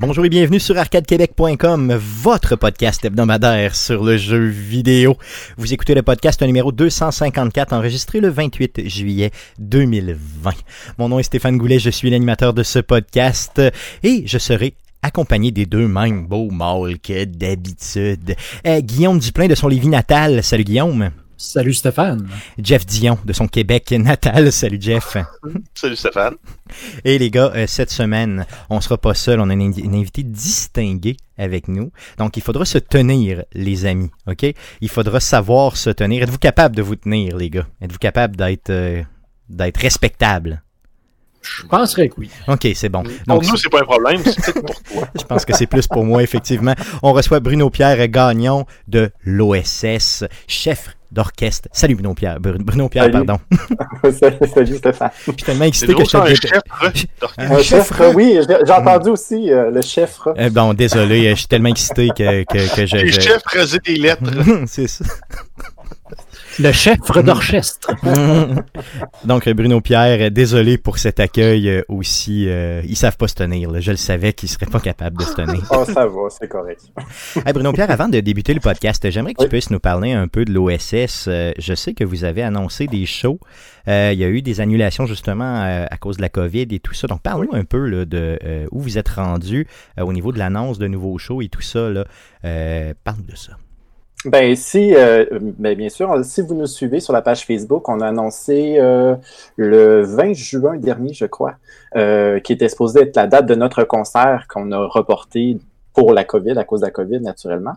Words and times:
Bonjour 0.00 0.24
et 0.24 0.30
bienvenue 0.30 0.58
sur 0.58 0.78
arcadequebec.com, 0.78 1.92
votre 1.92 2.56
podcast 2.56 3.04
hebdomadaire 3.04 3.76
sur 3.76 4.02
le 4.02 4.16
jeu 4.16 4.46
vidéo. 4.46 5.18
Vous 5.58 5.74
écoutez 5.74 5.94
le 5.94 6.00
podcast 6.00 6.40
numéro 6.42 6.72
254 6.72 7.74
enregistré 7.74 8.20
le 8.20 8.30
28 8.30 8.88
juillet 8.88 9.30
2020. 9.58 10.52
Mon 10.96 11.10
nom 11.10 11.18
est 11.18 11.24
Stéphane 11.24 11.58
Goulet, 11.58 11.78
je 11.78 11.90
suis 11.90 12.08
l'animateur 12.08 12.54
de 12.54 12.62
ce 12.62 12.78
podcast 12.78 13.60
et 14.02 14.22
je 14.24 14.38
serai 14.38 14.72
accompagné 15.02 15.50
des 15.50 15.66
deux 15.66 15.86
mêmes 15.86 16.26
beaux 16.26 16.50
mâles 16.50 16.98
que 16.98 17.26
d'habitude. 17.26 18.36
Euh, 18.66 18.80
Guillaume 18.80 19.18
Duplain 19.18 19.48
de 19.48 19.54
son 19.54 19.68
Lévis 19.68 19.88
natal. 19.88 20.42
Salut 20.42 20.64
Guillaume. 20.64 21.10
Salut 21.42 21.72
Stéphane. 21.72 22.28
Jeff 22.62 22.84
Dion 22.84 23.18
de 23.24 23.32
son 23.32 23.48
Québec 23.48 23.92
natal. 23.92 24.52
Salut 24.52 24.76
Jeff. 24.78 25.16
Salut 25.74 25.96
Stéphane. 25.96 26.34
Et 27.02 27.16
les 27.16 27.30
gars, 27.30 27.50
euh, 27.54 27.66
cette 27.66 27.90
semaine, 27.90 28.44
on 28.68 28.82
sera 28.82 28.98
pas 28.98 29.14
seul, 29.14 29.40
on 29.40 29.48
a 29.48 29.54
une, 29.54 29.72
une 29.78 29.94
invité 29.94 30.22
distinguée 30.22 31.16
avec 31.38 31.66
nous. 31.66 31.92
Donc, 32.18 32.36
il 32.36 32.42
faudra 32.42 32.66
se 32.66 32.76
tenir, 32.76 33.42
les 33.54 33.86
amis, 33.86 34.10
OK? 34.26 34.52
Il 34.82 34.88
faudra 34.90 35.18
savoir 35.18 35.78
se 35.78 35.88
tenir. 35.88 36.24
Êtes-vous 36.24 36.36
capable 36.36 36.76
de 36.76 36.82
vous 36.82 36.96
tenir, 36.96 37.38
les 37.38 37.48
gars? 37.48 37.66
Êtes-vous 37.80 37.98
capable 37.98 38.36
d'être 38.36 38.68
euh, 38.68 39.02
d'être 39.48 39.78
respectable? 39.78 40.62
Je 41.40 41.62
penserais 41.62 42.10
que 42.10 42.16
oui. 42.18 42.30
OK, 42.48 42.68
c'est 42.74 42.90
bon. 42.90 43.02
Pour 43.02 43.12
Donc, 43.26 43.46
nous, 43.48 43.56
c'est 43.56 43.70
pas 43.70 43.80
un 43.80 43.84
problème, 43.84 44.20
c'est 44.22 44.36
peut-être 44.36 44.60
pour 44.60 44.82
toi. 44.82 45.08
je 45.18 45.24
pense 45.24 45.46
que 45.46 45.56
c'est 45.56 45.66
plus 45.66 45.86
pour 45.86 46.04
moi, 46.04 46.22
effectivement. 46.22 46.74
On 47.02 47.14
reçoit 47.14 47.40
Bruno 47.40 47.70
Pierre 47.70 48.06
Gagnon 48.08 48.66
de 48.88 49.10
l'OSS, 49.24 50.24
chef 50.46 50.94
d'orchestre. 51.10 51.68
Salut 51.72 51.94
Bruno 51.94 52.14
Pierre. 52.14 52.38
Br- 52.40 52.62
Bruno 52.62 52.88
Pierre, 52.88 53.04
Salut. 53.10 53.26
pardon. 53.26 53.40
Salut 54.54 54.76
Stéphane. 54.76 55.10
Je 55.26 55.32
suis 55.32 55.42
tellement 55.42 55.64
excité 55.64 55.94
que 55.94 56.04
je 56.04 56.08
ça, 56.10 56.22
un 56.22 56.24
te 56.24 56.34
chef 56.34 56.52
Un 57.38 57.62
chef, 57.62 57.88
chef, 57.96 58.14
oui, 58.14 58.38
j'ai 58.48 58.72
entendu 58.72 59.10
aussi 59.10 59.52
euh, 59.52 59.70
le 59.70 59.82
chef. 59.82 60.18
Eh 60.36 60.50
bon, 60.50 60.74
désolé, 60.74 61.30
je 61.30 61.34
suis 61.36 61.46
tellement 61.46 61.68
excité 61.70 62.08
que, 62.08 62.44
que, 62.44 62.76
que 62.76 62.86
je... 62.86 62.96
Les 62.96 63.12
je- 63.12 63.20
chefs 63.20 63.42
rasaient 63.44 63.78
des 63.84 63.96
lettres. 63.96 64.22
c'est 64.66 64.86
ça. 64.88 65.04
Le 66.58 66.72
chef 66.72 66.98
d'orchestre. 67.24 67.92
Donc, 69.24 69.48
Bruno 69.50 69.80
Pierre, 69.80 70.30
désolé 70.30 70.78
pour 70.78 70.98
cet 70.98 71.20
accueil 71.20 71.68
euh, 71.68 71.82
aussi. 71.88 72.46
euh, 72.48 72.82
ils 72.84 72.96
savent 72.96 73.16
pas 73.16 73.28
se 73.28 73.34
tenir. 73.34 73.70
là. 73.70 73.80
Je 73.80 73.90
le 73.92 73.96
savais 73.96 74.32
qu'ils 74.32 74.48
seraient 74.48 74.66
pas 74.66 74.80
capables 74.80 75.16
de 75.18 75.22
se 75.24 75.34
tenir. 75.34 75.62
Oh, 75.70 75.84
ça 75.84 76.06
va, 76.06 76.28
c'est 76.28 76.48
correct. 76.48 76.80
Hey, 77.46 77.52
Bruno 77.52 77.72
Pierre, 77.72 77.90
avant 77.90 78.08
de 78.08 78.20
débuter 78.20 78.52
le 78.54 78.60
podcast, 78.60 79.08
j'aimerais 79.10 79.34
que 79.34 79.42
tu 79.42 79.48
puisses 79.48 79.70
nous 79.70 79.78
parler 79.80 80.12
un 80.12 80.28
peu 80.28 80.44
de 80.44 80.52
l'OSS. 80.52 81.26
Euh, 81.28 81.52
je 81.58 81.74
sais 81.74 81.94
que 81.94 82.04
vous 82.04 82.24
avez 82.24 82.42
annoncé 82.42 82.86
des 82.86 83.06
shows. 83.06 83.38
Euh, 83.88 84.10
il 84.12 84.18
y 84.18 84.24
a 84.24 84.28
eu 84.28 84.42
des 84.42 84.60
annulations 84.60 85.06
justement 85.06 85.62
euh, 85.62 85.86
à 85.90 85.96
cause 85.96 86.16
de 86.18 86.22
la 86.22 86.28
COVID 86.28 86.66
et 86.70 86.80
tout 86.80 86.92
ça. 86.94 87.06
Donc, 87.06 87.22
parle-nous 87.22 87.54
un 87.54 87.64
peu 87.64 87.86
là, 87.86 88.04
de 88.04 88.38
euh, 88.44 88.66
où 88.72 88.80
vous 88.80 88.98
êtes 88.98 89.08
rendu 89.08 89.66
euh, 89.98 90.02
au 90.04 90.12
niveau 90.12 90.32
de 90.32 90.38
l'annonce 90.38 90.78
de 90.78 90.86
nouveaux 90.88 91.16
shows 91.18 91.40
et 91.42 91.48
tout 91.48 91.62
ça. 91.62 91.88
Là. 91.88 92.04
Euh, 92.44 92.92
parle 93.04 93.24
de 93.24 93.36
ça. 93.36 93.52
Ben, 94.26 94.54
si, 94.54 94.94
euh, 94.94 95.24
ben, 95.32 95.74
bien 95.74 95.88
sûr, 95.88 96.22
si 96.24 96.42
vous 96.42 96.54
nous 96.54 96.66
suivez 96.66 97.00
sur 97.00 97.14
la 97.14 97.22
page 97.22 97.46
Facebook, 97.46 97.88
on 97.88 98.00
a 98.00 98.08
annoncé 98.08 98.76
euh, 98.78 99.16
le 99.56 100.02
20 100.02 100.34
juin 100.34 100.76
dernier, 100.76 101.14
je 101.14 101.24
crois, 101.24 101.54
euh, 101.96 102.38
qui 102.40 102.52
était 102.52 102.68
supposé 102.68 103.00
être 103.00 103.16
la 103.16 103.26
date 103.26 103.46
de 103.46 103.54
notre 103.54 103.84
concert 103.84 104.46
qu'on 104.46 104.72
a 104.72 104.86
reporté 104.86 105.56
pour 105.94 106.12
la 106.12 106.24
COVID, 106.24 106.58
à 106.58 106.64
cause 106.64 106.80
de 106.80 106.86
la 106.86 106.90
COVID, 106.90 107.20
naturellement. 107.20 107.74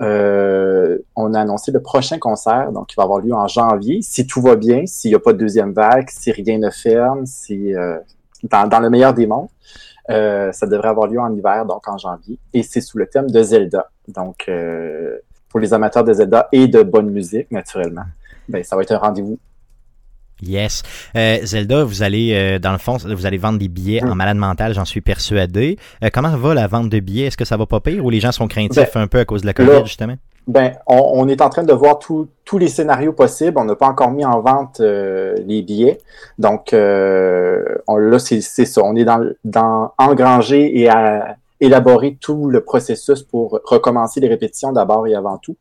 Euh, 0.00 0.98
on 1.14 1.32
a 1.32 1.40
annoncé 1.40 1.70
le 1.70 1.80
prochain 1.80 2.18
concert, 2.18 2.72
donc 2.72 2.92
il 2.92 2.96
va 2.96 3.04
avoir 3.04 3.20
lieu 3.20 3.32
en 3.32 3.46
janvier, 3.46 4.00
si 4.02 4.26
tout 4.26 4.42
va 4.42 4.56
bien, 4.56 4.86
s'il 4.86 5.12
n'y 5.12 5.14
a 5.14 5.20
pas 5.20 5.32
de 5.32 5.38
deuxième 5.38 5.72
vague, 5.72 6.08
si 6.10 6.32
rien 6.32 6.58
ne 6.58 6.70
ferme, 6.70 7.24
si 7.24 7.72
euh, 7.72 7.98
dans, 8.42 8.66
dans 8.66 8.80
le 8.80 8.90
meilleur 8.90 9.14
des 9.14 9.28
mondes. 9.28 9.48
Euh, 10.10 10.52
ça 10.52 10.66
devrait 10.66 10.88
avoir 10.88 11.06
lieu 11.06 11.18
en 11.20 11.34
hiver, 11.34 11.64
donc 11.64 11.88
en 11.88 11.96
janvier, 11.96 12.38
et 12.52 12.62
c'est 12.62 12.82
sous 12.82 12.98
le 12.98 13.06
thème 13.06 13.30
de 13.30 13.42
Zelda. 13.42 13.90
Donc, 14.08 14.50
pour 15.54 15.60
les 15.60 15.72
amateurs 15.72 16.02
de 16.02 16.12
Zelda 16.12 16.48
et 16.50 16.66
de 16.66 16.82
bonne 16.82 17.10
musique, 17.10 17.48
naturellement, 17.52 18.02
ben, 18.48 18.64
ça 18.64 18.74
va 18.74 18.82
être 18.82 18.90
un 18.90 18.98
rendez-vous. 18.98 19.38
Yes. 20.42 20.82
Euh, 21.14 21.38
Zelda, 21.44 21.84
vous 21.84 22.02
allez, 22.02 22.34
euh, 22.34 22.58
dans 22.58 22.72
le 22.72 22.78
fond, 22.78 22.96
vous 22.96 23.24
allez 23.24 23.38
vendre 23.38 23.60
des 23.60 23.68
billets 23.68 24.02
en 24.02 24.16
malade 24.16 24.36
mental, 24.36 24.74
j'en 24.74 24.84
suis 24.84 25.00
persuadé. 25.00 25.78
Euh, 26.02 26.08
comment 26.12 26.36
va 26.36 26.54
la 26.54 26.66
vente 26.66 26.88
de 26.88 26.98
billets? 26.98 27.26
Est-ce 27.26 27.36
que 27.36 27.44
ça 27.44 27.56
va 27.56 27.66
pas 27.66 27.78
pire 27.78 28.04
ou 28.04 28.10
les 28.10 28.18
gens 28.18 28.32
sont 28.32 28.48
craintifs 28.48 28.96
un 28.96 29.06
peu 29.06 29.20
à 29.20 29.24
cause 29.24 29.42
de 29.42 29.46
la 29.46 29.54
COVID, 29.54 29.68
là- 29.70 29.84
justement? 29.84 30.16
Ben, 30.48 30.72
on, 30.88 31.00
on 31.14 31.28
est 31.28 31.40
en 31.40 31.50
train 31.50 31.62
de 31.62 31.72
voir 31.72 32.00
tous 32.00 32.28
tous 32.44 32.58
les 32.58 32.66
scénarios 32.66 33.12
possibles. 33.12 33.56
On 33.56 33.64
n'a 33.64 33.76
pas 33.76 33.86
encore 33.86 34.10
mis 34.10 34.24
en 34.24 34.40
vente 34.40 34.80
les 34.80 35.62
billets. 35.62 35.98
Donc, 36.36 36.70
on, 36.72 37.96
là, 37.96 38.18
c'est 38.18 38.40
c'est 38.40 38.66
ça. 38.66 38.82
On 38.82 38.96
est 38.96 39.04
dans, 39.04 39.24
dans 39.44 39.92
engranger 39.98 40.80
et 40.80 40.88
à 40.88 41.36
élaborer 41.64 42.16
tout 42.20 42.48
le 42.48 42.62
processus 42.62 43.22
pour 43.22 43.60
recommencer 43.64 44.20
les 44.20 44.28
répétitions 44.28 44.72
d'abord 44.72 45.06
et 45.06 45.14
avant 45.14 45.38
tout, 45.38 45.56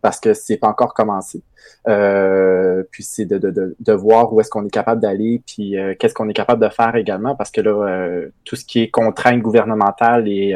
parce 0.00 0.18
que 0.20 0.34
c'est 0.34 0.56
pas 0.56 0.68
encore 0.68 0.94
commencé. 0.94 1.42
Euh, 1.88 2.82
puis 2.90 3.02
c'est 3.02 3.24
de, 3.24 3.38
de, 3.38 3.50
de, 3.50 3.76
de 3.78 3.92
voir 3.92 4.32
où 4.32 4.40
est-ce 4.40 4.50
qu'on 4.50 4.64
est 4.64 4.70
capable 4.70 5.00
d'aller, 5.00 5.42
puis 5.46 5.78
euh, 5.78 5.94
qu'est-ce 5.98 6.14
qu'on 6.14 6.28
est 6.28 6.34
capable 6.34 6.62
de 6.62 6.68
faire 6.68 6.94
également, 6.96 7.34
parce 7.36 7.50
que 7.50 7.60
là, 7.60 7.70
euh, 7.70 8.28
tout 8.44 8.56
ce 8.56 8.64
qui 8.64 8.80
est 8.80 8.90
contraintes 8.90 9.40
gouvernementales 9.40 10.28
et 10.28 10.54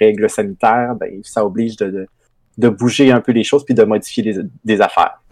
règles 0.00 0.28
sanitaires, 0.28 0.94
ben, 0.98 1.20
ça 1.22 1.44
oblige 1.44 1.76
de, 1.76 1.90
de 1.90 2.06
de 2.58 2.68
bouger 2.68 3.10
un 3.10 3.20
peu 3.20 3.32
les 3.32 3.44
choses 3.44 3.64
puis 3.64 3.74
de 3.74 3.84
modifier 3.84 4.22
des, 4.22 4.34
des 4.64 4.80
affaires. 4.80 5.22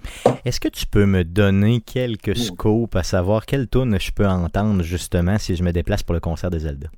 Est-ce 0.45 0.61
que 0.61 0.69
tu 0.69 0.87
peux 0.87 1.05
me 1.05 1.25
donner 1.25 1.81
quelques 1.81 2.37
scopes 2.37 2.97
à 2.97 3.03
savoir 3.03 3.45
quelle 3.45 3.69
tune 3.69 3.99
je 4.01 4.11
peux 4.13 4.27
entendre 4.27 4.83
justement 4.83 5.37
si 5.37 5.55
je 5.55 5.63
me 5.63 5.73
déplace 5.73 6.03
pour 6.03 6.15
le 6.15 6.21
concert 6.21 6.51
de 6.51 6.59
Zelda? 6.59 6.89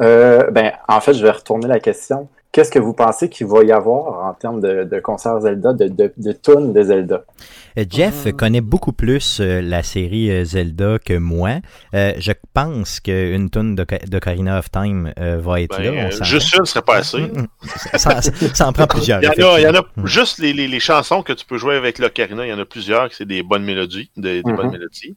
Euh, 0.00 0.50
ben, 0.50 0.72
en 0.88 1.00
fait, 1.00 1.14
je 1.14 1.22
vais 1.22 1.30
retourner 1.30 1.68
la 1.68 1.80
question. 1.80 2.28
Qu'est-ce 2.52 2.70
que 2.70 2.78
vous 2.78 2.94
pensez 2.94 3.28
qu'il 3.28 3.46
va 3.48 3.62
y 3.64 3.72
avoir 3.72 4.24
en 4.26 4.32
termes 4.32 4.62
de, 4.62 4.84
de 4.84 4.98
concert 5.00 5.38
Zelda, 5.42 5.74
de, 5.74 5.88
de, 5.88 6.10
de 6.16 6.32
tunes 6.32 6.72
de 6.72 6.82
Zelda? 6.82 7.22
Euh, 7.78 7.84
Jeff 7.90 8.32
connaît 8.34 8.62
beaucoup 8.62 8.94
plus 8.94 9.40
euh, 9.40 9.60
la 9.60 9.82
série 9.82 10.30
euh, 10.30 10.44
Zelda 10.44 10.98
que 11.04 11.18
moi. 11.18 11.56
Euh, 11.92 12.14
je 12.18 12.32
pense 12.54 13.00
qu'une 13.00 13.50
tune 13.50 13.74
de, 13.74 13.84
d'Ocarina 14.06 14.58
of 14.58 14.70
Time 14.70 15.12
euh, 15.18 15.38
va 15.38 15.60
être 15.60 15.76
Ben, 15.78 15.94
là. 15.94 16.08
on 16.18 16.24
juste 16.24 16.56
une 16.56 16.64
serait 16.64 16.80
pas 16.80 16.96
assez. 16.96 17.18
Mm, 17.18 17.42
mm. 17.42 17.46
Ça, 17.98 18.22
ça- 18.22 18.32
ça 18.54 18.68
en 18.68 18.72
prend 18.72 18.86
plusieurs. 18.86 19.20
Il 19.22 19.26
y 19.38 19.44
en 19.44 19.50
a, 19.52 19.60
il 19.60 19.64
y 19.64 19.66
en 19.68 19.74
a. 19.74 19.82
Mm. 19.96 20.06
juste 20.06 20.38
les, 20.38 20.54
les, 20.54 20.66
les 20.66 20.80
chansons 20.80 21.22
que 21.22 21.34
tu 21.34 21.44
peux 21.44 21.58
jouer 21.58 21.76
avec 21.76 21.98
l'Ocarina, 21.98 22.46
il 22.46 22.50
y 22.50 22.54
en 22.54 22.58
a 22.58 22.64
plusieurs, 22.64 23.12
c'est 23.12 23.26
des 23.26 23.42
bonnes 23.42 23.64
mélodies, 23.64 24.10
des, 24.16 24.42
des 24.42 24.52
bonnes 24.54 24.70
mélodies. 24.70 25.14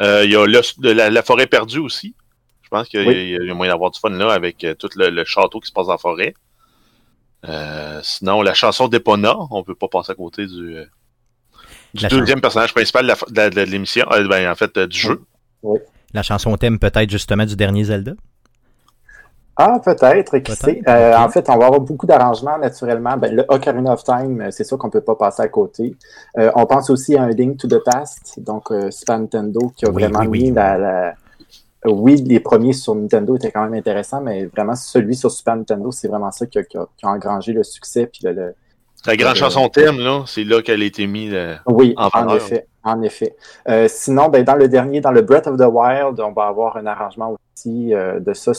Euh, 0.00 0.22
il 0.24 0.30
y 0.30 0.36
a 0.36 0.46
le- 0.46 0.60
de 0.82 0.90
la, 0.92 1.10
la 1.10 1.22
forêt 1.24 1.46
perdue 1.48 1.80
aussi. 1.80 2.14
Je 2.66 2.70
pense 2.70 2.88
qu'il 2.88 3.00
y 3.00 3.04
a- 3.04 3.06
Oui. 3.06 3.36
il 3.40 3.46
y 3.46 3.50
a 3.50 3.54
moyen 3.54 3.72
d'avoir 3.72 3.92
du 3.92 4.00
fun 4.00 4.10
là 4.10 4.32
avec 4.32 4.64
euh, 4.64 4.74
tout 4.74 4.88
le, 4.96 5.08
le 5.08 5.24
château 5.24 5.60
qui 5.60 5.68
se 5.68 5.72
passe 5.72 5.86
en 5.88 5.98
forêt. 5.98 6.34
Euh, 7.48 8.00
sinon, 8.02 8.42
la 8.42 8.54
chanson 8.54 8.88
d'Epona, 8.88 9.36
on 9.52 9.62
peut 9.62 9.76
pas 9.76 9.86
passer 9.86 10.10
à 10.10 10.14
côté 10.16 10.46
du, 10.46 10.76
euh, 10.78 10.84
du 11.94 12.06
deuxième 12.08 12.40
personnage 12.40 12.74
principal 12.74 13.04
de 13.04 13.08
la- 13.08 13.50
de 13.50 13.54
la- 13.56 13.64
de 13.66 13.70
l'émission, 13.70 14.04
euh, 14.10 14.26
ben, 14.26 14.50
en 14.50 14.56
fait, 14.56 14.76
euh, 14.78 14.86
du 14.88 14.98
jeu. 14.98 15.22
La 16.12 16.24
chanson 16.24 16.56
thème 16.56 16.80
peut-être 16.80 17.08
justement 17.08 17.44
du 17.44 17.54
dernier 17.54 17.84
Zelda? 17.84 18.12
Ah, 19.58 19.78
peut-être, 19.82 20.36
qui 20.38 20.42
Peut-être, 20.42 20.56
sait? 20.64 20.82
Euh. 20.88 21.16
En 21.16 21.28
fait, 21.30 21.48
on 21.48 21.56
va 21.56 21.66
avoir 21.66 21.80
beaucoup 21.80 22.04
d'arrangements 22.06 22.58
naturellement. 22.58 23.16
Ben, 23.16 23.34
le 23.34 23.44
Ocarina 23.48 23.92
of 23.92 24.02
Time, 24.02 24.48
c'est 24.50 24.64
sûr 24.64 24.76
qu'on 24.76 24.90
peut 24.90 25.00
pas 25.00 25.14
passer 25.14 25.42
à 25.42 25.48
côté. 25.48 25.94
Euh, 26.38 26.50
on 26.56 26.66
pense 26.66 26.90
aussi 26.90 27.16
à 27.16 27.22
un 27.22 27.30
Link 27.30 27.58
to 27.58 27.68
the 27.68 27.78
Past, 27.82 28.38
donc 28.40 28.70
euh, 28.72 28.90
Super 28.90 29.18
Nintendo, 29.20 29.72
qui 29.76 29.86
a 29.86 29.90
Oui, 29.90 30.02
vraiment 30.02 30.18
oui, 30.20 30.26
oui. 30.26 30.42
mis 30.42 30.50
la, 30.50 30.76
la- 30.76 31.14
Oui, 31.86 32.16
les 32.16 32.40
premiers 32.40 32.72
sur 32.72 32.94
Nintendo 32.94 33.36
étaient 33.36 33.50
quand 33.50 33.62
même 33.64 33.74
intéressants, 33.74 34.20
mais 34.20 34.46
vraiment 34.46 34.74
celui 34.74 35.14
sur 35.14 35.30
Super 35.30 35.56
Nintendo, 35.56 35.90
c'est 35.92 36.08
vraiment 36.08 36.30
ça 36.30 36.46
qui 36.46 36.58
a, 36.58 36.62
qui 36.64 36.76
a- 36.76 36.86
qui 36.96 37.06
a 37.06 37.10
engrangé 37.10 37.52
le 37.52 37.62
succès. 37.62 38.06
Puis 38.06 38.20
le, 38.24 38.32
le- 38.32 38.54
La 39.06 39.16
grande 39.16 39.32
Euh, 39.32 39.38
chanson 39.38 39.68
thème, 39.68 39.98
là, 40.00 40.24
c'est 40.26 40.42
là 40.44 40.62
qu'elle 40.62 40.82
a 40.82 40.84
été 40.84 41.06
mise. 41.06 41.32
euh, 41.34 41.54
Oui, 41.66 41.94
En 41.96 42.08
effet, 42.36 42.66
en 42.82 43.02
effet. 43.02 43.36
Euh, 43.68 43.86
sinon, 43.88 44.28
ben, 44.28 44.42
dans 44.42 44.56
le 44.56 44.66
dernier, 44.68 45.00
dans 45.00 45.12
le 45.12 45.22
Breath 45.22 45.46
of 45.46 45.56
the 45.58 45.66
Wild, 45.70 46.18
on 46.20 46.32
va 46.32 46.46
avoir 46.46 46.76
un 46.76 46.86
arrangement 46.86 47.36
aussi 47.54 47.94
euh, 47.94 48.18
de 48.20 48.32
ça. 48.32 48.52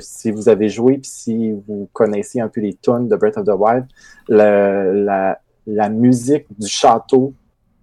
si 0.00 0.30
vous 0.30 0.48
avez 0.48 0.68
joué, 0.68 0.98
puis 0.98 1.10
si 1.10 1.52
vous 1.66 1.88
connaissez 1.92 2.40
un 2.40 2.48
peu 2.48 2.60
les 2.60 2.74
tunes 2.74 3.08
de 3.08 3.16
Breath 3.16 3.38
of 3.38 3.44
the 3.46 3.54
Wild, 3.58 3.86
le- 4.28 5.04
la, 5.04 5.38
la 5.66 5.88
musique 5.88 6.46
du 6.58 6.68
château 6.68 7.32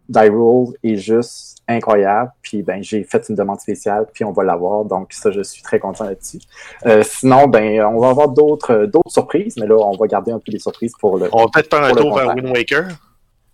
d'Hyrule 0.10 0.74
est 0.84 0.96
juste 0.96 1.60
incroyable. 1.68 2.32
Puis 2.42 2.64
ben, 2.64 2.84
j'ai 2.84 3.04
fait 3.04 3.24
une 3.30 3.36
demande 3.36 3.60
spéciale, 3.62 4.08
puis 4.14 4.26
on 4.26 4.32
va 4.32 4.44
l'avoir. 4.44 4.84
Donc 4.86 5.14
ça, 5.14 5.32
je 5.32 5.42
suis 5.42 5.62
très 5.62 5.80
content 5.80 6.06
là-dessus. 6.06 6.40
Euh, 6.86 7.04
sinon, 7.04 7.48
ben, 7.48 7.82
on 7.86 8.00
va 8.00 8.10
avoir 8.10 8.30
d'autres 8.30 8.86
d'autres 8.86 9.12
surprises, 9.12 9.56
mais 9.60 9.68
là, 9.68 9.76
on 9.78 9.96
va 9.96 10.08
garder 10.08 10.32
un 10.32 10.40
peu 10.40 10.52
les 10.52 10.60
surprises 10.60 10.94
pour 11.00 11.18
le. 11.18 11.30
On 11.32 11.44
va 11.44 11.48
peut-être 11.54 11.70
faire 11.74 11.84
un 11.86 11.94
tour 11.94 12.18
vers. 12.18 12.36
Wind 12.36 12.50
Waker, 12.50 12.88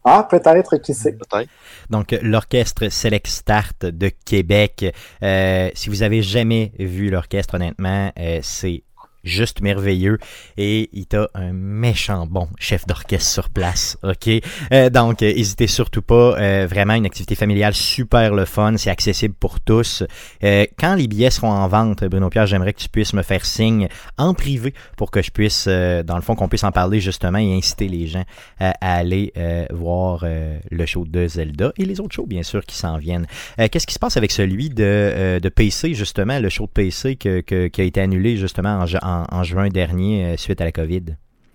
Ah, 0.05 0.25
peut-être, 0.29 0.77
qui 0.77 0.93
sait? 0.93 1.11
peut-être. 1.13 1.49
Donc, 1.89 2.13
euh, 2.13 2.19
l'orchestre 2.21 2.89
Select 2.89 3.27
Start 3.27 3.85
de 3.85 4.09
Québec. 4.25 4.85
Euh, 5.21 5.69
si 5.73 5.89
vous 5.89 6.01
avez 6.03 6.21
jamais 6.21 6.71
vu 6.79 7.09
l'orchestre, 7.09 7.55
honnêtement, 7.55 8.11
euh, 8.17 8.39
c'est 8.41 8.83
juste 9.25 9.59
merveilleux 9.61 10.17
et 10.57 10.89
il 10.93 11.05
t'a 11.07 11.29
un 11.33 11.51
méchant 11.51 12.25
bon 12.27 12.47
chef 12.57 12.85
d'orchestre 12.87 13.29
sur 13.29 13.49
place, 13.49 13.97
ok? 14.03 14.29
Euh, 14.71 14.89
donc, 14.89 15.21
euh, 15.21 15.33
hésitez 15.35 15.67
surtout 15.67 16.01
pas, 16.01 16.37
euh, 16.39 16.67
vraiment 16.69 16.93
une 16.93 17.05
activité 17.05 17.35
familiale 17.35 17.73
super 17.73 18.33
le 18.33 18.45
fun, 18.45 18.77
c'est 18.77 18.89
accessible 18.89 19.33
pour 19.37 19.59
tous. 19.59 20.03
Euh, 20.43 20.65
quand 20.79 20.95
les 20.95 21.07
billets 21.07 21.31
seront 21.31 21.49
en 21.51 21.67
vente, 21.67 22.03
Bruno 22.05 22.29
Pierre, 22.29 22.45
j'aimerais 22.47 22.73
que 22.73 22.79
tu 22.79 22.89
puisses 22.89 23.13
me 23.13 23.23
faire 23.23 23.45
signe 23.45 23.87
en 24.17 24.33
privé 24.33 24.73
pour 24.97 25.11
que 25.11 25.21
je 25.21 25.31
puisse, 25.31 25.65
euh, 25.67 26.03
dans 26.03 26.15
le 26.15 26.21
fond, 26.21 26.35
qu'on 26.35 26.47
puisse 26.47 26.63
en 26.63 26.71
parler 26.71 26.99
justement 26.99 27.39
et 27.39 27.53
inciter 27.55 27.87
les 27.87 28.07
gens 28.07 28.23
à, 28.59 28.71
aller 28.79 29.33
voir 29.73 30.23
le 30.25 30.85
show 30.85 31.05
de 31.05 31.27
Zelda 31.27 31.73
et 31.77 31.85
les 31.85 31.99
autres 31.99 32.13
shows, 32.15 32.25
bien 32.27 32.43
sûr, 32.43 32.63
qui 32.65 32.75
s'en 32.75 32.97
viennent. 32.97 33.25
Qu'est-ce 33.57 33.87
qui 33.87 33.93
se 33.93 33.99
passe 33.99 34.17
avec 34.17 34.31
celui 34.31 34.69
de, 34.69 35.39
de 35.41 35.49
PC, 35.49 35.93
justement, 35.93 36.39
le 36.39 36.49
show 36.49 36.65
de 36.65 36.71
PC 36.71 37.15
que, 37.15 37.41
que- 37.41 37.67
qui 37.67 37.81
a 37.81 37.83
été 37.83 38.01
annulé 38.01 38.37
justement 38.37 38.69
en, 38.79 38.85
ju- 38.85 38.97
en- 39.31 39.37
en 39.39 39.43
juin 39.43 39.69
dernier 39.69 40.25
euh, 40.33 40.37
suite 40.37 40.61
à 40.61 40.65
la 40.65 40.71
COVID? 40.71 41.03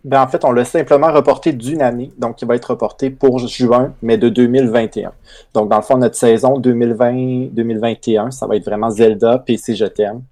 Ben, 0.03 0.23
en 0.23 0.29
fait, 0.29 0.45
on 0.47 0.53
l'a 0.53 0.65
simplement 0.65 1.13
reporté 1.13 1.53
d'une 1.53 1.83
année, 1.83 2.11
donc 2.17 2.41
il 2.41 2.49
va 2.49 2.55
être 2.57 2.71
reporté 2.71 3.11
pour 3.11 3.39
juin, 3.47 3.93
mais 4.01 4.17
de 4.17 4.31
2021. 4.31 5.13
Donc, 5.53 5.69
dans 5.69 5.77
le 5.77 5.83
fond, 5.83 5.99
notre 5.99 6.17
saison 6.17 6.59
2020-2021, 6.59 8.31
ça 8.31 8.47
va 8.47 8.57
être 8.57 8.65
vraiment 8.65 8.91
Zelda, 8.91 9.39
PC, 9.39 9.75
je 9.75 9.85
t'aime. 9.87 10.23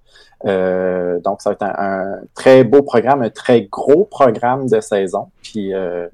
Euh, 0.46 1.18
donc, 1.20 1.42
ça 1.42 1.50
va 1.50 1.54
être 1.54 1.62
un, 1.64 1.74
un 1.78 2.20
très 2.34 2.64
beau 2.64 2.82
programme, 2.82 3.22
un 3.22 3.30
très 3.30 3.62
gros 3.62 4.04
programme 4.04 4.68
de 4.68 4.80
saison. 4.80 5.26
Puis, 5.42 5.74
euh, 5.74 6.06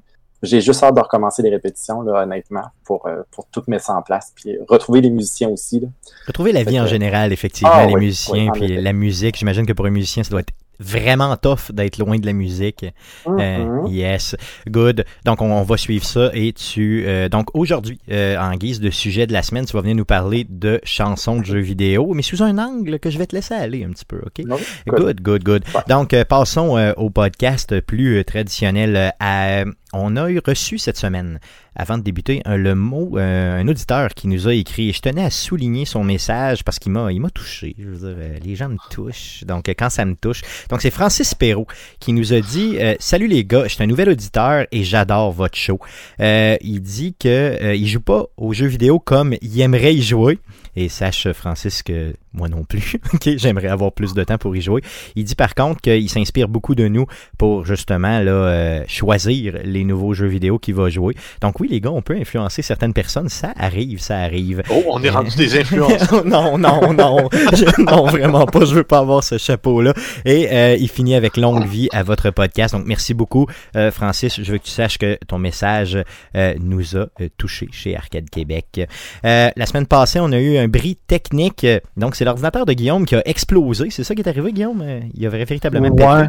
j'ai 0.42 0.60
juste 0.60 0.82
hâte 0.82 0.94
de 0.94 1.00
recommencer 1.00 1.42
les 1.42 1.50
répétitions, 1.50 2.02
là, 2.02 2.22
honnêtement, 2.24 2.64
pour, 2.84 3.06
euh, 3.06 3.22
pour 3.30 3.46
tout 3.46 3.62
mettre 3.68 3.84
ça 3.84 3.94
en 3.94 4.02
place. 4.02 4.32
Puis, 4.34 4.56
retrouver 4.68 5.00
les 5.00 5.10
musiciens 5.10 5.48
aussi. 5.48 5.80
Là. 5.80 5.88
Retrouver 6.26 6.52
la 6.52 6.64
Fait 6.64 6.70
vie 6.70 6.80
en 6.80 6.86
général, 6.86 7.32
effectivement, 7.32 7.70
Ah 7.74 7.86
les 7.86 7.94
oui, 7.94 8.00
musiciens, 8.06 8.50
oui, 8.52 8.60
puis 8.60 8.72
effet. 8.72 8.80
la 8.82 8.92
musique. 8.92 9.36
J'imagine 9.38 9.64
que 9.66 9.72
pour 9.72 9.86
un 9.86 9.90
musicien, 9.90 10.22
ça 10.24 10.30
doit 10.30 10.40
être 10.40 10.52
vraiment 10.80 11.36
tough 11.36 11.70
d'être 11.72 11.98
loin 11.98 12.18
de 12.18 12.26
la 12.26 12.32
musique. 12.32 12.84
Euh, 13.26 13.58
Mhm. 13.64 13.86
yes, 13.88 14.36
good. 14.68 15.04
Donc 15.24 15.42
on, 15.42 15.50
on 15.52 15.62
va 15.62 15.76
suivre 15.76 16.04
ça 16.04 16.30
et 16.34 16.52
tu 16.52 17.04
euh, 17.06 17.28
donc 17.28 17.48
aujourd'hui 17.54 17.98
euh, 18.10 18.36
en 18.38 18.54
guise 18.56 18.80
de 18.80 18.90
sujet 18.90 19.26
de 19.26 19.32
la 19.32 19.42
semaine, 19.42 19.64
tu 19.66 19.72
vas 19.74 19.80
venir 19.82 19.96
nous 19.96 20.04
parler 20.04 20.46
de 20.48 20.80
chansons 20.84 21.38
de 21.40 21.44
jeux 21.44 21.58
vidéo, 21.60 22.12
mais 22.14 22.22
sous 22.22 22.42
un 22.42 22.58
angle 22.58 22.98
que 22.98 23.10
je 23.10 23.18
vais 23.18 23.26
te 23.26 23.34
laisser 23.36 23.54
aller 23.54 23.84
un 23.84 23.90
petit 23.90 24.04
peu, 24.04 24.18
ok? 24.24 24.38
Oui, 24.38 24.44
good. 24.86 24.96
Good, 24.96 25.20
good, 25.22 25.44
good. 25.44 25.64
Ouais. 25.74 25.80
Donc, 25.88 26.12
euh, 26.14 26.24
passons 26.24 26.76
euh, 26.76 26.92
au 26.96 27.10
podcast 27.10 27.80
plus 27.80 28.18
euh, 28.18 28.24
traditionnel. 28.24 28.96
Euh, 28.96 29.08
à- 29.20 29.64
on 29.94 30.16
a 30.16 30.30
eu 30.30 30.40
reçu 30.44 30.78
cette 30.78 30.96
semaine, 30.96 31.38
avant 31.74 31.98
de 31.98 32.02
débuter, 32.02 32.42
le 32.46 32.74
mot, 32.74 33.18
euh, 33.18 33.60
un 33.60 33.68
auditeur 33.68 34.10
qui 34.14 34.28
nous 34.28 34.48
a 34.48 34.54
écrit. 34.54 34.92
Je 34.92 35.00
tenais 35.00 35.24
à 35.24 35.30
souligner 35.30 35.84
son 35.84 36.04
message 36.04 36.64
parce 36.64 36.78
qu'il 36.78 36.92
m'a, 36.92 37.12
il 37.12 37.22
touché. 37.32 37.74
Je 37.78 37.88
veux 37.88 37.96
dire, 37.96 38.16
euh, 38.18 38.38
les 38.44 38.54
gens 38.54 38.68
me 38.68 38.76
touchent. 38.90 39.44
Donc, 39.44 39.68
euh, 39.68 39.74
quand 39.76 39.90
ça 39.90 40.04
me 40.04 40.14
touche. 40.14 40.42
Donc, 40.68 40.82
c'est 40.82 40.90
Francis 40.90 41.34
Perrault 41.34 41.66
qui 42.00 42.12
nous 42.12 42.32
a 42.32 42.40
dit 42.40 42.76
Salut 42.98 43.28
les 43.28 43.44
gars, 43.44 43.64
je 43.64 43.74
suis 43.74 43.82
un 43.82 43.86
nouvel 43.86 44.10
auditeur 44.10 44.66
et 44.70 44.84
j'adore 44.84 45.32
votre 45.32 45.56
show. 45.56 45.78
Il 46.18 46.80
dit 46.80 47.14
que 47.18 47.28
euh, 47.62 47.74
il 47.74 47.86
joue 47.86 48.00
pas 48.00 48.26
aux 48.36 48.52
jeux 48.52 48.66
vidéo 48.66 48.98
comme 48.98 49.34
il 49.40 49.60
aimerait 49.60 49.94
y 49.94 50.02
jouer. 50.02 50.38
Et 50.76 50.88
sache, 50.88 51.30
Francis, 51.32 51.82
que 51.82 52.14
moi 52.32 52.48
non 52.48 52.64
plus. 52.64 52.96
j'aimerais 53.36 53.68
avoir 53.68 53.92
plus 53.92 54.12
de 54.14 54.24
temps 54.24 54.38
pour 54.38 54.56
y 54.56 54.60
jouer. 54.60 54.82
Il 55.14 55.24
dit 55.24 55.34
par 55.36 55.54
contre 55.54 55.80
qu'il 55.80 56.08
s'inspire 56.10 56.48
beaucoup 56.48 56.74
de 56.74 56.88
nous 56.88 57.06
pour 57.38 57.64
justement 57.64 58.18
là, 58.20 58.32
euh, 58.32 58.84
choisir 58.88 59.58
les 59.64 59.84
nouveaux 59.84 60.14
jeux 60.14 60.26
vidéo 60.26 60.58
qu'il 60.58 60.74
va 60.74 60.88
jouer. 60.90 61.14
Donc 61.40 61.60
oui, 61.60 61.68
les 61.70 61.80
gars, 61.80 61.90
on 61.92 62.02
peut 62.02 62.16
influencer 62.16 62.62
certaines 62.62 62.92
personnes. 62.92 63.28
Ça 63.28 63.52
arrive, 63.56 64.00
ça 64.00 64.18
arrive. 64.18 64.62
Oh, 64.70 64.82
on 64.90 65.02
est 65.02 65.10
rendu 65.10 65.36
des 65.36 65.58
influences. 65.60 66.10
non, 66.24 66.58
non, 66.58 66.92
non, 66.92 67.28
Je- 67.52 67.82
non, 67.82 68.06
vraiment 68.06 68.46
pas. 68.46 68.64
Je 68.64 68.74
veux 68.74 68.84
pas 68.84 68.98
avoir 68.98 69.22
ce 69.22 69.38
chapeau-là. 69.38 69.94
Et 70.24 70.48
euh, 70.52 70.76
il 70.78 70.88
finit 70.88 71.14
avec 71.14 71.36
longue 71.36 71.66
vie 71.66 71.88
à 71.92 72.02
votre 72.02 72.30
podcast. 72.30 72.74
Donc 72.74 72.84
merci 72.86 73.14
beaucoup, 73.14 73.46
euh, 73.76 73.90
Francis. 73.92 74.40
Je 74.42 74.50
veux 74.52 74.58
que 74.58 74.64
tu 74.64 74.70
saches 74.70 74.98
que 74.98 75.18
ton 75.28 75.38
message 75.38 75.98
euh, 76.34 76.54
nous 76.60 76.96
a 76.96 77.06
euh, 77.20 77.28
touché 77.36 77.68
chez 77.70 77.96
Arcade 77.96 78.28
Québec. 78.28 78.80
Euh, 79.24 79.50
la 79.54 79.66
semaine 79.66 79.86
passée, 79.86 80.18
on 80.20 80.32
a 80.32 80.38
eu 80.40 80.56
un 80.56 80.63
bris 80.66 80.96
technique. 81.06 81.66
Donc 81.96 82.16
c'est 82.16 82.24
l'ordinateur 82.24 82.66
de 82.66 82.72
Guillaume 82.72 83.04
qui 83.06 83.14
a 83.16 83.22
explosé. 83.26 83.90
C'est 83.90 84.04
ça 84.04 84.14
qui 84.14 84.22
est 84.22 84.28
arrivé, 84.28 84.52
Guillaume? 84.52 84.82
Euh, 84.82 85.00
Il 85.14 85.26
avait 85.26 85.44
véritablement 85.44 85.90
pété. 85.90 86.08
Ouais. 86.08 86.28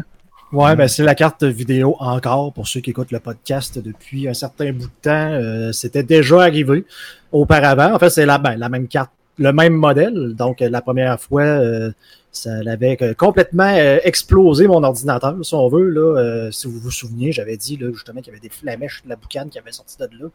Ouais, 0.52 0.76
ben 0.76 0.86
c'est 0.86 1.02
la 1.02 1.16
carte 1.16 1.42
vidéo 1.42 1.96
encore 1.98 2.52
pour 2.52 2.68
ceux 2.68 2.78
qui 2.80 2.90
écoutent 2.90 3.10
le 3.10 3.18
podcast 3.18 3.80
depuis 3.80 4.28
un 4.28 4.34
certain 4.34 4.72
bout 4.72 4.86
de 4.86 4.92
temps. 5.02 5.10
euh, 5.32 5.72
C'était 5.72 6.04
déjà 6.04 6.42
arrivé 6.42 6.84
auparavant. 7.32 7.92
En 7.92 7.98
fait, 7.98 8.10
c'est 8.10 8.26
la, 8.26 8.38
ben, 8.38 8.56
la 8.56 8.68
même 8.68 8.86
carte, 8.86 9.10
le 9.38 9.52
même 9.52 9.72
modèle. 9.72 10.34
Donc, 10.36 10.62
euh, 10.62 10.70
la 10.70 10.80
première 10.82 11.20
fois, 11.20 11.42
euh, 11.42 11.90
ça 12.36 12.50
avait 12.66 12.98
euh, 13.00 13.14
complètement 13.14 13.74
euh, 13.74 13.98
explosé 14.04 14.68
mon 14.68 14.82
ordinateur, 14.84 15.34
si 15.42 15.54
on 15.54 15.68
veut. 15.68 15.88
Là, 15.88 16.16
Euh, 16.16 16.50
si 16.50 16.66
vous 16.66 16.78
vous 16.78 16.90
souvenez, 16.90 17.32
j'avais 17.32 17.56
dit 17.56 17.78
justement 17.92 18.20
qu'il 18.20 18.28
y 18.28 18.36
avait 18.36 18.40
des 18.40 18.50
flamèches 18.50 19.02
de 19.04 19.08
la 19.08 19.16
boucane 19.16 19.48
qui 19.48 19.58
avaient 19.58 19.72
sorti 19.72 19.96
de 19.98 20.04
là. 20.04 20.28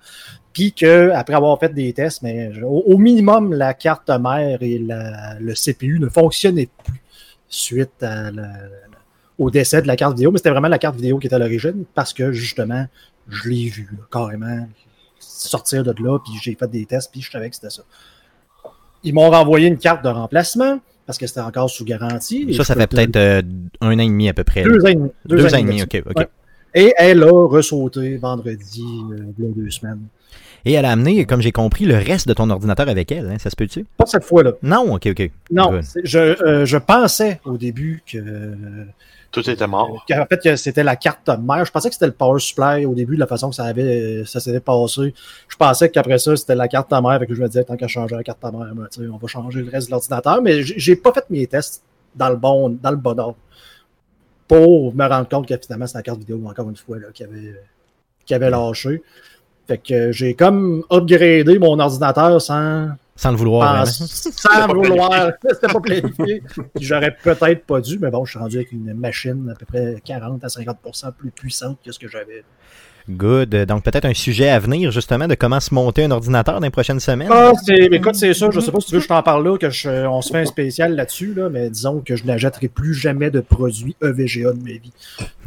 Puis 0.51 0.73
que 0.73 1.11
après 1.11 1.35
avoir 1.35 1.59
fait 1.59 1.73
des 1.73 1.93
tests, 1.93 2.23
mais 2.23 2.51
au, 2.63 2.97
minimum, 2.97 3.53
la 3.53 3.73
carte 3.73 4.09
mère 4.09 4.61
et 4.61 4.79
le 4.79 5.53
CPU 5.53 5.99
ne 5.99 6.09
fonctionnaient 6.09 6.69
plus 6.83 7.01
suite 7.47 8.05
au 9.37 9.51
décès 9.51 9.81
de 9.81 9.87
la 9.87 9.95
carte 9.95 10.13
vidéo, 10.13 10.31
mais 10.31 10.37
c'était 10.37 10.49
vraiment 10.49 10.67
la 10.67 10.79
carte 10.79 10.95
vidéo 10.95 11.19
qui 11.19 11.27
était 11.27 11.35
à 11.35 11.39
l'origine 11.39 11.85
parce 11.93 12.13
que 12.13 12.31
justement, 12.31 12.85
je 13.27 13.49
l'ai 13.49 13.69
vu 13.69 13.89
carrément 14.11 14.67
sortir 15.19 15.83
de 15.83 15.93
là, 16.03 16.19
puis 16.19 16.33
j'ai 16.41 16.55
fait 16.55 16.69
des 16.69 16.85
tests, 16.85 17.11
puis 17.11 17.21
je 17.21 17.31
savais 17.31 17.49
que 17.49 17.55
c'était 17.55 17.69
ça. 17.69 17.83
Ils 19.03 19.13
m'ont 19.13 19.29
renvoyé 19.29 19.67
une 19.67 19.77
carte 19.77 20.03
de 20.03 20.09
remplacement 20.09 20.79
parce 21.05 21.17
que 21.17 21.27
c'était 21.27 21.41
encore 21.41 21.69
sous 21.69 21.85
garantie. 21.85 22.53
Ça, 22.53 22.63
ça 22.63 22.75
fait 22.75 22.87
peut-être 22.87 23.15
euh, 23.15 23.41
un 23.81 23.87
an 23.95 23.99
et 23.99 24.07
demi 24.07 24.29
à 24.29 24.33
peu 24.33 24.43
près. 24.43 24.63
là. 24.63 24.69
deux 24.69 24.83
ans 24.85 24.87
et 24.89 24.95
demi. 24.95 25.09
Deux 25.25 25.45
ans 25.53 25.57
et 25.57 25.63
demi, 25.63 25.81
ok, 25.83 26.03
ok. 26.09 26.17
Ouais. 26.17 26.27
Et 26.73 26.93
elle 26.97 27.23
a 27.23 27.27
ressauté 27.47 28.15
vendredi, 28.17 28.85
euh, 29.11 29.17
il 29.37 29.45
y 29.45 29.47
a 29.47 29.51
deux 29.53 29.69
semaines. 29.69 29.99
Et 30.63 30.73
elle 30.73 30.85
a 30.85 30.91
amené, 30.91 31.25
comme 31.25 31.41
j'ai 31.41 31.51
compris, 31.51 31.85
le 31.85 31.95
reste 31.95 32.27
de 32.27 32.33
ton 32.33 32.49
ordinateur 32.49 32.87
avec 32.87 33.11
elle. 33.11 33.27
hein. 33.29 33.37
Ça 33.39 33.49
se 33.49 33.55
peut-tu? 33.55 33.85
Pas 33.97 34.05
cette 34.05 34.23
fois-là. 34.23 34.51
Non, 34.61 34.93
ok, 34.93 35.07
ok. 35.07 35.31
Non, 35.51 35.81
je, 36.03 36.19
euh, 36.19 36.65
je 36.65 36.77
pensais 36.77 37.41
au 37.45 37.57
début 37.57 38.03
que 38.05 38.19
Tout 39.31 39.49
était 39.49 39.67
mort. 39.67 40.05
En 40.11 40.25
fait, 40.25 40.57
c'était 40.57 40.83
la 40.83 40.97
carte 40.97 41.29
mère. 41.29 41.63
Je 41.63 41.71
pensais 41.71 41.87
que 41.87 41.95
c'était 41.95 42.07
le 42.07 42.11
power 42.11 42.39
supply 42.39 42.85
au 42.85 42.93
début, 42.93 43.15
de 43.15 43.19
la 43.21 43.27
façon 43.27 43.49
que 43.49 43.55
ça 43.55 43.63
avait, 43.63 44.23
ça 44.25 44.41
s'était 44.41 44.59
passé. 44.59 45.13
Je 45.47 45.55
pensais 45.55 45.89
qu'après 45.89 46.19
ça, 46.19 46.35
c'était 46.35 46.55
la 46.55 46.67
carte 46.67 46.91
mère. 46.91 47.17
Fait 47.19 47.27
je 47.29 47.41
me 47.41 47.47
disais, 47.47 47.63
tant 47.63 47.77
qu'à 47.77 47.87
changer 47.87 48.15
la 48.15 48.23
carte 48.23 48.43
mère, 48.43 48.73
ben, 48.75 48.87
on 49.13 49.17
va 49.17 49.27
changer 49.27 49.61
le 49.61 49.69
reste 49.69 49.87
de 49.87 49.91
l'ordinateur. 49.91 50.41
Mais 50.41 50.63
j'ai 50.63 50.97
pas 50.97 51.13
fait 51.13 51.25
mes 51.29 51.47
tests 51.47 51.81
dans 52.15 52.29
le 52.29 52.35
bon, 52.35 52.69
dans 52.69 52.91
le 52.91 52.97
bon 52.97 53.17
ordre. 53.19 53.37
Pour 54.47 54.93
me 54.93 55.07
rendre 55.07 55.29
compte 55.29 55.47
que 55.47 55.55
finalement, 55.57 55.87
c'est 55.87 55.97
la 55.97 56.03
carte 56.03 56.19
vidéo, 56.19 56.41
encore 56.45 56.69
une 56.69 56.75
fois, 56.75 56.99
là, 56.99 57.07
qui 57.13 57.23
avait, 57.23 57.55
qui 58.25 58.33
avait 58.33 58.49
lâché. 58.49 59.01
Fait 59.65 59.77
que 59.77 60.11
j'ai 60.11 60.33
comme 60.33 60.83
upgradé 60.91 61.57
mon 61.57 61.79
ordinateur 61.79 62.41
sans, 62.41 62.89
Sans 63.21 63.29
le 63.29 63.37
vouloir. 63.37 63.85
sans, 63.85 64.49
pas 64.49 64.65
vouloir. 64.65 65.31
C'était 65.47 65.71
pas 65.71 65.79
planifié. 65.79 66.41
J'aurais 66.79 67.11
peut-être 67.11 67.65
pas 67.67 67.79
dû, 67.79 67.99
mais 67.99 68.09
bon, 68.09 68.25
je 68.25 68.31
suis 68.31 68.39
rendu 68.39 68.55
avec 68.55 68.71
une 68.71 68.95
machine 68.95 69.47
à 69.51 69.53
peu 69.53 69.67
près 69.67 70.01
40 70.03 70.43
à 70.43 70.47
50% 70.47 71.11
plus 71.11 71.29
puissante 71.29 71.77
que 71.85 71.91
ce 71.91 71.99
que 71.99 72.07
j'avais. 72.07 72.43
Good. 73.09 73.65
Donc 73.67 73.83
peut-être 73.83 74.05
un 74.05 74.13
sujet 74.13 74.49
à 74.49 74.59
venir 74.59 74.91
justement 74.91 75.27
de 75.27 75.35
comment 75.35 75.59
se 75.59 75.73
monter 75.73 76.03
un 76.03 76.11
ordinateur 76.11 76.55
dans 76.55 76.65
les 76.65 76.69
prochaines 76.69 76.99
semaines. 76.99 77.29
Ah, 77.31 77.51
c'est, 77.65 77.75
écoute, 77.91 78.15
c'est 78.15 78.33
ça. 78.33 78.49
Je 78.51 78.59
sais 78.59 78.71
pas 78.71 78.79
si 78.79 78.87
tu 78.87 78.93
veux 78.93 78.99
que 78.99 79.03
je 79.03 79.09
t'en 79.09 79.21
parle 79.23 79.43
là, 79.47 79.57
que 79.57 79.69
je- 79.69 80.05
on 80.07 80.21
se 80.21 80.31
fait 80.31 80.39
un 80.39 80.45
spécial 80.45 80.95
là-dessus, 80.95 81.33
là, 81.33 81.49
mais 81.49 81.69
disons 81.69 82.01
que 82.05 82.15
je 82.15 82.25
n'achèterai 82.25 82.67
plus 82.67 82.93
jamais 82.93 83.31
de 83.31 83.39
produits 83.39 83.95
EVGA 84.03 84.53
de 84.53 84.59
ma 84.63 84.71
vie. 84.71 84.91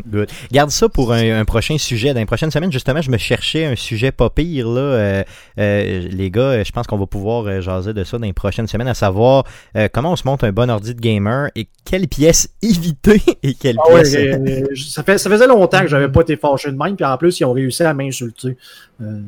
Good. 0.08 0.28
Garde 0.52 0.70
ça 0.70 0.88
pour 0.88 1.12
un, 1.12 1.40
un 1.40 1.44
prochain 1.44 1.78
sujet. 1.78 2.12
Dans 2.14 2.20
les 2.20 2.26
prochaines 2.26 2.50
semaines, 2.50 2.72
justement, 2.72 3.00
je 3.02 3.10
me 3.10 3.18
cherchais 3.18 3.64
un 3.66 3.76
sujet 3.76 4.12
pas 4.12 4.30
pire. 4.30 4.68
Là. 4.68 4.80
Euh, 4.80 5.22
euh, 5.58 6.08
les 6.10 6.30
gars, 6.30 6.62
je 6.62 6.72
pense 6.72 6.86
qu'on 6.86 6.98
va 6.98 7.06
pouvoir 7.06 7.46
euh, 7.46 7.60
jaser 7.60 7.92
de 7.92 8.04
ça 8.04 8.18
dans 8.18 8.26
les 8.26 8.32
prochaines 8.32 8.66
semaines, 8.66 8.88
à 8.88 8.94
savoir 8.94 9.44
euh, 9.76 9.88
comment 9.92 10.12
on 10.12 10.16
se 10.16 10.24
monte 10.26 10.44
un 10.44 10.52
bon 10.52 10.70
ordi 10.70 10.94
de 10.94 11.00
gamer 11.00 11.48
et 11.54 11.68
quelles 11.84 12.08
pièces 12.08 12.48
éviter 12.62 13.20
et 13.42 13.54
quelles 13.54 13.76
Ah 13.78 13.92
ouais, 13.92 14.02
pièces... 14.02 14.14
euh, 14.16 14.64
ça, 14.76 15.02
fait, 15.02 15.18
ça 15.18 15.30
faisait 15.30 15.46
longtemps 15.46 15.80
que 15.82 15.88
j'avais 15.88 16.08
pas 16.08 16.22
été 16.22 16.36
fâché 16.36 16.70
de 16.70 16.76
même, 16.76 16.96
puis 16.96 17.04
en 17.04 17.16
plus, 17.16 17.38
ils 17.44 17.46
ont 17.46 17.52
réussi 17.52 17.82
à 17.82 17.94
m'insulter. 17.94 18.56
Euh, 19.00 19.20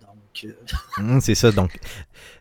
donc, 0.00 0.16
euh, 0.44 0.52
Hum, 0.98 1.20
c'est 1.22 1.34
ça. 1.34 1.50
Donc, 1.52 1.78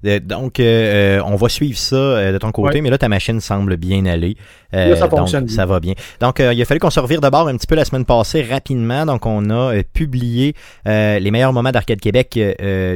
euh, 0.05 0.19
donc 0.19 0.59
euh, 0.59 1.21
on 1.25 1.35
va 1.35 1.49
suivre 1.49 1.77
ça 1.77 1.95
euh, 1.95 2.31
de 2.33 2.37
ton 2.37 2.51
côté, 2.51 2.75
Ouais. 2.75 2.81
mais 2.81 2.89
là, 2.89 2.97
ta 2.97 3.09
machine 3.09 3.39
semble 3.39 3.77
bien 3.77 4.05
aller. 4.05 4.35
Là, 4.73 4.93
ça 4.97 5.07
donc, 5.07 5.19
fonctionne 5.19 5.45
bien. 5.45 5.55
ça 5.55 5.65
va 5.65 5.79
bien. 5.79 5.93
Donc, 6.19 6.39
il 6.39 6.61
a 6.61 6.65
fallu 6.65 6.81
qu'on 6.81 6.89
se 6.89 6.99
revire 6.99 7.21
de 7.21 7.29
bord 7.29 7.47
un 7.47 7.55
petit 7.55 7.67
peu 7.67 7.75
la 7.75 7.85
semaine 7.85 8.03
passée 8.03 8.41
rapidement. 8.41 9.05
Donc, 9.05 9.25
on 9.25 9.49
a 9.49 9.81
publié 9.93 10.53
les 10.85 11.31
meilleurs 11.31 11.53
moments 11.53 11.71
d'Arcade 11.71 12.01
Québec 12.01 12.37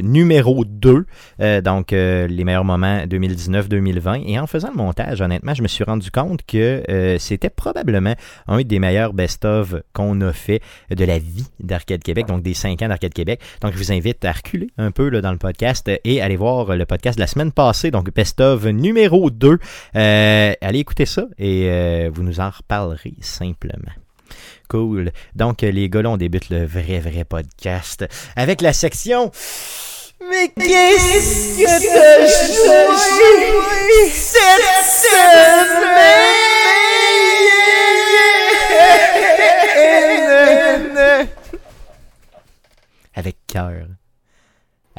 numéro 0.04 0.66
2. 0.66 1.06
Euh, 1.40 1.62
donc, 1.62 1.92
les 1.92 2.44
meilleurs 2.44 2.66
moments 2.66 3.06
2019-2020. 3.06 4.24
Et 4.28 4.38
en 4.38 4.46
faisant 4.46 4.70
le 4.72 4.76
montage, 4.76 5.22
honnêtement, 5.22 5.54
je 5.54 5.64
me 5.64 5.70
suis 5.70 5.86
rendu 5.86 6.12
compte 6.12 6.42
que 6.46 6.84
c'était 7.18 7.50
probablement 7.50 8.16
un 8.50 8.62
des 8.62 8.80
meilleurs 8.80 9.14
best-of 9.14 9.76
qu'on 9.94 10.20
a 10.20 10.34
fait 10.34 10.62
de 10.94 11.06
la 11.06 11.18
vie 11.18 11.46
d'Arcade 11.62 12.04
Québec, 12.04 12.26
donc 12.28 12.44
des 12.44 12.54
5 12.54 12.82
ans 12.82 12.90
d'Arcade 12.90 13.14
Québec. 13.14 13.40
Donc, 13.62 13.72
je 13.72 13.78
vous 13.78 13.94
invite 13.94 14.26
à 14.26 14.34
reculer 14.34 14.68
un 14.78 14.89
peu 14.92 15.10
là, 15.10 15.22
dans 15.22 15.32
le 15.32 15.38
podcast 15.38 15.90
et 16.04 16.22
aller 16.22 16.36
voir 16.36 16.76
le 16.76 16.86
podcast 16.86 17.00
podcast 17.00 17.18
de 17.18 17.22
la 17.22 17.28
semaine 17.28 17.54
passée, 17.54 17.92
donc 17.92 18.14
Best 18.14 18.42
of 18.42 18.66
numéro 18.66 19.30
2. 19.30 19.58
Euh, 19.96 20.54
allez 20.60 20.80
écouter 20.80 21.06
ça 21.06 21.28
et 21.38 21.70
euh, 21.70 22.10
vous 22.14 22.24
nous 22.24 22.42
en 22.42 22.50
reparlerez 22.50 23.14
simplement. 23.22 23.94
Cool. 24.68 25.12
Donc, 25.34 25.62
les 25.62 25.90
gars, 25.90 26.02
là, 26.02 26.10
on 26.10 26.18
débute 26.18 26.50
le 26.50 26.66
vrai, 26.66 27.00
vrai 27.00 27.24
podcast 27.24 28.06
avec 28.36 28.60
la 28.60 28.74
section. 28.74 29.32
Mais 30.30 30.50
qu'est-ce 30.50 31.58
que 31.58 31.64
t'as 31.64 32.28
joué 32.54 34.10
cette 34.10 34.84
semaine? 34.84 35.68
Avec 43.16 43.38
cœur. 43.48 43.99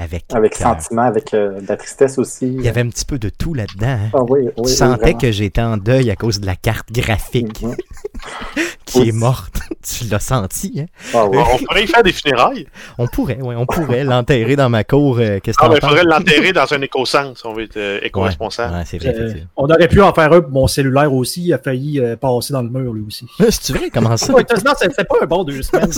Avec, 0.03 0.25
Avec 0.33 0.53
cœur. 0.57 0.69
sentiment, 0.69 1.03
avec 1.03 1.35
euh, 1.35 1.61
de 1.61 1.67
la 1.69 1.77
tristesse 1.77 2.17
aussi. 2.17 2.47
Il 2.47 2.63
y 2.63 2.69
avait 2.69 2.81
un 2.81 2.89
petit 2.89 3.05
peu 3.05 3.19
de 3.19 3.29
tout 3.29 3.53
là-dedans. 3.53 3.87
hein. 3.87 4.11
Ah 4.15 4.23
oui, 4.29 4.41
oui, 4.45 4.51
Tu 4.57 4.63
oui, 4.63 4.69
sentais 4.71 5.01
vraiment. 5.03 5.19
que 5.19 5.31
j'étais 5.31 5.61
en 5.61 5.77
deuil 5.77 6.11
à 6.11 6.17
cause 6.17 6.41
de 6.41 6.47
la 6.47 6.57
carte 6.57 6.91
graphique 6.91 7.63
Mhm. 7.63 7.75
qui 8.87 9.09
est 9.09 9.13
morte. 9.13 9.61
tu 9.83 10.05
l'as 10.05 10.19
senti, 10.21 10.81
hein? 10.81 10.87
Ah 11.15 11.27
oui. 11.27 11.37
On 11.39 11.59
pourrait 11.67 11.85
y 11.85 11.87
faire 11.87 12.03
des 12.03 12.13
funérailles. 12.13 12.67
On 12.99 13.07
pourrait, 13.09 13.39
oui, 13.43 13.55
on 13.59 13.67
pourrait 13.67 14.05
l'enterrer 14.05 14.57
dans 14.57 14.71
ma 14.71 14.85
cour. 14.85 15.19
euh, 15.19 15.39
Qu'est-ce 15.43 15.59
que 15.59 15.65
Ah, 15.65 15.69
ben, 15.69 15.77
il 15.83 15.87
faudrait 15.87 16.05
l'enterrer 16.05 16.53
dans 16.55 16.73
un 16.73 16.81
éco-sens. 16.81 17.45
On 17.45 17.53
va 17.53 17.63
être 17.63 17.77
euh, 17.77 18.01
éco-responsable. 18.03 18.75
Ouais, 18.77 18.83
c'est 18.87 18.99
vrai, 18.99 19.15
Euh, 19.19 19.35
on 19.57 19.65
aurait 19.69 19.89
pu 19.89 20.01
en 20.01 20.15
faire 20.15 20.33
un 20.33 20.41
pour 20.41 20.51
mon 20.51 20.67
cellulaire 20.67 21.13
aussi. 21.13 21.45
Il 21.45 21.53
a 21.53 21.59
failli 21.59 22.01
euh, 22.01 22.17
passer 22.17 22.53
dans 22.55 22.63
le 22.63 22.71
mur, 22.71 22.93
lui 22.95 23.05
aussi. 23.07 23.27
C'est 23.51 23.75
vrai, 23.77 23.91
comment 23.93 24.17
ça? 24.17 24.33
Ouais, 24.33 24.45
non, 24.65 24.73
c'est 24.79 24.91
c'est 24.95 25.05
pas 25.07 25.17
un 25.23 25.27
bon 25.27 25.45
deux 25.45 25.61
semaines. 25.63 25.91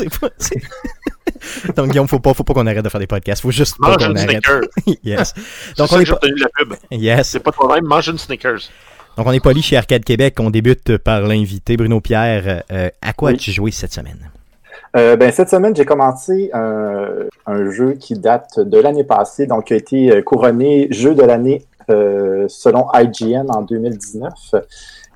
Pas- 1.66 1.72
Donc, 1.76 1.88
Guillaume, 1.90 2.08
faut 2.08 2.18
pas, 2.20 2.34
faut 2.34 2.44
pas 2.44 2.54
qu'on 2.54 2.66
arrête 2.66 2.84
de 2.84 2.88
faire 2.88 3.00
des 3.00 3.06
podcasts. 3.06 3.42
Faut 3.42 3.50
juste 3.50 3.76
pas 3.80 3.88
Mange 3.88 3.96
qu'on 3.98 4.10
une 4.10 4.18
arrête. 4.18 4.30
Snickers. 4.44 4.60
yes. 5.04 5.34
Donc, 5.76 5.92
on 5.92 6.00
est 6.00 6.06
pas... 6.06 6.14
obtenu 6.14 6.34
de 6.34 6.40
la 6.40 6.48
pub. 6.56 6.74
Yes. 6.90 7.28
C'est 7.28 7.40
pas 7.40 7.52
toi-même, 7.52 7.84
mange 7.84 8.08
une 8.08 8.18
Snickers. 8.18 8.60
Donc, 9.16 9.26
on 9.26 9.32
est 9.32 9.40
poli 9.40 9.60
chez 9.62 9.76
Arcade 9.76 10.04
Québec. 10.04 10.36
On 10.40 10.50
débute 10.50 10.96
par 10.98 11.20
l'invité 11.22 11.76
Bruno 11.76 12.00
Pierre. 12.00 12.64
Euh, 12.70 12.88
à 13.02 13.12
quoi 13.12 13.30
Oui. 13.30 13.34
as-tu 13.34 13.52
joué 13.52 13.70
cette 13.70 13.92
semaine? 13.92 14.30
Euh, 14.96 15.16
ben, 15.16 15.32
cette 15.32 15.48
semaine, 15.48 15.74
j'ai 15.74 15.84
commencé 15.84 16.50
un, 16.52 17.08
un 17.46 17.70
jeu 17.70 17.92
qui 17.94 18.14
date 18.14 18.58
de 18.60 18.78
l'année 18.78 19.04
passée, 19.04 19.46
donc 19.46 19.66
qui 19.66 19.72
a 19.74 19.76
été 19.76 20.10
euh, 20.12 20.22
couronné 20.22 20.88
jeu 20.90 21.14
de 21.14 21.22
l'année 21.22 21.64
euh, 21.90 22.46
selon 22.48 22.86
IGN 22.94 23.46
en 23.50 23.62
2019. 23.62 24.32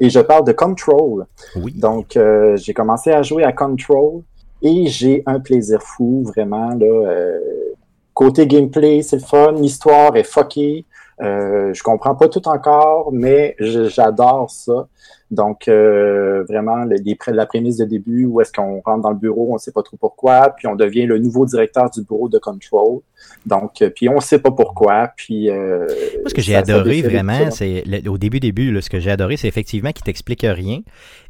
Et 0.01 0.11
je 0.11 0.21
parle 0.21 0.45
de 0.47 0.53
Control. 0.53 1.25
Oui. 1.57 1.73
Donc, 1.75 2.17
euh, 2.17 2.57
j'ai 2.57 2.75
commencé 2.75 3.13
à 3.13 3.23
jouer 3.23 3.45
à 3.45 3.53
Control 3.53 4.23
et 4.63 4.87
j'ai 4.87 5.23
un 5.27 5.41
plaisir 5.41 5.83
fou, 5.83 6.23
vraiment. 6.25 6.71
Là, 6.71 6.87
euh, 6.87 7.39
côté 8.15 8.47
gameplay, 8.47 9.03
c'est 9.03 9.17
le 9.17 9.23
fun. 9.23 9.53
L'histoire 9.53 10.17
est 10.17 10.25
fuckée. 10.25 10.85
Euh, 11.23 11.73
je 11.73 11.83
comprends 11.83 12.15
pas 12.15 12.29
tout 12.29 12.47
encore, 12.49 13.11
mais 13.13 13.57
j'adore 13.59 14.51
ça. 14.51 14.87
Donc, 15.31 15.67
euh, 15.67 16.45
vraiment, 16.45 16.85
les 16.85 17.17
la 17.29 17.47
prémisse 17.47 17.79
de 17.79 17.85
début, 17.85 18.27
où 18.27 18.41
est-ce 18.41 18.53
qu'on 18.53 18.81
rentre 18.85 19.03
dans 19.03 19.11
le 19.11 19.17
bureau, 19.17 19.49
on 19.51 19.55
ne 19.55 19.59
sait 19.59 19.73
pas 19.73 19.83
trop 19.83 19.97
pourquoi, 19.97 20.55
puis 20.57 20.69
on 20.69 20.77
devient 20.77 21.07
le 21.07 21.19
nouveau 21.19 21.47
directeur 21.47 21.91
du 21.91 22.03
bureau 22.03 22.29
de 22.29 22.39
control. 22.39 23.01
Donc, 23.45 23.83
euh, 23.83 23.91
puis 23.91 24.09
on 24.09 24.17
ne 24.17 24.21
sait 24.21 24.39
pas 24.39 24.53
pourquoi, 24.53 25.11
puis... 25.17 25.51
Euh, 25.51 25.87
Moi, 26.21 26.29
ce 26.29 26.35
que 26.35 26.43
j'ai 26.43 26.55
adoré 26.55 27.03
vraiment, 27.03 27.51
c'est 27.51 27.83
au 28.07 28.19
début, 28.19 28.39
début, 28.39 28.71
là, 28.71 28.81
ce 28.81 28.91
que 28.91 29.01
j'ai 29.01 29.11
adoré, 29.11 29.37
c'est 29.37 29.49
effectivement 29.49 29.91
qu'il 29.91 30.05
t'explique 30.05 30.43
rien 30.49 30.81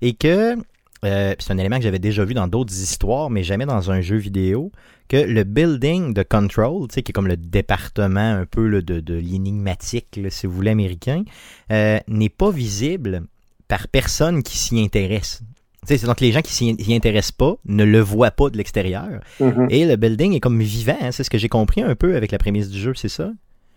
et 0.03 0.13
que 0.13 0.57
euh, 1.05 1.35
c'est 1.39 1.53
un 1.53 1.59
élément 1.59 1.77
que 1.77 1.83
j'avais 1.83 1.99
déjà 1.99 2.25
vu 2.25 2.35
dans 2.35 2.49
d'autres 2.49 2.73
histoires, 2.73 3.31
mais 3.31 3.43
jamais 3.43 3.67
dans 3.67 3.91
un 3.91 4.01
jeu 4.01 4.17
vidéo, 4.17 4.73
que 5.09 5.17
le 5.17 5.45
building 5.45 6.15
de 6.15 6.23
Control, 6.23 6.89
tu 6.89 6.95
sais, 6.95 7.03
qui 7.03 7.11
est 7.11 7.13
comme 7.13 7.29
le 7.29 7.37
département 7.37 8.33
un 8.33 8.47
peu 8.47 8.67
là, 8.67 8.81
de, 8.81 9.01
de 9.01 9.15
l'énigmatique, 9.15 10.19
si 10.31 10.47
vous 10.47 10.53
voulez, 10.53 10.71
américain, 10.71 11.23
euh, 11.71 11.99
n'est 12.09 12.29
pas 12.29 12.51
visible 12.51 13.23
par 13.69 13.89
personne 13.89 14.43
qui 14.43 14.57
s'y 14.57 14.81
intéresse. 14.81 15.43
C'est 15.85 16.05
donc 16.05 16.21
les 16.21 16.33
gens 16.33 16.41
qui 16.41 16.53
s'y 16.53 16.95
intéressent 16.95 17.33
pas 17.33 17.57
ne 17.65 17.85
le 17.85 18.01
voient 18.01 18.33
pas 18.33 18.51
de 18.51 18.57
l'extérieur. 18.57 19.21
Mhm. 19.39 19.69
Et 19.71 19.85
le 19.85 19.95
building 19.97 20.33
est 20.35 20.41
comme 20.41 20.61
vivant, 20.61 20.97
hein, 21.01 21.13
c'est 21.13 21.23
ce 21.23 21.31
que 21.31 21.39
j'ai 21.39 21.49
compris 21.49 21.83
un 21.83 21.95
peu 21.95 22.17
avec 22.17 22.33
la 22.33 22.39
prémisse 22.39 22.69
du 22.69 22.79
jeu, 22.79 22.93
c'est 22.97 23.09
ça? 23.09 23.31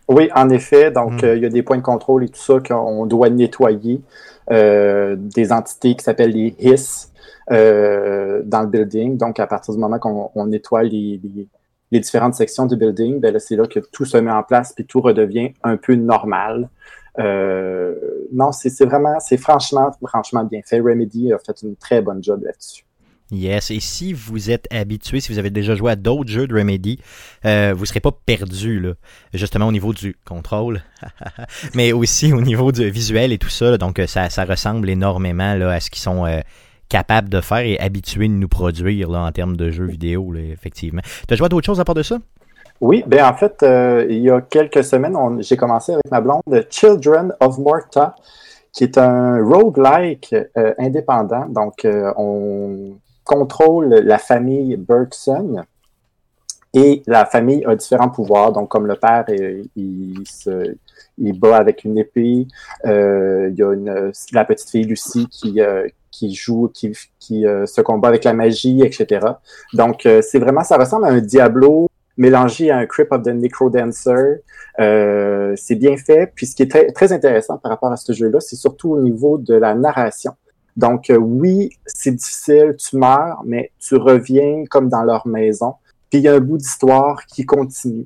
Oui, 0.10 0.30
en 0.36 0.50
effet. 0.50 0.92
Donc, 0.92 1.22
Mm. 1.22 1.26
euh, 1.26 1.36
il 1.38 1.44
y 1.44 1.46
a 1.46 1.50
des 1.50 1.64
points 1.64 1.78
de 1.78 1.84
contrôle 1.84 2.24
et 2.26 2.30
tout 2.30 2.42
ça 2.42 2.60
qu'on 2.60 3.06
doit 3.06 3.30
nettoyer. 3.30 4.02
Euh, 4.52 5.16
des 5.20 5.52
entités 5.52 5.94
qui 5.96 6.04
s'appellent 6.04 6.32
les 6.32 6.56
HIS 6.60 7.12
euh, 7.52 8.42
dans 8.44 8.62
le 8.62 8.68
building. 8.68 9.16
Donc, 9.18 9.40
à 9.40 9.46
partir 9.46 9.76
du 9.76 9.80
moment 9.80 10.00
qu'on 10.00 10.32
on 10.34 10.48
nettoie 10.48 10.82
les, 10.82 11.22
les, 11.24 11.48
les 11.92 12.00
différentes 12.00 12.34
sections 12.34 12.66
du 12.66 12.76
building, 12.76 13.20
ben 13.20 13.32
là, 13.32 13.40
c'est 13.40 13.56
là 13.56 13.68
que 13.68 13.80
tout 13.92 14.06
se 14.06 14.18
met 14.18 14.32
en 14.32 14.42
place 14.42 14.74
puis 14.74 14.86
tout 14.86 15.02
redevient 15.02 15.54
un 15.64 15.78
peu 15.78 15.94
normal. 15.94 16.68
Euh, 17.20 17.94
non, 18.34 18.52
c'est 18.52 18.70
c'est 18.70 18.86
vraiment, 18.86 19.20
c'est 19.20 19.38
franchement, 19.38 19.92
franchement 20.08 20.44
bien 20.44 20.62
fait. 20.66 20.80
Remedy 20.80 21.32
a 21.32 21.38
fait 21.38 21.62
une 21.62 21.76
très 21.76 22.02
bonne 22.02 22.24
job 22.24 22.42
là-dessus. 22.44 22.84
Yes, 23.32 23.70
et 23.70 23.80
si 23.80 24.12
vous 24.14 24.50
êtes 24.50 24.68
habitué, 24.74 25.20
si 25.20 25.32
vous 25.32 25.38
avez 25.38 25.52
déjà 25.52 25.76
joué 25.76 25.92
à 25.92 25.96
d'autres 25.96 26.32
jeux 26.32 26.48
de 26.48 26.56
Remedy, 26.56 27.00
euh, 27.46 27.74
vous 27.76 27.86
serez 27.86 28.00
pas 28.00 28.12
perdu 28.12 28.80
là, 28.80 28.94
justement 29.34 29.68
au 29.68 29.72
niveau 29.72 29.94
du 29.94 30.16
contrôle, 30.26 30.82
mais 31.76 31.92
aussi 31.92 32.34
au 32.34 32.42
niveau 32.42 32.72
du 32.72 32.90
visuel 32.90 33.32
et 33.32 33.38
tout 33.38 33.50
ça. 33.50 33.72
là. 33.72 33.78
donc 33.78 34.00
euh, 34.00 34.08
ça, 34.08 34.30
ça 34.32 34.46
ressemble 34.46 34.90
énormément 34.90 35.54
là, 35.54 35.72
à 35.72 35.80
ce 35.80 35.92
qu'ils 35.92 36.02
sont 36.02 36.26
euh, 36.26 36.40
capables 36.90 37.30
de 37.30 37.40
faire 37.40 37.60
et 37.60 37.80
habitués 37.80 38.28
de 38.28 38.34
nous 38.34 38.48
produire 38.48 39.10
là, 39.10 39.20
en 39.20 39.32
termes 39.32 39.56
de 39.56 39.70
jeux 39.70 39.86
vidéo, 39.86 40.32
là, 40.32 40.42
effectivement. 40.42 41.02
Tu 41.28 41.34
as 41.34 41.38
joué 41.38 41.46
à 41.46 41.50
d'autres 41.50 41.66
choses 41.66 41.80
à 41.80 41.86
part 41.86 41.96
de 41.96 42.04
ça? 42.04 42.18
Oui, 42.82 43.04
ben 43.06 43.26
en 43.26 43.34
fait, 43.34 43.62
euh, 43.62 44.06
il 44.10 44.20
y 44.20 44.30
a 44.30 44.42
quelques 44.42 44.84
semaines, 44.84 45.16
j'ai 45.42 45.58
commencé 45.58 45.94
avec 45.94 46.10
ma 46.10 46.22
blonde 46.22 46.66
Children 46.70 47.34
of 47.42 47.58
Morta, 47.58 48.16
qui 48.72 48.86
est 48.86 48.98
un 48.98 49.44
roguelike 49.44 50.34
euh, 50.58 50.74
indépendant. 50.78 51.46
Donc, 51.50 51.84
euh, 51.84 52.14
on 52.16 52.98
contrôle 53.30 53.90
la 53.90 54.18
famille 54.18 54.76
Bergson 54.76 55.64
et 56.74 57.04
la 57.06 57.26
famille 57.26 57.64
a 57.66 57.76
différents 57.76 58.10
pouvoirs. 58.10 58.52
Donc, 58.52 58.70
comme 58.70 58.88
le 58.88 58.96
père, 58.96 59.26
euh, 59.30 59.64
il, 59.76 60.24
se, 60.26 60.76
bat 61.18 61.58
avec 61.58 61.84
une 61.84 62.00
épée. 62.00 62.48
Euh, 62.86 63.50
il 63.52 63.58
y 63.58 63.62
a 63.62 64.12
la 64.34 64.46
petite 64.46 64.70
fille 64.70 64.84
Lucie 64.84 65.28
qui, 65.28 65.62
euh, 65.62 65.88
joue, 66.32 66.72
qui, 66.74 66.92
se 67.22 67.82
combat 67.82 68.08
avec 68.08 68.24
la 68.24 68.34
magie, 68.34 68.82
etc. 68.82 69.28
Donc, 69.74 70.08
c'est 70.22 70.40
vraiment, 70.40 70.64
ça 70.64 70.78
ressemble 70.78 71.06
à 71.06 71.10
un 71.10 71.22
Diablo 71.22 71.88
mélangé 72.18 72.72
à 72.72 72.78
un 72.78 72.86
Crypt 72.88 73.12
of 73.14 73.22
the 73.22 73.28
Necrodancer. 73.28 74.42
C'est 74.78 75.76
bien 75.76 75.98
fait. 75.98 76.32
Puis 76.36 76.48
ce 76.48 76.56
qui 76.56 76.64
est 76.64 76.94
très 76.94 77.14
intéressant 77.14 77.58
par 77.60 77.72
rapport 77.72 77.92
à 77.92 77.98
ce 77.98 78.12
jeu-là, 78.12 78.40
c'est 78.40 78.56
surtout 78.56 78.94
au 78.94 79.02
niveau 79.02 79.38
de 79.38 79.54
la 79.54 79.76
narration. 79.76 80.34
Donc 80.80 81.10
euh, 81.10 81.18
oui, 81.18 81.72
c'est 81.86 82.12
difficile, 82.12 82.74
tu 82.80 82.96
meurs, 82.96 83.42
mais 83.46 83.72
tu 83.80 83.96
reviens 83.96 84.64
comme 84.70 84.88
dans 84.88 85.04
leur 85.04 85.28
maison. 85.28 85.74
Puis 86.10 86.20
il 86.20 86.24
y 86.24 86.30
a 86.30 86.36
un 86.36 86.40
bout 86.40 86.58
d'histoire 86.58 87.26
qui 87.26 87.46
continue. 87.46 88.06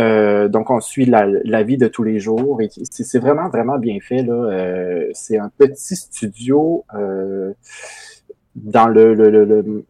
Euh, 0.00 0.48
donc 0.48 0.70
on 0.70 0.80
suit 0.80 1.06
la, 1.06 1.62
vie 1.62 1.76
de 1.76 1.86
tous 1.86 2.02
les 2.02 2.18
jours 2.18 2.60
et 2.60 2.68
c'est 2.90 3.18
vraiment 3.20 3.48
vraiment 3.48 3.78
bien 3.78 3.98
fait 4.00 4.22
là. 4.22 4.32
Euh, 4.32 5.08
c'est 5.12 5.38
un 5.38 5.48
petit 5.48 5.94
studio 5.94 6.84
dans 8.56 8.88
le 8.88 9.84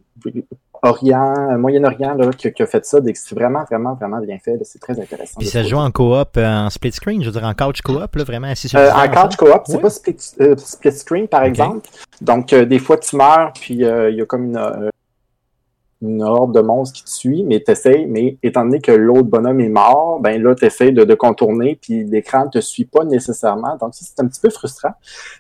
Orient, 0.82 1.58
Moyen-Orient, 1.58 2.14
là, 2.14 2.30
qui, 2.30 2.52
qui 2.52 2.62
a 2.62 2.66
fait 2.66 2.84
ça. 2.84 2.98
C'est 3.14 3.34
vraiment, 3.34 3.64
vraiment, 3.64 3.94
vraiment 3.94 4.20
bien 4.20 4.38
fait. 4.38 4.58
C'est 4.64 4.78
très 4.80 4.98
intéressant. 5.00 5.38
Puis 5.38 5.48
ça 5.48 5.62
se 5.62 5.68
joue 5.68 5.76
en 5.76 5.90
coop, 5.90 6.36
euh, 6.36 6.46
en 6.46 6.70
split 6.70 6.92
screen, 6.92 7.22
je 7.22 7.30
veux 7.30 7.32
dire 7.38 7.44
en 7.48 7.54
couch 7.54 7.82
coop, 7.82 8.14
là, 8.14 8.24
vraiment 8.24 8.48
assis 8.48 8.68
sur 8.68 8.78
euh, 8.78 8.90
en 8.90 9.08
couch 9.08 9.36
coop, 9.36 9.62
c'est 9.66 9.76
Oui. 9.76 9.82
pas 9.82 9.90
split, 9.90 10.16
euh, 10.40 10.56
split 10.56 10.92
screen, 10.92 11.28
par 11.28 11.42
exemple. 11.44 11.88
Donc, 12.20 12.52
euh, 12.52 12.64
des 12.64 12.78
fois, 12.78 12.96
tu 12.98 13.16
meurs, 13.16 13.52
puis 13.54 13.84
euh, 13.84 14.10
il 14.10 14.16
y 14.16 14.20
a 14.22 14.26
comme 14.26 14.44
une, 14.46 14.56
euh, 14.56 14.88
une 16.00 16.22
horde 16.22 16.54
de 16.54 16.60
monstres 16.60 16.96
qui 16.98 17.04
te 17.04 17.10
suit, 17.10 17.42
mais 17.42 17.58
t'essayes, 17.60 18.06
mais 18.06 18.38
étant 18.44 18.64
donné 18.64 18.80
que 18.80 18.92
l'autre 18.92 19.24
bonhomme 19.28 19.60
est 19.60 19.68
mort, 19.68 20.20
ben 20.20 20.40
là, 20.40 20.54
t'essayes 20.54 20.92
de, 20.92 21.02
de 21.04 21.14
contourner, 21.14 21.76
puis 21.82 22.04
l'écran 22.04 22.44
ne 22.44 22.50
te 22.50 22.60
suit 22.60 22.84
pas 22.84 23.04
nécessairement. 23.04 23.76
Donc, 23.80 23.94
ça, 23.94 24.04
c'est 24.04 24.22
un 24.22 24.28
petit 24.28 24.40
peu 24.40 24.50
frustrant. 24.50 24.92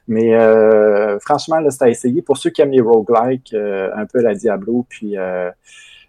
Mais 0.08 0.34
euh, 0.34 1.18
franchement, 1.20 1.60
là, 1.60 1.70
c'est 1.70 1.84
à 1.84 1.88
essayer. 1.88 2.22
Pour 2.22 2.38
ceux 2.38 2.50
qui 2.50 2.60
aiment 2.62 2.72
les 2.72 2.80
roguelikes, 2.80 3.54
euh, 3.54 3.90
un 3.94 4.06
peu 4.06 4.20
la 4.20 4.34
Diablo, 4.34 4.84
puis 4.88 5.16
euh, 5.16 5.48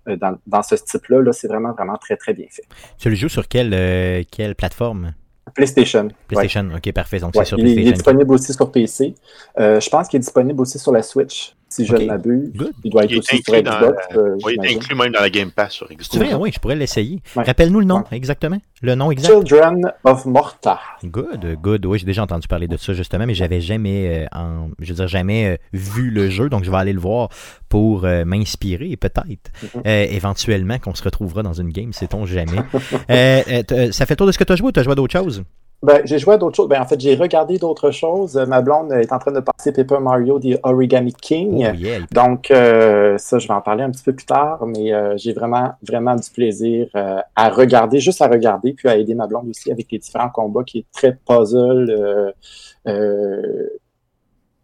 euh, 0.08 0.16
dans, 0.16 0.36
dans 0.48 0.64
ce 0.64 0.76
type-là, 0.76 1.22
là, 1.22 1.32
c'est 1.32 1.48
vraiment, 1.48 1.74
vraiment 1.74 1.98
très, 1.98 2.18
très 2.18 2.34
bien 2.34 2.48
fait. 2.50 2.64
Tu 2.98 3.10
le 3.10 3.16
joues 3.16 3.30
sur 3.30 3.48
quelle, 3.48 3.74
euh, 3.76 4.24
quelle 4.32 4.56
plateforme? 4.56 5.14
PlayStation. 5.56 6.04
ouais. 6.06 6.12
PlayStation, 6.28 6.70
ok, 6.76 6.92
parfait, 6.94 7.20
donc 7.20 7.36
Ouais, 7.36 7.44
c'est 7.44 7.50
sur 7.50 7.60
il, 7.60 7.66
est- 7.68 7.70
il 7.70 7.72
est 7.72 7.76
PlayStation. 7.84 8.12
disponible 8.14 8.34
aussi 8.34 8.54
sur 8.54 8.72
PC. 8.72 9.16
Euh, 9.60 9.80
je 9.80 9.90
pense 9.90 10.08
qu'il 10.08 10.18
est 10.18 10.22
disponible 10.22 10.62
aussi 10.62 10.78
sur 10.80 10.92
la 10.92 11.02
Switch, 11.02 11.56
si 11.70 11.86
je 11.86 11.96
ne 11.96 12.06
m'abuse. 12.06 12.52
Good. 12.56 12.72
Il 12.84 12.92
doit 12.92 13.04
être 13.06 13.12
Il 13.12 13.20
aussi 13.20 13.42
sur 13.44 13.54
euh, 13.54 13.60
oui, 13.60 13.62
il 13.64 14.16
est 14.16 14.52
j'imagine. 14.54 14.78
inclus 14.78 14.96
même 14.96 15.12
dans 15.14 15.22
la 15.22 15.30
Game 15.30 15.52
Pass 15.52 15.74
sur 15.74 15.88
Xbox. 15.88 16.18
Vrai, 16.18 16.34
oui, 16.34 16.52
je 16.54 16.60
pourrais 16.60 16.76
l'essayer. 16.76 17.22
Ouais. 17.36 17.44
Rappelle-nous 17.44 17.80
le 17.80 17.86
nom, 17.86 17.98
Ouais. 18.00 18.04
exactement. 18.18 18.58
Le 18.82 18.96
nom 18.96 19.12
exact. 19.12 19.30
Children 19.30 19.92
of 20.04 20.26
Morta. 20.26 20.80
Good, 21.04 21.58
good. 21.62 21.86
Oui, 21.86 22.00
j'ai 22.00 22.06
déjà 22.06 22.24
entendu 22.24 22.48
parler 22.48 22.68
de 22.68 22.78
ça 22.78 22.94
justement, 22.94 23.26
mais 23.26 23.34
j'avais 23.34 23.62
jamais, 23.62 24.26
euh, 24.34 24.38
en, 24.38 24.70
je 24.80 24.90
veux 24.90 24.96
dire, 24.96 25.08
jamais 25.08 25.48
euh, 25.48 25.58
vu 25.74 26.10
le 26.12 26.30
jeu, 26.30 26.50
donc 26.50 26.64
je 26.64 26.72
vais 26.72 26.78
aller 26.78 26.94
le 26.94 27.00
voir 27.00 27.30
pour 27.70 28.06
euh, 28.06 28.26
m'inspirer 28.26 28.90
et 28.92 28.98
peut-être, 28.98 29.52
Mhm. 29.62 29.82
euh, 29.86 30.06
éventuellement, 30.10 30.80
qu'on 30.80 30.96
se 30.96 31.04
retrouvera 31.04 31.44
dans 31.44 31.54
une 31.54 31.70
game, 31.70 31.94
sait-on 31.94 32.26
jamais. 32.26 32.58
Euh, 33.10 33.42
euh, 33.50 33.64
euh, 33.72 33.92
ça 33.92 34.06
fait 34.06 34.14
le 34.14 34.18
tour 34.18 34.28
de 34.28 34.32
ce 34.32 34.38
que 34.38 34.44
tu 34.44 34.54
as 34.54 34.56
joué 34.56 34.70
ou 34.70 34.72
tu 34.72 34.80
as 34.80 34.84
joué 34.84 34.94
à 34.94 34.96
d'autres 34.96 35.18
choses? 35.18 35.44
Ben, 35.82 36.02
j'ai 36.04 36.20
joué 36.20 36.34
à 36.34 36.38
d'autres 36.38 36.58
choses. 36.58 36.68
Ben, 36.68 36.82
en 36.82 36.86
fait, 36.86 37.00
j'ai 37.00 37.16
regardé 37.16 37.58
d'autres 37.58 37.92
choses. 37.92 38.36
Ma 38.36 38.62
blonde 38.62 38.92
est 38.92 39.14
en 39.14 39.20
train 39.20 39.32
de 39.32 39.40
passer 39.40 39.72
Paper 39.72 40.00
Mario 40.02 40.38
The 40.40 40.60
Origami 40.64 41.14
King. 41.14 41.68
Oh, 41.72 41.76
yeah. 41.76 42.00
Donc, 42.12 42.52
euh, 42.52 43.18
ça, 43.18 43.40
je 43.40 43.48
vais 43.48 43.54
en 43.54 43.62
parler 43.62 43.84
un 43.84 43.90
petit 43.90 44.04
peu 44.04 44.14
plus 44.14 44.26
tard, 44.26 44.66
mais 44.66 44.94
euh, 44.94 45.16
j'ai 45.16 45.32
vraiment, 45.32 45.72
vraiment 45.82 46.16
du 46.16 46.30
plaisir 46.30 46.90
euh, 46.96 47.20
à 47.36 47.50
regarder, 47.50 48.00
juste 48.00 48.22
à 48.22 48.28
regarder, 48.28 48.74
puis 48.74 48.90
à 48.90 48.98
aider 48.98 49.16
ma 49.16 49.26
blonde 49.26 49.48
aussi 49.48 49.72
avec 49.72 49.90
les 49.92 50.00
différents 50.00 50.30
combats 50.30 50.64
qui 50.66 50.80
est 50.80 50.86
très 50.92 51.18
puzzle, 51.26 51.90
euh, 51.90 52.32
euh, 52.88 53.68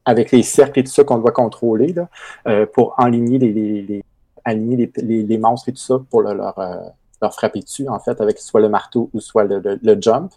avec 0.03 0.31
les 0.31 0.43
cercles 0.43 0.79
et 0.79 0.83
tout 0.83 0.91
ça 0.91 1.03
qu'on 1.05 1.17
doit 1.19 1.31
contrôler 1.31 1.93
là, 1.93 2.09
euh, 2.47 2.65
pour 2.65 2.93
enligner 2.97 3.39
les, 3.39 3.53
les, 3.53 3.81
les 3.83 4.03
aligner 4.43 4.75
les, 4.77 4.91
les, 5.01 5.23
les 5.23 5.37
monstres 5.39 5.69
et 5.69 5.71
tout 5.71 5.79
ça 5.79 5.95
pour 6.09 6.21
le- 6.21 6.35
leur, 6.35 6.59
euh, 6.59 6.75
leur 7.21 7.33
frapper 7.33 7.59
dessus, 7.61 7.87
en 7.87 7.99
fait, 7.99 8.19
avec 8.21 8.37
soit 8.39 8.61
le 8.61 8.69
marteau 8.69 9.09
ou 9.13 9.19
soit 9.19 9.43
le, 9.45 9.59
le, 9.59 9.79
le 9.81 9.97
jump. 10.01 10.31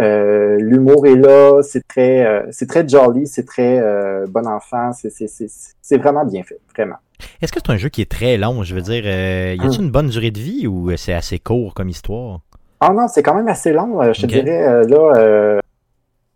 Euh, 0.00 0.56
L'humour 0.58 1.06
est 1.06 1.16
là, 1.16 1.60
c'est 1.62 1.86
très, 1.86 2.24
euh, 2.26 2.42
c'est 2.50 2.68
très 2.68 2.86
jolly, 2.88 3.26
c'est 3.26 3.44
très 3.44 3.78
euh, 3.80 4.26
bon 4.28 4.46
enfant, 4.46 4.92
c'est- 4.92 5.96
vraiment 5.98 6.24
bien 6.24 6.42
fait, 6.42 6.60
vraiment. 6.74 6.96
Est-ce 7.42 7.52
que 7.52 7.58
c'est 7.64 7.72
un 7.72 7.76
jeu 7.76 7.88
qui 7.88 8.00
est 8.00 8.10
très 8.10 8.36
long? 8.38 8.62
Je 8.62 8.74
veux 8.74 8.80
dire, 8.80 9.04
y 9.04 9.08
a-t-il 9.08 9.80
Hmm. 9.80 9.84
une 9.84 9.90
bonne 9.90 10.08
durée 10.08 10.30
de 10.30 10.38
vie 10.38 10.66
ou 10.66 10.96
c'est 10.96 11.12
assez 11.12 11.38
court 11.38 11.74
comme 11.74 11.88
histoire? 11.88 12.40
Ah 12.80 12.92
non, 12.94 13.08
c'est 13.08 13.22
quand 13.22 13.34
même 13.34 13.48
assez 13.48 13.72
long. 13.72 14.00
Je 14.12 14.22
te 14.22 14.26
dirais, 14.26 14.86
là, 14.86 15.12
euh, 15.18 15.58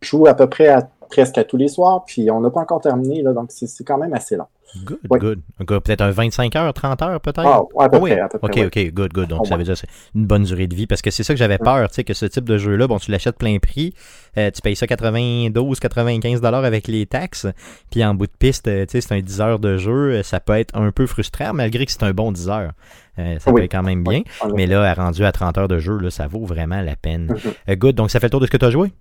je 0.02 0.08
joue 0.10 0.26
à 0.26 0.34
peu 0.34 0.46
près 0.48 0.68
à 0.68 0.82
presque 1.14 1.38
à 1.38 1.44
tous 1.44 1.56
les 1.56 1.68
soirs, 1.68 2.04
puis 2.04 2.30
on 2.30 2.40
n'a 2.40 2.50
pas 2.50 2.60
encore 2.60 2.80
terminé, 2.80 3.22
là, 3.22 3.32
donc 3.32 3.46
c'est 3.50 3.84
quand 3.84 3.98
même 3.98 4.12
assez 4.12 4.36
long. 4.36 4.46
Good, 4.84 4.98
good. 5.08 5.40
Donc, 5.60 5.84
Peut-être 5.84 6.00
un 6.00 6.10
25 6.10 6.56
heures, 6.56 6.74
30 6.74 7.02
heures 7.02 7.20
peut-être? 7.20 7.46
Ah, 7.46 7.62
ouais, 7.62 7.84
à 7.84 7.88
peu 7.88 7.96
Ah 7.96 8.00
oui. 8.00 8.10
près, 8.10 8.20
à 8.20 8.28
peu 8.28 8.38
près. 8.40 8.64
Ok, 8.64 8.66
ok, 8.76 8.92
good, 8.92 9.12
good. 9.12 9.28
Donc, 9.28 9.46
ça 9.46 9.56
veut 9.56 9.62
dire 9.62 9.74
que 9.74 9.78
c'est 9.78 9.88
une 10.16 10.26
bonne 10.26 10.42
durée 10.42 10.66
de 10.66 10.74
vie 10.74 10.88
parce 10.88 11.00
que 11.00 11.12
c'est 11.12 11.22
ça 11.22 11.32
que 11.32 11.38
j'avais 11.38 11.58
peur, 11.58 11.88
tu 11.88 11.94
sais, 11.94 12.02
que 12.04 12.12
ce 12.12 12.26
type 12.26 12.44
de 12.44 12.58
jeu-là, 12.58 12.88
bon, 12.88 12.98
tu 12.98 13.12
l'achètes 13.12 13.36
plein 13.36 13.58
prix, 13.58 13.94
euh, 14.36 14.50
tu 14.50 14.60
payes 14.62 14.74
ça 14.74 14.88
92, 14.88 15.78
95 15.78 16.40
dollars 16.40 16.64
avec 16.64 16.88
les 16.88 17.06
taxes, 17.06 17.46
puis 17.90 18.04
en 18.04 18.14
bout 18.14 18.26
de 18.26 18.32
piste, 18.36 18.66
euh, 18.66 18.84
tu 18.84 19.00
sais, 19.00 19.00
c'est 19.00 19.14
un 19.14 19.20
10 19.20 19.40
heures 19.40 19.58
de 19.60 19.76
jeu, 19.76 20.10
euh, 20.10 20.22
ça 20.24 20.40
peut 20.40 20.58
être 20.58 20.76
un 20.76 20.90
peu 20.90 21.06
frustrant 21.06 21.52
malgré 21.52 21.86
que 21.86 21.92
c'est 21.92 22.02
un 22.02 22.12
bon 22.12 22.32
10 22.32 22.48
heures. 22.48 22.72
Euh, 23.18 23.38
ça 23.38 23.50
être 23.52 23.70
quand 23.70 23.82
même 23.82 24.02
bien. 24.02 24.22
Mais 24.54 24.66
là, 24.66 24.92
rendu 24.94 25.24
à 25.24 25.30
30 25.30 25.58
heures 25.58 25.68
de 25.68 25.78
jeu, 25.78 25.98
là, 25.98 26.10
ça 26.10 26.26
vaut 26.26 26.44
vraiment 26.44 26.80
la 26.80 26.96
peine. 26.96 27.26
Mhm. 27.26 27.52
Euh, 27.70 27.76
good, 27.76 27.94
donc 27.94 28.10
ça 28.10 28.18
fait 28.18 28.26
le 28.26 28.30
tour 28.30 28.40
de 28.40 28.46
ce 28.46 28.50
que 28.50 28.56
tu 28.56 28.64
as 28.64 28.70
joué? 28.70 28.92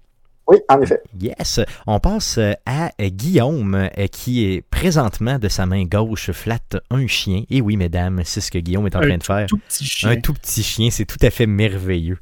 Oui, 0.48 0.58
en 0.68 0.82
effet. 0.82 1.02
Yes. 1.20 1.62
On 1.88 2.00
passe 2.00 2.38
euh, 2.38 2.52
à 2.66 2.92
euh, 3.02 3.08
Guillaume, 3.08 3.76
euh, 3.76 4.08
qui 4.08 4.46
est 4.46 4.62
présentement 4.62 5.40
de 5.40 5.48
sa 5.48 5.66
main 5.66 5.86
gauche 5.86 6.32
flatte 6.32 6.78
un 6.92 7.08
chien. 7.08 7.44
Et 7.50 7.62
oui, 7.62 7.78
mesdames, 7.78 8.22
c'est 8.26 8.42
ce 8.42 8.52
que 8.52 8.58
Guillaume 8.58 8.86
est 8.88 8.96
en 8.96 9.00
Un 9.00 9.08
train 9.08 9.18
de 9.18 9.24
faire. 9.24 9.46
Tout 9.48 9.58
petit 9.58 9.86
chien. 9.86 10.10
Un 10.10 10.16
tout 10.18 10.34
petit 10.34 10.64
chien, 10.64 10.90
c'est 10.92 11.06
tout 11.06 11.18
à 11.22 11.30
fait 11.30 11.46
merveilleux. 11.46 12.18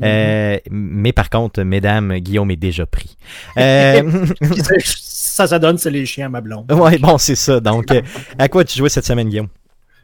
Mhm. 0.00 0.06
Euh, 0.06 0.58
mais 0.70 1.12
par 1.12 1.28
contre, 1.28 1.62
mesdames, 1.62 2.16
Guillaume 2.18 2.50
est 2.50 2.56
déjà 2.56 2.86
pris. 2.86 3.16
Euh, 3.58 4.26
ça, 4.84 5.46
ça, 5.46 5.58
donne, 5.58 5.78
c'est 5.78 5.90
les 5.90 6.04
chiens 6.04 6.26
à 6.26 6.28
ma 6.28 6.40
blonde. 6.40 6.70
ouais, 6.72 6.98
bon, 6.98 7.18
c'est 7.18 7.34
ça. 7.34 7.58
Donc, 7.58 7.86
à 8.38 8.48
quoi 8.48 8.64
tu 8.64 8.78
jouais 8.78 8.88
cette 8.88 9.06
semaine, 9.06 9.28
Guillaume? 9.28 9.48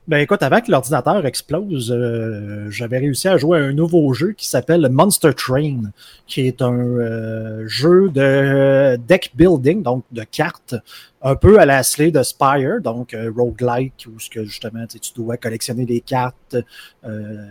Ben 0.09 0.19
écoute, 0.19 0.43
avant 0.43 0.61
que 0.61 0.69
l'ordinateur 0.69 1.25
explose, 1.27 1.93
euh, 1.93 2.69
j'avais 2.71 2.99
réussi 2.99 3.29
à 3.29 3.37
jouer 3.37 3.61
à 3.61 3.63
un 3.63 3.73
nouveau 3.73 4.13
jeu 4.15 4.33
qui 4.33 4.49
s'appelle 4.49 4.89
Monster 4.91 5.33
Train, 5.33 5.93
qui 6.27 6.41
est 6.41 6.61
un 6.61 6.73
euh, 6.73 7.69
jeu 7.69 8.11
de 8.11 8.97
deck 8.97 9.31
building, 9.37 9.85
donc 9.85 10.03
de 10.11 10.25
cartes, 10.25 10.75
un 11.23 11.37
peu 11.37 11.61
à 11.61 11.67
la 11.67 11.85
Slay 11.85 12.11
de 12.11 12.21
Spire, 12.25 12.81
donc 12.83 13.15
euh, 13.15 13.31
roguelike, 13.33 14.09
où 14.13 14.19
ce 14.19 14.29
que 14.29 14.45
justement 14.45 14.85
tu 14.89 14.99
dois 15.15 15.37
collectionner 15.37 15.85
des 15.85 16.01
cartes, 16.01 16.57
euh, 17.05 17.47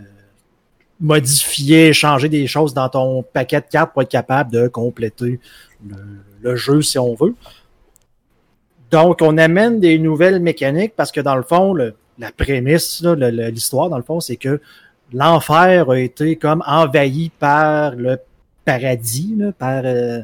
modifier, 1.00 1.94
changer 1.94 2.28
des 2.28 2.46
choses 2.46 2.74
dans 2.74 2.90
ton 2.90 3.22
paquet 3.22 3.62
de 3.62 3.66
cartes 3.70 3.94
pour 3.94 4.02
être 4.02 4.10
capable 4.10 4.52
de 4.52 4.68
compléter 4.68 5.40
le, 5.88 5.96
le 6.42 6.56
jeu 6.56 6.82
si 6.82 6.98
on 6.98 7.14
veut. 7.14 7.34
Donc, 8.90 9.22
on 9.22 9.38
amène 9.38 9.80
des 9.80 9.98
nouvelles 9.98 10.38
mécaniques 10.38 10.92
parce 10.94 11.10
que 11.10 11.22
dans 11.22 11.34
le 11.36 11.42
fond, 11.42 11.72
le, 11.72 11.94
la 12.18 12.30
prémisse, 12.32 13.02
l'histoire, 13.02 13.88
dans 13.88 13.96
le 13.96 14.02
fond, 14.02 14.20
c'est 14.20 14.36
que 14.36 14.60
l'enfer 15.12 15.90
a 15.90 15.98
été 15.98 16.36
comme 16.36 16.62
envahi 16.66 17.30
par 17.38 17.94
le 17.96 18.18
paradis, 18.64 19.36
par 19.58 19.82
euh, 19.84 20.20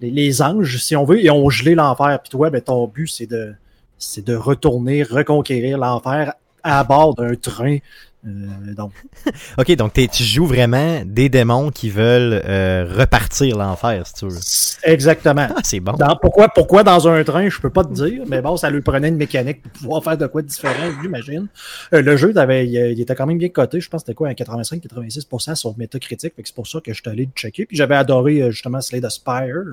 les, 0.00 0.10
les 0.10 0.42
anges, 0.42 0.78
si 0.78 0.96
on 0.96 1.04
veut, 1.04 1.24
et 1.24 1.30
ont 1.30 1.50
gelé 1.50 1.74
l'enfer. 1.74 2.20
Puis 2.20 2.30
toi, 2.30 2.50
ben, 2.50 2.60
ton 2.60 2.86
but, 2.86 3.08
c'est 3.08 3.26
de, 3.26 3.54
c'est 3.98 4.24
de 4.24 4.34
retourner, 4.34 5.02
reconquérir 5.02 5.78
l'enfer 5.78 6.34
à 6.62 6.82
bord 6.84 7.14
d'un 7.14 7.34
train. 7.34 7.78
Euh, 8.26 8.74
donc, 8.74 8.92
Ok, 9.58 9.70
donc 9.76 9.92
tu 9.92 10.22
joues 10.24 10.46
vraiment 10.46 11.02
des 11.04 11.28
démons 11.28 11.70
qui 11.70 11.90
veulent 11.90 12.40
euh, 12.44 12.86
repartir 12.98 13.56
l'enfer, 13.58 14.06
si 14.06 14.14
tu 14.14 14.26
veux. 14.28 14.38
exactement. 14.84 15.48
Ah, 15.50 15.60
c'est 15.62 15.80
bon. 15.80 15.92
Dans- 15.92 16.16
pourquoi, 16.16 16.48
pourquoi 16.48 16.82
dans 16.82 17.06
un 17.06 17.22
train, 17.24 17.48
je 17.48 17.60
peux 17.60 17.70
pas 17.70 17.84
te 17.84 17.92
dire, 17.92 18.22
mais 18.26 18.40
bon, 18.40 18.56
ça 18.56 18.70
lui 18.70 18.80
prenait 18.80 19.08
une 19.08 19.16
mécanique 19.16 19.62
pour 19.62 19.72
pouvoir 19.72 20.04
faire 20.04 20.16
de 20.16 20.26
quoi 20.26 20.40
de 20.42 20.46
différent, 20.46 20.90
j'imagine. 21.02 21.48
Euh, 21.92 22.00
le 22.02 22.16
jeu, 22.16 22.32
il, 22.34 22.74
il 22.74 23.00
était 23.00 23.14
quand 23.14 23.26
même 23.26 23.38
bien 23.38 23.50
coté, 23.50 23.80
je 23.80 23.88
pense 23.90 24.02
que 24.02 24.06
c'était 24.06 24.14
quoi, 24.16 24.28
un 24.28 24.32
85-86% 24.32 25.54
sur 25.54 25.76
Metacritic, 25.76 26.32
c'est 26.42 26.54
pour 26.54 26.66
ça 26.66 26.80
que 26.80 26.92
je 26.92 27.00
suis 27.00 27.10
allé 27.10 27.24
le 27.26 27.30
checker. 27.34 27.66
Puis 27.66 27.76
j'avais 27.76 27.96
adoré 27.96 28.50
justement 28.50 28.80
Slade 28.80 29.08
Spire, 29.10 29.64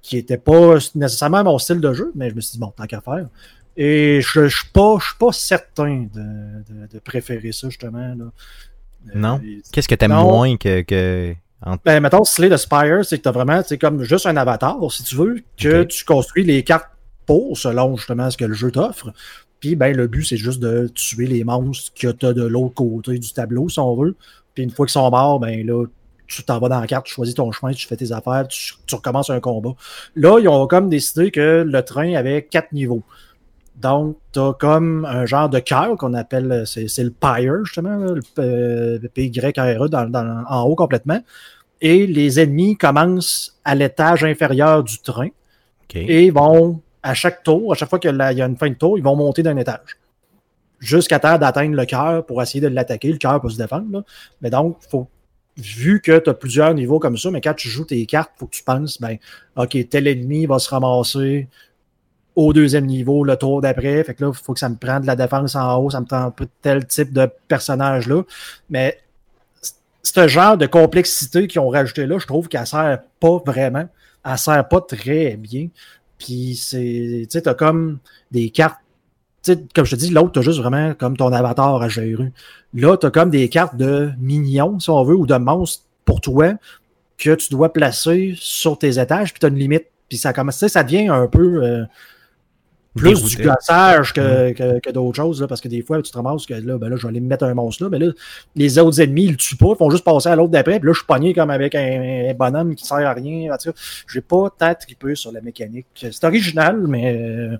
qui 0.00 0.18
était 0.18 0.38
pas 0.38 0.76
nécessairement 0.94 1.44
mon 1.44 1.58
style 1.58 1.80
de 1.80 1.92
jeu, 1.92 2.12
mais 2.14 2.30
je 2.30 2.34
me 2.34 2.40
suis 2.40 2.52
dit, 2.52 2.58
bon, 2.58 2.72
tant 2.76 2.86
qu'à 2.86 3.00
faire. 3.00 3.26
Et 3.76 4.20
je, 4.20 4.46
je 4.48 4.56
suis 4.56 4.68
pas, 4.72 4.98
pas 5.18 5.32
certain 5.32 6.06
de, 6.14 6.20
de- 6.20 6.92
de 6.92 6.98
préférer 7.00 7.52
ça, 7.52 7.68
justement. 7.68 8.14
Là. 8.14 8.24
Non? 9.14 9.40
Euh, 9.44 9.60
Qu'est-ce 9.72 9.88
que 9.88 9.94
t'aimes 9.94 10.12
Non. 10.12 10.24
moins 10.30 10.56
que, 10.56 10.82
que 10.82 11.34
en- 11.66 11.76
ben, 11.84 12.00
mettons, 12.00 12.24
Slay 12.24 12.48
the 12.50 12.56
Spire, 12.56 13.04
c'est 13.04 13.18
que 13.18 13.22
t'as 13.22 13.32
vraiment, 13.32 13.62
c'est 13.66 13.78
comme 13.78 14.02
juste 14.04 14.26
un 14.26 14.36
avatar, 14.36 14.76
si 14.92 15.02
tu 15.02 15.16
veux, 15.16 15.36
que 15.58 15.82
tu 15.84 16.04
construis 16.04 16.44
les 16.44 16.62
cartes 16.62 16.88
pour, 17.26 17.56
selon 17.58 17.96
justement 17.96 18.30
ce 18.30 18.36
que 18.36 18.44
le 18.44 18.54
jeu 18.54 18.70
t'offre. 18.70 19.12
Puis, 19.60 19.76
ben, 19.76 19.96
le 19.96 20.06
but, 20.06 20.24
c'est 20.24 20.36
juste 20.36 20.60
de 20.60 20.88
tuer 20.94 21.26
les 21.26 21.42
monstres 21.42 21.90
que 21.98 22.08
t'as 22.08 22.32
de 22.34 22.44
l'autre 22.44 22.74
côté 22.74 23.18
du 23.18 23.32
tableau, 23.32 23.68
si 23.70 23.78
on 23.78 23.96
veut. 23.96 24.14
Puis, 24.54 24.62
une 24.62 24.70
fois 24.70 24.84
qu'ils 24.86 24.92
sont 24.92 25.10
morts, 25.10 25.40
ben, 25.40 25.66
là, 25.66 25.86
tu 26.26 26.42
t'en 26.42 26.58
vas 26.58 26.68
dans 26.68 26.80
la 26.80 26.86
carte, 26.86 27.06
tu 27.06 27.14
choisis 27.14 27.34
ton 27.34 27.50
chemin, 27.50 27.72
tu 27.72 27.86
fais 27.86 27.96
tes 27.96 28.12
affaires, 28.12 28.46
tu, 28.48 28.74
tu 28.86 28.94
recommences 28.94 29.30
un 29.30 29.40
combat. 29.40 29.74
Là, 30.16 30.38
ils 30.40 30.48
ont 30.48 30.66
comme 30.66 30.88
décidé 30.90 31.30
que 31.30 31.64
le 31.66 31.82
train 31.82 32.14
avait 32.14 32.42
quatre 32.44 32.72
niveaux. 32.72 33.02
Donc, 33.76 34.16
t'as 34.32 34.52
comme 34.54 35.04
un 35.04 35.26
genre 35.26 35.48
de 35.48 35.58
cœur 35.58 35.96
qu'on 35.96 36.14
appelle, 36.14 36.64
c'est 36.66 37.02
le 37.02 37.10
Pyre, 37.10 37.64
justement, 37.64 37.96
le 37.96 38.22
euh, 38.38 38.98
P-Y-R-E 39.12 39.88
dans, 39.88 40.08
dans- 40.08 40.44
en 40.48 40.62
haut 40.62 40.76
complètement. 40.76 41.20
Et 41.80 42.06
les 42.06 42.40
ennemis 42.40 42.76
commencent 42.76 43.58
à 43.64 43.74
l'étage 43.74 44.24
inférieur 44.24 44.84
du 44.84 44.98
train 45.00 45.26
Ok. 45.84 45.96
et 45.96 46.30
vont, 46.30 46.80
à 47.02 47.14
chaque 47.14 47.42
tour, 47.42 47.72
à 47.72 47.74
chaque 47.74 47.90
fois 47.90 47.98
qu'il 47.98 48.14
y 48.14 48.42
a 48.42 48.46
une 48.46 48.56
fin 48.56 48.70
de 48.70 48.74
tour, 48.74 48.96
ils 48.96 49.04
vont 49.04 49.16
monter 49.16 49.42
d'un 49.42 49.56
étage. 49.56 49.98
Jusqu'à 50.78 51.18
terre 51.18 51.38
d'atteindre 51.38 51.74
le 51.76 51.84
cœur 51.84 52.24
pour 52.24 52.42
essayer 52.42 52.60
de 52.60 52.68
l'attaquer. 52.68 53.10
Le 53.10 53.18
cœur 53.18 53.40
peut 53.40 53.48
se 53.50 53.56
défendre. 53.58 53.86
Là. 53.90 54.02
Mais 54.40 54.50
donc, 54.50 54.76
faut, 54.88 55.08
vu 55.56 56.00
que 56.00 56.18
tu 56.18 56.30
as 56.30 56.34
plusieurs 56.34 56.74
niveaux 56.74 56.98
comme 56.98 57.16
ça, 57.16 57.30
mais 57.30 57.40
quand 57.40 57.54
tu 57.54 57.68
joues 57.68 57.84
tes 57.86 58.04
cartes, 58.06 58.32
faut 58.36 58.46
que 58.46 58.54
tu 58.56 58.62
penses, 58.62 59.00
ben, 59.00 59.16
OK, 59.56 59.76
tel 59.90 60.06
ennemi 60.06 60.46
va 60.46 60.58
se 60.58 60.68
ramasser 60.70 61.48
au 62.36 62.52
deuxième 62.52 62.86
niveau, 62.86 63.24
le 63.24 63.36
tour 63.36 63.60
d'après. 63.60 64.02
Fait 64.04 64.14
que 64.14 64.24
là, 64.24 64.32
il 64.34 64.42
faut 64.42 64.52
que 64.54 64.60
ça 64.60 64.68
me 64.68 64.76
prenne 64.76 65.02
de 65.02 65.06
la 65.06 65.16
défense 65.16 65.54
en 65.54 65.76
haut, 65.76 65.90
ça 65.90 66.00
me 66.00 66.06
prend 66.06 66.34
tel 66.62 66.86
type 66.86 67.12
de 67.12 67.28
personnage-là. 67.48 68.22
Mais 68.70 68.98
ce 70.02 70.28
genre 70.28 70.56
de 70.56 70.66
complexité 70.66 71.46
qu'ils 71.46 71.60
ont 71.60 71.68
rajouté 71.68 72.06
là, 72.06 72.18
je 72.18 72.26
trouve 72.26 72.48
qu'elle 72.48 72.66
sert 72.66 73.00
pas 73.20 73.42
vraiment. 73.44 73.88
Elle 74.24 74.38
sert 74.38 74.66
pas 74.68 74.80
très 74.80 75.36
bien. 75.36 75.68
Puis 76.18 76.56
c'est, 76.60 77.26
tu 77.30 77.40
sais, 77.40 77.54
comme 77.54 77.98
des 78.30 78.50
cartes. 78.50 78.78
Tu 79.42 79.52
sais, 79.52 79.64
comme 79.74 79.84
je 79.84 79.90
te 79.94 80.00
dis, 80.00 80.10
l'autre, 80.10 80.32
t'as 80.32 80.40
juste 80.40 80.58
vraiment 80.58 80.94
comme 80.94 81.16
ton 81.16 81.32
avatar 81.32 81.82
à 81.82 81.88
gérer. 81.88 82.32
Là, 82.72 82.96
t'as 82.96 83.10
comme 83.10 83.30
des 83.30 83.48
cartes 83.48 83.76
de 83.76 84.10
minions, 84.18 84.80
si 84.80 84.88
on 84.88 85.02
veut, 85.04 85.14
ou 85.14 85.26
de 85.26 85.36
monstres 85.36 85.84
pour 86.04 86.20
toi 86.20 86.54
que 87.18 87.34
tu 87.34 87.50
dois 87.50 87.72
placer 87.72 88.34
sur 88.36 88.78
tes 88.78 88.98
étages, 88.98 89.32
puis 89.32 89.40
t'as 89.40 89.48
une 89.48 89.58
limite. 89.58 89.86
Puis 90.08 90.18
ça 90.18 90.32
commence, 90.32 90.66
ça 90.66 90.82
devient 90.82 91.08
un 91.08 91.26
peu 91.26 91.62
euh, 91.62 91.84
plus 92.94 93.14
Dérouté. 93.14 93.36
du 93.36 93.42
glaçage 93.42 94.12
que, 94.12 94.52
que, 94.52 94.78
que 94.78 94.90
d'autres 94.90 95.16
choses, 95.16 95.40
là, 95.40 95.46
parce 95.48 95.60
que 95.60 95.68
des 95.68 95.82
fois, 95.82 96.00
tu 96.00 96.10
te 96.10 96.16
ramasses 96.16 96.46
que 96.46 96.54
là, 96.54 96.78
ben 96.78 96.88
là, 96.88 96.96
je 96.96 97.02
vais 97.02 97.08
aller 97.08 97.20
me 97.20 97.28
mettre 97.28 97.44
un 97.44 97.54
monstre 97.54 97.84
là, 97.84 97.90
mais 97.90 97.98
là, 97.98 98.12
les 98.54 98.78
autres 98.78 99.00
ennemis, 99.00 99.24
ils 99.24 99.30
le 99.32 99.36
tuent 99.36 99.56
pas, 99.56 99.70
ils 99.70 99.76
font 99.76 99.90
juste 99.90 100.04
passer 100.04 100.28
à 100.28 100.36
l'autre 100.36 100.50
d'après, 100.50 100.78
puis 100.78 100.86
là, 100.86 100.92
je 100.92 100.98
suis 100.98 101.06
pogné 101.06 101.34
comme 101.34 101.50
avec 101.50 101.74
un, 101.74 102.30
un 102.30 102.34
bonhomme 102.34 102.74
qui 102.74 102.84
sert 102.84 102.98
à 102.98 103.12
rien. 103.12 103.54
J'ai 104.12 104.20
pas 104.20 104.50
tant 104.56 104.74
trippé 104.74 105.14
sur 105.14 105.32
la 105.32 105.40
mécanique. 105.40 105.86
C'est 105.94 106.24
original, 106.24 106.78
mais 106.86 107.16
euh, 107.16 107.56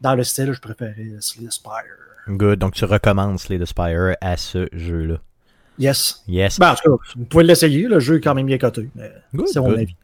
dans 0.00 0.14
le 0.14 0.22
style, 0.24 0.52
je 0.52 0.60
préférais 0.60 0.94
Slay 1.20 1.46
the 1.46 1.52
Spire. 1.52 2.06
Good. 2.28 2.58
Donc, 2.58 2.74
tu 2.74 2.84
recommences 2.84 3.48
les 3.48 3.58
The 3.58 3.66
Spire 3.66 4.16
à 4.20 4.36
ce 4.36 4.68
jeu-là. 4.72 5.18
Yes. 5.78 6.22
Yes. 6.26 6.58
Ben, 6.58 6.72
en 6.72 6.74
tout 6.74 6.96
cas, 6.96 7.02
vous 7.16 7.24
pouvez 7.24 7.44
l'essayer, 7.44 7.86
le 7.86 8.00
jeu 8.00 8.16
est 8.16 8.20
quand 8.20 8.34
même 8.34 8.46
bien 8.46 8.58
coté. 8.58 8.88
C'est 9.46 9.60
mon 9.60 9.68
good. 9.70 9.78
avis. 9.78 9.94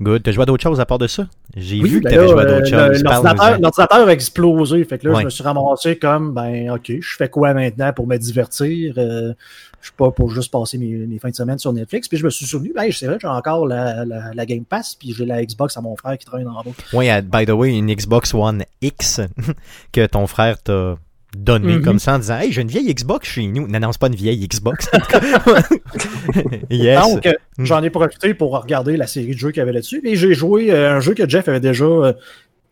Good. 0.00 0.22
T'as 0.22 0.32
joué 0.32 0.42
à 0.42 0.46
d'autres 0.46 0.62
choses 0.62 0.80
à 0.80 0.86
part 0.86 0.98
de 0.98 1.06
ça? 1.06 1.26
J'ai 1.56 1.80
Oui, 1.82 1.88
vu 1.90 1.98
que 2.00 2.04
ben 2.04 2.14
t'avais 2.14 2.28
joué 2.28 2.40
à 2.40 2.44
euh, 2.44 2.60
d'autres 2.60 2.60
le- 2.60 2.94
choses. 2.94 3.02
l'ordinateur- 3.02 4.08
a 4.08 4.12
explosé. 4.12 4.84
Fait 4.84 4.98
que 4.98 5.06
là, 5.08 5.14
Ouais. 5.14 5.20
je 5.20 5.24
me 5.26 5.30
suis 5.30 5.42
ramassé 5.44 5.96
comme, 5.98 6.32
ben, 6.32 6.70
OK, 6.70 6.90
je 7.00 7.16
fais 7.16 7.28
quoi 7.28 7.52
maintenant 7.52 7.92
pour 7.92 8.06
me 8.06 8.16
divertir? 8.16 8.94
Euh, 8.96 9.34
je 9.80 9.86
suis 9.88 9.94
pas 9.96 10.10
pour 10.10 10.30
juste 10.30 10.50
passer 10.50 10.76
mes, 10.78 10.86
mes 11.06 11.18
fins 11.18 11.30
de 11.30 11.34
semaine 11.34 11.58
sur 11.58 11.72
Netflix. 11.72 12.08
Puis 12.08 12.16
je 12.18 12.24
me 12.24 12.30
suis 12.30 12.46
souvenu, 12.46 12.72
ben, 12.74 12.90
c'est 12.90 13.06
vrai, 13.06 13.18
j'ai 13.20 13.28
encore 13.28 13.66
la, 13.66 14.04
la, 14.04 14.32
la 14.34 14.46
Game 14.46 14.64
Pass, 14.64 14.94
puis 14.94 15.12
j'ai 15.12 15.26
la 15.26 15.44
Xbox 15.44 15.76
à 15.76 15.80
mon 15.80 15.94
frère 15.96 16.16
qui 16.18 16.24
traîne 16.24 16.48
en 16.48 16.54
bas. 16.62 16.70
Oui, 16.92 17.08
by 17.22 17.44
the 17.46 17.50
way, 17.50 17.76
une 17.76 17.92
Xbox 17.94 18.32
One 18.34 18.64
X 18.80 19.20
que 19.92 20.06
ton 20.06 20.26
frère 20.26 20.60
t'a 20.62 20.96
donné 21.36 21.76
Mhm. 21.76 21.82
comme 21.82 21.98
ça 21.98 22.14
en 22.14 22.18
disant 22.18 22.38
Hey, 22.38 22.52
j'ai 22.52 22.62
une 22.62 22.68
vieille 22.68 22.92
Xbox 22.94 23.28
chez 23.28 23.46
nous. 23.46 23.66
Non, 23.68 23.78
non, 23.80 23.92
c'est 23.92 24.00
pas 24.00 24.06
une 24.08 24.14
vieille 24.14 24.46
Xbox. 24.48 24.88
yes. 26.70 27.00
Donc, 27.00 27.26
euh, 27.26 27.32
Mm. 27.58 27.64
j'en 27.64 27.82
ai 27.82 27.90
profité 27.90 28.34
pour 28.34 28.58
regarder 28.60 28.96
la 28.96 29.06
série 29.06 29.34
de 29.34 29.38
jeux 29.38 29.50
qu'il 29.50 29.58
y 29.58 29.62
avait 29.62 29.72
là-dessus. 29.72 30.00
Et 30.04 30.16
j'ai 30.16 30.34
joué 30.34 30.70
euh, 30.70 30.96
un 30.96 31.00
jeu 31.00 31.14
que 31.14 31.28
Jeff 31.28 31.48
avait 31.48 31.60
déjà, 31.60 31.84
euh, 31.84 32.12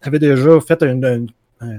avait 0.03 0.19
déjà 0.19 0.61
fait, 0.61 0.83
une, 0.83 1.05
une- 1.05 1.29
un- 1.61 1.79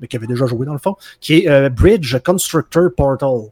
mais 0.00 0.06
qu'il 0.08 0.18
avait 0.18 0.26
déjà 0.26 0.46
joué 0.46 0.66
dans 0.66 0.72
le 0.72 0.78
fond, 0.78 0.96
qui 1.20 1.38
est 1.40 1.48
euh, 1.48 1.68
Bridge 1.68 2.16
Constructor 2.24 2.90
Portal. 2.96 3.50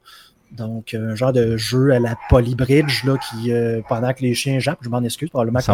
Donc, 0.57 0.95
un 0.95 1.15
genre 1.15 1.33
de 1.33 1.57
jeu 1.59 1.93
à 1.93 1.99
la 2.01 2.17
Polybridge, 2.31 3.05
là, 3.05 3.17
qui, 3.19 3.53
euh, 3.53 3.81
pendant 3.89 4.13
que 4.15 4.23
les 4.23 4.35
chiens 4.35 4.59
jappent, 4.59 4.79
je 4.83 4.89
m'en 4.89 5.03
excuse, 5.03 5.29
probablement 5.29 5.61
que 5.61 5.65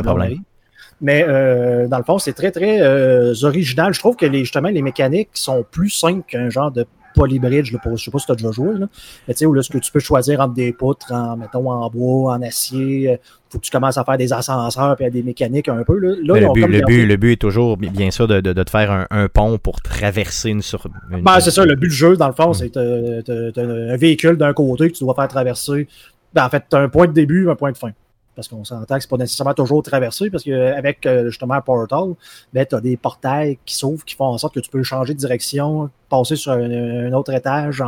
Mais 1.05 1.25
euh, 1.29 1.87
dans 1.87 1.99
le 1.99 2.05
fond, 2.05 2.19
c'est 2.19 2.33
très, 2.33 2.51
très 2.51 2.81
euh, 2.81 3.35
original. 3.43 3.93
Je 3.93 3.99
trouve 4.01 4.17
que 4.17 4.25
les, 4.27 4.39
justement, 4.41 4.71
les 4.71 4.81
mécaniques 4.83 5.29
sont 5.35 5.63
plus 5.71 5.91
simples 5.91 6.23
qu'un 6.27 6.49
genre 6.49 6.71
de 6.71 6.87
polybridge. 7.15 7.73
Là, 7.73 7.79
pour, 7.83 7.97
je 7.99 8.05
sais 8.05 8.11
pas 8.11 8.19
si 8.19 8.25
tu 8.27 8.33
as 8.33 8.37
déjà 8.37 8.51
joué. 8.51 8.75
Là. 8.79 8.87
Mais 9.29 9.35
tu 9.35 9.39
sais, 9.41 9.47
où 9.47 9.53
là, 9.53 9.63
ce 9.63 9.69
que 9.71 9.77
tu 9.79 9.93
peux 9.93 10.01
choisir 10.01 10.41
entre 10.41 10.55
des 10.55 10.73
poutres, 10.73 11.13
en, 11.13 11.37
mettons, 11.37 11.71
en 11.71 11.91
bois, 11.91 12.33
en 12.33 12.41
acier. 12.43 13.11
euh, 13.11 13.17
faut 13.51 13.59
que 13.59 13.65
tu 13.67 13.71
commences 13.71 13.99
à 13.99 14.05
faire 14.05 14.17
des 14.17 14.33
ascenseurs 14.33 14.97
puis 14.97 15.05
à 15.05 15.11
des 15.11 15.23
mécaniques 15.23 15.69
un 15.69 15.85
peu. 15.85 15.99
Là, 15.99 16.15
le, 16.19 16.53
but, 16.55 16.67
le, 16.67 16.81
but, 16.87 17.07
le 17.07 17.17
but 17.17 17.33
est 17.33 17.37
toujours, 17.37 17.77
bi- 17.77 17.91
bien 17.91 18.11
sûr, 18.11 18.27
de, 18.27 18.41
de, 18.41 18.53
de 18.55 18.63
te 18.65 18.71
faire 18.71 18.91
un, 18.91 19.07
un 19.11 19.29
pont 19.29 19.59
pour 19.59 19.81
traverser 19.83 20.49
une 20.51 20.63
sur. 20.63 20.87
une- 21.13 21.21
Ben, 21.23 21.39
c'est 21.41 21.51
ça, 21.53 21.65
le 21.67 21.75
but 21.77 21.89
du 21.89 21.95
jeu, 21.95 22.17
dans 22.17 22.29
le 22.29 22.33
fond, 22.35 22.51
Mm. 22.51 22.55
c'est 22.55 22.71
que 22.71 23.21
t'as- 23.21 23.53
t'as 23.53 23.63
un 23.63 23.97
véhicule 23.97 24.37
d'un 24.37 24.53
côté 24.55 24.91
que 24.91 24.97
tu 24.97 25.05
dois 25.05 25.15
faire 25.15 25.29
traverser. 25.29 25.87
Ben, 26.33 26.47
en 26.47 26.49
fait, 26.49 26.65
tu 26.69 26.75
as 26.77 26.81
un 26.81 26.89
point 26.89 27.07
de 27.07 27.13
début, 27.13 27.49
un 27.49 27.55
point 27.55 27.71
de 27.71 27.77
fin. 27.77 27.91
Parce 28.35 28.49
qu'on 28.49 28.65
s'entend 28.65 28.97
que 28.97 29.01
c'est 29.01 29.11
pas 29.11 29.17
nécessairement 29.17 29.55
toujours 29.55 29.83
traversé, 29.83 30.31
parce 30.31 30.45
qu'avec 30.45 31.09
justement 31.27 31.61
Portal, 31.61 32.15
ben, 32.53 32.67
tu 32.67 32.75
as 32.75 32.81
des 32.81 32.97
portails 32.97 33.59
qui 33.65 33.77
s'ouvrent, 33.77 34.05
qui 34.05 34.15
font 34.15 34.27
en 34.27 34.39
sorte 34.39 34.55
que 34.55 34.61
tu 34.61 34.71
peux 34.71 34.83
changer 34.83 35.15
de 35.15 35.19
direction, 35.19 35.89
passer 36.09 36.37
sur 36.37 36.53
un, 36.53 37.13
autre 37.13 37.33
étage. 37.33 37.83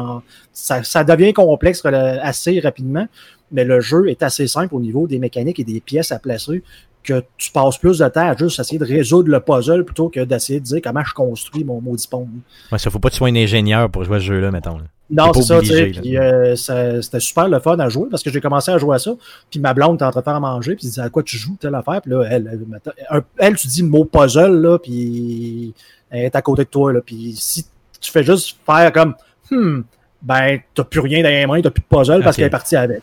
Ça, 0.53 0.83
ça 0.83 1.05
devient 1.05 1.33
complexe 1.33 1.85
assez 1.85 2.61
rapidement, 2.61 3.07
mais 3.51 3.65
le 3.65 3.81
jeu 3.81 4.09
est 4.09 4.23
assez 4.23 4.47
simple 4.47 4.75
au 4.75 4.81
niveau 4.81 5.07
des 5.07 5.19
mécaniques 5.19 5.59
et 5.59 5.65
des 5.65 5.81
pièces 5.81 6.13
à 6.13 6.19
placer 6.19 6.63
que 7.07 7.23
tu 7.39 7.53
passes 7.53 7.79
plus 7.79 7.99
de 7.99 8.09
temps 8.09 8.29
à 8.29 8.37
juste 8.37 8.59
essayer 8.59 8.79
de 8.79 8.85
résoudre 8.85 9.31
le 9.31 9.41
puzzle 9.41 9.85
plutôt 9.85 10.09
que 10.09 10.25
d'essayer 10.25 10.61
de 10.61 10.65
dire 10.65 10.81
comment 10.83 11.05
je 11.05 11.15
construis 11.15 11.65
mon 11.65 11.81
maudit 11.81 12.09
pont. 12.09 12.29
Ouais, 12.73 12.79
ça 12.79 12.91
faut 12.91 12.99
pas 12.99 13.09
que 13.09 13.15
tu 13.15 13.19
sois 13.19 13.29
un 13.29 13.37
ingénieur 13.37 13.89
pour 13.89 14.05
jouer 14.05 14.17
à 14.17 14.21
ce 14.21 14.25
jeu-là, 14.25 14.51
mettons. 14.51 14.79
là. 14.79 14.85
Non, 15.09 15.33
c'est 15.33 15.43
ça, 15.43 15.61
tu 15.61 15.67
sais. 15.67 15.87
Puis 15.87 16.19
euh, 16.19 16.57
c'était 16.57 17.21
super 17.21 17.49
le 17.49 17.61
fun 17.61 17.79
à 17.79 17.89
jouer 17.89 18.09
parce 18.11 18.23
que 18.23 18.31
j'ai 18.31 18.41
commencé 18.41 18.73
à 18.73 18.79
jouer 18.79 18.97
à 18.97 18.99
ça. 18.99 19.13
Puis 19.51 19.61
ma 19.61 19.73
blonde 19.73 19.97
était 19.97 20.05
en 20.05 20.11
train 20.11 20.21
de 20.21 20.25
faire 20.25 20.35
à 20.35 20.41
manger, 20.41 20.75
puis 20.75 20.87
elle 20.87 20.91
disait 20.91 21.03
à 21.03 21.11
quoi 21.11 21.23
tu 21.23 21.37
joues, 21.37 21.57
telle 21.61 21.75
affaire. 21.75 22.03
Puis 22.03 22.11
là, 22.11 22.25
elle, 22.29 22.67
elle, 23.11 23.23
elle, 23.39 23.57
tu 23.57 23.69
dis 23.69 23.83
le 23.83 23.89
mot 23.89 24.05
puzzle, 24.05 24.61
là, 24.61 24.79
puis 24.79 25.73
elle 26.11 26.25
est 26.25 26.37
à 26.37 26.43
côté 26.43 26.65
de 26.65 26.69
toi, 26.69 26.93
là. 26.93 27.01
Puis 27.05 27.35
si 27.37 27.67
tu 28.01 28.11
fais 28.11 28.25
juste 28.25 28.59
faire 28.67 28.93
comme, 28.93 29.15
hmm, 29.51 29.83
ben, 30.23 30.59
t'as 30.75 30.85
plus 30.85 31.01
rien 31.01 31.23
dans 31.23 31.29
les 31.29 31.47
mains, 31.47 31.63
t'as 31.63 31.71
plus 31.71 31.83
de 31.83 31.97
puzzle 31.97 32.23
parce 32.25 32.37
qu'elle 32.37 32.47
est 32.47 32.51
partie 32.51 32.77
avec. 32.77 33.03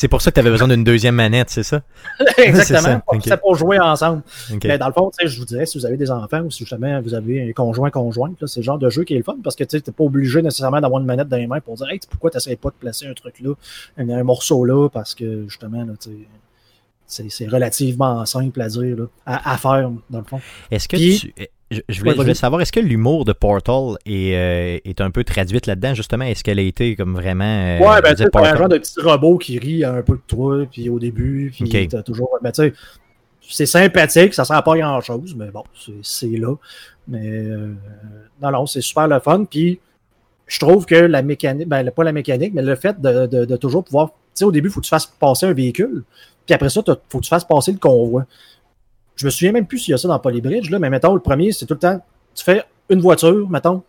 C'est 0.00 0.08
pour 0.08 0.22
ça 0.22 0.30
que 0.30 0.36
tu 0.36 0.40
avais 0.40 0.48
besoin 0.48 0.66
d'une 0.66 0.82
deuxième 0.82 1.14
manette, 1.14 1.50
c'est 1.50 1.62
ça? 1.62 1.82
Exactement. 2.38 3.02
C'est 3.22 3.38
pour 3.38 3.54
jouer 3.54 3.78
ensemble. 3.78 4.22
Mais 4.64 4.78
dans 4.78 4.86
le 4.86 4.94
fond, 4.94 5.10
je 5.22 5.38
vous 5.38 5.44
dirais, 5.44 5.66
si 5.66 5.76
vous 5.76 5.84
avez 5.84 5.98
des 5.98 6.10
enfants 6.10 6.40
ou 6.40 6.50
si 6.50 6.60
justement 6.60 7.02
vous 7.02 7.12
avez 7.12 7.46
un 7.46 7.52
conjoint 7.52 7.90
conjointe, 7.90 8.46
c'est 8.46 8.60
le 8.60 8.64
genre 8.64 8.78
de 8.78 8.88
jeu 8.88 9.04
qui 9.04 9.12
est 9.12 9.18
le 9.18 9.24
fun 9.24 9.36
parce 9.44 9.56
que 9.56 9.64
tu 9.64 9.76
n'es 9.76 9.82
pas 9.82 10.04
obligé 10.04 10.40
nécessairement 10.40 10.80
d'avoir 10.80 11.02
une 11.02 11.06
manette 11.06 11.28
dans 11.28 11.36
les 11.36 11.46
mains 11.46 11.60
pour 11.60 11.74
dire 11.74 11.86
Hey, 11.90 12.00
pourquoi 12.08 12.30
tu 12.30 12.38
n'essayes 12.38 12.56
pas 12.56 12.70
de 12.70 12.76
placer 12.76 13.08
un 13.08 13.12
truc 13.12 13.40
là, 13.40 13.52
un, 13.98 14.08
un 14.08 14.22
morceau 14.22 14.64
là, 14.64 14.88
parce 14.88 15.14
que 15.14 15.44
justement, 15.46 15.84
là, 15.84 15.92
c'est 15.98 17.28
c'est 17.28 17.46
relativement 17.48 18.24
simple 18.24 18.58
à 18.62 18.68
dire, 18.68 18.96
là, 18.96 19.04
à, 19.26 19.52
à 19.52 19.58
faire, 19.58 19.90
dans 20.08 20.18
le 20.20 20.24
fond. 20.24 20.40
Est-ce 20.70 20.88
que 20.88 20.96
Puis- 20.96 21.18
tu. 21.36 21.46
Je, 21.70 21.80
je 21.88 22.00
voulais, 22.00 22.10
Ouais, 22.10 22.14
je 22.16 22.20
voulais 22.22 22.32
vas-y. 22.32 22.34
savoir, 22.36 22.60
est-ce 22.60 22.72
que 22.72 22.80
l'humour 22.80 23.24
de 23.24 23.32
Portal 23.32 23.96
est, 24.04 24.34
euh, 24.34 24.78
est 24.84 25.00
un 25.00 25.10
peu 25.12 25.22
traduite 25.22 25.66
là-dedans, 25.66 25.94
justement? 25.94 26.24
Est-ce 26.24 26.42
qu'elle 26.42 26.58
a 26.58 26.62
été 26.62 26.96
comme 26.96 27.14
vraiment. 27.14 27.44
euh, 27.44 27.78
ouais, 27.78 28.02
ben, 28.02 28.14
tu 28.14 28.24
sais, 28.24 28.28
un 28.34 28.56
genre 28.56 28.68
de 28.68 28.78
petit 28.78 29.00
robot 29.00 29.38
qui 29.38 29.58
rit 29.58 29.84
un 29.84 30.02
peu 30.02 30.14
de 30.14 30.22
toi, 30.26 30.66
puis 30.70 30.88
au 30.88 30.98
début, 30.98 31.52
puis 31.54 31.88
t'as 31.88 32.02
toujours. 32.02 32.30
Ben, 32.42 32.50
tu 32.50 32.62
sais, 32.62 32.72
c'est 33.48 33.66
sympathique, 33.66 34.34
ça 34.34 34.44
sert 34.44 34.56
à 34.56 34.62
pas 34.62 34.76
grand-chose, 34.76 35.34
mais 35.36 35.50
bon, 35.50 35.62
c'est- 35.78 35.92
c'est 36.02 36.36
là. 36.36 36.54
Mais 37.06 37.28
euh, 37.30 37.74
non, 38.42 38.50
non, 38.50 38.66
c'est 38.66 38.80
super 38.80 39.06
le 39.08 39.20
fun. 39.20 39.44
Puis 39.44 39.78
je 40.48 40.58
trouve 40.58 40.86
que 40.86 40.96
la 40.96 41.22
mécanique, 41.22 41.68
ben 41.68 41.88
pas 41.92 42.02
la 42.04 42.12
mécanique, 42.12 42.52
mais 42.52 42.62
le 42.62 42.74
fait 42.74 43.00
de, 43.00 43.26
de- 43.26 43.44
de 43.44 43.56
toujours 43.56 43.84
pouvoir. 43.84 44.08
Tu 44.08 44.14
sais, 44.34 44.44
au 44.44 44.52
début, 44.52 44.68
il 44.68 44.72
faut 44.72 44.80
que 44.80 44.86
tu 44.86 44.90
fasses 44.90 45.06
passer 45.06 45.46
un 45.46 45.52
véhicule, 45.52 46.02
puis 46.46 46.54
après 46.54 46.68
ça, 46.68 46.82
il 46.86 46.94
faut 47.08 47.18
que 47.18 47.24
tu 47.24 47.28
fasses 47.28 47.44
passer 47.44 47.70
le 47.72 47.78
convoi. 47.78 48.24
Je 49.20 49.26
me 49.26 49.30
souviens 49.30 49.52
même 49.52 49.66
plus 49.66 49.78
s'il 49.80 49.92
y 49.92 49.94
a 49.94 49.98
ça 49.98 50.08
dans 50.08 50.18
Polybridge, 50.18 50.70
là, 50.70 50.78
mais 50.78 50.88
mettons, 50.88 51.12
le 51.12 51.20
premier, 51.20 51.52
c'est 51.52 51.66
tout 51.66 51.74
le 51.74 51.80
temps, 51.80 52.00
tu 52.34 52.42
fais 52.42 52.64
une 52.88 53.00
voiture, 53.00 53.50
mettons, 53.50 53.82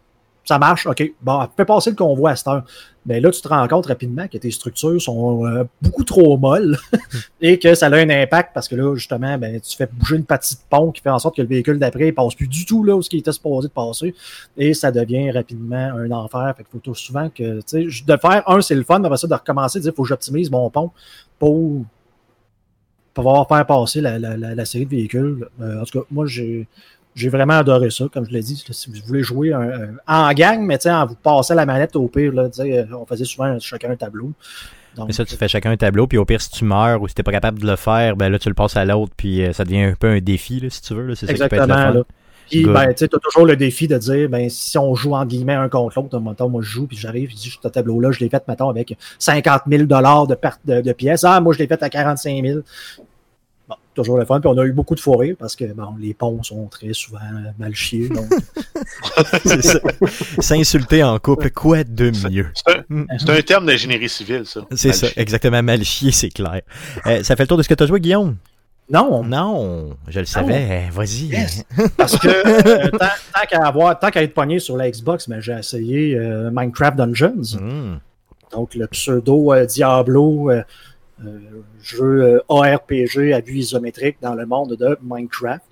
ça 0.44 0.60
marche, 0.60 0.86
OK, 0.88 1.14
bon, 1.22 1.48
fais 1.56 1.64
passer 1.64 1.92
le 1.92 1.96
convoi 1.96 2.32
à 2.32 2.36
cette 2.36 2.50
heure. 2.50 2.66
Ben 3.06 3.24
là, 3.24 3.32
tu 3.32 3.40
te 3.42 3.48
rends 3.48 3.66
compte 3.70 3.86
rapidement 3.86 4.28
que 4.28 4.38
tes 4.38 4.52
structures 4.52 5.02
sont 5.02 5.46
euh, 5.46 5.64
beaucoup 5.82 6.04
trop 6.04 6.38
molles 6.38 6.78
et 7.42 7.60
que 7.60 7.76
ça 7.76 7.86
a 7.86 7.96
un 7.96 8.10
impact 8.10 8.52
parce 8.54 8.68
que 8.68 8.76
là, 8.76 8.94
justement, 8.96 9.38
ben, 9.38 9.62
tu 9.62 9.78
fais 9.78 9.88
bouger 9.88 10.18
une 10.18 10.26
partie 10.26 10.56
de 10.56 10.60
pont 10.70 10.92
qui 10.92 11.02
fait 11.02 11.10
en 11.10 11.18
sorte 11.18 11.38
que 11.38 11.42
le 11.42 11.48
véhicule 11.48 11.80
d'après 11.80 12.08
ne 12.08 12.12
passe 12.12 12.36
plus 12.36 12.50
du 12.50 12.66
tout 12.66 12.84
là 12.84 12.98
où 12.98 13.02
il 13.10 13.20
était 13.20 13.32
supposé 13.32 13.70
de 13.70 13.74
passer 13.74 14.14
et 14.58 14.74
ça 14.74 14.92
devient 14.92 15.32
rapidement 15.32 15.94
un 15.96 16.12
enfer. 16.12 16.54
Fait 16.58 16.64
qu'il 16.64 16.82
faut 16.84 16.94
souvent 16.94 17.30
que, 17.30 17.62
tu 17.62 17.90
sais, 17.90 18.04
de 18.06 18.18
faire 18.18 18.44
un, 18.48 18.60
c'est 18.62 18.76
le 18.76 18.84
fun, 18.84 19.00
mais 19.00 19.06
après 19.06 19.18
ça, 19.18 19.28
de 19.28 19.34
recommencer, 19.34 19.80
de 19.80 19.84
dire, 19.84 19.94
faut 19.96 20.04
que 20.04 20.10
j'optimise 20.10 20.52
mon 20.52 20.70
pont 20.70 20.92
pour 21.40 21.84
pouvoir 23.14 23.48
faire 23.48 23.66
passer 23.66 24.02
la, 24.02 24.18
la, 24.20 24.38
la, 24.38 24.56
la 24.56 24.66
série 24.66 24.86
de 24.86 24.92
véhicules. 24.92 25.48
Euh, 25.62 25.82
en 25.82 25.86
tout 25.86 26.00
cas, 26.00 26.06
moi, 26.12 26.26
j'ai. 26.26 26.68
J'ai 27.14 27.28
vraiment 27.28 27.56
adoré 27.56 27.90
ça, 27.90 28.06
comme 28.14 28.26
je 28.26 28.32
l'ai 28.32 28.40
dit. 28.40 28.64
Si 28.72 28.90
vous 28.90 28.96
voulez 29.06 29.22
jouer 29.22 29.52
un- 29.52 29.60
un- 30.08 30.30
en 30.30 30.32
gang, 30.32 30.62
mais 30.62 30.78
tu 30.78 30.90
en 30.90 31.06
vous 31.06 31.16
passant 31.16 31.56
la 31.56 31.66
manette 31.66 31.94
au 31.98 32.08
pire, 32.08 32.32
là, 32.32 32.50
tu 32.50 32.62
euh, 32.62 32.86
on 32.98 33.06
faisait 33.06 33.26
souvent 33.26 33.60
chacun 33.60 33.92
un 33.92 33.98
tableau. 33.98 34.32
Donc, 34.96 35.08
Mais 35.08 35.14
ça, 35.14 35.26
tu 35.26 35.36
fais 35.36 35.50
chacun 35.50 35.72
un 35.72 35.76
tableau, 35.78 36.08
puis 36.08 36.18
au 36.18 36.24
pire, 36.24 36.40
si 36.42 36.50
tu 36.52 36.64
meurs 36.64 37.02
ou 37.02 37.10
si 37.10 37.14
t'es 37.14 37.22
pas 37.24 37.34
capable 37.34 37.60
de 37.60 37.68
le 37.68 37.76
faire, 37.76 38.16
ben 38.16 38.30
là, 38.30 38.40
tu 38.40 38.48
le 38.48 38.56
passes 38.56 38.78
à 38.78 38.86
l'autre, 38.86 39.12
puis 39.18 39.44
euh, 39.44 39.52
ça 39.52 39.66
devient 39.66 39.82
un 39.82 39.94
peu 39.94 40.08
un 40.08 40.20
défi, 40.22 40.62
là, 40.62 40.70
si 40.70 40.82
tu 40.82 40.94
veux. 40.94 41.14
C'est 41.16 41.26
ça 41.28 41.34
qui 41.34 41.40
peut 41.40 41.46
être 41.48 41.52
le 41.52 41.58
Exactement. 41.64 41.92
fun. 41.92 41.98
Là. 42.00 42.04
Puis, 42.52 42.66
ben, 42.66 42.94
tu 42.94 43.08
t'as 43.08 43.18
toujours 43.18 43.46
le 43.46 43.56
défi 43.56 43.88
de 43.88 43.98
dire, 43.98 44.28
ben, 44.28 44.50
si 44.50 44.78
on 44.78 44.94
joue 44.94 45.16
en 45.16 45.26
guillemets 45.26 45.54
un 45.54 45.70
contre 45.70 46.00
l'autre, 46.00 46.20
mettons, 46.20 46.50
moi, 46.50 46.62
je 46.62 46.70
joue, 46.70 46.86
puis 46.86 46.98
j'arrive, 46.98 47.30
je 47.30 47.36
dis, 47.36 47.58
ce 47.62 47.68
tableau-là, 47.68 48.12
je 48.12 48.20
l'ai 48.20 48.30
fait, 48.30 48.46
mettons, 48.48 48.70
avec 48.70 48.98
50 49.20 49.62
000 49.70 49.84
de 49.84 50.36
perte 50.36 50.60
de, 50.66 50.82
de 50.82 50.92
pièces. 50.92 51.24
Ah, 51.24 51.40
moi, 51.40 51.54
je 51.54 51.60
l'ai 51.60 51.68
fait 51.68 51.82
à 51.82 51.90
45 51.90 52.44
000. 52.44 52.60
Bon, 53.70 53.76
toujours 53.96 54.18
le 54.18 54.26
fun. 54.26 54.42
Puis 54.42 54.50
on 54.50 54.58
a 54.58 54.66
eu 54.66 54.74
beaucoup 54.74 54.96
de 54.96 55.00
fourrés 55.00 55.34
parce 55.34 55.56
que, 55.56 55.64
bon, 55.64 55.96
les 55.98 56.14
ponts 56.14 56.44
sont 56.44 56.68
très 56.68 56.92
souvent 56.92 57.20
mal 57.58 57.74
chiés. 57.74 58.10
Donc, 58.10 58.26
C'est 59.46 59.64
ça. 59.64 59.80
S'insulter 60.40 61.04
en 61.04 61.18
couple, 61.20 61.52
quoi 61.52 61.86
de 61.86 62.12
mieux? 62.30 62.48
C'est 62.54 62.76
un, 62.76 63.06
c'est 63.18 63.30
un 63.30 63.42
terme 63.42 63.66
d'ingénierie 63.66 64.10
civile, 64.10 64.44
ça. 64.46 64.62
C'est 64.76 64.94
ça, 64.94 65.08
exactement, 65.16 65.64
mal 65.64 65.84
chier, 65.84 66.12
c'est 66.12 66.30
clair. 66.30 66.62
Euh, 67.06 67.24
ça 67.24 67.38
fait 67.38 67.44
le 67.44 67.48
tour 67.48 67.58
de 67.58 67.64
ce 67.64 67.70
que 67.70 67.76
tu 67.76 67.84
as 67.84 67.88
joué, 67.88 68.02
Guillaume? 68.02 68.36
Non, 68.92 69.24
Non, 69.24 69.98
je 70.08 70.20
le 70.20 70.26
savais. 70.26 70.90
Vas-y. 70.92 71.26
Yes. 71.28 71.64
Parce 71.98 72.18
que 72.18 72.28
euh, 72.28 72.90
tant, 72.92 72.98
tant 73.34 73.46
qu'à 73.50 73.66
avoir, 73.66 73.98
tant 74.00 74.10
qu'à 74.10 74.22
être 74.24 74.34
pogné 74.34 74.60
sur 74.60 74.76
la 74.78 74.90
Xbox, 74.92 75.28
mais 75.28 75.42
j'ai 75.42 75.54
essayé 75.54 76.16
euh, 76.18 76.50
Minecraft 76.52 76.98
Dungeons, 76.98 77.58
Hmm. 77.60 77.98
donc 78.52 78.76
le 78.76 78.88
pseudo 78.88 79.54
euh, 79.54 79.66
Diablo, 79.66 80.52
jeu 81.82 82.42
ARPG 82.50 83.32
à 83.34 83.40
vue 83.42 83.58
isométrique 83.60 84.18
dans 84.22 84.34
le 84.36 84.46
monde 84.46 84.76
de 84.76 84.98
Minecraft. 85.04 85.64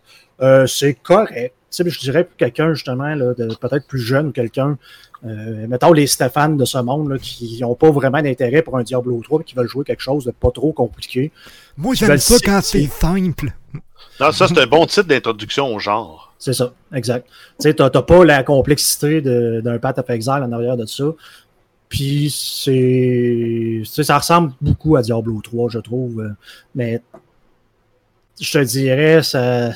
C'est 0.68 0.94
correct. 0.94 1.54
Tu 1.72 1.84
sais, 1.84 1.90
je 1.90 2.00
dirais 2.00 2.24
pour 2.24 2.36
quelqu'un 2.38 2.74
justement 2.74 3.14
là, 3.14 3.34
de 3.36 3.54
peut-être 3.56 3.86
plus 3.86 4.00
jeune 4.00 4.28
ou 4.28 4.32
quelqu'un, 4.32 4.78
euh, 5.26 5.68
mettons 5.68 5.92
les 5.94 6.08
Stéphane 6.08 6.56
de 6.58 6.66
ce 6.66 6.78
monde 6.78 7.10
là, 7.10 7.18
qui 7.18 7.60
n'ont 7.62 7.76
pas 7.76 7.92
vraiment 7.92 8.22
d'intérêt 8.22 8.62
pour 8.62 8.78
un 8.78 8.84
Diablo 8.84 9.20
3 9.24 9.44
qui 9.44 9.56
veulent 9.56 9.68
jouer 9.68 9.84
quelque 9.84 10.02
chose 10.02 10.26
de 10.26 10.32
pas 10.32 10.52
trop 10.52 10.72
compliqué. 10.72 11.32
Moi, 11.78 11.94
j'aime 11.96 12.18
ça 12.18 12.36
quand 12.44 12.62
c'est 12.64 12.86
simple. 12.88 13.52
Non, 14.20 14.32
ça, 14.32 14.48
c'est 14.48 14.58
un 14.58 14.68
bon 14.68 14.86
titre 14.86 15.08
d'introduction 15.08 15.74
au 15.74 15.80
genre. 15.80 16.34
C'est 16.40 16.54
ça, 16.54 16.74
exact. 16.94 17.28
Tu 17.60 17.70
sais, 17.70 17.74
t'as 17.74 17.90
pas 17.90 18.24
la 18.24 18.44
complexité 18.44 19.22
de- 19.22 19.62
d'un 19.64 19.78
Path 19.78 20.00
of 20.00 20.10
Exile 20.10 20.42
en 20.44 20.52
arrière 20.54 20.78
de 20.78 20.86
ça. 20.86 21.06
Puis 21.90 22.30
c'est. 22.30 22.72
tu 23.80 23.86
sais, 23.86 24.04
ça 24.04 24.18
ressemble 24.20 24.54
beaucoup 24.62 24.96
à 24.96 25.02
Diablo 25.02 25.42
3, 25.42 25.70
je 25.70 25.80
trouve. 25.80 26.22
euh, 26.22 26.30
Mais 26.76 27.02
je 28.40 28.52
te 28.60 28.64
dirais, 28.64 29.22
ça, 29.24 29.72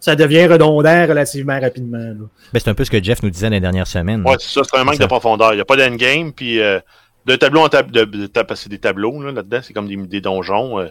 ça 0.00 0.14
devient 0.16 0.46
redondant 0.46 1.06
relativement 1.06 1.58
rapidement. 1.60 1.98
là. 1.98 2.14
Ben, 2.52 2.60
c'est 2.60 2.68
un 2.68 2.74
peu 2.74 2.84
ce 2.84 2.90
que 2.90 3.02
Jeff 3.02 3.22
nous 3.22 3.30
disait 3.30 3.50
les 3.50 3.60
dernières 3.60 3.86
semaines. 3.86 4.22
Ouais, 4.26 4.36
c'est 4.38 4.48
ça, 4.50 4.60
c'est 4.64 4.78
un 4.78 4.84
manque 4.84 4.94
Ça. 4.96 5.02
de 5.04 5.08
profondeur. 5.08 5.52
Il 5.52 5.56
n'y 5.56 5.62
a 5.62 5.64
pas 5.64 5.76
d'endgame, 5.76 6.32
puis 6.32 6.60
euh, 6.60 6.78
de 7.26 7.36
tableau 7.36 7.62
en 7.62 7.68
tableau, 7.68 8.04
de, 8.06 8.26
de, 8.26 8.30
c'est 8.54 8.68
des 8.68 8.78
tableaux 8.78 9.22
là, 9.22 9.32
là-dedans, 9.32 9.60
c'est 9.62 9.72
comme 9.72 9.88
des, 9.88 9.96
des 9.96 10.20
donjons. 10.20 10.78
euh, 10.78 10.88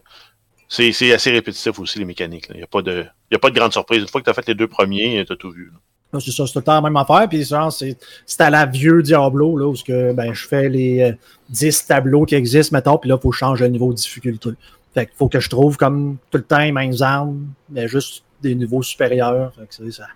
c'est, 0.69 0.91
c'est 0.91 1.13
assez 1.13 1.31
répétitif 1.31 1.79
aussi, 1.79 1.97
les 1.99 2.05
mécaniques. 2.05 2.47
Il 2.51 2.57
n'y 2.57 2.63
a, 2.63 2.67
pas 2.67 2.81
de- 2.81 3.05
y 3.31 3.35
a 3.35 3.39
pas 3.39 3.49
de 3.49 3.55
grande 3.55 3.71
surprise. 3.71 4.01
Une 4.01 4.07
fois 4.09 4.19
que 4.19 4.25
tu 4.25 4.29
as 4.31 4.33
fait 4.33 4.47
les 4.49 4.55
deux 4.55 4.67
premiers, 4.67 5.23
tu 5.25 5.31
as 5.31 5.35
tout 5.37 5.51
vu. 5.51 5.71
là. 5.71 6.19
C'est 6.19 6.31
ça, 6.31 6.45
c'est 6.45 6.53
tout 6.53 6.59
le 6.59 6.63
temps 6.65 6.73
la 6.75 6.81
même 6.81 6.95
affaire. 6.97 7.27
Puis 7.29 7.45
c'est 7.71 7.97
c'est 8.25 8.41
à 8.41 8.49
la 8.49 8.65
vieux 8.65 9.01
Diablo, 9.01 9.57
là, 9.57 9.67
où 9.67 9.75
ce 9.75 9.83
que, 9.83 10.11
ben, 10.13 10.33
je 10.33 10.45
fais 10.47 10.67
les 10.67 11.01
euh, 11.03 11.11
10 11.49 11.85
tableaux 11.85 12.25
qui 12.25 12.35
existent, 12.35 12.75
mettons, 12.75 12.97
puis 12.97 13.09
là, 13.09 13.15
il 13.17 13.21
faut 13.21 13.31
changer 13.31 13.65
le 13.65 13.71
niveau 13.71 13.91
de 13.91 13.97
difficulté. 13.97 14.49
Fait 14.93 15.05
qu'il 15.05 15.15
faut 15.15 15.29
que 15.29 15.39
je 15.39 15.49
trouve 15.49 15.77
comme 15.77 16.17
tout 16.31 16.37
le 16.37 16.43
temps 16.43 16.59
les 16.59 16.71
mêmes 16.73 16.93
armes, 17.01 17.47
mais 17.69 17.87
juste 17.87 18.23
des 18.41 18.55
niveaux 18.55 18.83
supérieurs. 18.83 19.53
Fait 19.55 19.61
que 19.67 19.73
c'est 19.73 19.91
ça. 19.91 20.07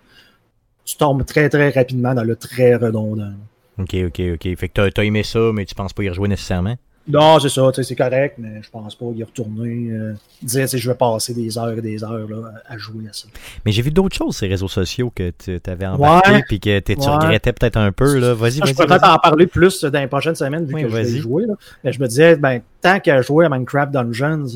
Tu 0.84 0.96
tombes 0.96 1.24
très, 1.24 1.48
très 1.48 1.70
rapidement 1.70 2.14
dans 2.14 2.24
le 2.24 2.36
très 2.36 2.74
redondant. 2.74 3.32
Ok, 3.78 3.94
ok, 4.06 4.20
ok. 4.34 4.56
Fait 4.56 4.68
que 4.68 4.72
t'as, 4.74 4.90
t'as 4.90 5.04
aimé 5.04 5.22
ça, 5.22 5.50
mais 5.52 5.64
tu 5.64 5.74
penses 5.74 5.92
pas 5.92 6.02
y 6.02 6.08
rejouer 6.08 6.28
nécessairement? 6.28 6.76
Non, 7.08 7.40
c'est 7.40 7.48
ça, 7.48 7.68
c'est 7.72 7.96
correct, 7.96 8.36
mais 8.38 8.62
je 8.62 8.70
pense 8.70 8.94
pas 8.94 9.06
y 9.16 9.24
retourner. 9.24 9.90
Euh, 9.90 10.14
dire, 10.40 10.68
je 10.72 10.88
vais 10.88 10.94
passer 10.96 11.34
des 11.34 11.58
heures 11.58 11.76
et 11.76 11.80
des 11.80 12.04
heures 12.04 12.28
là, 12.28 12.52
à 12.64 12.78
jouer 12.78 13.08
à 13.10 13.12
ça. 13.12 13.26
Mais 13.66 13.72
j'ai 13.72 13.82
vu 13.82 13.90
d'autres 13.90 14.14
choses 14.16 14.40
les 14.40 14.46
réseaux 14.46 14.68
sociaux 14.68 15.10
que 15.12 15.30
tu 15.30 15.58
avais 15.68 15.86
embarqué 15.86 16.44
puis 16.46 16.60
que 16.60 16.78
tu 16.78 16.92
Ouais. 16.92 17.06
regrettais 17.06 17.52
peut-être 17.52 17.76
un 17.76 17.90
peu. 17.90 18.18
Là. 18.20 18.34
Vas-y, 18.34 18.60
je 18.64 18.72
peux 18.74 18.86
peut-être 18.86 19.08
en 19.08 19.18
parler 19.18 19.48
plus 19.48 19.82
dans 19.82 19.98
les 19.98 20.06
prochaines 20.06 20.36
semaines 20.36 20.64
vu 20.64 20.74
Oui, 20.74 20.82
que 20.82 20.88
je 20.90 20.94
vais 20.94 21.04
jouer. 21.18 21.46
Là. 21.46 21.54
Mais 21.82 21.92
je 21.92 22.00
me 22.00 22.06
disais, 22.06 22.36
ben, 22.36 22.60
tant 22.80 23.00
qu'à 23.00 23.20
jouer 23.20 23.46
à 23.46 23.48
Minecraft 23.48 23.90
Dungeons, 23.92 24.46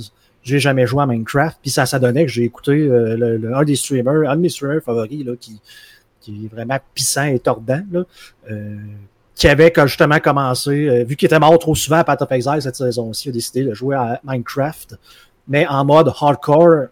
j'ai 0.46 0.60
jamais 0.60 0.86
joué 0.86 1.02
à 1.02 1.06
Minecraft. 1.06 1.58
Puis 1.60 1.70
ça, 1.70 1.86
ça 1.86 1.98
donnait 1.98 2.24
que 2.24 2.30
j'ai 2.30 2.44
écouté 2.44 2.72
euh, 2.72 3.16
le, 3.16 3.36
le- 3.36 3.54
un 3.56 3.64
des 3.64 3.76
streamers, 3.76 4.30
un 4.30 4.36
de 4.36 4.40
mes 4.40 4.48
streamers 4.48 4.82
favoris, 4.82 5.24
là, 5.24 5.32
qui, 5.38 5.60
qui 6.20 6.46
est 6.46 6.48
vraiment 6.48 6.78
pissant 6.94 7.24
et 7.24 7.38
tordant, 7.38 7.82
là, 7.90 8.02
euh, 8.50 8.76
qui 9.34 9.48
avait 9.48 9.72
justement 9.84 10.18
commencé, 10.20 10.88
euh, 10.88 11.04
vu 11.04 11.16
qu'il 11.16 11.26
était 11.26 11.38
mort 11.38 11.58
trop 11.58 11.74
souvent 11.74 11.96
à 11.98 12.04
Path 12.04 12.22
of 12.22 12.32
Exile 12.32 12.62
cette 12.62 12.76
saison-ci, 12.76 13.28
a 13.28 13.32
décidé 13.32 13.64
de 13.64 13.74
jouer 13.74 13.96
à 13.96 14.20
Minecraft, 14.24 14.94
mais 15.48 15.66
en 15.66 15.84
mode 15.84 16.12
hardcore, 16.20 16.86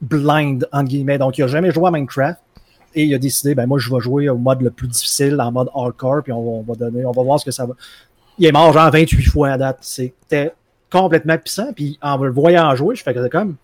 blind, 0.00 0.68
entre 0.72 0.88
guillemets. 0.88 1.18
Donc, 1.18 1.38
il 1.38 1.44
a 1.44 1.46
jamais 1.46 1.70
joué 1.70 1.86
à 1.86 1.90
Minecraft. 1.90 2.40
Et 2.94 3.04
il 3.04 3.14
a 3.14 3.18
décidé, 3.18 3.54
ben 3.54 3.64
moi, 3.66 3.78
je 3.78 3.90
vais 3.90 4.00
jouer 4.00 4.28
au 4.28 4.36
mode 4.36 4.60
le 4.60 4.70
plus 4.70 4.86
difficile, 4.86 5.40
en 5.40 5.50
mode 5.50 5.68
hardcore, 5.74 6.22
puis 6.24 6.32
on 6.32 6.42
va, 6.42 6.50
on 6.50 6.62
va 6.62 6.74
donner, 6.74 7.06
on 7.06 7.12
va 7.12 7.22
voir 7.22 7.40
ce 7.40 7.44
que 7.46 7.50
ça 7.50 7.64
va. 7.64 7.74
Il 8.38 8.44
est 8.44 8.52
mort 8.52 8.70
genre 8.72 8.90
28 8.90 9.22
fois 9.22 9.50
à 9.52 9.56
date. 9.56 9.78
C'était 9.80 10.52
complètement 10.92 11.38
puissant. 11.38 11.72
Puis 11.72 11.98
en 12.02 12.16
le 12.18 12.30
voyant 12.30 12.74
jouer, 12.76 12.94
je 12.94 13.02
fais 13.02 13.14
comme, 13.30 13.56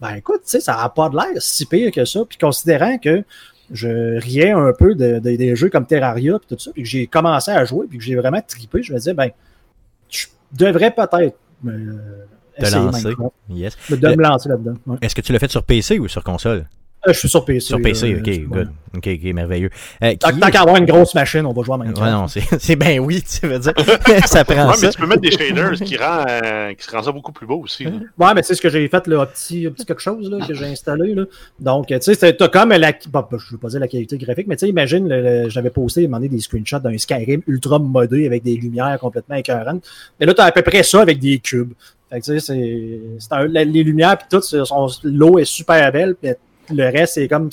ben 0.00 0.14
écoute, 0.16 0.42
tu 0.44 0.50
sais, 0.50 0.60
ça 0.60 0.76
n'a 0.76 0.88
pas 0.88 1.08
de 1.08 1.16
l'air 1.16 1.26
si 1.38 1.64
pire 1.66 1.90
que 1.92 2.04
ça. 2.04 2.20
Puis 2.28 2.36
considérant 2.36 2.98
que 2.98 3.22
je 3.70 4.18
riais 4.20 4.50
un 4.50 4.72
peu 4.72 4.94
de, 4.94 5.18
de- 5.18 5.36
des 5.36 5.54
jeux 5.56 5.68
comme 5.70 5.86
Terraria 5.86 6.38
puis 6.38 6.48
tout 6.56 6.58
ça, 6.62 6.70
puis 6.72 6.82
que 6.82 6.88
j'ai 6.88 7.06
commencé 7.06 7.50
à 7.50 7.64
jouer, 7.64 7.86
puis 7.88 7.98
que 7.98 8.04
j'ai 8.04 8.14
vraiment 8.16 8.40
trippé, 8.40 8.82
je 8.82 8.92
me 8.92 8.98
disais, 8.98 9.14
ben, 9.14 9.30
je 10.08 10.26
devrais 10.52 10.90
peut-être 10.90 11.36
me 11.62 11.96
lancer. 12.86 13.14
Yes. 13.50 13.76
de 13.90 14.08
me 14.16 14.22
lancer 14.22 14.48
là-dedans. 14.48 14.74
ouais. 14.86 14.96
Est-ce 15.02 15.14
que 15.14 15.20
tu 15.20 15.32
l'as 15.32 15.38
fait 15.38 15.50
sur 15.50 15.62
PC 15.62 15.98
ou 15.98 16.08
sur 16.08 16.24
console? 16.24 16.66
Euh, 17.06 17.12
je 17.12 17.18
suis 17.20 17.28
sur 17.28 17.44
PC. 17.44 17.60
Sur 17.60 17.80
PC, 17.80 18.12
euh, 18.12 18.18
ok, 18.18 18.48
good. 18.48 18.68
Ok, 18.96 19.06
ok, 19.06 19.32
merveilleux. 19.32 19.70
Euh, 20.02 20.14
Tant, 20.18 20.30
qui- 20.32 20.40
tant 20.40 20.50
qu'à 20.50 20.62
avoir 20.62 20.76
une 20.76 20.84
grosse 20.86 21.14
machine, 21.14 21.46
on 21.46 21.52
va 21.52 21.62
jouer 21.62 21.74
à 21.74 21.78
Minecraft. 21.78 22.02
Ouais, 22.02 22.10
non, 22.10 22.26
c'est, 22.26 22.42
c'est 22.58 22.74
ben 22.74 22.98
oui, 22.98 23.22
tu 23.22 23.46
veux 23.46 23.58
dire. 23.58 23.72
ça 24.26 24.44
prend 24.44 24.68
Ouais, 24.68 24.74
ça. 24.74 24.86
mais 24.86 24.92
tu 24.92 24.98
peux 25.00 25.06
mettre 25.06 25.20
des 25.20 25.30
shaders 25.30 25.72
qui 25.74 25.96
rend, 25.96 26.24
euh, 26.28 26.74
qui 26.74 26.90
rend 26.90 27.02
ça 27.02 27.12
beaucoup 27.12 27.30
plus 27.30 27.46
beau 27.46 27.60
aussi. 27.62 27.84
là. 27.84 27.92
Ouais, 28.18 28.34
mais 28.34 28.42
c'est 28.42 28.54
ce 28.54 28.60
que 28.60 28.68
j'ai 28.68 28.88
fait, 28.88 29.06
le 29.06 29.24
petit, 29.26 29.68
petit 29.70 29.86
quelque 29.86 30.02
chose 30.02 30.28
là, 30.28 30.44
que 30.44 30.54
j'ai 30.54 30.66
installé. 30.66 31.14
Là. 31.14 31.24
Donc, 31.60 31.86
tu 31.86 31.96
sais, 32.00 32.14
c'est- 32.14 32.32
t'as 32.34 32.48
comme 32.48 32.70
la. 32.70 32.92
Bon, 33.10 33.24
je 33.30 33.52
veux 33.52 33.58
pas 33.58 33.68
dire 33.68 33.80
la 33.80 33.88
qualité 33.88 34.18
graphique, 34.18 34.48
mais 34.48 34.56
tu 34.56 34.66
sais, 34.66 34.68
imagine, 34.70 35.46
j'avais 35.48 35.70
posté, 35.70 36.02
demandé 36.02 36.28
des 36.28 36.40
screenshots 36.40 36.80
d'un 36.80 36.98
Skyrim 36.98 37.42
ultra 37.46 37.78
modé 37.78 38.26
avec 38.26 38.42
des 38.42 38.56
lumières 38.56 38.98
complètement 39.00 39.36
écœurantes. 39.36 39.84
Mais 40.18 40.26
là, 40.26 40.34
t'as 40.34 40.44
à 40.46 40.52
peu 40.52 40.62
près 40.62 40.82
ça 40.82 41.00
avec 41.00 41.20
des 41.20 41.38
cubes. 41.38 41.72
Fait 42.10 42.20
que 42.20 42.24
tu 42.24 42.40
sais, 42.40 42.54
c'est. 43.20 43.34
un- 43.34 43.46
les 43.46 43.84
lumières, 43.84 44.16
puis 44.18 44.26
tout, 44.30 44.40
l'eau 45.04 45.38
est 45.38 45.44
super 45.44 45.92
belle, 45.92 46.14
puis 46.20 46.32
le 46.70 46.84
reste, 46.90 47.14
c'est 47.14 47.28
comme. 47.28 47.50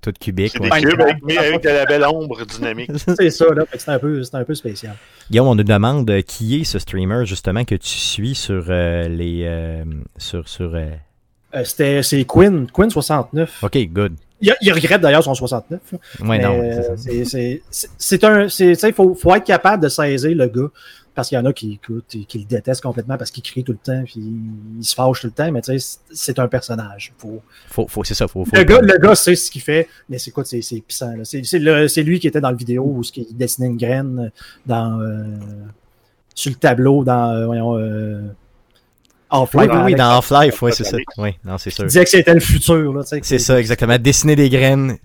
Tout 0.00 0.12
cubique. 0.20 0.52
C'est 0.52 0.60
ouais. 0.60 0.80
des 0.80 0.88
cubes 0.90 1.00
avec, 1.00 1.16
mais 1.24 1.36
avec 1.38 1.62
de 1.62 1.68
la 1.70 1.84
belle 1.84 2.04
ombre 2.04 2.44
dynamique. 2.46 2.90
C'est 3.18 3.30
ça, 3.30 3.46
là. 3.52 3.64
C'est 3.76 3.88
un, 3.90 3.98
peu- 3.98 4.22
c'est 4.22 4.36
un 4.36 4.44
peu 4.44 4.54
spécial. 4.54 4.94
Guillaume, 5.28 5.48
on 5.48 5.54
nous 5.56 5.64
demande 5.64 6.08
euh, 6.08 6.22
qui 6.22 6.60
est 6.60 6.64
ce 6.64 6.78
streamer 6.78 7.26
justement 7.26 7.64
que 7.64 7.74
tu 7.74 7.88
suis 7.88 8.36
sur 8.36 8.66
euh, 8.68 9.08
les 9.08 9.42
euh, 9.44 9.82
sur 10.16 10.48
sur. 10.48 10.72
euh, 10.76 10.90
Euh, 11.56 11.64
c'était, 11.64 12.02
c'est 12.04 12.24
Quinn, 12.24 12.68
Quinn 12.70 12.90
69. 12.90 13.64
Ok, 13.64 13.76
good. 13.88 14.12
Il, 14.40 14.54
il 14.60 14.72
regrette 14.72 15.00
d'ailleurs 15.00 15.24
son 15.24 15.34
69. 15.34 15.80
là. 15.90 15.98
Ouais, 16.20 16.38
Mais, 16.38 16.44
non. 16.44 16.60
c'est 16.60 16.82
ça. 16.82 16.96
c'est- 16.96 17.24
c'est- 17.24 17.62
c'est 17.70 17.88
c'est 17.98 18.24
un. 18.24 18.48
c'est- 18.48 18.74
Tu 18.74 18.74
sais, 18.76 18.88
il 18.90 18.94
faut, 18.94 19.14
faut 19.16 19.34
être 19.34 19.44
capable 19.46 19.82
de 19.82 19.88
saisir 19.88 20.30
le 20.36 20.46
gars. 20.46 20.68
Parce 21.18 21.30
qu'il 21.30 21.36
y 21.36 21.40
en 21.40 21.44
a 21.46 21.52
qui 21.52 21.72
écoutent 21.72 22.14
et 22.14 22.24
qui 22.26 22.38
le 22.38 22.44
détestent 22.44 22.80
complètement 22.80 23.16
parce 23.18 23.32
qu'il 23.32 23.42
crie 23.42 23.64
tout 23.64 23.72
le 23.72 23.78
temps 23.78 24.04
puis 24.04 24.20
il 24.78 24.84
se 24.84 24.94
fâche 24.94 25.22
tout 25.22 25.26
le 25.26 25.32
temps, 25.32 25.50
mais 25.50 25.60
tu 25.62 25.76
sais, 25.76 25.98
c'est- 26.12 26.38
un 26.38 26.46
personnage. 26.46 27.12
Faut... 27.18 27.42
Faut, 27.70 27.88
faut, 27.88 28.04
c'est 28.04 28.14
ça, 28.14 28.28
faut. 28.28 28.44
faut 28.44 28.54
Le, 28.54 28.62
gars, 28.62 28.78
le 28.80 28.98
gars 28.98 29.16
sait 29.16 29.34
ce 29.34 29.50
qu'il 29.50 29.60
fait, 29.62 29.88
mais 30.08 30.18
c'est 30.18 30.30
quoi, 30.30 30.44
c'est 30.44 30.62
c'est 30.62 30.80
puissant. 30.80 31.16
là. 31.16 31.24
C'est 31.24 31.42
c'est 31.44 31.58
le- 31.58 31.88
c'est 31.88 32.04
lui 32.04 32.20
qui 32.20 32.28
était 32.28 32.40
dans 32.40 32.52
le 32.52 32.56
vidéo 32.56 32.84
où 32.86 33.02
ce 33.02 33.10
qu'il 33.10 33.36
dessinait 33.36 33.66
une 33.66 33.76
graine 33.76 34.30
dans 34.64 35.00
euh, 35.00 35.24
sur 36.36 36.50
le 36.52 36.56
tableau 36.56 37.02
dans 37.02 37.32
euh, 37.32 37.46
voyons, 37.46 37.76
euh, 37.76 38.20
Oui, 38.22 38.28
Half-Life. 39.30 39.62
oui, 39.62 39.66
oui, 39.76 39.82
avec- 39.82 39.96
dans 39.96 40.10
Half-Life, 40.18 40.62
ouais, 40.62 40.70
c'est 40.70 40.84
ça. 40.84 40.98
Oui, 41.16 41.30
non, 41.44 41.58
c'est 41.58 41.70
sûr. 41.70 41.82
Il 41.82 41.88
disait 41.88 42.04
que 42.04 42.10
c'était 42.10 42.34
le 42.34 42.38
futur. 42.40 42.92
Là, 42.94 43.02
tu 43.02 43.08
sais, 43.08 43.20
que 43.20 43.26
C'est 43.26 43.40
ça, 43.40 43.58
exactement. 43.58 43.98
Dessiner 43.98 44.36
des 44.36 44.50
graines, 44.50 44.96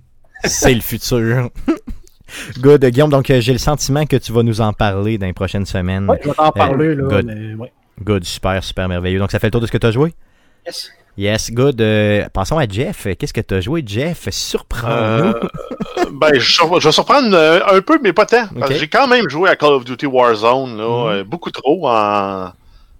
c'est 0.45 0.75
le 0.75 0.81
futur. 0.81 1.49
Good, 2.59 2.85
Guillaume. 2.85 3.09
Donc, 3.09 3.29
euh, 3.29 3.39
j'ai 3.41 3.53
le 3.53 3.59
sentiment 3.59 4.05
que 4.05 4.15
tu 4.17 4.31
vas 4.31 4.43
nous 4.43 4.61
en 4.61 4.73
parler 4.73 5.17
dans 5.17 5.25
les 5.25 5.33
prochaines 5.33 5.65
semaines. 5.65 6.09
Ouais, 6.09 6.19
je 6.23 6.29
vais 6.29 6.35
t'en 6.35 6.51
parler, 6.51 6.95
là, 6.95 7.03
good. 7.03 7.25
mais 7.25 7.53
ouais. 7.55 7.71
Good, 8.01 8.23
super, 8.25 8.63
super 8.63 8.87
merveilleux. 8.87 9.19
Donc, 9.19 9.31
ça 9.31 9.39
fait 9.39 9.47
le 9.47 9.51
tour 9.51 9.61
de 9.61 9.67
ce 9.67 9.71
que 9.71 9.77
tu 9.77 9.87
as 9.87 9.91
joué? 9.91 10.13
Yes. 10.65 10.91
Yes, 11.15 11.51
good. 11.51 11.79
Euh, 11.79 12.27
passons 12.33 12.57
à 12.57 12.67
Jeff. 12.67 13.05
Qu'est-ce 13.19 13.33
que 13.33 13.41
tu 13.41 13.53
as 13.53 13.61
joué, 13.61 13.83
Jeff? 13.85 14.27
Surprends-nous. 14.31 14.93
Euh, 15.25 15.33
ben, 16.11 16.31
je, 16.39 16.79
vais 16.85 16.91
surprendre 16.91 17.35
euh, 17.37 17.59
un 17.71 17.81
peu, 17.81 17.99
mais 18.03 18.13
pas 18.13 18.25
tant. 18.25 18.45
J'ai 18.71 18.87
quand 18.87 19.07
même 19.07 19.29
joué 19.29 19.47
à 19.49 19.55
Call 19.55 19.73
of 19.73 19.85
Duty 19.85 20.07
Warzone, 20.07 20.75
là, 20.77 20.83
Mhm. 20.83 21.11
euh, 21.19 21.23
beaucoup 21.23 21.51
trop 21.51 21.87
en, 21.87 22.51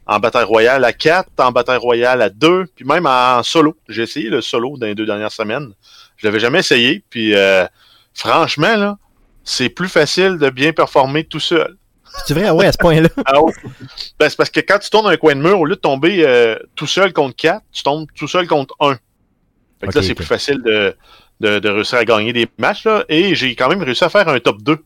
en 0.06 0.20
bataille 0.20 0.44
royale 0.46 0.86
à 0.86 0.94
4, 0.94 1.28
en 1.40 1.52
bataille 1.52 1.78
royale 1.80 2.22
à 2.22 2.30
2, 2.30 2.66
puis 2.76 2.86
même 2.86 3.08
en 3.08 3.42
solo. 3.42 3.76
J'ai 3.90 4.04
essayé 4.04 4.30
le 4.30 4.42
solo 4.42 4.78
dans 4.78 4.86
les 4.86 4.94
deux 4.96 5.08
dernières 5.08 5.32
semaines. 5.32 5.72
Je 6.18 6.28
l'avais 6.28 6.40
jamais 6.40 6.60
essayé, 6.60 7.04
puis 7.10 7.34
euh, 7.34 7.66
franchement, 8.14 8.76
là, 8.78 8.98
c'est 9.44 9.70
plus 9.70 9.90
facile 9.90 10.38
de 10.38 10.50
bien 10.50 10.74
performer 10.74 11.24
tout 11.26 11.40
seul. 11.40 11.78
C'est 12.26 12.34
vrai, 12.36 12.50
ouais, 12.52 12.68
à 12.68 12.72
ce 12.72 12.78
point-là. 12.78 13.10
Ah 13.26 13.42
ouais. 13.42 13.52
Ben, 14.20 14.30
c'est 14.30 14.36
parce 14.38 14.50
que 14.52 14.60
quand 14.60 14.78
tu 14.80 14.90
tournes 14.90 15.08
un 15.08 15.18
coin 15.18 15.36
de 15.36 15.42
mur, 15.42 15.60
au 15.60 15.66
lieu 15.66 15.76
de 15.76 15.80
tomber 15.82 16.24
euh, 16.26 16.58
tout 16.76 16.86
seul 16.88 17.12
contre 17.12 17.36
4, 17.36 17.62
tu 17.72 17.82
tombes 17.84 18.08
tout 18.16 18.28
seul 18.28 18.48
contre 18.48 18.76
1. 18.80 18.94
Fait 19.82 19.88
que 19.88 19.96
là, 19.98 20.04
c'est 20.04 20.14
plus 20.16 20.26
facile 20.26 20.62
de, 20.64 20.96
de, 21.40 21.60
de 21.60 21.70
réussir 21.70 21.98
à 21.98 22.06
gagner 22.06 22.32
des 22.32 22.48
matchs. 22.60 22.86
Là, 22.86 23.04
et 23.10 23.34
j'ai 23.36 23.56
quand 23.56 23.68
même 23.68 23.82
réussi 23.82 24.04
à 24.04 24.10
faire 24.10 24.28
un 24.30 24.40
top 24.40 24.62
2. 24.62 24.78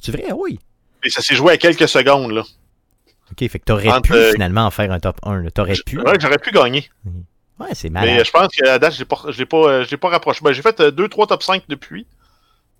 C'est 0.00 0.12
vrai, 0.12 0.30
oui. 0.32 0.60
Et 1.04 1.10
ça 1.10 1.22
s'est 1.22 1.34
joué 1.34 1.52
à 1.54 1.56
quelques 1.56 1.88
secondes. 1.88 2.30
Là. 2.30 2.42
Ok, 3.32 3.48
fait 3.50 3.58
que 3.58 3.64
t'aurais 3.64 3.88
Entre, 3.88 4.02
pu 4.02 4.14
euh, 4.14 4.32
finalement 4.32 4.66
en 4.66 4.70
faire 4.70 4.90
un 4.92 5.00
top 5.00 5.16
1. 5.24 5.42
là. 5.42 5.50
T'aurais 5.50 5.74
pu. 5.84 5.98
Ouais, 5.98 6.14
J'aurais 6.20 6.38
pu 6.38 6.52
gagner. 6.52 6.88
Ouais, 7.58 7.68
c'est 7.72 7.88
Mais 7.90 8.00
malade. 8.00 8.20
euh, 8.20 8.24
je 8.24 8.30
pense 8.30 8.48
qu'à 8.54 8.64
la 8.64 8.78
date, 8.78 8.94
je 8.94 8.98
l'ai 9.38 9.46
pas, 9.46 9.56
euh, 9.68 9.84
pas 10.00 10.08
rapproché. 10.08 10.40
Ben, 10.44 10.52
j'ai 10.52 10.62
fait 10.62 10.80
2-3 10.80 11.26
top 11.26 11.42
5 11.42 11.64
depuis. 11.68 12.06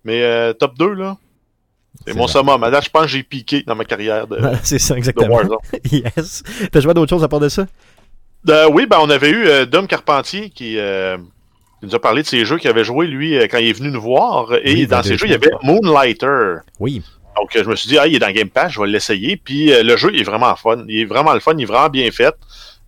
Mais 0.05 0.22
euh, 0.22 0.53
top 0.53 0.79
2, 0.79 0.92
là, 0.94 1.16
c'est 2.06 2.14
mon 2.14 2.26
summum. 2.26 2.62
À 2.64 2.70
date, 2.70 2.85
je 2.85 2.90
pense 2.90 3.02
que 3.02 3.09
j'ai 3.09 3.22
piqué 3.22 3.62
dans 3.66 3.74
ma 3.76 3.85
carrière 3.85 4.26
de, 4.26 4.38
c'est 4.62 4.78
ça, 4.78 4.94
de 4.94 4.98
exactement. 4.98 5.35
Warzone. 5.37 5.59
yes. 5.92 6.42
T'as 6.72 6.80
joué 6.80 6.90
à 6.90 6.94
d'autres 6.94 7.11
choses 7.11 7.24
à 7.24 7.28
part 7.28 7.40
de 7.40 7.48
ça? 7.48 7.66
Euh, 8.48 8.68
oui, 8.72 8.87
ben 8.87 8.98
on 9.00 9.11
avait 9.11 9.30
eu 9.30 9.46
euh, 9.46 9.66
Dom 9.66 9.87
Carpentier 9.87 10.50
qui, 10.50 10.78
euh, 10.78 11.16
qui 11.80 11.87
nous 11.87 11.94
a 11.94 11.98
parlé 12.00 12.22
de 12.22 12.26
ses 12.28 12.44
jeux 12.44 12.59
qu'il 12.59 12.70
avait 12.70 12.85
joué 12.85 13.06
lui 13.06 13.37
euh, 13.37 13.46
quand 13.50 13.59
il 13.59 13.68
est 13.68 13.72
venu 13.72 13.90
nous 13.90 14.00
voir. 14.00 14.52
Et 14.62 14.72
Oui, 14.74 14.87
dans 14.87 14.98
dans 14.98 15.02
ses 15.02 15.16
jeux, 15.18 15.26
il 15.26 15.32
y 15.32 15.35
avait 15.35 15.50
Moonlighter. 15.62 16.56
Oui. 16.78 17.02
Donc 17.37 17.50
je 17.54 17.68
me 17.68 17.74
suis 17.76 17.88
dit, 17.88 17.98
ah, 17.98 18.06
il 18.06 18.14
est 18.14 18.18
dans 18.18 18.30
Game 18.30 18.48
Pass, 18.48 18.72
je 18.72 18.80
vais 18.80 18.87
l'essayer. 18.87 19.37
Puis 19.37 19.66
le 19.82 19.96
jeu 19.96 20.11
il 20.14 20.20
est 20.20 20.24
vraiment 20.24 20.54
fun. 20.56 20.85
Il 20.88 21.00
est 21.00 21.04
vraiment 21.04 21.35
le 21.35 21.40
fun, 21.40 21.52
il 21.59 21.62
est 21.62 21.66
vraiment 21.66 21.88
bien 21.90 22.11
fait. 22.11 22.35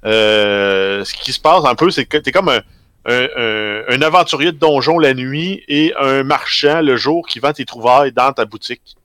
Ce 0.04 1.14
qui 1.22 1.32
se 1.32 1.40
passe 1.40 1.64
un 1.64 1.74
peu, 1.74 1.90
c'est 1.90 2.04
que 2.06 2.16
t'es 2.18 2.32
comme 2.32 2.48
un, 2.48 2.60
un, 3.06 3.26
un- 3.36 3.82
un 3.88 4.02
aventurier 4.02 4.52
de 4.52 4.56
donjon 4.58 4.98
la 4.98 5.12
nuit 5.14 5.62
et 5.68 5.92
un 6.00 6.22
marchand 6.22 6.80
le 6.82 6.96
jour 6.96 7.26
qui 7.26 7.40
vend 7.40 7.52
tes 7.52 7.64
trouvailles 7.64 8.12
dans 8.12 8.32
ta 8.32 8.44
boutique. 8.44 8.96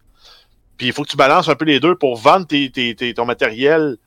Puis 0.78 0.88
il 0.88 0.94
faut 0.94 1.04
que 1.04 1.10
tu 1.10 1.18
balances 1.18 1.50
un 1.50 1.56
peu 1.56 1.66
les 1.66 1.80
deux 1.80 1.96
pour 1.96 2.18
vendre 2.18 2.48
tes, 2.48 2.70
tes- 2.72 2.96
tes- 2.96 3.14
ton 3.14 3.26
matériel 3.26 3.98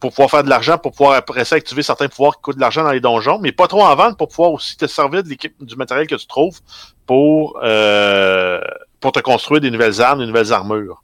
pour 0.00 0.10
pouvoir 0.10 0.30
faire 0.30 0.44
de 0.44 0.48
l'argent, 0.48 0.78
pour 0.78 0.92
pouvoir 0.92 1.14
après 1.14 1.44
ça 1.44 1.56
activer 1.56 1.82
certains 1.82 2.08
pouvoirs 2.08 2.36
qui 2.36 2.42
coûtent 2.42 2.56
de 2.56 2.60
l'argent 2.60 2.84
dans 2.84 2.92
les 2.92 3.00
donjons, 3.00 3.38
mais 3.40 3.50
pas 3.50 3.66
trop 3.66 3.82
en 3.82 3.94
vendre 3.96 4.16
pour 4.16 4.28
pouvoir 4.28 4.52
aussi 4.52 4.76
te 4.76 4.86
servir 4.86 5.24
de 5.24 5.28
l'équipe 5.28 5.54
du 5.60 5.74
matériel 5.76 6.06
que 6.06 6.14
tu 6.14 6.26
trouves 6.26 6.60
pour, 7.04 7.58
euh, 7.64 8.60
pour 9.00 9.10
te 9.12 9.18
construire 9.20 9.60
des 9.60 9.70
nouvelles 9.70 10.00
armes, 10.00 10.20
des 10.20 10.26
nouvelles 10.26 10.52
armures. 10.52 11.02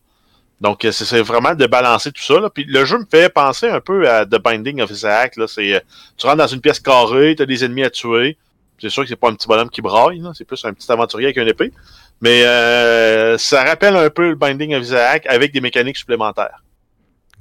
Donc, 0.60 0.84
euh, 0.84 0.92
c'est 0.92 1.20
vraiment 1.22 1.54
de 1.54 1.66
balancer 1.66 2.12
tout 2.12 2.22
ça. 2.22 2.38
Là. 2.38 2.48
Puis 2.50 2.64
le 2.64 2.84
jeu 2.84 2.98
me 2.98 3.04
fait 3.04 3.28
penser 3.28 3.68
un 3.68 3.80
peu 3.80 4.08
à 4.08 4.24
The 4.24 4.40
Binding 4.40 4.80
of 4.80 4.90
Isaac. 4.90 5.36
Là. 5.36 5.46
Euh, 5.58 5.80
tu 6.16 6.26
rentres 6.26 6.38
dans 6.38 6.46
une 6.46 6.60
pièce 6.60 6.78
carrée, 6.78 7.34
tu 7.36 7.42
as 7.42 7.46
des 7.46 7.64
ennemis 7.64 7.82
à 7.84 7.90
tuer. 7.90 8.38
C'est 8.80 8.90
sûr 8.90 9.02
que 9.02 9.08
c'est 9.08 9.16
pas 9.16 9.28
un 9.28 9.34
petit 9.34 9.48
bonhomme 9.48 9.70
qui 9.70 9.82
braille, 9.82 10.22
c'est 10.34 10.44
plus 10.44 10.64
un 10.64 10.72
petit 10.72 10.90
aventurier 10.90 11.26
avec 11.26 11.36
une 11.36 11.48
épée. 11.48 11.72
Mais 12.20 12.44
euh, 12.44 13.36
ça 13.38 13.64
rappelle 13.64 13.96
un 13.96 14.10
peu 14.10 14.30
le 14.30 14.34
Binding 14.34 14.74
of 14.74 14.82
Isaac 14.82 15.26
avec 15.26 15.52
des 15.52 15.60
mécaniques 15.60 15.96
supplémentaires. 15.96 16.64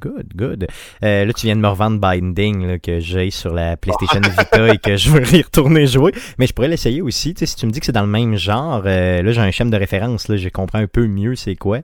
Good, 0.03 0.33
good. 0.35 0.67
Euh, 1.01 1.23
là, 1.23 1.31
tu 1.31 1.45
viens 1.45 1.55
de 1.55 1.61
me 1.61 1.67
revendre 1.67 1.97
Binding 1.97 2.77
que 2.79 2.99
j'ai 2.99 3.31
sur 3.31 3.53
la 3.53 3.77
PlayStation 3.77 4.19
Vita 4.37 4.73
et 4.73 4.77
que 4.77 4.97
je 4.97 5.09
veux 5.09 5.33
y 5.33 5.41
retourner 5.41 5.87
jouer. 5.87 6.11
Mais 6.37 6.45
je 6.45 6.53
pourrais 6.53 6.67
l'essayer 6.67 7.01
aussi. 7.01 7.33
Si 7.37 7.55
tu 7.55 7.65
me 7.65 7.71
dis 7.71 7.79
que 7.79 7.85
c'est 7.85 7.93
dans 7.93 8.01
le 8.01 8.07
même 8.07 8.35
genre, 8.35 8.83
euh, 8.85 9.21
là, 9.21 9.31
j'ai 9.31 9.39
un 9.39 9.51
schéma 9.51 9.71
de 9.71 9.77
référence. 9.77 10.27
Là, 10.27 10.35
je 10.35 10.49
comprends 10.49 10.79
un 10.79 10.87
peu 10.87 11.07
mieux 11.07 11.35
c'est 11.35 11.55
quoi. 11.55 11.79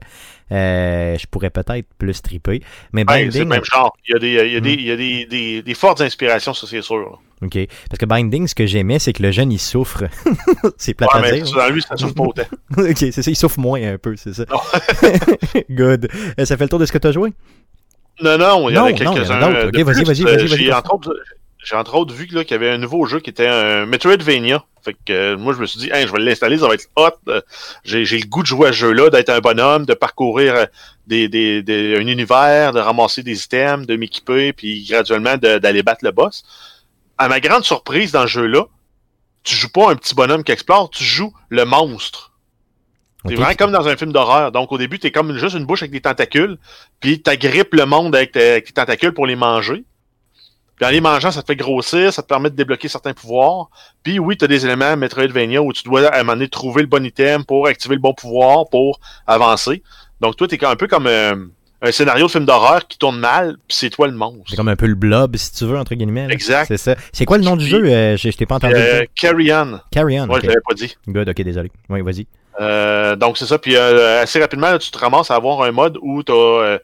Euh, 0.52 1.16
je 1.18 1.26
pourrais 1.26 1.50
peut-être 1.50 1.86
plus 1.98 2.20
triper. 2.22 2.62
Mais 2.92 3.02
Ouais, 3.02 3.04
Binding. 3.24 3.30
c'est 3.30 3.38
le 3.40 3.44
même 3.44 3.64
genre. 3.64 3.96
Il 4.08 4.12
y 4.12 4.16
a 4.16 4.18
des, 4.18 4.28
il 4.48 4.52
y 4.52 4.56
a 4.56 4.60
des, 4.60 4.70
Mm. 4.76 4.80
il 4.80 4.86
y 4.86 4.90
a 4.90 4.96
des, 4.96 5.26
des, 5.26 5.62
des 5.62 5.74
fortes 5.74 6.00
inspirations, 6.00 6.52
ça 6.54 6.66
c'est 6.66 6.82
sûr. 6.82 6.96
là. 6.98 7.16
OK. 7.42 7.56
Parce 7.88 7.98
que 7.98 8.04
Binding, 8.06 8.46
ce 8.48 8.54
que 8.54 8.66
j'aimais, 8.66 8.98
c'est 8.98 9.12
que 9.14 9.22
le 9.22 9.30
jeune, 9.30 9.50
il 9.52 9.58
souffre. 9.58 10.04
c'est 10.76 10.92
plate 10.94 11.10
Ouais, 11.14 11.18
à 11.18 11.22
mais 11.32 11.40
dire. 11.40 11.54
dans 11.54 11.68
lui, 11.70 11.80
ça 11.82 11.96
souffre 11.96 12.14
pas 12.14 12.22
autant. 12.24 12.42
ok, 12.76 12.96
c'est 12.96 13.12
ça. 13.22 13.30
Il 13.30 13.36
souffre 13.36 13.58
moins 13.60 13.80
un 13.82 13.96
peu, 13.96 14.14
c'est 14.16 14.34
ça. 14.34 14.44
Good. 15.70 16.08
Euh, 16.38 16.44
ça 16.44 16.56
fait 16.56 16.64
le 16.64 16.68
tour 16.68 16.78
de 16.78 16.84
ce 16.86 16.92
que 16.92 16.98
tu 16.98 17.06
as 17.06 17.12
joué? 17.12 17.32
Non, 18.22 18.36
non, 18.36 18.68
il 18.68 18.74
y 18.74 18.78
en 18.78 18.84
a 18.84 18.92
quelques-uns. 18.92 19.40
euh, 19.54 19.70
vas-y, 19.72 20.04
vas-y, 20.04 20.22
Euh, 20.26 20.36
vas-y, 20.36 20.46
vas-y, 20.48 20.70
J'ai 21.62 21.76
entre 21.76 21.94
autres, 21.94 22.14
vu 22.14 22.26
qu'il 22.26 22.36
y 22.38 22.54
avait 22.54 22.70
un 22.70 22.78
nouveau 22.78 23.04
jeu 23.06 23.20
qui 23.20 23.30
était 23.30 23.46
un 23.46 23.84
Metroidvania. 23.86 24.64
Fait 24.82 24.94
que 24.94 25.12
euh, 25.12 25.36
moi, 25.36 25.52
je 25.52 25.60
me 25.60 25.66
suis 25.66 25.78
dit, 25.78 25.90
Hein, 25.92 26.06
je 26.06 26.12
vais 26.12 26.20
l'installer, 26.20 26.56
ça 26.56 26.66
va 26.68 26.74
être 26.74 26.88
hot. 26.96 27.10
Euh, 27.28 27.42
J'ai 27.84 28.04
le 28.04 28.26
goût 28.26 28.40
de 28.42 28.46
jouer 28.46 28.68
à 28.68 28.72
ce 28.72 28.78
jeu-là, 28.78 29.10
d'être 29.10 29.28
un 29.28 29.40
bonhomme, 29.40 29.84
de 29.84 29.92
parcourir 29.92 30.54
euh, 30.54 30.64
des, 31.06 31.28
des, 31.28 31.62
des- 31.62 31.96
un 31.98 32.06
univers, 32.06 32.72
de 32.72 32.80
ramasser 32.80 33.22
des 33.22 33.44
items, 33.44 33.86
de 33.86 33.96
m'équiper, 33.96 34.54
puis 34.54 34.86
graduellement 34.88 35.36
d'aller 35.36 35.82
battre 35.82 36.02
le 36.04 36.12
boss. 36.12 36.44
À 37.18 37.28
ma 37.28 37.40
grande 37.40 37.64
surprise 37.64 38.12
dans 38.12 38.22
ce 38.22 38.28
jeu-là, 38.32 38.64
tu 39.42 39.54
joues 39.54 39.68
pas 39.70 39.90
un 39.90 39.96
petit 39.96 40.14
bonhomme 40.14 40.44
qui 40.44 40.52
explore, 40.52 40.88
tu 40.88 41.04
joues 41.04 41.34
le 41.50 41.64
monstre. 41.66 42.32
C'est 43.26 43.34
vraiment 43.34 43.54
comme 43.54 43.72
dans 43.72 43.86
un 43.86 43.96
film 43.98 44.12
d'horreur. 44.12 44.50
Donc, 44.50 44.72
au 44.72 44.78
début, 44.78 44.98
t'es 44.98 45.10
comme 45.10 45.36
juste 45.36 45.54
une 45.54 45.66
bouche 45.66 45.82
avec 45.82 45.90
des 45.92 46.00
tentacules, 46.00 46.56
puis 47.00 47.20
t'agrippes 47.20 47.74
le 47.74 47.84
monde 47.84 48.16
avec 48.16 48.32
tes 48.32 48.62
tentacules 48.74 49.12
pour 49.12 49.26
les 49.26 49.36
manger. 49.36 49.84
Puis 50.80 50.88
en 50.88 50.92
les 50.92 51.02
mangeant, 51.02 51.30
ça 51.30 51.42
te 51.42 51.46
fait 51.46 51.56
grossir, 51.56 52.10
ça 52.10 52.22
te 52.22 52.26
permet 52.26 52.48
de 52.48 52.56
débloquer 52.56 52.88
certains 52.88 53.12
pouvoirs. 53.12 53.68
Puis 54.02 54.18
oui, 54.18 54.38
t'as 54.38 54.46
des 54.46 54.64
éléments 54.64 54.96
Metroidvania 54.96 55.60
où 55.60 55.74
tu 55.74 55.82
dois 55.82 56.06
à 56.06 56.16
un 56.16 56.22
moment 56.22 56.32
donné 56.32 56.48
trouver 56.48 56.80
le 56.80 56.88
bon 56.88 57.04
item 57.04 57.44
pour 57.44 57.66
activer 57.66 57.96
le 57.96 58.00
bon 58.00 58.14
pouvoir 58.14 58.66
pour 58.70 58.98
avancer. 59.26 59.82
Donc 60.22 60.36
toi, 60.36 60.48
t'es 60.48 60.64
un 60.64 60.76
peu 60.76 60.86
comme 60.86 61.06
euh, 61.06 61.34
un 61.82 61.92
scénario 61.92 62.26
de 62.26 62.30
film 62.30 62.46
d'horreur 62.46 62.88
qui 62.88 62.96
tourne 62.96 63.18
mal, 63.18 63.56
puis 63.68 63.76
c'est 63.76 63.90
toi 63.90 64.06
le 64.06 64.14
monstre. 64.14 64.44
C'est 64.48 64.56
comme 64.56 64.68
un 64.68 64.76
peu 64.76 64.86
le 64.86 64.94
blob, 64.94 65.36
si 65.36 65.52
tu 65.52 65.66
veux, 65.66 65.76
entre 65.76 65.94
guillemets. 65.94 66.28
là. 66.28 66.32
Exact. 66.32 66.68
C'est 66.68 66.78
ça. 66.78 66.96
C'est 67.12 67.26
quoi 67.26 67.36
le 67.36 67.44
nom 67.44 67.56
du 67.56 67.66
jeu? 67.66 67.84
Euh, 67.84 68.16
je 68.16 68.30
je 68.30 68.36
t'ai 68.38 68.46
pas 68.46 68.54
entendu. 68.54 68.74
Euh. 68.74 69.04
Carry 69.14 69.52
On. 69.52 69.80
Carry 69.90 70.18
on. 70.18 70.28
Ouais, 70.28 70.36
ok. 70.36 70.42
je 70.42 70.46
l'avais 70.48 70.60
pas 70.66 70.74
dit. 70.74 70.96
Good, 71.06 71.28
ok, 71.28 71.42
désolé. 71.42 71.70
Oui, 71.90 72.00
vas-y. 72.00 72.26
Euh, 72.60 73.16
donc 73.16 73.38
c'est 73.38 73.46
ça. 73.46 73.58
Puis 73.58 73.76
euh, 73.76 74.22
assez 74.22 74.40
rapidement, 74.40 74.70
là, 74.70 74.78
tu 74.78 74.90
te 74.90 74.98
ramasses 74.98 75.30
à 75.30 75.34
avoir 75.34 75.62
un 75.62 75.72
mode 75.72 75.98
où 76.00 76.22
t'as, 76.22 76.32
euh, 76.32 76.78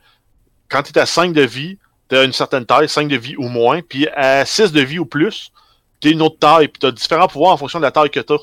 quand 0.69 0.83
tu 0.83 0.93
es 0.93 0.99
à 0.99 1.07
5 1.07 1.33
de 1.33 1.43
vie, 1.43 1.79
tu 2.09 2.17
as 2.17 2.25
une 2.25 2.33
certaine 2.33 2.65
taille, 2.65 2.89
5 2.89 3.09
de 3.09 3.17
vie 3.17 3.37
ou 3.37 3.49
moins. 3.49 3.81
Puis 3.83 4.09
à 4.09 4.45
6 4.45 4.73
de 4.73 4.81
vie 4.81 4.99
ou 4.99 5.07
plus, 5.07 5.51
tu 6.01 6.11
une 6.11 6.23
autre 6.23 6.39
taille. 6.39 6.69
Puis 6.69 6.81
tu 6.81 6.87
as 6.87 6.93
différents 6.93 7.29
pouvoirs 7.29 7.53
en 7.53 7.57
fonction 7.57 7.79
de 7.79 7.85
la 7.85 7.91
taille 7.91 8.11
que 8.11 8.21
tu 8.21 8.33
as. 8.33 8.39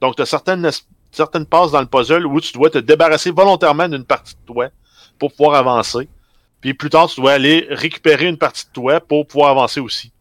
Donc 0.00 0.16
tu 0.16 0.22
as 0.22 0.26
certaines, 0.26 0.68
certaines 1.10 1.46
passes 1.46 1.70
dans 1.70 1.80
le 1.80 1.86
puzzle 1.86 2.26
où 2.26 2.40
tu 2.40 2.52
dois 2.52 2.70
te 2.70 2.78
débarrasser 2.78 3.30
volontairement 3.30 3.88
d'une 3.88 4.04
partie 4.04 4.34
de 4.34 4.52
toi 4.52 4.68
pour 5.18 5.32
pouvoir 5.32 5.54
avancer. 5.54 6.08
Puis 6.60 6.74
plus 6.74 6.90
tard, 6.90 7.08
tu 7.08 7.20
dois 7.20 7.32
aller 7.32 7.66
récupérer 7.70 8.26
une 8.26 8.38
partie 8.38 8.66
de 8.66 8.72
toi 8.72 9.00
pour 9.00 9.26
pouvoir 9.26 9.50
avancer 9.50 9.80
aussi. 9.80 10.12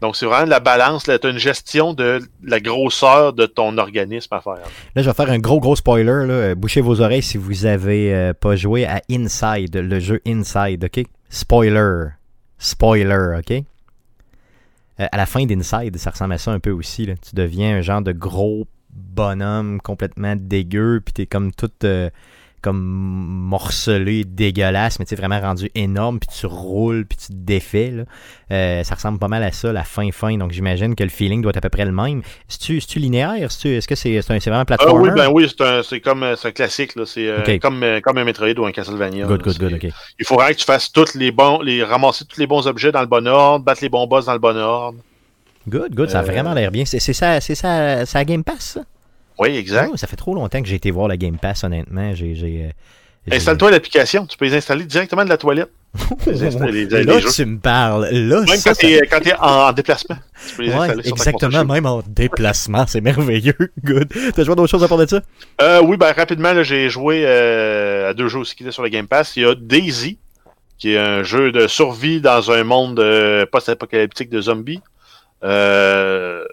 Donc 0.00 0.16
c'est 0.16 0.26
vraiment 0.26 0.44
de 0.44 0.50
la 0.50 0.60
balance. 0.60 1.04
Tu 1.04 1.10
as 1.10 1.28
une 1.28 1.38
gestion 1.38 1.92
de 1.92 2.20
la 2.42 2.60
grosseur 2.60 3.32
de 3.32 3.46
ton 3.46 3.76
organisme 3.76 4.32
à 4.34 4.40
faire. 4.40 4.54
Là, 4.94 5.02
je 5.02 5.08
vais 5.08 5.14
faire 5.14 5.30
un 5.30 5.38
gros, 5.38 5.60
gros 5.60 5.76
spoiler. 5.76 6.26
Là. 6.26 6.32
Euh, 6.32 6.54
Bouchez 6.54 6.80
vos 6.80 7.00
oreilles 7.00 7.22
si 7.22 7.36
vous 7.36 7.66
avez 7.66 8.14
euh, 8.14 8.32
pas 8.32 8.56
joué 8.56 8.86
à 8.86 9.02
Inside, 9.10 9.76
le 9.76 10.00
jeu 10.00 10.20
Inside, 10.26 10.84
ok? 10.84 11.04
Spoiler. 11.28 12.19
Spoiler, 12.60 13.38
ok? 13.38 13.50
Euh, 15.00 15.06
à 15.10 15.16
la 15.16 15.26
fin 15.26 15.46
d'Inside, 15.46 15.96
ça 15.96 16.10
ressemble 16.10 16.34
à 16.34 16.38
ça 16.38 16.52
un 16.52 16.60
peu 16.60 16.70
aussi. 16.70 17.06
Là. 17.06 17.14
Tu 17.16 17.34
deviens 17.34 17.78
un 17.78 17.80
genre 17.80 18.02
de 18.02 18.12
gros 18.12 18.68
bonhomme 18.90 19.80
complètement 19.80 20.36
dégueu, 20.36 21.00
puis 21.02 21.14
t'es 21.14 21.26
comme 21.26 21.52
tout 21.52 21.70
euh, 21.84 22.10
comme 22.62 22.78
morcelé, 22.80 24.24
dégueulasse, 24.24 24.98
mais 24.98 25.04
tu 25.04 25.10
sais, 25.10 25.16
vraiment 25.16 25.40
rendu 25.40 25.70
énorme, 25.74 26.18
puis 26.20 26.28
tu 26.38 26.46
roules, 26.46 27.06
puis 27.06 27.16
tu 27.18 27.28
te 27.28 27.32
défais. 27.32 27.90
Là. 27.90 28.02
Euh, 28.52 28.84
ça 28.84 28.94
ressemble 28.94 29.18
pas 29.18 29.28
mal 29.28 29.42
à 29.42 29.52
ça, 29.52 29.72
la 29.72 29.84
fin-fin. 29.84 30.36
Donc 30.36 30.52
j'imagine 30.52 30.94
que 30.94 31.02
le 31.04 31.10
feeling 31.10 31.42
doit 31.42 31.50
être 31.50 31.56
à 31.58 31.60
peu 31.60 31.68
près 31.68 31.84
le 31.84 31.92
même. 31.92 32.20
Est-ce 32.48 32.58
linéaire? 32.98 33.34
Est-ce 33.34 33.68
est-ce 33.68 33.88
que 33.88 33.94
c'est 33.94 34.50
vraiment 34.50 34.60
Ah 34.62 34.64
plateforme? 34.64 35.02
oui, 35.02 35.10
ben 35.14 35.28
oui, 35.32 35.46
c'est 35.82 36.00
comme 36.00 36.22
euh, 36.22 36.36
un 36.42 36.50
classique 36.52 36.96
c'est 37.06 37.28
euh, 37.28 37.58
comme 37.60 37.82
euh, 37.82 38.00
comme 38.00 38.18
un 38.18 38.24
Metroid 38.24 38.58
ou 38.58 38.66
un 38.66 38.72
Castlevania. 38.72 39.26
Good, 39.26 39.44
là. 39.46 39.52
good, 39.52 39.58
good, 39.58 39.78
C'est- 39.80 39.86
ok. 39.88 39.92
Il 40.18 40.26
faudrait 40.26 40.54
que 40.54 40.58
tu 40.60 40.64
fasses 40.64 40.90
tous 40.92 41.14
les 41.14 41.30
bons, 41.30 41.60
les 41.60 41.82
ramasser 41.82 42.24
tous 42.24 42.38
les 42.40 42.46
bons 42.46 42.66
objets 42.66 42.92
dans 42.92 43.00
le 43.00 43.06
bon 43.06 43.26
ordre, 43.26 43.64
battre 43.64 43.82
les 43.82 43.88
bons 43.88 44.06
boss 44.06 44.26
dans 44.26 44.32
le 44.34 44.38
bon 44.38 44.56
ordre. 44.56 44.98
Good, 45.68 45.94
good, 45.94 46.08
ça 46.10 46.20
a 46.20 46.22
Euh, 46.22 46.26
vraiment 46.26 46.54
l'air 46.54 46.70
bien. 46.70 46.84
C'est 46.84 47.00
c'est 47.00 47.12
ça, 47.12 47.40
c'est 47.40 47.54
ça, 47.54 48.04
ça 48.06 48.24
Game 48.24 48.42
Pass, 48.44 48.60
ça? 48.60 48.80
Oui, 49.40 49.56
exact. 49.56 49.90
Oh, 49.92 49.96
ça 49.96 50.06
fait 50.06 50.16
trop 50.16 50.34
longtemps 50.34 50.60
que 50.60 50.68
j'ai 50.68 50.74
été 50.76 50.90
voir 50.90 51.08
la 51.08 51.16
Game 51.16 51.38
Pass, 51.38 51.64
honnêtement. 51.64 52.14
J'ai, 52.14 52.34
euh, 53.26 53.34
Installe-toi 53.34 53.70
l'application, 53.70 54.26
tu 54.26 54.36
peux 54.36 54.44
les 54.44 54.54
installer 54.54 54.84
directement 54.84 55.24
de 55.24 55.30
la 55.30 55.38
toilette. 55.38 55.70
les 56.26 56.44
installer, 56.44 56.84
les- 56.84 57.04
là, 57.04 57.18
les 57.18 57.24
tu 57.24 57.44
me 57.46 57.58
parles. 57.58 58.08
Là, 58.10 58.40
Même 58.40 58.46
ça, 58.58 58.70
quand 58.70 58.74
ça- 58.74 58.86
t'es 58.86 59.00
quand 59.10 59.20
t'es 59.20 59.34
en 59.34 59.72
déplacement, 59.72 60.16
tu 60.48 60.56
peux 60.56 60.62
les 60.62 60.72
Ouais, 60.74 60.90
exactement, 61.08 61.64
même 61.64 61.86
en 61.86 62.02
déplacement, 62.06 62.86
c'est 62.86 63.00
merveilleux. 63.00 63.56
Good. 63.84 64.08
T'as 64.34 64.44
joué 64.44 64.52
à 64.52 64.54
d'autres 64.56 64.70
choses 64.70 64.84
à 64.84 64.88
part 64.88 64.98
de 64.98 65.06
ça? 65.06 65.20
Euh, 65.62 65.80
oui, 65.82 65.96
ben 65.96 66.12
rapidement, 66.12 66.62
j'ai 66.62 66.90
joué 66.90 67.24
euh, 67.26 68.10
à 68.10 68.14
deux 68.14 68.28
jeux 68.28 68.40
aussi 68.40 68.54
qui 68.54 68.62
étaient 68.62 68.72
sur 68.72 68.82
le 68.82 68.88
Game 68.90 69.08
Pass. 69.08 69.36
Il 69.36 69.42
y 69.42 69.46
a 69.46 69.54
Daisy, 69.54 70.18
qui 70.78 70.92
est 70.92 70.98
un 70.98 71.22
jeu 71.22 71.50
de 71.50 71.66
survie 71.66 72.20
dans 72.20 72.50
un 72.52 72.62
monde 72.62 73.00
euh, 73.00 73.44
post-apocalyptique 73.50 74.28
de 74.30 74.40
zombies. 74.42 74.80
Euh... 75.42 76.44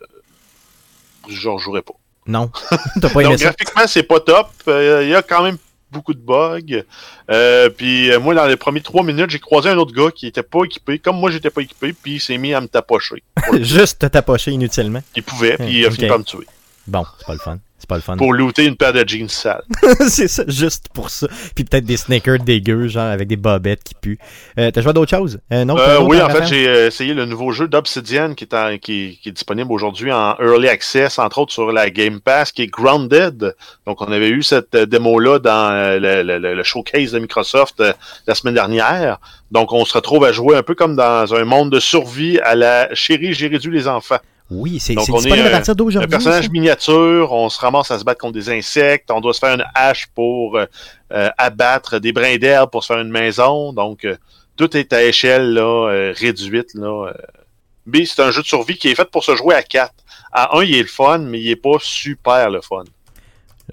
Je 1.30 1.50
ne 1.50 1.58
jouerai 1.58 1.82
pas. 1.82 1.94
Non. 2.28 2.52
T'as 3.02 3.10
pas 3.10 3.22
aimé 3.22 3.32
Donc, 3.32 3.40
ça? 3.40 3.46
graphiquement, 3.46 3.88
c'est 3.88 4.04
pas 4.04 4.20
top. 4.20 4.50
Euh, 4.68 5.02
Il 5.04 5.10
y 5.10 5.16
a 5.16 5.22
quand 5.22 5.44
même 5.44 5.58
beaucoup 5.92 6.14
de 6.14 6.20
bugs. 6.20 6.84
Euh, 7.32 7.70
puis 7.70 8.12
euh, 8.12 8.20
moi, 8.20 8.34
dans 8.36 8.46
les 8.46 8.58
premiers 8.58 8.82
trois 8.82 9.04
minutes, 9.04 9.30
j'ai 9.30 9.40
croisé 9.40 9.70
un 9.70 9.78
autre 9.78 9.94
gars 9.94 10.12
qui 10.12 10.28
était 10.28 10.44
pas 10.44 10.64
équipé, 10.64 11.00
comme 11.00 11.18
moi, 11.18 11.32
j'étais 11.32 11.50
pas 11.50 11.62
équipé, 11.62 11.94
puis 11.94 12.16
il 12.16 12.20
s'est 12.20 12.38
mis 12.38 12.54
à 12.54 12.62
me 12.62 12.68
tapocher. 12.68 13.24
Juste 13.62 14.00
te 14.00 14.06
tapocher 14.08 14.52
inutilement. 14.52 15.02
Il 15.16 15.24
pouvait, 15.24 15.58
puis 15.58 15.80
il 15.80 15.86
a 15.86 15.92
fini 15.92 16.08
par 16.08 16.20
me 16.20 16.24
tuer. 16.24 16.46
Bon, 16.86 17.06
c'est 17.18 17.28
pas 17.28 17.34
le 17.34 17.40
fun. 17.40 17.60
C'est 17.88 17.92
pas 17.92 17.96
le 17.96 18.02
fun. 18.02 18.18
Pour 18.18 18.34
looter 18.34 18.66
une 18.66 18.76
paire 18.76 18.92
de 18.92 19.08
jeans 19.08 19.30
sales. 19.30 19.64
c'est 20.10 20.28
ça, 20.28 20.44
juste 20.46 20.88
pour 20.94 21.10
ça. 21.10 21.28
Puis 21.56 21.64
peut-être 21.64 21.86
des 21.86 21.96
sneakers 21.96 22.40
dégueux, 22.40 22.90
genre 22.90 23.06
avec 23.06 23.30
des 23.30 23.38
bobettes 23.38 23.82
qui 23.86 23.94
puent. 23.96 24.20
Euh, 24.60 24.72
T'as 24.72 24.82
joué 24.82 24.90
à 24.90 24.94
d'autres 24.94 25.16
choses? 25.16 25.40
Euh, 25.54 25.64
non, 25.64 25.78
Euh, 25.78 26.02
oui, 26.02 26.22
en 26.22 26.28
fait, 26.28 26.46
j'ai 26.48 26.68
euh, 26.68 26.88
essayé 26.88 27.14
le 27.14 27.26
nouveau 27.26 27.54
jeu 27.54 27.70
d'Obsidian 27.70 28.34
qui, 28.34 28.44
est 28.44 28.54
en- 28.54 28.78
qui, 28.78 29.20
qui 29.24 29.30
est 29.30 29.32
disponible 29.32 29.72
aujourd'hui 29.72 30.12
en 30.12 30.36
Early 30.38 30.68
Access, 30.68 31.18
entre 31.18 31.38
autres 31.38 31.54
sur 31.54 31.72
la 31.72 31.90
Game 31.90 32.20
Pass, 32.20 32.52
qui 32.52 32.64
est 32.64 32.68
Grounded. 32.68 33.56
Donc, 33.86 34.02
on 34.02 34.12
avait 34.12 34.30
eu 34.32 34.44
cette 34.44 34.76
euh, 34.76 34.86
démo-là 34.86 35.40
dans 35.40 35.72
euh, 35.72 35.98
le, 35.98 36.24
le- 36.24 36.40
le- 36.40 36.56
le 36.56 36.64
showcase 36.64 37.14
de 37.14 37.20
Microsoft 37.20 37.82
la 38.28 38.36
semaine 38.36 38.56
dernière. 38.56 39.20
Donc, 39.52 39.72
on 39.72 39.86
se 39.86 39.94
retrouve 39.94 40.26
à 40.26 40.34
jouer 40.34 40.58
un 40.58 40.64
peu 40.64 40.76
comme 40.76 40.98
dans 40.98 41.34
un 41.34 41.46
monde 41.46 41.72
de 41.72 41.80
survie 41.80 42.38
à 42.40 42.54
la 42.56 42.94
Chérie, 42.94 43.32
j'ai 43.34 43.48
réduit 43.48 43.72
les 43.72 43.88
enfants. 43.88 44.18
Oui, 44.50 44.80
c'est 44.80 44.96
disponible 44.96 45.40
à 45.48 45.50
partir 45.50 45.72
Un 45.72 45.76
d'aujourd'hui. 45.76 46.10
personnage 46.10 46.46
ça? 46.46 46.50
miniature, 46.52 47.34
on 47.34 47.50
se 47.50 47.60
ramasse 47.60 47.92
à 47.92 48.00
se 48.00 48.04
battre 48.06 48.22
contre 48.22 48.34
des 48.34 48.50
insectes, 48.50 49.12
on 49.12 49.20
doit 49.20 49.34
se 49.34 49.40
faire 49.40 49.54
une 49.56 49.66
hache 49.76 50.08
pour 50.16 50.58
euh, 50.58 50.66
euh, 51.12 51.30
abattre 51.38 52.00
des 52.00 52.14
brins 52.14 52.38
d'herbe 52.38 52.70
pour 52.72 52.84
se 52.84 52.94
faire 52.94 53.02
une 53.02 53.12
maison. 53.12 53.74
Donc, 53.74 54.06
euh, 54.06 54.16
tout 54.56 54.76
est 54.78 54.94
à 54.94 55.04
échelle 55.04 55.54
là, 55.54 55.90
euh, 55.90 56.14
réduite. 56.16 56.74
Là, 56.76 57.08
euh. 57.10 57.14
Mais 57.86 58.06
c'est 58.06 58.22
un 58.22 58.32
jeu 58.32 58.42
de 58.42 58.48
survie 58.48 58.78
qui 58.78 58.88
est 58.90 58.96
fait 58.96 59.10
pour 59.10 59.24
se 59.24 59.36
jouer 59.36 59.56
à 59.56 59.64
4. 59.64 59.94
À 60.32 60.58
1, 60.58 60.64
il 60.64 60.76
est 60.76 60.82
le 60.82 60.88
fun, 60.88 61.20
mais 61.20 61.40
il 61.40 61.50
est 61.50 61.56
pas 61.56 61.78
super 61.80 62.50
le 62.50 62.62
fun. 62.62 62.84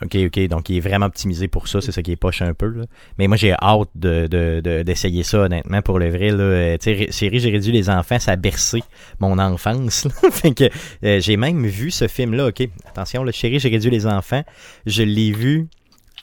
Ok, 0.03 0.17
ok, 0.27 0.49
donc 0.49 0.69
il 0.71 0.77
est 0.79 0.81
vraiment 0.81 1.07
optimisé 1.07 1.47
pour 1.47 1.69
ça, 1.69 1.81
c'est 1.81 1.93
ça 1.93 2.03
qui 2.03 2.11
est 2.11 2.17
poche 2.17 2.43
un 2.43 2.53
peu. 2.53 2.85
Mais 3.19 3.29
moi 3.29 3.37
j'ai 3.37 3.53
hâte 3.53 3.91
de, 3.95 4.27
de, 4.27 4.61
de- 4.61 4.83
d'essayer 4.83 5.23
ça 5.23 5.41
honnêtement 5.43 5.83
pour 5.83 5.99
le 6.01 6.11
vrai. 6.11 6.31
Là. 6.31 6.43
Euh, 6.43 6.77
série 6.81 7.39
J'ai 7.39 7.51
réduit 7.51 7.71
les 7.73 7.89
enfants, 7.89 8.19
ça 8.19 8.33
a 8.33 8.37
bercé 8.37 8.83
mon 9.21 9.39
enfance. 9.39 10.09
fait 10.33 10.53
que 10.53 10.65
euh, 11.05 11.21
j'ai 11.21 11.37
même 11.37 11.65
vu 11.67 11.91
ce 11.93 12.09
film-là, 12.09 12.49
ok. 12.49 12.69
Attention, 12.87 13.23
le 13.23 13.31
chéri, 13.31 13.61
j'ai 13.61 13.69
réduit 13.69 13.91
les 13.91 14.07
enfants. 14.07 14.43
Je 14.85 15.05
l'ai 15.05 15.31
vu 15.31 15.69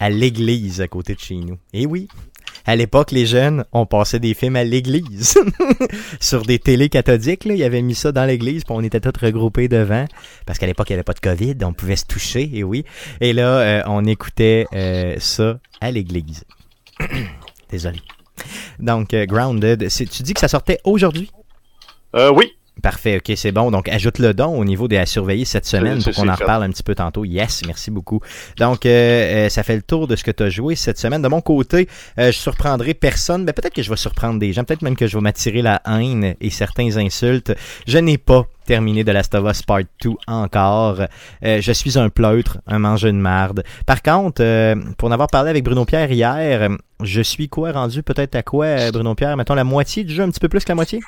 à 0.01 0.09
l'église 0.09 0.82
à 0.82 0.88
côté 0.88 1.13
de 1.15 1.19
chez 1.19 1.36
nous. 1.36 1.57
Et 1.74 1.86
oui. 1.86 2.07
À 2.66 2.76
l'époque, 2.76 3.12
les 3.12 3.26
jeunes, 3.26 3.66
on 3.72 3.86
passait 3.86 4.20
des 4.20 4.34
films 4.34 4.55
à 4.55 4.64
l'église. 4.64 5.38
Sur 6.20 6.43
des 6.43 6.59
télés 6.59 6.89
cathodiques, 6.89 7.45
là, 7.45 7.53
ils 7.55 7.64
avaient 7.64 7.82
mis 7.82 7.95
ça 7.95 8.12
dans 8.12 8.26
l'église, 8.26 8.64
puis 8.64 8.74
on 8.76 8.82
était 8.82 8.99
tous 8.99 9.20
regroupés 9.20 9.68
devant. 9.68 10.05
Parce 10.45 10.59
qu'à 10.59 10.68
l'époque, 10.68 10.89
il 10.89 10.93
n'y 10.93 10.95
avait 10.95 11.03
pas 11.03 11.14
de 11.14 11.20
COVID, 11.20 11.55
on 11.64 11.74
pouvait 11.74 11.95
se 11.95 12.05
toucher, 12.05 12.49
et 12.53 12.64
oui. 12.64 12.86
Et 13.20 13.34
là, 13.34 13.59
euh, 13.59 13.82
on 13.88 14.05
écoutait 14.05 14.68
euh, 14.74 15.16
ça 15.20 15.59
à 15.80 15.91
l'église. 15.91 16.43
Désolé. 17.70 17.99
Donc, 18.80 19.14
euh, 19.14 19.26
Grounded, 19.26 19.88
tu 19.89 20.24
dis 20.24 20.34
que 20.34 20.39
ça 20.39 20.47
sortait 20.47 20.80
aujourd'hui? 20.84 21.32
Oui, 22.14 22.51
Parfait, 22.82 23.17
ok, 23.17 23.36
c'est 23.36 23.51
bon. 23.51 23.69
Donc, 23.69 23.89
ajoute 23.89 24.19
le 24.19 24.34
don 24.34 24.57
au 24.57 24.65
niveau 24.65 24.88
des 24.88 24.97
à 24.97 25.05
surveiller 25.05 25.45
cette 25.45 25.65
semaine 25.65 26.01
pour 26.01 26.13
qu'on 26.13 26.27
en 26.27 26.36
reparle 26.36 26.63
un 26.63 26.69
petit 26.69 26.84
peu 26.84 26.95
tantôt. 26.95 27.25
Yes, 27.25 27.61
merci 27.65 27.91
beaucoup. 27.91 28.19
Donc, 28.57 28.86
euh, 28.86 29.45
euh, 29.45 29.49
ça 29.49 29.63
fait 29.63 29.75
le 29.75 29.82
tour 29.82 30.07
de 30.07 30.15
ce 30.15 30.23
que 30.23 30.32
tu 30.32 30.43
as 30.43 30.49
joué 30.49 30.75
cette 30.75 30.97
semaine. 30.97 31.21
De 31.21 31.27
mon 31.27 31.41
côté, 31.41 31.88
euh, 32.17 32.32
je 32.32 32.38
surprendrai 32.38 32.93
personne, 32.93 33.43
mais 33.43 33.53
peut-être 33.53 33.73
que 33.73 33.84
je 33.84 33.89
vais 33.89 33.97
surprendre 33.97 34.39
des 34.39 34.53
gens, 34.53 34.63
peut-être 34.63 34.82
même 34.82 34.95
que 34.95 35.07
je 35.07 35.17
vais 35.17 35.21
m'attirer 35.21 35.61
la 35.61 35.82
haine 35.86 36.36
et 36.39 36.49
certains 36.49 36.97
insultes. 36.97 37.53
Je 37.88 37.97
n'ai 37.97 38.17
pas 38.17 38.47
terminé 38.65 39.03
de 39.03 39.11
Last 39.11 39.36
of 39.36 39.49
Us 39.49 39.63
Part 39.63 39.82
2 40.03 40.11
encore. 40.27 41.01
Euh, 41.43 41.61
je 41.61 41.71
suis 41.71 41.97
un 41.97 42.09
pleutre, 42.09 42.59
un 42.67 42.79
mangeur 42.79 43.11
de 43.11 43.17
marde. 43.17 43.63
Par 43.86 44.01
contre, 44.01 44.41
euh, 44.43 44.75
pour 44.97 45.09
en 45.09 45.11
avoir 45.11 45.27
parlé 45.27 45.49
avec 45.49 45.63
Bruno 45.63 45.86
Pierre 45.86 46.11
hier, 46.11 46.69
je 47.03 47.21
suis 47.21 47.49
quoi? 47.49 47.71
Rendu 47.71 48.01
peut-être 48.03 48.36
à 48.36 48.43
quoi, 48.43 48.91
Bruno 48.91 49.15
Pierre? 49.15 49.36
Mettons 49.38 49.55
la 49.55 49.63
moitié 49.63 50.03
du 50.03 50.13
jeu, 50.13 50.23
un 50.23 50.29
petit 50.29 50.39
peu 50.39 50.49
plus 50.49 50.63
que 50.63 50.69
la 50.69 50.75
moitié? 50.75 50.99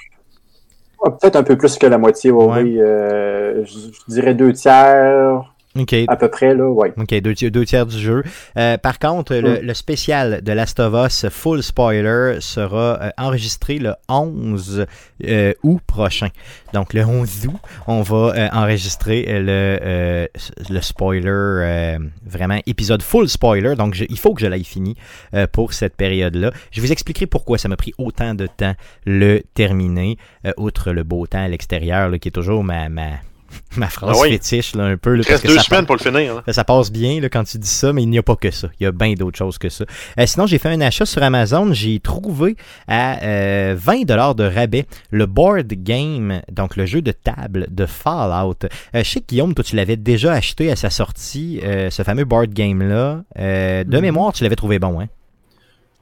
Peut-être 1.04 1.36
un 1.36 1.44
peu 1.44 1.58
plus 1.58 1.78
que 1.78 1.86
la 1.86 1.98
moitié, 1.98 2.32
oui. 2.32 2.46
Ouais. 2.46 2.78
euh, 2.80 3.66
je, 3.66 3.74
je 3.92 4.00
dirais 4.08 4.34
deux 4.34 4.54
tiers, 4.54 5.53
Ok, 5.76 5.94
à 6.08 6.16
peu 6.16 6.30
près, 6.30 6.54
là, 6.54 6.68
oui. 6.70 6.90
OK, 6.98 7.14
deux, 7.22 7.34
tiers- 7.34 7.50
deux 7.50 7.66
tiers 7.66 7.86
du 7.88 7.98
jeu. 7.98 8.24
Euh, 8.58 8.78
par 8.78 9.00
contre, 9.00 9.34
le, 9.36 9.54
Mm. 9.62 9.66
le 9.66 9.74
spécial 9.74 10.42
de 10.44 10.52
Last 10.52 10.80
of 10.80 10.94
Us 11.08 11.28
Full 11.30 11.64
Spoiler 11.64 12.38
sera 12.42 13.00
euh, 13.02 13.10
enregistré 13.18 13.80
le 13.80 13.94
11 14.08 14.86
euh, 15.26 15.54
août 15.64 15.82
prochain. 15.88 16.28
Donc, 16.74 16.94
le 16.94 17.04
11 17.04 17.48
août, 17.48 17.56
on 17.88 18.02
va 18.04 18.34
euh, 18.36 18.48
enregistrer 18.54 19.26
le, 19.28 19.80
euh, 19.82 20.28
le 20.70 20.82
spoiler, 20.82 21.24
euh, 21.30 21.98
vraiment 22.26 22.60
épisode 22.68 23.02
full 23.02 23.28
spoiler. 23.28 23.76
Donc, 23.76 23.96
je- 23.96 24.06
il 24.10 24.20
faut 24.20 24.34
que 24.36 24.42
je 24.42 24.48
l'aille 24.48 24.64
fini 24.64 24.96
euh, 25.34 25.48
pour 25.52 25.74
cette 25.74 25.96
période-là. 25.96 26.52
Je 26.72 26.82
vous 26.82 26.92
expliquerai 26.92 27.26
pourquoi 27.26 27.58
ça 27.58 27.68
m'a 27.68 27.78
pris 27.78 27.94
autant 27.98 28.36
de 28.36 28.46
temps 28.46 28.76
le 29.06 29.42
terminer, 29.56 30.18
euh, 30.46 30.52
outre 30.58 30.92
le 30.92 31.04
beau 31.04 31.26
temps 31.26 31.44
à 31.44 31.48
l'extérieur, 31.48 32.10
là, 32.10 32.20
qui 32.20 32.28
est 32.28 32.32
toujours 32.32 32.64
ma, 32.64 32.90
ma, 32.90 33.10
ma 33.78 33.90
phrase 33.90 34.16
Ah 34.18 34.20
oui. 34.22 34.30
fétiche, 34.32 34.76
là, 34.76 34.84
un 34.86 34.98
peu. 34.98 35.12
là, 35.12 35.18
Il 35.18 35.20
parce 35.28 35.30
reste 35.30 35.44
que 35.44 35.48
deux 35.50 35.58
ça 35.58 35.64
semaines 35.64 35.86
pour 35.86 35.96
le 35.96 36.02
finir. 36.02 36.38
hein. 36.46 36.52
ça 36.54 36.64
passe 36.64 36.92
bien 36.92 37.20
là, 37.22 37.30
quand 37.30 37.44
tu 37.44 37.58
dis 37.58 37.68
ça, 37.68 37.94
mais 37.94 38.04
il 38.04 38.10
n'y 38.10 38.18
a 38.18 38.24
pas 38.24 38.36
que 38.36 38.52
ça. 38.52 38.68
Il 38.80 38.84
y 38.84 38.86
a 38.88 38.92
bien 38.92 39.14
d'autres 39.14 39.38
choses 39.38 39.58
que 39.58 39.70
ça. 39.70 39.86
Euh, 40.20 40.26
sinon, 40.26 40.46
j'ai 40.48 40.58
fait 40.58 40.70
un 40.70 40.82
achat 40.82 41.06
sur 41.06 41.24
Amazon. 41.24 41.74
J'ai 41.74 42.00
trouvé 42.00 42.56
à 42.88 43.22
euh, 43.24 43.76
20 43.78 44.04
dollars 44.06 44.36
de 44.36 44.44
rabais 44.44 44.86
le 45.12 45.26
board 45.26 45.68
game, 45.68 46.42
donc 46.52 46.76
le 46.76 46.86
jeu 46.86 47.02
de 47.02 47.12
table 47.12 47.68
de 47.72 47.86
Fallout. 47.86 48.56
Euh, 48.64 48.68
je 48.96 49.04
sais 49.04 49.20
que 49.22 49.28
Guillaume, 49.28 49.54
toi, 49.54 49.64
tu 49.64 49.76
l'avais 49.76 49.98
déjà 49.98 50.34
acheté 50.34 50.72
à 50.72 50.76
sa 50.76 50.90
sortie, 50.90 51.60
euh, 51.64 51.90
ce 51.90 52.04
fameux 52.04 52.26
board 52.26 52.52
game-là. 52.54 53.22
Euh, 53.40 53.84
de 53.84 53.96
Mhm. 53.98 54.02
mémoire, 54.02 54.34
tu 54.34 54.44
l'avais 54.44 54.56
trouvé 54.56 54.80
bon, 54.80 55.00
hein? 55.02 55.08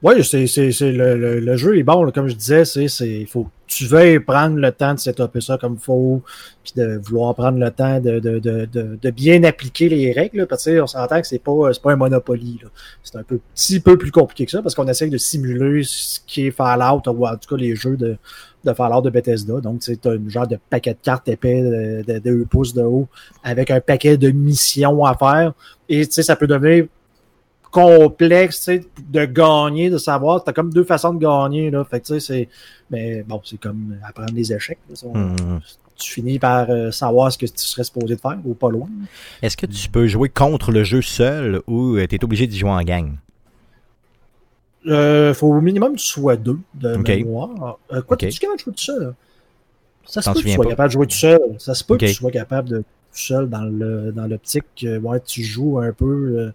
Oui, 0.02 0.24
c'est, 0.24 0.46
le, 0.80 1.16
le, 1.16 1.38
le 1.38 1.56
jeu 1.56 1.78
est 1.78 1.84
bon, 1.84 2.02
là, 2.02 2.10
comme 2.10 2.26
je 2.26 2.34
disais, 2.34 2.64
c'est, 2.64 2.86
il 3.00 3.26
faut 3.26 3.48
tu 3.72 3.86
veuilles 3.86 4.20
prendre 4.20 4.56
le 4.58 4.70
temps 4.70 4.94
de 4.94 4.98
setuper 4.98 5.40
ça 5.40 5.56
comme 5.56 5.74
il 5.74 5.80
faut, 5.80 6.22
puis 6.62 6.72
de 6.76 7.00
vouloir 7.02 7.34
prendre 7.34 7.58
le 7.58 7.70
temps 7.70 8.00
de, 8.00 8.18
de, 8.18 8.38
de, 8.38 8.66
de, 8.66 9.10
bien 9.10 9.42
appliquer 9.44 9.88
les 9.88 10.12
règles, 10.12 10.38
là, 10.38 10.46
parce 10.46 10.64
que 10.64 10.70
tu 10.70 10.76
sais, 10.76 10.82
on 10.82 10.86
s'entend 10.86 11.20
que 11.20 11.26
c'est 11.26 11.38
pas, 11.38 11.72
c'est 11.72 11.80
pas 11.80 11.92
un 11.92 11.96
Monopoly. 11.96 12.60
C'est 13.02 13.16
un 13.16 13.22
peu, 13.22 13.40
petit 13.54 13.80
peu 13.80 13.96
plus 13.96 14.10
compliqué 14.10 14.44
que 14.44 14.50
ça, 14.50 14.60
parce 14.60 14.74
qu'on 14.74 14.86
essaie 14.88 15.08
de 15.08 15.16
simuler 15.16 15.82
ce 15.84 16.20
qui 16.26 16.48
est 16.48 16.50
Fallout, 16.50 17.02
ou 17.06 17.26
en 17.26 17.36
tout 17.36 17.48
cas 17.48 17.56
les 17.56 17.74
jeux 17.74 17.96
de, 17.96 18.16
de 18.64 18.72
Fallout 18.72 19.00
de 19.00 19.10
Bethesda. 19.10 19.60
Donc, 19.60 19.80
tu 19.80 19.96
t'as 19.96 20.12
un 20.12 20.28
genre 20.28 20.46
de 20.46 20.58
paquet 20.68 20.92
de 20.92 20.98
cartes 21.02 21.28
épais 21.28 21.62
de, 21.62 22.02
de, 22.06 22.18
de 22.18 22.38
2 22.40 22.44
pouces 22.44 22.74
de 22.74 22.82
haut, 22.82 23.08
avec 23.42 23.70
un 23.70 23.80
paquet 23.80 24.16
de 24.18 24.30
missions 24.30 25.04
à 25.04 25.14
faire, 25.14 25.54
et 25.88 26.04
ça 26.04 26.36
peut 26.36 26.46
devenir 26.46 26.86
complexe 27.72 28.58
tu 28.58 28.62
sais, 28.64 28.84
de 29.10 29.24
gagner, 29.24 29.90
de 29.90 29.98
savoir. 29.98 30.44
T'as 30.44 30.52
comme 30.52 30.72
deux 30.72 30.84
façons 30.84 31.12
de 31.14 31.18
gagner. 31.18 31.70
Là. 31.72 31.82
Fait 31.84 31.98
que, 32.00 32.06
tu 32.06 32.20
sais, 32.20 32.20
c'est. 32.20 32.48
Mais 32.90 33.24
bon, 33.24 33.40
c'est 33.44 33.58
comme 33.58 33.96
apprendre 34.06 34.32
des 34.32 34.52
échecs. 34.52 34.78
là. 34.88 34.94
On- 35.04 35.18
Hmm. 35.18 35.60
Tu 35.94 36.10
finis 36.14 36.38
par 36.40 36.68
euh, 36.68 36.90
savoir 36.90 37.30
ce 37.30 37.38
que 37.38 37.46
tu 37.46 37.52
serais 37.58 37.84
supposé 37.84 38.16
de 38.16 38.20
faire 38.20 38.36
ou 38.44 38.54
pas 38.54 38.70
loin. 38.70 38.88
Est-ce 39.40 39.56
que 39.56 39.66
tu 39.66 39.88
peux 39.88 40.06
jouer 40.08 40.28
contre 40.28 40.72
le 40.72 40.82
jeu 40.84 41.00
seul 41.02 41.60
ou 41.68 41.96
tu 42.08 42.14
es 42.16 42.24
obligé 42.24 42.46
d'y 42.48 42.58
jouer 42.58 42.70
en 42.70 42.82
gang? 42.82 43.12
Euh, 44.86 45.32
faut 45.32 45.46
au 45.48 45.60
minimum 45.60 45.92
que 45.94 46.00
tu 46.00 46.06
sois 46.06 46.36
deux 46.36 46.58
de 46.74 46.96
Ok. 46.96 47.08
mémoire. 47.08 47.78
Euh, 47.92 48.02
quoi, 48.02 48.16
tu 48.16 48.26
es 48.26 48.30
capable 48.30 48.58
de 48.58 48.62
jouer 48.64 48.72
tout 48.74 48.82
seul? 48.82 49.14
Ça 50.04 50.22
se 50.22 50.30
peut 50.30 50.40
que 50.40 50.44
tu 50.44 50.50
sois 50.54 50.64
pas? 50.64 50.70
capable 50.70 50.88
de 50.88 50.92
jouer 50.92 51.06
tout 51.06 51.16
seul. 51.16 51.40
Ça 51.58 51.74
se 51.74 51.84
peut 51.84 51.96
que 51.96 52.06
tu 52.06 52.14
sois 52.14 52.30
capable 52.32 52.68
de 52.68 52.78
tout 52.78 52.84
seul 53.12 53.48
dans 53.48 53.62
le 53.62 54.10
dans 54.10 54.26
l'optique. 54.26 54.64
euh, 54.84 54.98
ouais, 54.98 55.20
tu 55.20 55.44
joues 55.44 55.78
un 55.78 55.92
peu. 55.92 56.06
euh, 56.38 56.52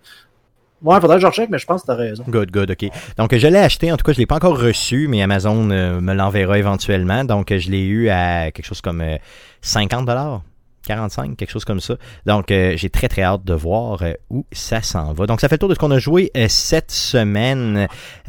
Ouais, 0.84 1.00
faudrait 1.02 1.18
que 1.18 1.22
je 1.22 1.28
recheck, 1.28 1.50
mais 1.50 1.58
je 1.58 1.66
pense 1.66 1.82
que 1.82 1.88
t'as 1.88 1.96
raison. 1.96 2.24
Good, 2.28 2.52
good, 2.52 2.72
ok. 2.72 2.90
Donc 3.18 3.36
je 3.36 3.48
l'ai 3.48 3.58
acheté, 3.60 3.92
en 3.92 3.98
tout 3.98 4.04
cas 4.04 4.14
je 4.14 4.20
l'ai 4.20 4.26
pas 4.28 4.36
encore 4.36 4.60
reçu, 4.60 5.08
mais 5.08 5.22
Amazon 5.24 5.70
euh, 5.72 6.00
me 6.00 6.14
l'enverra 6.14 6.58
éventuellement. 6.60 7.24
Donc 7.24 7.52
je 7.56 7.70
l'ai 7.72 7.84
eu 7.86 8.10
à 8.10 8.52
quelque 8.52 8.66
chose 8.66 8.82
comme 8.82 9.02
euh, 9.02 9.18
50 9.62 10.06
dollars. 10.06 10.42
45, 10.86 11.36
quelque 11.36 11.50
chose 11.52 11.66
comme 11.66 11.82
ça. 11.82 11.96
Donc, 12.26 12.50
euh, 12.50 12.78
j'ai 12.78 12.90
très, 12.90 13.10
très 13.10 13.22
hâte 13.22 13.44
de 13.44 13.54
voir 13.54 14.04
euh, 14.04 14.14
où 14.30 14.46
ça 14.54 14.82
s'en 14.82 15.12
va. 15.12 15.26
Donc, 15.26 15.42
ça 15.42 15.50
fait 15.50 15.56
le 15.56 15.60
tour 15.60 15.68
de 15.68 15.74
ce 15.74 15.80
qu'on 15.80 15.92
a 15.92 16.00
joué 16.00 16.32
euh, 16.38 16.46
cette 16.48 16.92
semaine. 16.92 17.76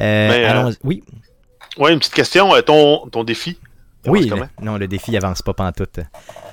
Euh, 0.01 0.29
Mais, 0.29 0.45
euh, 0.45 0.51
allons- 0.51 0.73
oui, 0.83 1.05
Ouais, 1.79 1.93
une 1.93 2.01
petite 2.01 2.15
question. 2.15 2.53
euh, 2.57 2.61
ton, 2.61 3.07
ton 3.13 3.23
défi? 3.23 3.61
Oui. 4.13 4.29
Le- 4.29 4.65
non, 4.65 4.77
le 4.79 4.87
défi 4.89 5.17
avance 5.17 5.43
pas 5.43 5.55
pantoute. 5.55 6.01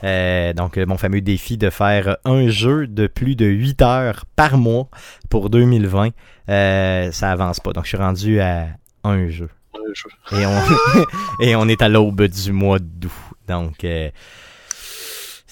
Euh, 0.04 0.54
donc, 0.54 0.78
euh, 0.78 0.86
mon 0.86 0.98
fameux 0.98 1.22
défi 1.22 1.58
de 1.58 1.70
faire 1.70 2.18
un 2.26 2.48
jeu 2.50 2.88
de 2.88 3.08
plus 3.08 3.36
de 3.36 3.46
8 3.46 3.82
heures 3.82 4.26
par 4.36 4.58
mois 4.58 4.88
pour 5.30 5.50
2020, 5.50 6.10
euh, 6.50 7.12
ça 7.12 7.32
avance 7.32 7.60
pas. 7.60 7.74
Donc, 7.74 7.84
je 7.86 7.90
suis 7.90 7.98
rendu 7.98 8.40
à 8.40 8.68
un 9.04 9.28
jeu. 9.30 9.50
Je- 9.94 10.36
Et 10.38 10.46
on, 10.46 10.60
et 11.44 11.56
on 11.56 11.68
est 11.68 11.82
à 11.82 11.90
l'aube 11.90 12.24
du 12.24 12.52
mois 12.52 12.80
d'août. 12.80 13.12
Donc, 13.48 13.84
euh, 13.84 14.10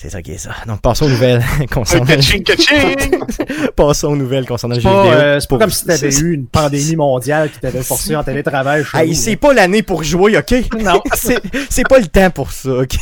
c'est 0.04 0.10
ça 0.10 0.22
qui 0.22 0.34
est 0.34 0.38
ça. 0.38 0.51
Donc, 0.68 0.82
passons 0.82 1.06
aux 1.06 1.10
nouvelles 1.10 1.41
concernant, 1.72 2.06
Kaching, 2.06 2.43
kaching! 2.43 3.24
passons 3.76 4.10
aux 4.10 4.16
nouvelles 4.18 4.45
concernant 4.45 4.76
le 4.76 4.82
jeu 4.82 4.89
vidéo. 4.89 5.12
euh, 5.14 5.39
c'est 5.39 5.49
pas 5.49 5.58
comme 5.60 5.70
si 5.70 5.86
t'avais 5.86 6.20
eu 6.20 6.34
une 6.34 6.45
pandémie 6.45 6.97
mondiale 6.97 7.49
qui 7.49 7.60
t'avait 7.62 7.84
forcé 7.84 8.14
en 8.14 8.22
télétravail 8.22 8.84
Hey, 8.93 9.16
c'est 9.16 9.38
pas 9.38 9.54
l'année 9.54 9.82
pour 9.82 10.04
jouer, 10.04 10.38
ok? 10.38 10.56
Non. 10.82 11.01
c'est, 11.14 11.39
c'est 11.70 11.88
pas 11.88 11.99
le 11.99 12.08
temps 12.08 12.30
pour 12.32 12.51
ça, 12.51 12.80
ok? 12.80 12.97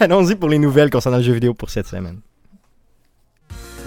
Allons-y 0.00 0.36
pour 0.36 0.48
les 0.48 0.58
nouvelles 0.58 0.88
concernant 0.88 1.18
le 1.18 1.22
jeu 1.22 1.34
vidéo 1.34 1.52
pour 1.52 1.68
cette 1.68 1.86
semaine. 1.86 2.20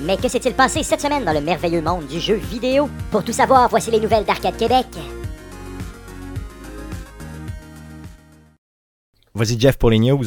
Mais 0.02 0.18
que 0.18 0.28
s'est-il 0.28 0.54
passé 0.54 0.84
cette 0.84 1.02
semaine 1.02 1.26
dans 1.26 1.34
le 1.34 1.42
merveilleux 1.42 1.82
monde 1.82 2.06
du 2.06 2.20
jeu 2.20 2.36
vidéo? 2.36 2.92
Pour 3.10 3.24
tout 3.24 3.34
savoir, 3.34 3.70
voici 3.70 3.90
les 3.90 4.00
nouvelles 4.00 4.26
d'Arcade 4.26 4.56
Québec. 4.56 4.86
Vas-y, 9.34 9.60
Jeff, 9.60 9.78
pour 9.78 9.90
les 9.90 9.98
news. 9.98 10.26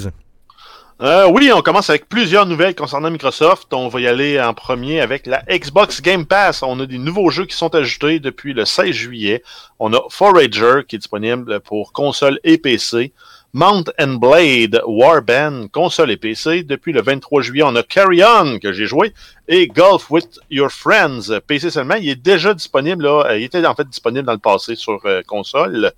Euh, 1.04 1.28
oui, 1.28 1.52
on 1.52 1.60
commence 1.60 1.90
avec 1.90 2.08
plusieurs 2.08 2.46
nouvelles 2.46 2.74
concernant 2.74 3.10
Microsoft. 3.10 3.74
On 3.74 3.88
va 3.88 4.00
y 4.00 4.06
aller 4.06 4.40
en 4.40 4.54
premier 4.54 5.02
avec 5.02 5.26
la 5.26 5.42
Xbox 5.50 6.00
Game 6.00 6.24
Pass. 6.24 6.62
On 6.62 6.80
a 6.80 6.86
des 6.86 6.96
nouveaux 6.96 7.28
jeux 7.28 7.44
qui 7.44 7.54
sont 7.54 7.74
ajoutés 7.74 8.20
depuis 8.20 8.54
le 8.54 8.64
16 8.64 8.90
juillet. 8.92 9.42
On 9.78 9.92
a 9.92 10.00
Forager 10.08 10.80
qui 10.88 10.96
est 10.96 11.00
disponible 11.00 11.60
pour 11.60 11.92
console 11.92 12.40
et 12.42 12.56
PC. 12.56 13.12
Mount 13.52 13.84
and 14.00 14.14
Blade 14.14 14.80
Warband, 14.86 15.68
console 15.70 16.10
et 16.10 16.16
PC. 16.16 16.62
Depuis 16.62 16.94
le 16.94 17.02
23 17.02 17.42
juillet, 17.42 17.64
on 17.66 17.76
a 17.76 17.82
Carry 17.82 18.22
On 18.24 18.58
que 18.58 18.72
j'ai 18.72 18.86
joué 18.86 19.12
et 19.46 19.66
Golf 19.66 20.10
with 20.10 20.40
Your 20.50 20.70
Friends, 20.70 21.38
PC 21.46 21.68
seulement. 21.68 21.96
Il 21.96 22.08
est 22.08 22.16
déjà 22.16 22.54
disponible 22.54 23.04
là. 23.04 23.26
Euh, 23.26 23.38
Il 23.38 23.44
était 23.44 23.64
en 23.66 23.74
fait 23.74 23.86
disponible 23.86 24.24
dans 24.24 24.32
le 24.32 24.38
passé 24.38 24.74
sur 24.74 25.00
euh, 25.04 25.20
console. 25.26 25.92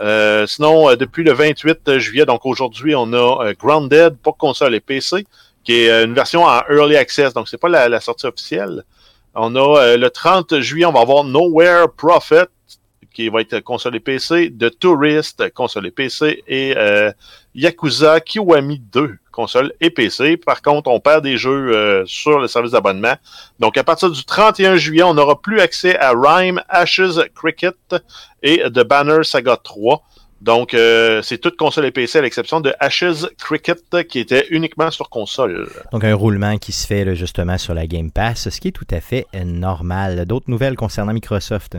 Euh, 0.00 0.46
sinon, 0.46 0.90
euh, 0.90 0.96
depuis 0.96 1.24
le 1.24 1.32
28 1.32 1.98
juillet, 1.98 2.24
donc 2.24 2.46
aujourd'hui, 2.46 2.94
on 2.94 3.12
a 3.12 3.46
euh, 3.46 3.54
Grounded 3.58 4.16
pour 4.22 4.36
console 4.36 4.74
et 4.74 4.80
PC, 4.80 5.26
qui 5.64 5.82
est 5.82 5.90
euh, 5.90 6.04
une 6.04 6.14
version 6.14 6.44
en 6.44 6.60
Early 6.70 6.96
Access, 6.96 7.34
donc 7.34 7.48
c'est 7.48 7.58
pas 7.58 7.68
la, 7.68 7.88
la 7.88 8.00
sortie 8.00 8.26
officielle. 8.26 8.84
On 9.34 9.54
a 9.56 9.80
euh, 9.80 9.96
le 9.96 10.10
30 10.10 10.60
juillet, 10.60 10.86
on 10.86 10.92
va 10.92 11.00
avoir 11.00 11.24
Nowhere 11.24 11.88
Prophet, 11.96 12.46
qui 13.18 13.28
va 13.30 13.40
être 13.40 13.58
console 13.64 13.96
et 13.96 14.00
PC, 14.00 14.54
The 14.56 14.78
Tourist, 14.78 15.52
console 15.52 15.88
et 15.88 15.90
PC, 15.90 16.44
et 16.46 16.74
euh, 16.76 17.10
Yakuza 17.52 18.20
Kiwami 18.20 18.78
2, 18.92 19.16
console 19.32 19.72
et 19.80 19.90
PC. 19.90 20.36
Par 20.36 20.62
contre, 20.62 20.88
on 20.88 21.00
perd 21.00 21.24
des 21.24 21.36
jeux 21.36 21.74
euh, 21.74 22.04
sur 22.06 22.38
le 22.38 22.46
service 22.46 22.70
d'abonnement. 22.70 23.14
Donc, 23.58 23.76
à 23.76 23.82
partir 23.82 24.08
du 24.08 24.24
31 24.24 24.76
juillet, 24.76 25.02
on 25.02 25.14
n'aura 25.14 25.40
plus 25.40 25.58
accès 25.58 25.98
à 25.98 26.12
Rhyme, 26.14 26.62
Ashes, 26.68 27.18
Cricket 27.34 27.74
et 28.44 28.62
The 28.72 28.84
Banner 28.84 29.24
Saga 29.24 29.56
3. 29.56 30.00
Donc, 30.40 30.72
euh, 30.72 31.20
c'est 31.22 31.38
toute 31.38 31.56
console 31.56 31.86
et 31.86 31.90
PC 31.90 32.20
à 32.20 32.22
l'exception 32.22 32.60
de 32.60 32.72
Ashes 32.78 33.26
Cricket 33.36 34.06
qui 34.08 34.20
était 34.20 34.46
uniquement 34.50 34.92
sur 34.92 35.10
console. 35.10 35.68
Donc, 35.90 36.04
un 36.04 36.14
roulement 36.14 36.56
qui 36.58 36.70
se 36.70 36.86
fait 36.86 37.16
justement 37.16 37.58
sur 37.58 37.74
la 37.74 37.88
Game 37.88 38.12
Pass, 38.12 38.48
ce 38.48 38.60
qui 38.60 38.68
est 38.68 38.70
tout 38.70 38.86
à 38.92 39.00
fait 39.00 39.26
normal. 39.44 40.24
D'autres 40.24 40.48
nouvelles 40.48 40.76
concernant 40.76 41.12
Microsoft? 41.12 41.78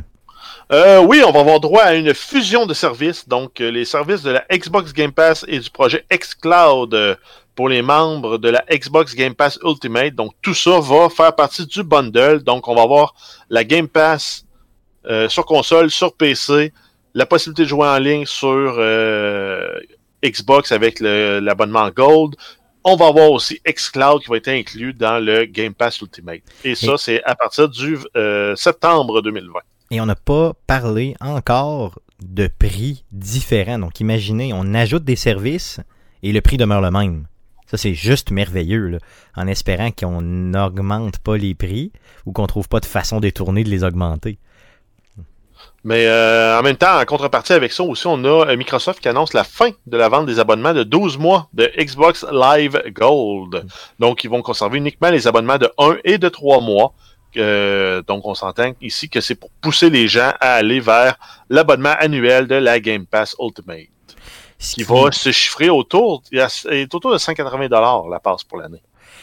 Euh, 0.72 1.00
oui, 1.00 1.22
on 1.26 1.32
va 1.32 1.40
avoir 1.42 1.60
droit 1.60 1.82
à 1.82 1.96
une 1.96 2.14
fusion 2.14 2.66
de 2.66 2.74
services. 2.74 3.28
Donc, 3.28 3.62
euh, 3.62 3.70
les 3.70 3.86
services 3.86 4.22
de 4.24 4.32
la 4.32 4.46
Xbox 4.52 4.94
Game 4.94 5.12
Pass 5.12 5.46
et 5.48 5.60
du 5.60 5.70
projet 5.70 6.06
xCloud 6.12 6.94
euh, 6.94 7.16
pour 7.56 7.70
les 7.70 7.82
membres 7.82 8.38
de 8.38 8.50
la 8.50 8.64
Xbox 8.72 9.16
Game 9.16 9.36
Pass 9.36 9.60
Ultimate. 9.64 10.16
Donc, 10.16 10.34
tout 10.42 10.54
ça 10.54 10.80
va 10.80 11.10
faire 11.10 11.36
partie 11.36 11.66
du 11.66 11.84
bundle. 11.84 12.44
Donc, 12.44 12.68
on 12.68 12.76
va 12.76 12.84
avoir 12.84 13.14
la 13.50 13.64
Game 13.64 13.88
Pass 13.88 14.46
euh, 15.06 15.30
sur 15.30 15.46
console, 15.46 15.90
sur 15.90 16.14
PC, 16.14 16.74
la 17.14 17.26
possibilité 17.26 17.64
de 17.64 17.68
jouer 17.68 17.88
en 17.88 17.98
ligne 17.98 18.26
sur 18.26 18.76
euh, 18.78 19.80
Xbox 20.24 20.72
avec 20.72 21.00
l'abonnement 21.00 21.90
Gold, 21.90 22.36
on 22.84 22.96
va 22.96 23.08
avoir 23.08 23.32
aussi 23.32 23.60
xCloud 23.68 24.22
qui 24.22 24.30
va 24.30 24.38
être 24.38 24.48
inclus 24.48 24.94
dans 24.94 25.24
le 25.24 25.46
Game 25.46 25.74
Pass 25.74 26.00
Ultimate. 26.02 26.42
Et 26.64 26.76
ça, 26.76 26.98
c'est 26.98 27.24
à 27.24 27.36
partir 27.36 27.70
du 27.70 27.98
euh, 28.16 28.56
septembre 28.56 29.22
2020. 29.22 29.60
Et 29.92 30.00
on 30.02 30.06
n'a 30.06 30.16
pas 30.16 30.54
parlé 30.68 31.16
encore 31.20 32.00
de 32.22 32.48
prix 32.48 33.06
différents. 33.12 33.80
Donc 33.80 34.00
imaginez, 34.00 34.52
on 34.54 34.74
ajoute 34.74 35.04
des 35.04 35.16
services 35.16 35.80
et 36.24 36.32
le 36.32 36.42
prix 36.42 36.58
demeure 36.58 36.82
le 36.82 36.92
même. 36.92 37.26
Ça, 37.70 37.78
c'est 37.78 37.94
juste 37.94 38.32
merveilleux, 38.32 38.88
là, 38.88 38.98
en 39.36 39.46
espérant 39.46 39.92
qu'on 39.92 40.22
n'augmente 40.22 41.20
pas 41.20 41.38
les 41.38 41.54
prix 41.54 41.92
ou 42.26 42.32
qu'on 42.32 42.48
trouve 42.48 42.68
pas 42.68 42.80
de 42.80 42.86
façon 42.86 43.20
détournée 43.20 43.64
de 43.64 43.70
les 43.70 43.84
augmenter. 43.84 44.40
Mais 45.84 46.08
euh, 46.08 46.60
en 46.60 46.64
même 46.64 46.76
temps, 46.76 47.00
en 47.00 47.06
contrepartie 47.06 47.54
avec 47.54 47.72
ça 47.72 47.84
aussi, 47.84 48.08
on 48.08 48.24
a 48.26 48.48
euh, 48.48 48.58
Microsoft 48.58 49.00
qui 49.00 49.08
annonce 49.08 49.34
la 49.34 49.44
fin 49.44 49.70
de 49.86 49.98
la 49.98 50.10
vente 50.10 50.26
des 50.26 50.40
abonnements 50.40 50.74
de 50.74 50.84
12 50.84 51.18
mois 51.18 51.48
de 51.54 51.72
Xbox 51.78 52.26
Live 52.32 52.82
Gold. 52.92 53.66
Donc, 54.00 54.24
ils 54.24 54.30
vont 54.30 54.42
conserver 54.42 54.78
uniquement 54.80 55.10
les 55.10 55.28
abonnements 55.28 55.58
de 55.58 55.72
1 55.78 55.98
et 56.04 56.18
de 56.18 56.28
3 56.28 56.62
mois. 56.62 56.94
Euh, 57.38 58.02
donc, 58.04 58.26
on 58.26 58.34
s'entend 58.34 58.72
ici 58.82 59.10
que 59.10 59.22
c'est 59.22 59.36
pour 59.36 59.50
pousser 59.62 59.90
les 59.90 60.08
gens 60.08 60.34
à 60.40 60.54
aller 60.56 60.80
vers 60.80 61.18
l'abonnement 61.50 61.94
annuel 62.00 62.48
de 62.48 62.56
la 62.56 62.80
Game 62.80 63.06
Pass 63.06 63.36
Ultimate, 63.40 63.88
Ce 64.58 64.76
qui 64.76 64.84
va 64.84 65.12
se 65.12 65.32
chiffrer 65.32 65.70
autour, 65.70 66.24
est 66.32 66.94
autour 66.94 67.14
de 67.14 67.18
180 67.18 67.68
la 68.10 68.20
passe 68.20 68.44
pour 68.44 68.58
l'année. 68.58 68.82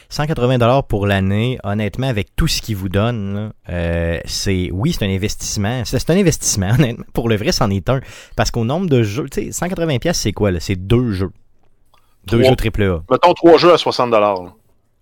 180 0.08 0.58
dollars 0.58 0.84
pour 0.84 1.06
l'année, 1.06 1.58
honnêtement, 1.64 2.06
avec 2.06 2.34
tout 2.36 2.46
ce 2.46 2.62
qu'ils 2.62 2.76
vous 2.76 2.88
donnent, 2.88 3.34
là, 3.34 3.52
euh, 3.70 4.20
c'est 4.24 4.70
oui, 4.72 4.92
c'est 4.92 5.04
un 5.04 5.10
investissement. 5.10 5.82
C'est 5.84 6.10
un 6.10 6.16
investissement, 6.16 6.70
honnêtement. 6.78 7.04
Pour 7.12 7.28
le 7.28 7.36
vrai, 7.36 7.52
c'en 7.52 7.70
est 7.70 7.88
un. 7.90 8.00
Parce 8.36 8.50
qu'au 8.50 8.64
nombre 8.64 8.88
de 8.88 9.02
jeux, 9.02 9.28
tu 9.28 9.46
sais, 9.46 9.52
180 9.52 9.98
pièces, 9.98 10.20
c'est 10.20 10.32
quoi 10.32 10.50
là? 10.50 10.60
C'est 10.60 10.76
deux 10.76 11.10
jeux, 11.12 11.32
deux 12.26 12.38
Trois. 12.38 12.50
jeux 12.50 12.56
triple 12.56 12.82
A. 12.84 13.02
Mettons 13.10 13.34
trois 13.34 13.58
jeux 13.58 13.72
à 13.72 13.78
60 13.78 14.10
là. 14.12 14.34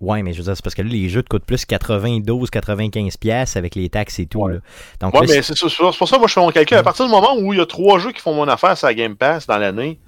Ouais, 0.00 0.22
mais 0.22 0.32
je 0.32 0.38
veux 0.38 0.44
dire, 0.44 0.56
c'est 0.56 0.62
parce 0.62 0.74
que 0.74 0.82
là, 0.82 0.88
les 0.88 1.08
jeux 1.08 1.22
te 1.22 1.28
coûtent 1.28 1.44
plus 1.44 1.64
92, 1.64 2.50
95 2.50 3.16
pièces 3.16 3.56
avec 3.56 3.74
les 3.74 3.88
taxes 3.88 4.18
et 4.18 4.26
tout. 4.26 4.40
Ouais. 4.40 4.54
Là. 4.54 4.58
Donc 5.00 5.14
Ouais, 5.14 5.26
là, 5.26 5.34
mais 5.36 5.42
c'est 5.42 5.58
pour 5.58 5.70
ça 6.08 6.16
que 6.16 6.18
moi 6.18 6.28
je 6.28 6.32
fais 6.32 6.40
mon 6.40 6.50
calcul. 6.50 6.76
À 6.76 6.82
partir 6.82 7.06
du 7.06 7.10
moment 7.10 7.36
où 7.38 7.52
il 7.52 7.58
y 7.58 7.62
a 7.62 7.66
trois 7.66 7.98
jeux 7.98 8.12
qui 8.12 8.20
font 8.20 8.34
mon 8.34 8.48
affaire 8.48 8.76
sur 8.76 8.86
la 8.86 8.94
Game 8.94 9.16
Pass 9.16 9.46
dans 9.46 9.56
l'année, 9.56 9.98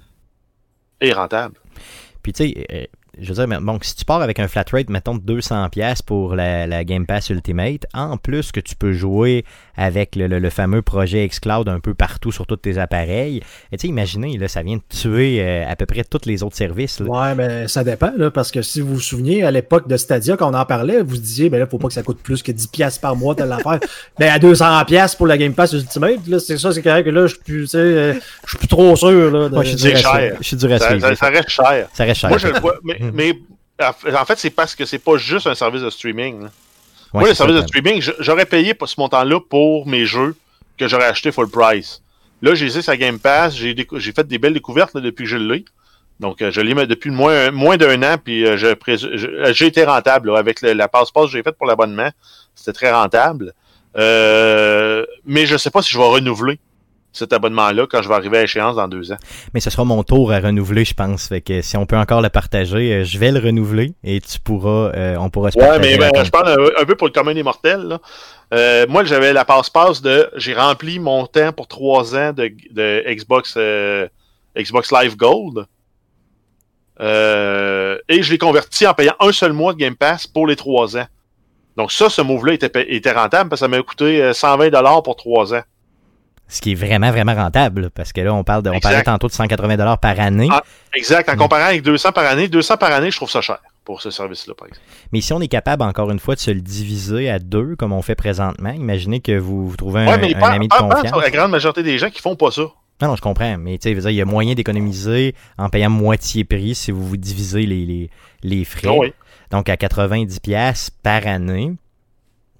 est 0.99 1.13
rentable. 1.13 1.55
Puis 2.21 2.33
tu 2.33 2.49
sais, 2.49 2.67
euh, 2.71 2.85
je 3.19 3.27
veux 3.29 3.33
dire, 3.35 3.47
mais 3.47 3.57
bon, 3.59 3.77
si 3.81 3.95
tu 3.95 4.05
pars 4.05 4.21
avec 4.21 4.39
un 4.39 4.47
flat 4.47 4.65
rate, 4.71 4.89
mettons, 4.89 5.15
de 5.15 5.39
200$ 5.39 5.69
piastres 5.69 6.05
pour 6.05 6.35
la, 6.35 6.67
la 6.67 6.83
Game 6.83 7.05
Pass 7.05 7.29
Ultimate, 7.29 7.85
en 7.93 8.17
plus 8.17 8.51
que 8.51 8.59
tu 8.59 8.75
peux 8.75 8.91
jouer 8.93 9.45
avec 9.75 10.15
le, 10.15 10.27
le- 10.27 10.39
le 10.39 10.49
fameux 10.49 10.81
projet 10.81 11.27
xCloud 11.27 11.67
un 11.69 11.79
peu 11.79 11.93
partout 11.93 12.31
sur 12.31 12.45
tous 12.47 12.55
tes 12.57 12.77
appareils, 12.77 13.41
et 13.71 13.77
tu 13.77 13.81
sais, 13.83 13.87
imaginez, 13.87 14.37
là, 14.37 14.47
ça 14.47 14.61
vient 14.63 14.77
de 14.77 14.81
tuer 14.89 15.37
euh, 15.41 15.65
à 15.69 15.75
peu 15.75 15.85
près 15.85 16.03
tous 16.03 16.21
les 16.25 16.43
autres 16.43 16.55
services. 16.55 16.99
là. 16.99 17.05
Ouais, 17.07 17.35
mais 17.35 17.67
ça 17.67 17.83
dépend, 17.83 18.11
là, 18.17 18.31
parce 18.31 18.51
que 18.51 18.61
si 18.61 18.81
vous 18.81 18.95
vous 18.95 18.99
souvenez, 18.99 19.43
à 19.43 19.51
l'époque 19.51 19.87
de 19.87 19.97
Stadia, 19.97 20.37
quand 20.37 20.51
on 20.51 20.57
en 20.57 20.65
parlait, 20.65 21.01
vous 21.01 21.17
disiez, 21.17 21.49
ben 21.49 21.59
là, 21.59 21.67
faut 21.67 21.77
pas 21.77 21.87
que 21.87 21.93
ça 21.93 22.03
coûte 22.03 22.19
plus 22.21 22.41
que 22.43 22.51
10$ 22.51 22.69
piastres 22.71 23.01
par 23.01 23.15
mois, 23.15 23.35
telle 23.35 23.51
affaire. 23.51 23.79
ben, 24.19 24.29
à 24.31 24.39
200$ 24.39 24.85
piastres 24.85 25.17
pour 25.17 25.27
la 25.27 25.37
Game 25.37 25.53
Pass 25.53 25.73
Ultimate, 25.73 26.27
là, 26.27 26.39
c'est 26.39 26.57
ça, 26.57 26.71
c'est 26.71 26.81
correct 26.81 27.05
que 27.05 27.09
là, 27.11 27.27
je 27.27 27.33
suis 27.33 27.43
plus, 27.43 27.75
euh, 27.75 28.13
je 28.45 28.49
suis 28.49 28.57
plus 28.57 28.67
trop 28.67 28.95
sûr, 28.95 29.31
là. 29.31 29.49
de- 29.49 29.53
Moi, 29.55 29.63
je 29.63 29.69
suis 29.75 29.77
dur 30.57 30.71
à 30.71 30.79
Ça, 30.79 30.89
suivre. 30.89 31.07
ça- 31.07 31.15
ça 31.15 31.27
reste 31.29 31.49
cher. 31.49 31.87
Ça 31.93 32.03
reste 32.03 32.19
cher. 32.21 32.29
Moi 32.29 32.37
je 32.39 32.47
le 32.47 32.59
vois, 32.59 32.75
mais. 32.83 32.97
mais 33.13 33.39
en 33.81 34.25
fait 34.25 34.37
c'est 34.37 34.49
parce 34.49 34.75
que 34.75 34.85
c'est 34.85 34.99
pas 34.99 35.17
juste 35.17 35.47
un 35.47 35.55
service 35.55 35.81
de 35.81 35.89
streaming. 35.89 36.41
là. 36.43 36.45
Ouais, 37.13 37.21
Moi 37.21 37.29
le 37.29 37.35
service 37.35 37.55
ça, 37.55 37.61
de 37.61 37.67
streaming, 37.67 38.01
j'aurais 38.19 38.45
payé 38.45 38.73
pour 38.73 38.89
ce 38.89 38.99
montant-là 38.99 39.39
pour 39.49 39.87
mes 39.87 40.05
jeux 40.05 40.35
que 40.77 40.87
j'aurais 40.87 41.05
acheté 41.05 41.31
full 41.31 41.49
price. 41.49 42.01
Là 42.41 42.53
j'ai 42.55 42.65
essayé 42.67 42.81
sa 42.81 42.97
Game 42.97 43.19
Pass, 43.19 43.55
j'ai 43.55 43.75
fait 44.13 44.27
des 44.27 44.37
belles 44.37 44.53
découvertes 44.53 44.93
là, 44.95 45.01
depuis 45.01 45.23
que 45.23 45.29
je 45.29 45.37
l'ai. 45.37 45.65
Donc 46.19 46.41
euh, 46.41 46.49
je 46.51 46.61
l'ai 46.61 46.73
depuis 46.87 47.11
moins, 47.11 47.51
moins 47.51 47.77
d'un 47.77 48.01
an, 48.03 48.17
puis 48.23 48.45
euh, 48.45 48.57
je- 48.57 49.51
j'ai 49.53 49.65
été 49.67 49.83
rentable 49.83 50.31
là, 50.31 50.39
avec 50.39 50.61
le- 50.61 50.73
la 50.73 50.87
passe-passe 50.87 51.25
que 51.25 51.31
j'ai 51.31 51.43
faite 51.43 51.57
pour 51.57 51.67
l'abonnement. 51.67 52.09
C'était 52.55 52.73
très 52.73 52.91
rentable. 52.91 53.53
Euh, 53.97 55.05
mais 55.25 55.45
je 55.45 55.57
sais 55.57 55.69
pas 55.71 55.81
si 55.81 55.91
je 55.91 55.97
vais 55.97 56.03
renouveler 56.07 56.59
cet 57.17 57.33
abonnement-là 57.33 57.87
quand 57.89 58.01
je 58.01 58.07
vais 58.07 58.15
arriver 58.15 58.37
à 58.37 58.43
échéance 58.43 58.75
dans 58.75 58.87
deux 58.87 59.11
ans. 59.11 59.17
Mais 59.53 59.59
ce 59.59 59.69
sera 59.69 59.83
mon 59.85 60.03
tour 60.03 60.31
à 60.31 60.39
renouveler, 60.39 60.85
je 60.85 60.93
pense. 60.93 61.27
Fait 61.27 61.41
que 61.41 61.61
si 61.61 61.75
on 61.77 61.85
peut 61.85 61.97
encore 61.97 62.21
le 62.21 62.29
partager, 62.29 62.93
euh, 62.93 63.03
je 63.03 63.17
vais 63.17 63.31
le 63.31 63.39
renouveler 63.39 63.93
et 64.03 64.21
tu 64.21 64.39
pourras, 64.39 64.91
euh, 64.95 65.15
on 65.19 65.29
pourra 65.29 65.51
se 65.51 65.57
Ouais, 65.57 65.79
mais 65.79 65.97
ben, 65.97 66.11
je 66.23 66.29
parle 66.29 66.49
un, 66.49 66.81
un 66.81 66.85
peu 66.85 66.95
pour 66.95 67.07
le 67.07 67.13
commun 67.13 67.33
des 67.33 67.43
mortels. 67.43 67.81
là. 67.81 67.99
Euh, 68.53 68.85
moi, 68.87 69.03
j'avais 69.03 69.33
la 69.33 69.43
passe-passe 69.43 70.01
de. 70.01 70.29
J'ai 70.35 70.53
rempli 70.53 70.99
mon 70.99 71.25
temps 71.25 71.51
pour 71.51 71.67
trois 71.67 72.15
ans 72.15 72.31
de, 72.31 72.51
de 72.71 73.03
Xbox, 73.07 73.55
euh, 73.57 74.07
Xbox 74.57 74.91
Live 74.91 75.17
Gold. 75.17 75.65
Et 76.99 78.23
je 78.23 78.31
l'ai 78.31 78.37
converti 78.37 78.87
en 78.87 78.93
payant 78.93 79.15
un 79.19 79.31
seul 79.31 79.53
mois 79.53 79.73
de 79.73 79.77
Game 79.77 79.95
Pass 79.95 80.27
pour 80.27 80.47
les 80.47 80.55
trois 80.55 80.97
ans. 80.97 81.05
Donc 81.77 81.91
ça, 81.91 82.09
ce 82.09 82.21
move-là 82.21 82.53
était, 82.53 82.71
était 82.91 83.11
rentable 83.11 83.51
parce 83.51 83.61
que 83.61 83.65
ça 83.65 83.67
m'a 83.67 83.81
coûté 83.83 84.21
euh, 84.21 84.31
120$ 84.31 85.03
pour 85.03 85.15
trois 85.15 85.53
ans. 85.53 85.61
Ce 86.49 86.61
qui 86.61 86.71
est 86.71 86.75
vraiment, 86.75 87.11
vraiment 87.11 87.35
rentable. 87.35 87.89
Parce 87.89 88.13
que 88.13 88.21
là, 88.21 88.33
on 88.33 88.43
parle 88.43 88.63
de, 88.63 88.69
on 88.69 88.79
parlait 88.79 89.03
tantôt 89.03 89.27
de 89.27 89.33
180 89.33 89.75
dollars 89.77 89.97
par 89.99 90.19
année. 90.19 90.47
Ah. 90.51 90.63
Exact. 90.93 91.27
En 91.29 91.33
Mm. 91.33 91.37
comparant 91.37 91.65
avec 91.65 91.81
200 91.83 92.11
par 92.13 92.25
année, 92.25 92.47
200 92.47 92.77
par 92.77 92.91
année, 92.91 93.11
je 93.11 93.17
trouve 93.17 93.29
ça 93.29 93.41
cher 93.41 93.59
pour 93.83 94.01
ce 94.01 94.09
service-là, 94.11 94.53
par 94.57 94.67
exemple. 94.67 94.85
Mais 95.11 95.21
si 95.21 95.33
on 95.33 95.41
est 95.41 95.47
capable, 95.47 95.83
encore 95.83 96.09
une 96.11 96.19
fois, 96.19 96.35
de 96.35 96.39
se 96.39 96.51
le 96.51 96.61
diviser 96.61 97.29
à 97.29 97.39
deux, 97.39 97.75
comme 97.77 97.91
on 97.93 98.01
fait 98.01 98.15
présentement, 98.15 98.71
imaginez 98.71 99.19
que 99.19 99.37
vous, 99.37 99.69
vous 99.69 99.75
trouvez 99.77 100.01
un, 100.01 100.07
Ouais, 100.07 100.17
mais 100.19 100.35
un 100.35 100.41
ami 100.53 100.67
de 100.67 100.73
confiance. 100.73 101.21
la 101.21 101.29
grande 101.29 101.51
majorité 101.51 101.83
des 101.83 101.97
gens 101.97 102.09
qui 102.09 102.21
font 102.21 102.35
pas 102.35 102.51
ça. 102.51 102.61
Non, 103.01 103.09
non, 103.09 103.15
je 103.15 103.21
comprends. 103.21 103.57
Mais 103.59 103.77
tu 103.77 103.93
sais, 103.93 104.09
il 104.11 104.15
y 104.15 104.21
a 104.21 104.25
moyen 104.25 104.55
d'économiser 104.55 105.35
en 105.57 105.69
payant 105.69 105.89
moitié 105.89 106.43
prix 106.45 106.73
si 106.75 106.91
vous 106.91 107.05
vous 107.05 107.17
divisez 107.17 107.65
les, 107.65 107.85
les, 107.85 108.09
les 108.43 108.65
frais. 108.65 108.87
Ah 108.89 108.93
oui. 108.97 109.13
Donc, 109.51 109.69
à 109.69 109.75
90$ 109.75 110.39
piastres 110.41 110.91
par 111.03 111.25
année, 111.27 111.73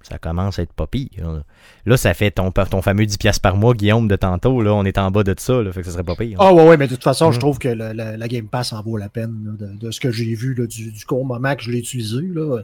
ça 0.08 0.18
commence 0.18 0.58
à 0.58 0.62
être 0.62 0.72
pas 0.72 0.86
pire. 0.86 1.42
Là, 1.86 1.96
ça 1.96 2.14
fait 2.14 2.30
ton, 2.30 2.50
ton 2.50 2.80
fameux 2.82 3.04
10$ 3.04 3.18
piastres 3.18 3.42
par 3.42 3.56
mois, 3.56 3.74
Guillaume, 3.74 4.08
de 4.08 4.16
tantôt. 4.16 4.62
Là, 4.62 4.72
on 4.74 4.84
est 4.84 4.96
en 4.98 5.10
bas 5.10 5.22
de 5.24 5.34
ça. 5.38 5.62
Là, 5.62 5.70
fait 5.72 5.80
que 5.80 5.86
ça 5.86 5.92
serait 5.92 6.04
pas 6.04 6.16
pire. 6.16 6.36
Ah 6.40 6.52
ouais, 6.54 6.66
ouais, 6.68 6.76
mais 6.76 6.86
de 6.86 6.94
toute 6.94 7.04
façon, 7.04 7.30
je 7.30 7.36
Mhm. 7.36 7.40
trouve 7.40 7.58
que 7.58 7.68
le- 7.68 7.92
la 7.92 8.28
Game 8.28 8.48
Pass 8.48 8.72
en 8.72 8.82
vaut 8.82 8.96
la 8.96 9.08
peine 9.08 9.56
là, 9.60 9.66
de, 9.66 9.76
de 9.86 9.90
ce 9.90 10.00
que 10.00 10.10
j'ai 10.10 10.34
vu 10.34 10.54
là, 10.54 10.66
du, 10.66 10.90
du 10.92 11.04
court 11.04 11.24
moment 11.26 11.54
que 11.54 11.62
je 11.62 11.70
l'ai 11.70 11.78
utilisé. 11.78 12.22
Là. 12.34 12.60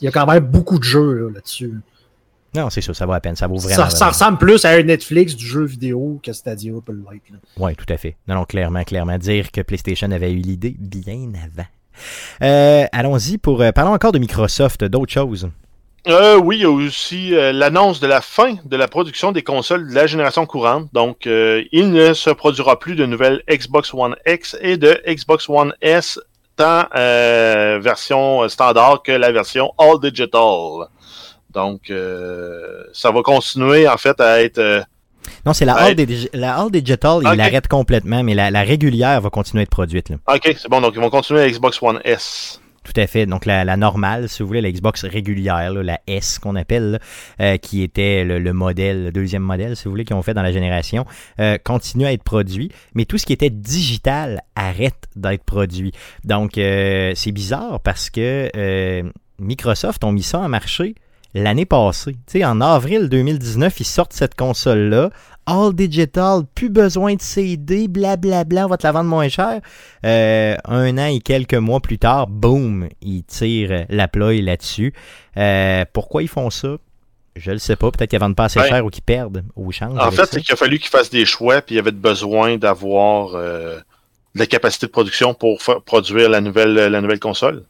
Il 0.00 0.04
y 0.04 0.08
a 0.08 0.10
quand 0.10 0.26
même 0.26 0.44
beaucoup 0.44 0.78
de 0.78 0.84
jeux 0.84 1.12
là, 1.26 1.30
là-dessus. 1.34 1.72
Non, 2.54 2.70
c'est 2.70 2.80
sûr, 2.80 2.96
ça 2.96 3.04
vaut 3.04 3.12
la 3.12 3.20
peine. 3.20 3.36
Ça 3.36 3.46
vaut 3.46 3.58
vraiment. 3.58 3.88
ça, 3.88 3.90
ça 3.90 4.08
ressemble 4.08 4.38
plus 4.38 4.64
à 4.64 4.70
un 4.70 4.82
Netflix 4.82 5.36
du 5.36 5.44
jeu 5.46 5.64
vidéo 5.64 6.18
que 6.22 6.32
Stadia 6.32 6.72
peut 6.84 6.92
l'être. 6.94 7.22
Oui, 7.58 7.76
tout 7.76 7.84
à 7.92 7.96
fait. 7.98 8.16
Non, 8.26 8.36
non, 8.36 8.44
clairement, 8.44 8.82
clairement. 8.84 9.18
Dire 9.18 9.50
que 9.52 9.60
PlayStation 9.60 10.10
avait 10.10 10.32
eu 10.32 10.36
l'idée 10.36 10.74
bien 10.78 11.28
avant. 11.44 11.68
Euh, 12.42 12.86
Allons-y 12.92 13.38
pour. 13.38 13.60
euh, 13.60 13.70
parlons 13.72 13.92
encore 13.92 14.12
de 14.12 14.18
Microsoft, 14.18 14.82
d'autres 14.84 15.12
choses. 15.12 15.50
Euh, 16.06 16.36
oui, 16.38 16.58
il 16.58 16.62
y 16.62 16.64
a 16.64 16.70
aussi 16.70 17.34
euh, 17.34 17.52
l'annonce 17.52 18.00
de 18.00 18.06
la 18.06 18.20
fin 18.20 18.54
de 18.64 18.76
la 18.76 18.88
production 18.88 19.32
des 19.32 19.42
consoles 19.42 19.88
de 19.90 19.94
la 19.94 20.06
génération 20.06 20.46
courante. 20.46 20.88
Donc, 20.92 21.26
euh, 21.26 21.62
il 21.72 21.90
ne 21.90 22.14
se 22.14 22.30
produira 22.30 22.78
plus 22.78 22.94
de 22.94 23.04
nouvelles 23.04 23.42
Xbox 23.50 23.92
One 23.92 24.14
X 24.26 24.56
et 24.60 24.76
de 24.76 25.02
Xbox 25.06 25.48
One 25.48 25.74
S, 25.82 26.18
tant 26.56 26.84
euh, 26.94 27.78
version 27.82 28.48
standard 28.48 29.02
que 29.02 29.12
la 29.12 29.32
version 29.32 29.72
All 29.76 30.00
Digital. 30.00 30.86
Donc, 31.50 31.92
ça 32.92 33.10
va 33.10 33.22
continuer 33.22 33.88
en 33.88 33.96
fait 33.96 34.20
à 34.20 34.42
être... 34.42 34.84
Non, 35.44 35.52
c'est 35.52 35.64
la. 35.64 35.74
All 35.74 35.94
Digi- 35.94 36.28
la 36.32 36.56
All 36.58 36.70
Digital, 36.70 37.18
il 37.22 37.28
Ok. 37.28 37.36
l'arrête 37.36 37.68
complètement, 37.68 38.22
mais 38.22 38.34
la, 38.34 38.50
la 38.50 38.62
régulière 38.62 39.20
va 39.20 39.28
continuer 39.28 39.62
à 39.62 39.64
être 39.64 39.70
produite. 39.70 40.08
Là. 40.08 40.16
ok, 40.34 40.54
c'est 40.56 40.68
bon, 40.70 40.80
donc 40.80 40.92
ils 40.94 41.00
vont 41.00 41.10
continuer 41.10 41.42
à 41.42 41.50
Xbox 41.50 41.82
One 41.82 42.00
S. 42.04 42.60
Tout 42.88 42.98
à 42.98 43.06
fait. 43.06 43.26
Donc 43.26 43.44
la, 43.44 43.76
normale, 43.76 44.30
si 44.30 44.42
vous 44.42 44.46
voulez, 44.46 44.62
la 44.62 44.72
Xbox 44.72 45.04
régulière, 45.04 45.74
la 45.74 46.00
S 46.06 46.38
qu'on 46.38 46.56
appelle, 46.56 47.00
euh, 47.38 47.58
qui 47.58 47.82
était 47.82 48.24
le, 48.24 48.38
le 48.38 48.52
modèle, 48.54 49.04
le 49.04 49.12
deuxième 49.12 49.42
modèle, 49.42 49.76
si 49.76 49.84
vous 49.84 49.90
voulez, 49.90 50.06
qu'ils 50.06 50.16
ont 50.16 50.22
fait 50.22 50.32
dans 50.32 50.42
la 50.42 50.52
génération, 50.52 51.04
euh, 51.38 51.58
continue 51.62 52.06
à 52.06 52.12
être 52.14 52.22
produit. 52.22 52.70
Mais 52.94 53.04
tout 53.04 53.18
ce 53.18 53.26
qui 53.26 53.34
était 53.34 53.50
digital 53.50 54.40
arrête 54.56 55.04
d'être 55.16 55.44
produit. 55.44 55.92
Donc 56.24 56.56
euh, 56.56 57.12
c'est 57.14 57.32
bizarre 57.32 57.80
parce 57.80 58.08
que 58.08 59.02
Microsoft 59.38 60.02
ont 60.04 60.12
mis 60.12 60.22
ça 60.22 60.38
en 60.38 60.48
marché 60.48 60.94
l'année 61.34 61.66
passée. 61.66 62.12
Tu 62.26 62.38
sais, 62.38 62.44
en 62.44 62.60
avril 62.60 63.08
2019, 63.08 63.80
ils 63.80 63.84
sortent 63.84 64.12
cette 64.12 64.34
console-là. 64.34 65.10
All 65.50 65.72
digital, 65.72 66.42
plus 66.54 66.68
besoin 66.68 67.14
de 67.14 67.22
CD, 67.22 67.88
blablabla, 67.88 68.66
on 68.66 68.68
va 68.68 68.76
te 68.76 68.86
la 68.86 68.92
vendre 68.92 69.08
moins 69.08 69.28
cher. 69.28 69.60
Euh, 70.04 70.56
un 70.66 70.98
an 70.98 71.06
et 71.06 71.20
quelques 71.20 71.54
mois 71.54 71.80
plus 71.80 71.98
tard, 71.98 72.26
boum, 72.26 72.86
ils 73.00 73.24
tirent 73.24 73.86
la 73.88 74.08
ploie 74.08 74.34
là-dessus. 74.42 74.92
Euh, 75.38 75.84
pourquoi 75.92 76.22
ils 76.22 76.28
font 76.28 76.50
ça? 76.50 76.76
Je 77.34 77.50
le 77.52 77.58
sais 77.58 77.76
pas. 77.76 77.90
Peut-être 77.90 78.10
qu'ils 78.10 78.18
vendent 78.18 78.36
pas 78.36 78.44
assez 78.44 78.60
Ouais. 78.60 78.68
cher 78.68 78.84
ou 78.84 78.90
qu'ils 78.90 79.02
perdent 79.04 79.42
ou 79.56 79.72
changent. 79.72 79.98
En 79.98 80.10
fait, 80.10 80.26
c'est 80.30 80.42
qu'il 80.42 80.52
a 80.52 80.56
fallu 80.56 80.78
qu'ils 80.78 80.90
fassent 80.90 81.08
des 81.10 81.24
choix, 81.24 81.62
puis 81.62 81.76
il 81.76 81.78
y 81.78 81.80
avait 81.80 81.92
besoin 81.92 82.56
d'avoir 82.58 83.30
euh, 83.34 83.78
de 84.34 84.38
la 84.40 84.46
capacité 84.46 84.86
de 84.86 84.90
production 84.90 85.32
pour 85.34 85.62
faire 85.62 85.80
produire 85.80 86.28
la 86.28 86.40
nouvelle, 86.42 86.74
la 86.74 87.00
nouvelle 87.00 87.20
console. 87.20 87.64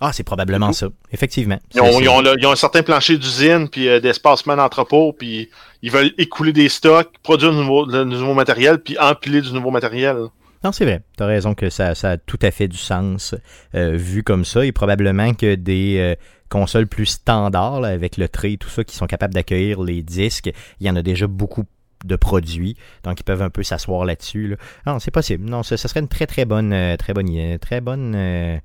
Ah, 0.00 0.12
c'est 0.12 0.24
probablement 0.24 0.72
ça. 0.72 0.88
Effectivement. 1.10 1.58
Ils 1.74 1.80
ont, 1.80 2.00
ils 2.00 2.08
ont 2.08 2.20
le- 2.20 2.36
ils 2.38 2.46
ont 2.46 2.52
un 2.52 2.56
certain 2.56 2.82
plancher 2.82 3.16
d'usine, 3.16 3.68
puis 3.68 3.88
euh, 3.88 3.98
d'espacement 3.98 4.56
d'entrepôt, 4.56 5.12
puis 5.12 5.48
ils 5.82 5.90
veulent 5.90 6.12
écouler 6.18 6.52
des 6.52 6.68
stocks, 6.68 7.10
produire 7.22 7.52
du 7.52 7.58
nouveau, 7.58 8.34
matériel, 8.34 8.78
puis 8.78 8.98
empiler 8.98 9.40
du 9.40 9.52
nouveau 9.52 9.70
matériel. 9.70 10.16
Non, 10.64 10.72
c'est 10.72 10.84
vrai. 10.84 11.02
Tu 11.16 11.22
as 11.22 11.26
raison 11.26 11.54
que 11.54 11.70
ça, 11.70 11.94
ça, 11.94 12.12
a 12.12 12.16
tout 12.18 12.38
à 12.42 12.50
fait 12.50 12.68
du 12.68 12.76
sens 12.76 13.34
euh, 13.74 13.92
vu 13.96 14.22
comme 14.22 14.44
ça. 14.44 14.66
Et 14.66 14.72
probablement 14.72 15.32
que 15.32 15.54
des 15.54 15.96
euh, 15.98 16.14
consoles 16.50 16.86
plus 16.86 17.06
standards, 17.06 17.84
avec 17.84 18.18
le 18.18 18.28
trait 18.28 18.52
et 18.52 18.58
tout 18.58 18.68
ça, 18.68 18.84
qui 18.84 18.94
sont 18.94 19.06
capables 19.06 19.32
d'accueillir 19.32 19.82
les 19.82 20.02
disques, 20.02 20.50
il 20.80 20.86
y 20.86 20.90
en 20.90 20.96
a 20.96 21.02
déjà 21.02 21.26
beaucoup 21.26 21.64
de 22.04 22.16
produits. 22.16 22.76
Donc, 23.04 23.18
ils 23.20 23.24
peuvent 23.24 23.42
un 23.42 23.50
peu 23.50 23.62
s'asseoir 23.62 24.04
là-dessus. 24.04 24.48
Là. 24.48 24.56
Non, 24.86 24.98
c'est 24.98 25.10
possible. 25.10 25.48
Non, 25.48 25.62
ce, 25.62 25.76
serait 25.76 26.00
une 26.00 26.08
très, 26.08 26.26
très 26.26 26.44
bonne, 26.44 26.96
très 26.98 27.14
bonne, 27.14 27.58
très 27.58 27.80
bonne 27.80 28.60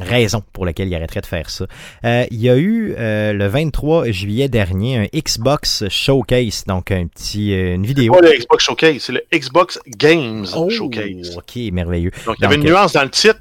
raison 0.00 0.42
pour 0.52 0.66
laquelle 0.66 0.88
il 0.88 0.94
arrêterait 0.94 1.20
de 1.20 1.26
faire 1.26 1.50
ça. 1.50 1.66
Euh, 2.04 2.24
il 2.30 2.40
y 2.40 2.48
a 2.48 2.56
eu 2.56 2.94
euh, 2.98 3.32
le 3.32 3.46
23 3.46 4.10
juillet 4.10 4.48
dernier 4.48 4.96
un 4.96 5.06
Xbox 5.18 5.88
Showcase, 5.88 6.64
donc 6.66 6.90
un 6.90 7.06
petit, 7.06 7.52
euh, 7.52 7.74
une 7.74 7.86
vidéo. 7.86 8.14
C'est 8.14 8.20
pas 8.20 8.28
le 8.28 8.38
Xbox 8.38 8.64
Showcase, 8.64 8.98
c'est 8.98 9.12
le 9.12 9.22
Xbox 9.32 9.80
Games 9.86 10.46
oh, 10.56 10.70
Showcase. 10.70 11.36
Ok, 11.36 11.56
merveilleux. 11.72 12.10
Donc, 12.26 12.36
il 12.38 12.42
y 12.42 12.46
avait 12.46 12.56
une 12.56 12.64
nuance 12.64 12.92
dans 12.92 13.02
le 13.02 13.10
titre 13.10 13.40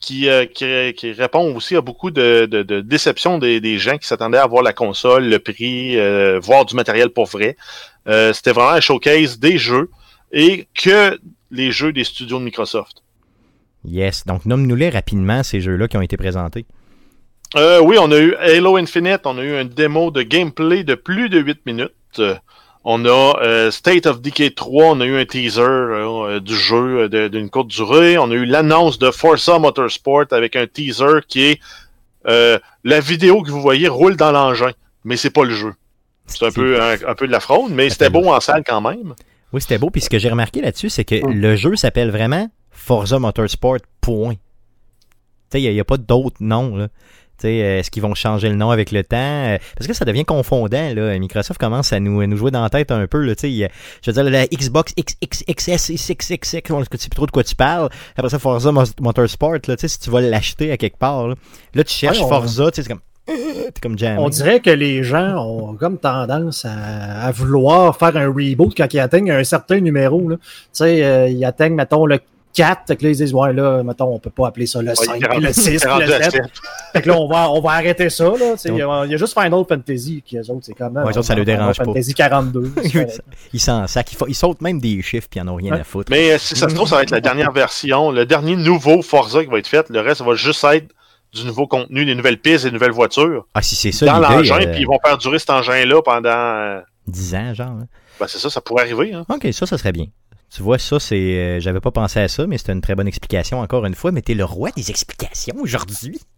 qui, 0.00 0.28
qui, 0.54 1.12
répond 1.12 1.54
aussi 1.56 1.74
à 1.74 1.80
beaucoup 1.80 2.10
de, 2.10 2.46
de, 2.46 2.80
déceptions 2.80 3.38
des, 3.38 3.60
des, 3.60 3.78
gens 3.78 3.98
qui 3.98 4.06
s'attendaient 4.06 4.38
à 4.38 4.46
voir 4.46 4.62
la 4.62 4.72
console, 4.72 5.28
le 5.28 5.38
prix, 5.40 5.96
voir 6.40 6.64
du 6.64 6.76
matériel 6.76 7.10
pour 7.10 7.26
vrai. 7.26 7.56
C'était 8.06 8.52
vraiment 8.52 8.70
un 8.70 8.80
showcase 8.80 9.38
des 9.40 9.58
jeux 9.58 9.90
et 10.32 10.66
que 10.74 11.18
les 11.50 11.72
jeux 11.72 11.92
des 11.92 12.04
studios 12.04 12.38
de 12.38 12.44
Microsoft. 12.44 13.02
Yes. 13.88 14.24
Donc, 14.26 14.46
nomme-nous-les 14.46 14.90
rapidement, 14.90 15.42
ces 15.42 15.60
jeux-là 15.60 15.88
qui 15.88 15.96
ont 15.96 16.02
été 16.02 16.16
présentés. 16.16 16.66
Euh, 17.56 17.80
oui, 17.80 17.96
on 17.98 18.10
a 18.12 18.18
eu 18.18 18.34
Halo 18.34 18.76
Infinite, 18.76 19.22
on 19.24 19.38
a 19.38 19.42
eu 19.42 19.56
un 19.56 19.64
démo 19.64 20.10
de 20.10 20.22
gameplay 20.22 20.84
de 20.84 20.94
plus 20.94 21.30
de 21.30 21.40
8 21.40 21.64
minutes. 21.64 22.20
on 22.84 23.04
a 23.06 23.40
euh, 23.42 23.70
State 23.70 24.06
of 24.06 24.20
Decay 24.20 24.50
3, 24.50 24.84
on 24.84 25.00
a 25.00 25.06
eu 25.06 25.18
un 25.18 25.24
teaser 25.24 25.62
euh, 25.62 26.40
du 26.40 26.54
jeu 26.54 27.08
d'une 27.08 27.48
courte 27.48 27.68
durée. 27.68 28.18
On 28.18 28.30
a 28.30 28.34
eu 28.34 28.44
l'annonce 28.44 28.98
de 28.98 29.10
Forza 29.10 29.58
Motorsport 29.58 30.26
avec 30.32 30.56
un 30.56 30.66
teaser 30.66 31.20
qui 31.26 31.44
est 31.44 31.60
la 32.24 33.00
vidéo 33.00 33.42
que 33.42 33.50
vous 33.50 33.62
voyez 33.62 33.88
roule 33.88 34.16
dans 34.16 34.30
l'engin, 34.30 34.72
mais 35.04 35.16
c'est 35.16 35.30
pas 35.30 35.44
le 35.44 35.54
jeu. 35.54 35.72
C'est 36.26 36.44
un 36.44 36.50
peu, 36.50 36.78
un, 36.82 37.14
peu 37.14 37.26
de 37.26 37.32
la 37.32 37.40
fraude, 37.40 37.72
mais 37.72 37.88
c'était 37.88 38.10
beau 38.10 38.28
en 38.28 38.40
salle 38.40 38.62
quand 38.66 38.82
même. 38.82 39.14
Oui, 39.54 39.62
c'était 39.62 39.78
beau. 39.78 39.88
Puis 39.88 40.02
ce 40.02 40.10
que 40.10 40.18
j'ai 40.18 40.28
remarqué 40.28 40.60
là-dessus, 40.60 40.90
c'est 40.90 41.06
que 41.06 41.14
le 41.14 41.56
jeu 41.56 41.74
s'appelle 41.76 42.10
vraiment 42.10 42.50
Forza 42.88 43.18
Motorsport, 43.18 43.80
point. 44.00 44.36
Il 45.52 45.70
n'y 45.70 45.78
a, 45.78 45.84
pas 45.84 45.98
d'autres 45.98 46.38
noms. 46.40 46.74
Là. 46.74 46.88
Euh, 47.44 47.78
est-ce 47.78 47.90
qu'ils 47.90 48.00
vont 48.00 48.14
changer 48.14 48.48
le 48.48 48.54
nom 48.54 48.70
avec 48.70 48.92
le 48.92 49.04
temps? 49.04 49.16
Euh, 49.18 49.58
parce 49.76 49.86
que 49.86 49.92
ça 49.92 50.06
devient 50.06 50.24
confondant. 50.24 50.94
Là. 50.94 51.18
Microsoft 51.18 51.60
commence 51.60 51.92
à 51.92 52.00
nous, 52.00 52.26
nous 52.26 52.36
jouer 52.38 52.50
dans 52.50 52.62
la 52.62 52.70
tête 52.70 52.90
un 52.90 53.06
peu. 53.06 53.22
Là, 53.24 53.34
je 53.42 53.68
veux 54.06 54.12
dire, 54.12 54.24
la 54.24 54.46
Xbox 54.46 54.94
XXXS, 54.98 55.90
XXX, 55.92 56.72
on 56.72 56.80
ne 56.80 56.84
sait 56.84 57.10
plus 57.10 57.16
trop 57.16 57.26
de 57.26 57.30
quoi 57.30 57.44
tu 57.44 57.54
parles. 57.54 57.90
Après 58.16 58.30
ça, 58.30 58.38
Forza 58.38 58.72
Motorsport, 58.72 59.58
là, 59.68 59.74
si 59.76 59.98
tu 59.98 60.08
vas 60.08 60.22
l'acheter 60.22 60.72
à 60.72 60.78
quelque 60.78 60.96
part, 60.96 61.28
là, 61.28 61.84
tu 61.84 61.92
cherches 61.92 62.20
Forza, 62.20 62.70
c'est 62.72 62.88
comme... 62.88 63.00
Comme 63.82 63.96
on 64.16 64.30
dirait 64.30 64.60
que 64.60 64.70
les 64.70 65.02
gens 65.02 65.36
ont 65.36 65.74
comme 65.74 65.98
tendance 65.98 66.64
à, 66.64 67.30
vouloir 67.32 67.94
faire 67.94 68.16
un 68.16 68.28
reboot 68.28 68.74
quand 68.74 68.94
ils 68.94 69.00
atteignent 69.00 69.30
un 69.30 69.44
certain 69.44 69.80
numéro. 69.80 70.32
Tu 70.32 70.38
sais, 70.72 71.04
euh, 71.04 71.28
ils 71.28 71.44
atteignent, 71.44 71.74
mettons, 71.74 72.06
le 72.06 72.20
4. 72.54 72.82
Fait 72.86 72.96
que 72.96 73.04
là, 73.04 73.10
ils 73.10 73.16
disent, 73.16 73.34
ouais, 73.34 73.52
là, 73.52 73.82
mettons, 73.82 74.14
on 74.14 74.18
peut 74.18 74.30
pas 74.30 74.48
appeler 74.48 74.66
ça 74.66 74.82
le 74.82 74.94
5, 74.94 75.20
le 75.40 75.52
6, 75.52 75.84
le 75.84 76.06
7. 76.06 76.42
Fait 76.92 77.02
que 77.02 77.08
là, 77.08 77.16
on 77.16 77.28
va, 77.28 77.50
on 77.50 77.60
va 77.60 77.72
arrêter 77.72 78.10
ça. 78.10 78.24
Là. 78.24 78.54
Il, 78.64 78.76
y 78.76 78.82
a, 78.82 79.04
il 79.04 79.10
y 79.10 79.14
a 79.14 79.16
juste 79.16 79.38
Final 79.38 79.64
Fantasy 79.68 80.22
qui, 80.24 80.36
eux 80.36 80.50
autres, 80.50 80.64
c'est 80.66 80.74
quand 80.74 80.90
même. 80.90 81.04
Ouais, 81.04 81.12
ça 81.22 81.34
ne 81.34 81.44
dérange 81.44 81.76
Final 81.76 81.86
Fantasy 81.86 82.14
42. 82.14 82.72
ils 83.52 83.60
s'en 83.60 83.86
sac. 83.86 84.10
Ils, 84.26 84.34
sautent 84.34 84.60
même 84.60 84.80
des 84.80 85.00
chiffres 85.02 85.28
puis 85.30 85.40
ils 85.40 85.44
n'en 85.44 85.52
ont 85.52 85.56
rien 85.56 85.74
à 85.74 85.84
foutre. 85.84 86.10
Mais 86.10 86.32
euh, 86.32 86.38
si 86.38 86.56
ça 86.56 86.68
se 86.68 86.74
trouve, 86.74 86.88
ça 86.88 86.96
va 86.96 87.02
être 87.02 87.10
la 87.10 87.20
dernière 87.20 87.52
version, 87.52 88.10
le 88.10 88.26
dernier 88.26 88.56
nouveau 88.56 89.02
Forza 89.02 89.44
qui 89.44 89.50
va 89.50 89.58
être 89.58 89.68
fait. 89.68 89.88
Le 89.90 90.00
reste, 90.00 90.18
ça 90.18 90.24
va 90.24 90.34
juste 90.34 90.64
être 90.64 90.94
du 91.32 91.44
nouveau 91.44 91.66
contenu, 91.66 92.04
des 92.04 92.14
nouvelles 92.14 92.40
pistes, 92.40 92.64
des 92.64 92.70
nouvelles 92.70 92.92
voitures. 92.92 93.46
Ah, 93.54 93.62
si 93.62 93.74
c'est 93.76 93.92
ça, 93.92 94.06
Dans 94.06 94.18
l'engin, 94.18 94.60
euh... 94.60 94.72
puis 94.72 94.80
ils 94.80 94.86
vont 94.86 94.98
faire 95.04 95.18
durer 95.18 95.38
cet 95.38 95.50
engin-là 95.50 96.02
pendant. 96.02 96.80
10 97.06 97.34
euh, 97.34 97.36
ans, 97.36 97.54
genre. 97.54 97.66
Hein. 97.68 97.86
Ben, 98.18 98.26
c'est 98.26 98.38
ça, 98.38 98.50
ça 98.50 98.60
pourrait 98.60 98.84
arriver. 98.84 99.12
Hein. 99.12 99.24
OK, 99.28 99.48
ça, 99.52 99.66
ça 99.66 99.78
serait 99.78 99.92
bien. 99.92 100.06
Tu 100.54 100.62
vois, 100.62 100.78
ça, 100.78 100.98
c'est. 100.98 101.16
Euh, 101.16 101.60
j'avais 101.60 101.80
pas 101.80 101.90
pensé 101.90 102.20
à 102.20 102.28
ça, 102.28 102.46
mais 102.46 102.56
c'est 102.56 102.72
une 102.72 102.80
très 102.80 102.94
bonne 102.94 103.08
explication 103.08 103.60
encore 103.60 103.84
une 103.84 103.94
fois. 103.94 104.12
Mais 104.12 104.22
t'es 104.22 104.34
le 104.34 104.44
roi 104.44 104.70
des 104.70 104.90
explications 104.90 105.56
aujourd'hui. 105.60 106.20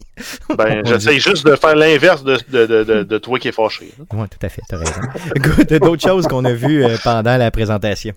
Ben, 0.59 0.85
j'essaie 0.85 1.19
juste 1.19 1.47
de 1.47 1.57
faire 1.57 1.75
l'inverse 1.75 2.23
de, 2.23 2.37
de, 2.51 2.67
de, 2.67 3.03
de, 3.05 3.19
toi 3.19 3.39
qui 3.39 3.49
est 3.49 3.53
fâché. 3.53 3.91
Oui, 4.13 4.27
tout 4.29 4.45
à 4.45 4.51
fait, 4.51 4.61
t'as 4.69 4.77
raison. 4.77 5.79
D'autres 5.79 6.03
choses 6.07 6.27
qu'on 6.27 6.45
a 6.45 6.53
vues 6.53 6.85
euh, 6.85 6.99
pendant 7.03 7.39
la 7.39 7.51
présentation? 7.51 8.13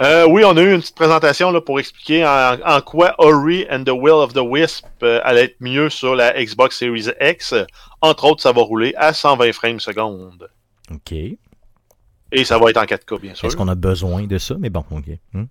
Euh, 0.00 0.28
oui, 0.28 0.44
on 0.44 0.56
a 0.56 0.62
eu 0.62 0.72
une 0.74 0.80
petite 0.80 0.94
présentation 0.94 1.50
là, 1.50 1.60
pour 1.60 1.80
expliquer 1.80 2.24
en, 2.24 2.80
quoi 2.82 3.16
Ori 3.18 3.66
and 3.68 3.82
the 3.82 3.90
Will 3.90 4.12
of 4.12 4.32
the 4.32 4.42
Wisp 4.44 4.86
allait 5.02 5.46
être 5.46 5.56
mieux 5.58 5.90
sur 5.90 6.14
la 6.14 6.40
Xbox 6.40 6.78
Series 6.78 7.08
X. 7.20 7.54
Entre 8.00 8.24
autres, 8.26 8.42
ça 8.42 8.52
va 8.52 8.62
rouler 8.62 8.94
à 8.96 9.12
120 9.12 9.52
frames 9.52 9.80
secondes. 9.80 10.48
OK. 10.92 11.14
Et 12.32 12.44
ça 12.44 12.58
va 12.58 12.70
être 12.70 12.76
en 12.76 12.84
4K, 12.84 13.20
bien 13.20 13.34
sûr. 13.34 13.46
Est-ce 13.46 13.56
qu'on 13.56 13.68
a 13.68 13.74
besoin 13.74 14.24
de 14.26 14.38
ça? 14.38 14.54
Mais 14.58 14.70
bon, 14.70 14.84
OK. 14.90 15.06
Hmm. 15.32 15.44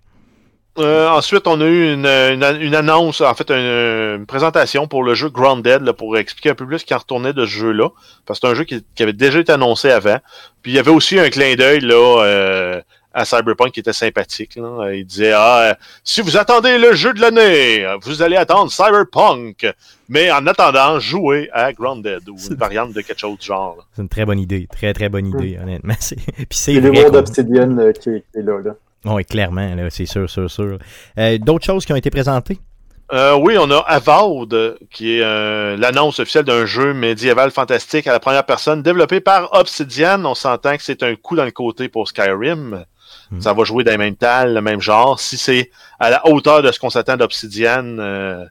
Euh, 0.78 1.08
ensuite, 1.08 1.46
on 1.46 1.60
a 1.60 1.66
eu 1.66 1.92
une, 1.92 2.06
une, 2.06 2.74
annonce, 2.74 3.20
en 3.20 3.34
fait, 3.34 3.50
une, 3.50 4.24
présentation 4.26 4.86
pour 4.86 5.02
le 5.02 5.14
jeu 5.14 5.28
Grounded, 5.28 5.82
là, 5.82 5.92
pour 5.92 6.16
expliquer 6.16 6.50
un 6.50 6.54
peu 6.54 6.66
plus 6.66 6.78
ce 6.78 6.84
qui 6.84 6.94
en 6.94 6.98
retournait 6.98 7.32
de 7.32 7.44
ce 7.44 7.50
jeu-là. 7.50 7.88
Parce 8.24 8.38
que 8.38 8.46
c'est 8.46 8.52
un 8.52 8.56
jeu 8.56 8.64
qui, 8.64 8.82
avait 9.02 9.12
déjà 9.12 9.40
été 9.40 9.52
annoncé 9.52 9.90
avant. 9.90 10.18
Puis 10.62 10.72
il 10.72 10.74
y 10.76 10.78
avait 10.78 10.90
aussi 10.90 11.18
un 11.18 11.28
clin 11.28 11.54
d'œil 11.56 11.80
là 11.80 12.22
euh, 12.22 12.80
à 13.12 13.24
Cyberpunk 13.24 13.72
qui 13.72 13.80
était 13.80 13.92
sympathique. 13.92 14.56
Là. 14.56 14.92
Il 14.92 15.04
disait 15.04 15.32
Ah, 15.34 15.76
si 16.04 16.20
vous 16.20 16.36
attendez 16.36 16.78
le 16.78 16.94
jeu 16.94 17.12
de 17.12 17.20
l'année, 17.20 17.86
vous 18.02 18.22
allez 18.22 18.36
attendre 18.36 18.70
Cyberpunk. 18.70 19.66
Mais 20.08 20.30
en 20.32 20.46
attendant, 20.46 20.98
jouez 20.98 21.48
à 21.52 21.72
Grounded 21.72 22.28
ou 22.28 22.36
une 22.50 22.56
variante 22.56 22.92
de 22.92 23.00
quelque 23.00 23.20
chose 23.20 23.38
du 23.38 23.46
genre. 23.46 23.86
C'est 23.94 24.02
une 24.02 24.08
très 24.08 24.24
bonne 24.24 24.40
idée. 24.40 24.66
Très, 24.70 24.92
très 24.92 25.08
bonne 25.08 25.26
idée, 25.26 25.58
honnêtement. 25.62 25.94
Puis 26.36 26.46
c'est 26.50 26.72
le 26.74 26.90
monde 26.90 27.12
d'Obsidian 27.12 27.78
euh, 27.78 27.92
qui, 27.92 28.10
est 28.10 28.24
là. 28.34 28.58
là. 28.60 28.74
Oui, 29.04 29.24
clairement, 29.24 29.74
c'est 29.88 30.06
sûr, 30.06 30.28
sûr, 30.28 30.50
sûr. 30.50 30.78
Euh, 31.18 31.38
d'autres 31.38 31.64
choses 31.64 31.86
qui 31.86 31.92
ont 31.92 31.96
été 31.96 32.10
présentées? 32.10 32.58
Euh, 33.12 33.36
oui, 33.36 33.56
on 33.58 33.68
a 33.72 33.78
Avowed, 33.78 34.78
qui 34.90 35.16
est 35.16 35.22
euh, 35.22 35.76
l'annonce 35.76 36.20
officielle 36.20 36.44
d'un 36.44 36.64
jeu 36.64 36.94
médiéval 36.94 37.50
fantastique 37.50 38.06
à 38.06 38.12
la 38.12 38.20
première 38.20 38.46
personne, 38.46 38.82
développé 38.82 39.20
par 39.20 39.52
Obsidian. 39.52 40.24
On 40.24 40.36
s'entend 40.36 40.76
que 40.76 40.82
c'est 40.84 41.02
un 41.02 41.16
coup 41.16 41.34
dans 41.34 41.44
le 41.44 41.50
côté 41.50 41.88
pour 41.88 42.06
Skyrim. 42.06 42.84
Hmm. 43.30 43.40
Ça 43.40 43.52
va 43.52 43.64
jouer 43.64 43.84
dans 43.84 43.92
les 43.92 43.98
mêmes 43.98 44.16
tales, 44.16 44.54
le 44.54 44.60
même 44.60 44.80
genre. 44.80 45.20
Si 45.20 45.36
c'est 45.36 45.70
à 45.98 46.10
la 46.10 46.26
hauteur 46.26 46.62
de 46.62 46.72
ce 46.72 46.80
qu'on 46.80 46.90
s'attend 46.90 47.16
d'Obsidian, 47.16 47.98
euh, 47.98 48.44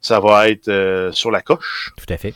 ça 0.00 0.20
va 0.20 0.48
être 0.48 0.68
euh, 0.68 1.10
sur 1.12 1.30
la 1.30 1.40
coche. 1.40 1.92
Tout 1.96 2.12
à 2.12 2.18
fait. 2.18 2.34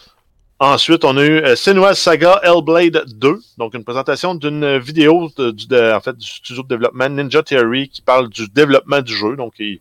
Ensuite, 0.58 1.04
on 1.04 1.16
a 1.16 1.24
eu 1.24 1.42
euh, 1.42 1.94
Saga 1.94 2.40
Hellblade 2.42 3.04
2, 3.06 3.38
donc 3.58 3.74
une 3.74 3.84
présentation 3.84 4.34
d'une 4.34 4.78
vidéo 4.78 5.30
de, 5.36 5.94
en 5.94 6.00
fait, 6.00 6.16
du 6.16 6.26
studio 6.26 6.62
de 6.62 6.68
développement 6.68 7.08
Ninja 7.08 7.42
Theory 7.42 7.88
qui 7.88 8.02
parle 8.02 8.28
du 8.28 8.48
développement 8.48 9.00
du 9.00 9.14
jeu. 9.14 9.36
Donc, 9.36 9.54
il, 9.58 9.80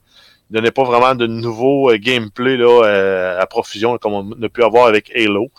ne 0.51 0.55
donnait 0.55 0.72
pas 0.72 0.84
vraiment 0.84 1.15
de 1.15 1.28
nouveau 1.28 1.91
gameplay 1.95 2.57
là, 2.57 3.38
à 3.39 3.45
profusion 3.45 3.97
comme 3.99 4.13
on 4.13 4.43
a 4.43 4.49
pu 4.49 4.63
avoir 4.63 4.88
avec 4.88 5.11
Halo. 5.15 5.51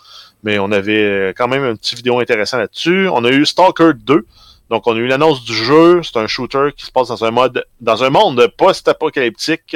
Mais 0.43 0.59
on 0.59 0.71
avait 0.71 1.33
quand 1.37 1.47
même 1.47 1.63
un 1.63 1.75
petit 1.75 1.95
vidéo 1.95 2.19
intéressant 2.19 2.57
là-dessus. 2.57 3.07
On 3.07 3.23
a 3.23 3.29
eu 3.29 3.45
Stalker 3.45 3.91
2, 3.95 4.25
donc, 4.71 4.87
on 4.87 4.95
a 4.95 4.99
eu 4.99 5.07
l'annonce 5.07 5.43
du 5.43 5.53
jeu. 5.53 6.01
C'est 6.01 6.17
un 6.17 6.27
shooter 6.27 6.69
qui 6.75 6.85
se 6.85 6.91
passe 6.91 7.09
dans 7.09 7.25
un 7.25 7.31
mode, 7.31 7.65
dans 7.81 8.05
un 8.05 8.09
monde 8.09 8.47
post-apocalyptique 8.57 9.75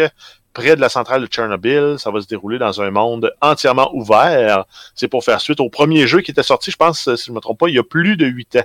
près 0.54 0.78
de 0.78 0.82
la 0.82 0.88
centrale 0.88 1.22
de 1.22 1.28
Tchernobyl. 1.28 1.96
Ça 2.00 2.12
va 2.12 2.22
se 2.22 2.28
dérouler 2.28 2.60
dans 2.60 2.82
un 2.82 2.92
monde 2.92 3.30
entièrement 3.42 3.94
ouvert. 3.94 4.64
C'est 4.96 5.10
pour 5.10 5.26
faire 5.26 5.42
suite 5.42 5.60
au 5.60 5.70
premier 5.70 6.08
jeu 6.08 6.22
qui 6.22 6.32
était 6.32 6.44
sorti, 6.44 6.72
je 6.72 6.78
pense, 6.78 7.14
si 7.14 7.26
je 7.26 7.32
ne 7.32 7.36
me 7.36 7.42
trompe 7.42 7.60
pas, 7.60 7.68
il 7.68 7.76
y 7.76 7.78
a 7.78 7.84
plus 7.84 8.16
de 8.16 8.26
8 8.26 8.56
ans. 8.56 8.64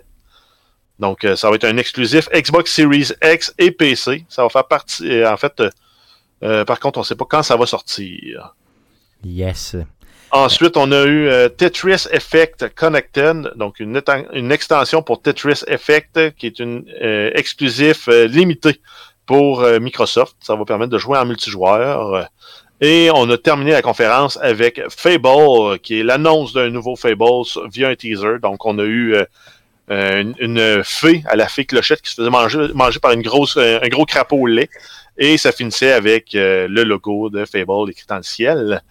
Donc, 1.01 1.25
euh, 1.25 1.35
ça 1.35 1.49
va 1.49 1.57
être 1.57 1.65
un 1.65 1.77
exclusif 1.79 2.29
Xbox 2.33 2.73
Series 2.73 3.09
X 3.25 3.53
et 3.59 3.73
PC. 3.73 4.25
Ça 4.29 4.45
va 4.45 4.51
faire 4.51 4.69
partie, 4.69 5.11
euh, 5.11 5.33
en 5.33 5.37
fait, 5.37 5.61
euh, 6.45 6.65
par 6.65 6.79
contre, 6.79 6.99
on 6.99 7.03
ne 7.03 7.07
sait 7.07 7.17
pas 7.17 7.27
quand 7.29 7.43
ça 7.43 7.57
va 7.57 7.67
sortir. 7.67 8.55
Yes. 9.25 9.75
Ensuite, 10.33 10.77
on 10.77 10.93
a 10.93 11.05
eu 11.07 11.29
euh, 11.29 11.49
Tetris 11.49 12.07
Effect 12.13 12.73
Connected, 12.77 13.53
donc 13.57 13.81
une, 13.81 14.01
extension 14.53 15.03
pour 15.03 15.21
Tetris 15.21 15.65
Effect 15.67 16.37
qui 16.37 16.47
est 16.47 16.61
une 16.61 16.85
euh, 17.03 17.31
exclusif 17.35 18.09
euh, 18.09 18.27
limité 18.27 18.81
pour 19.27 19.63
Microsoft. 19.81 20.37
Ça 20.41 20.57
va 20.57 20.65
permettre 20.65 20.91
de 20.91 20.99
jouer 20.99 21.17
en 21.17 21.25
multijoueur. 21.25 22.29
Et 22.81 23.11
on 23.15 23.31
a 23.31 23.39
terminé 23.39 23.71
la 23.71 23.83
conférence 23.83 24.39
avec 24.43 24.81
Fable, 24.89 25.79
qui 25.81 26.01
est 26.01 26.03
l'annonce 26.03 26.53
d'un 26.53 26.71
nouveau 26.71 26.97
Fable 26.97 27.45
via 27.71 27.91
un 27.91 27.95
teaser. 27.95 28.41
Donc, 28.43 28.67
on 28.67 28.77
a 28.81 28.85
eu 28.85 29.15
euh, 29.91 30.21
une, 30.21 30.35
une 30.39 30.83
fée 30.85 31.23
à 31.27 31.37
la 31.37 31.49
fée 31.49 31.65
clochette 31.65 32.03
qui 32.03 32.11
se 32.11 32.17
faisait 32.17 32.31
manger, 32.31 32.69
manger 32.75 32.99
par 32.99 33.13
une 33.13 33.23
grosse, 33.23 33.57
un 33.57 33.89
gros 33.89 34.05
crapaud 34.05 34.39
au 34.39 34.47
lait. 34.47 34.69
Et 35.19 35.37
ça 35.37 35.53
finissait 35.53 35.93
avec 35.93 36.35
euh, 36.35 36.67
le 36.69 36.83
logo 36.83 37.29
de 37.29 37.45
Fable 37.45 37.91
écrit 37.91 38.07
dans 38.09 38.17
le 38.17 38.23
ciel. 38.23 38.83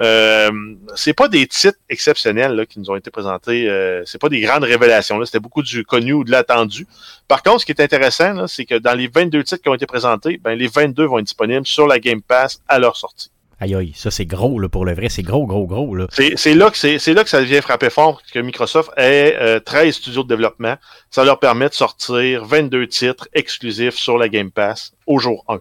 Euh, 0.00 0.50
c'est 0.94 1.12
pas 1.12 1.28
des 1.28 1.46
titres 1.46 1.78
exceptionnels 1.88 2.52
là, 2.54 2.66
qui 2.66 2.78
nous 2.78 2.90
ont 2.90 2.96
été 2.96 3.10
présentés. 3.10 3.68
Euh, 3.68 4.02
c'est 4.06 4.20
pas 4.20 4.28
des 4.28 4.40
grandes 4.40 4.64
révélations. 4.64 5.24
C'était 5.24 5.40
beaucoup 5.40 5.62
du 5.62 5.84
connu 5.84 6.12
ou 6.12 6.24
de 6.24 6.30
l'attendu. 6.30 6.86
Par 7.26 7.42
contre, 7.42 7.60
ce 7.60 7.66
qui 7.66 7.72
est 7.72 7.80
intéressant, 7.80 8.46
c'est 8.46 8.64
que 8.64 8.76
dans 8.76 8.94
les 8.94 9.08
22 9.08 9.42
titres 9.42 9.62
qui 9.62 9.68
ont 9.68 9.74
été 9.74 9.86
présentés, 9.86 10.38
ben, 10.42 10.54
les 10.54 10.68
22 10.68 11.04
vont 11.04 11.18
être 11.18 11.24
disponibles 11.24 11.66
sur 11.66 11.86
la 11.86 11.98
Game 11.98 12.22
Pass 12.22 12.60
à 12.68 12.78
leur 12.78 12.96
sortie. 12.96 13.30
Aïe 13.60 13.74
aïe, 13.74 13.92
ça 13.96 14.12
c'est 14.12 14.24
gros 14.24 14.60
là, 14.60 14.68
pour 14.68 14.84
le 14.84 14.94
vrai, 14.94 15.08
c'est 15.08 15.24
gros, 15.24 15.44
gros, 15.44 15.66
gros. 15.66 15.96
Là. 15.96 16.06
C'est, 16.10 16.34
c'est, 16.36 16.54
là 16.54 16.70
que 16.70 16.76
c'est, 16.76 17.00
c'est 17.00 17.12
là 17.12 17.24
que 17.24 17.30
ça 17.30 17.40
vient 17.42 17.60
frapper 17.60 17.90
fort 17.90 18.22
que 18.32 18.38
Microsoft 18.38 18.90
ait 18.96 19.36
euh, 19.40 19.58
13 19.58 19.96
studios 19.96 20.22
de 20.22 20.28
développement. 20.28 20.76
Ça 21.10 21.24
leur 21.24 21.40
permet 21.40 21.68
de 21.68 21.74
sortir 21.74 22.44
22 22.44 22.86
titres 22.86 23.26
exclusifs 23.32 23.96
sur 23.96 24.16
la 24.16 24.28
Game 24.28 24.52
Pass 24.52 24.92
au 25.08 25.18
jour 25.18 25.44
1. 25.48 25.58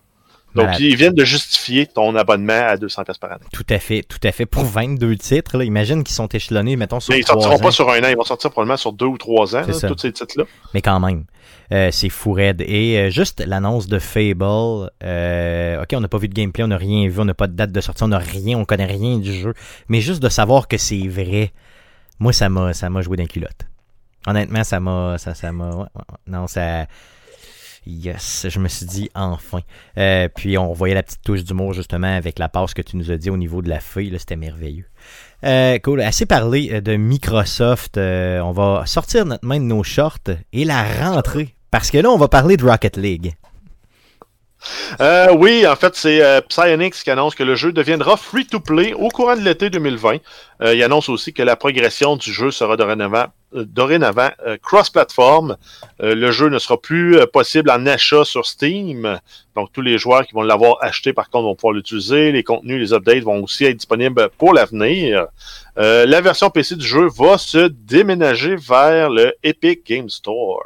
Donc, 0.55 0.65
Malade. 0.65 0.81
ils 0.81 0.95
viennent 0.95 1.13
de 1.13 1.25
justifier 1.25 1.85
ton 1.85 2.15
abonnement 2.15 2.67
à 2.67 2.77
200 2.77 3.03
pièces 3.03 3.17
par 3.17 3.31
année. 3.31 3.45
Tout 3.53 3.65
à 3.69 3.79
fait, 3.79 4.01
tout 4.01 4.19
à 4.23 4.31
fait. 4.31 4.45
Pour 4.45 4.63
22 4.63 5.15
titres, 5.17 5.57
là, 5.57 5.63
imagine 5.63 6.03
qu'ils 6.03 6.15
sont 6.15 6.27
échelonnés, 6.27 6.75
mettons, 6.75 6.99
sur 6.99 7.13
Mais 7.13 7.19
ils 7.19 7.25
trois 7.25 7.41
sortiront 7.41 7.61
ans. 7.61 7.63
pas 7.65 7.71
sur 7.71 7.89
un 7.89 7.99
an, 7.99 8.07
ils 8.09 8.17
vont 8.17 8.23
sortir 8.23 8.49
probablement 8.49 8.77
sur 8.77 8.93
deux 8.93 9.05
ou 9.05 9.17
trois 9.17 9.55
ans, 9.55 9.61
là, 9.61 9.87
tous 9.87 9.97
ces 9.97 10.11
titres-là. 10.11 10.45
Mais 10.73 10.81
quand 10.81 10.99
même, 10.99 11.25
euh, 11.73 11.89
c'est 11.91 12.09
fou 12.09 12.31
raide. 12.31 12.61
Et 12.65 12.97
euh, 12.97 13.09
juste 13.09 13.43
l'annonce 13.45 13.87
de 13.87 13.99
Fable, 13.99 14.89
euh, 15.03 15.83
ok, 15.83 15.89
on 15.93 15.99
n'a 15.99 16.07
pas 16.07 16.17
vu 16.17 16.29
de 16.29 16.33
gameplay, 16.33 16.63
on 16.63 16.67
n'a 16.67 16.77
rien 16.77 17.07
vu, 17.09 17.19
on 17.19 17.25
n'a 17.25 17.33
pas 17.33 17.47
de 17.47 17.53
date 17.53 17.71
de 17.71 17.81
sortie, 17.81 18.03
on 18.03 18.07
n'a 18.07 18.17
rien, 18.17 18.57
on 18.57 18.65
connaît 18.65 18.85
rien 18.85 19.17
du 19.17 19.33
jeu. 19.33 19.53
Mais 19.89 19.99
juste 19.99 20.21
de 20.21 20.29
savoir 20.29 20.67
que 20.67 20.77
c'est 20.77 21.07
vrai, 21.07 21.51
moi, 22.19 22.31
ça 22.31 22.49
m'a, 22.49 23.01
joué 23.01 23.17
d'un 23.17 23.25
culotte. 23.25 23.67
Honnêtement, 24.25 24.63
ça 24.63 24.79
m'a, 24.79 25.17
ça, 25.17 25.35
ça 25.35 25.51
ouais, 25.51 25.75
ouais. 25.75 25.85
non, 26.27 26.47
ça, 26.47 26.87
yes, 27.87 28.47
je 28.49 28.59
me 28.59 28.67
suis 28.67 28.85
dit 28.85 29.09
enfin. 29.15 29.61
Euh, 29.97 30.27
puis 30.33 30.57
on 30.57 30.73
voyait 30.73 30.95
la 30.95 31.03
petite 31.03 31.21
touche 31.23 31.43
d'humour 31.43 31.73
justement 31.73 32.15
avec 32.15 32.39
la 32.39 32.49
passe 32.49 32.73
que 32.73 32.81
tu 32.81 32.97
nous 32.97 33.11
as 33.11 33.17
dit 33.17 33.29
au 33.29 33.37
niveau 33.37 33.61
de 33.61 33.69
la 33.69 33.79
feuille, 33.79 34.13
c'était 34.19 34.35
merveilleux. 34.35 34.85
Euh, 35.43 35.79
cool. 35.79 36.01
Assez 36.01 36.25
parlé 36.25 36.69
euh, 36.71 36.81
de 36.81 36.95
Microsoft. 36.95 37.97
on 37.97 38.51
va 38.51 38.83
sortir 38.85 39.25
notre 39.25 39.45
main 39.45 39.59
de 39.59 39.65
nos 39.65 39.83
shorts 39.83 40.29
et 40.53 40.65
la 40.65 40.83
rentrer. 40.83 41.55
Parce 41.71 41.91
que 41.91 41.97
là, 41.97 42.09
on 42.09 42.17
va 42.17 42.27
parler 42.27 42.57
de 42.57 42.65
Rocket 42.65 42.97
League. 42.97 43.35
Euh, 44.99 45.33
oui, 45.37 45.65
en 45.67 45.75
fait, 45.75 45.95
c'est 45.95 46.21
euh, 46.23 46.41
Psyonix 46.41 47.03
qui 47.03 47.11
annonce 47.11 47.35
que 47.35 47.43
le 47.43 47.55
jeu 47.55 47.71
deviendra 47.71 48.17
free-to-play 48.17 48.93
au 48.93 49.09
courant 49.09 49.35
de 49.35 49.41
l'été 49.41 49.69
2020. 49.69 50.17
Euh, 50.61 50.73
il 50.73 50.81
annonce 50.83 51.09
aussi 51.09 51.33
que 51.33 51.43
la 51.43 51.55
progression 51.55 52.15
du 52.15 52.33
jeu 52.33 52.49
sera 52.49 52.77
dorénavant, 52.77 53.25
euh, 53.55 53.63
dorénavant 53.65 54.29
euh, 54.45 54.57
cross-platform. 54.57 55.57
Le 55.99 56.31
jeu 56.31 56.49
ne 56.49 56.59
sera 56.59 56.77
plus 56.79 57.19
possible 57.31 57.69
en 57.69 57.85
achat 57.85 58.23
sur 58.23 58.45
Steam. 58.45 59.19
Donc, 59.55 59.71
tous 59.71 59.81
les 59.81 59.97
joueurs 59.97 60.25
qui 60.25 60.33
vont 60.33 60.41
l'avoir 60.41 60.77
acheté, 60.81 61.13
par 61.13 61.29
contre, 61.29 61.45
vont 61.45 61.55
pouvoir 61.55 61.73
l'utiliser. 61.73 62.31
Les 62.31 62.43
contenus, 62.43 62.79
les 62.79 62.93
updates 62.93 63.23
vont 63.23 63.43
aussi 63.43 63.65
être 63.65 63.77
disponibles 63.77 64.29
pour 64.37 64.53
l'avenir. 64.53 65.27
La 65.75 66.21
version 66.21 66.49
PC 66.49 66.75
du 66.75 66.85
jeu 66.85 67.07
va 67.07 67.37
se 67.37 67.67
déménager 67.67 68.55
vers 68.55 69.09
le 69.09 69.33
Epic 69.43 69.85
Game 69.85 70.09
Store. 70.09 70.63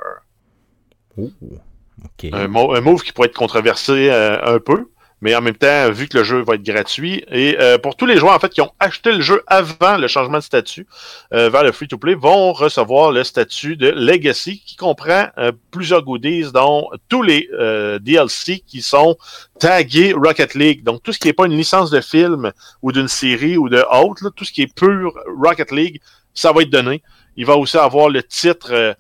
Un, 2.33 2.47
mo- 2.47 2.73
un 2.75 2.81
move 2.81 3.03
qui 3.03 3.11
pourrait 3.11 3.27
être 3.27 3.35
controversé 3.35 4.09
euh, 4.09 4.55
un 4.55 4.59
peu, 4.59 4.87
mais 5.23 5.35
en 5.35 5.41
même 5.41 5.55
temps, 5.55 5.91
vu 5.91 6.07
que 6.07 6.17
le 6.17 6.23
jeu 6.23 6.41
va 6.41 6.55
être 6.55 6.63
gratuit, 6.63 7.23
et 7.29 7.55
euh, 7.59 7.77
pour 7.77 7.95
tous 7.95 8.07
les 8.07 8.17
joueurs 8.17 8.33
en 8.33 8.39
fait 8.39 8.49
qui 8.49 8.61
ont 8.61 8.71
acheté 8.79 9.11
le 9.11 9.21
jeu 9.21 9.43
avant 9.45 9.97
le 9.97 10.07
changement 10.07 10.39
de 10.39 10.43
statut 10.43 10.87
euh, 11.33 11.49
vers 11.49 11.63
le 11.63 11.71
free-to-play, 11.71 12.15
vont 12.15 12.53
recevoir 12.53 13.11
le 13.11 13.23
statut 13.23 13.75
de 13.77 13.89
Legacy 13.89 14.63
qui 14.65 14.75
comprend 14.75 15.27
euh, 15.37 15.51
plusieurs 15.69 16.01
goodies, 16.03 16.51
dont 16.51 16.89
tous 17.07 17.21
les 17.21 17.47
euh, 17.53 17.99
DLC 17.99 18.63
qui 18.65 18.81
sont 18.81 19.15
tagués 19.59 20.13
Rocket 20.13 20.55
League. 20.55 20.83
Donc 20.83 21.03
tout 21.03 21.13
ce 21.13 21.19
qui 21.19 21.27
n'est 21.27 21.33
pas 21.33 21.45
une 21.45 21.55
licence 21.55 21.91
de 21.91 22.01
film 22.01 22.51
ou 22.81 22.91
d'une 22.91 23.07
série 23.07 23.57
ou 23.57 23.69
de 23.69 23.83
autre, 23.91 24.23
là, 24.23 24.31
tout 24.35 24.43
ce 24.43 24.51
qui 24.51 24.63
est 24.63 24.73
pur 24.73 25.13
Rocket 25.39 25.71
League, 25.71 26.01
ça 26.33 26.51
va 26.51 26.63
être 26.63 26.71
donné. 26.71 27.03
Il 27.37 27.45
va 27.45 27.57
aussi 27.57 27.77
avoir 27.77 28.09
le 28.09 28.23
titre 28.23 28.69
euh, 28.71 28.93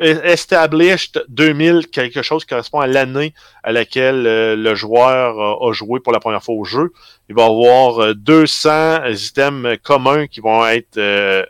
Established 0.00 1.24
2000, 1.28 1.88
quelque 1.88 2.22
chose 2.22 2.44
qui 2.44 2.50
correspond 2.50 2.80
à 2.80 2.86
l'année 2.86 3.32
à 3.62 3.70
laquelle 3.70 4.26
euh, 4.26 4.56
le 4.56 4.74
joueur 4.74 5.38
euh, 5.38 5.70
a 5.70 5.72
joué 5.72 6.00
pour 6.00 6.12
la 6.12 6.20
première 6.20 6.42
fois 6.42 6.54
au 6.56 6.64
jeu. 6.64 6.92
Il 7.28 7.36
va 7.36 7.44
avoir 7.44 8.00
euh, 8.00 8.14
200 8.14 9.06
items 9.06 9.78
communs 9.82 10.26
qui 10.26 10.40
vont 10.40 10.66
être 10.66 10.98
euh, 10.98 11.44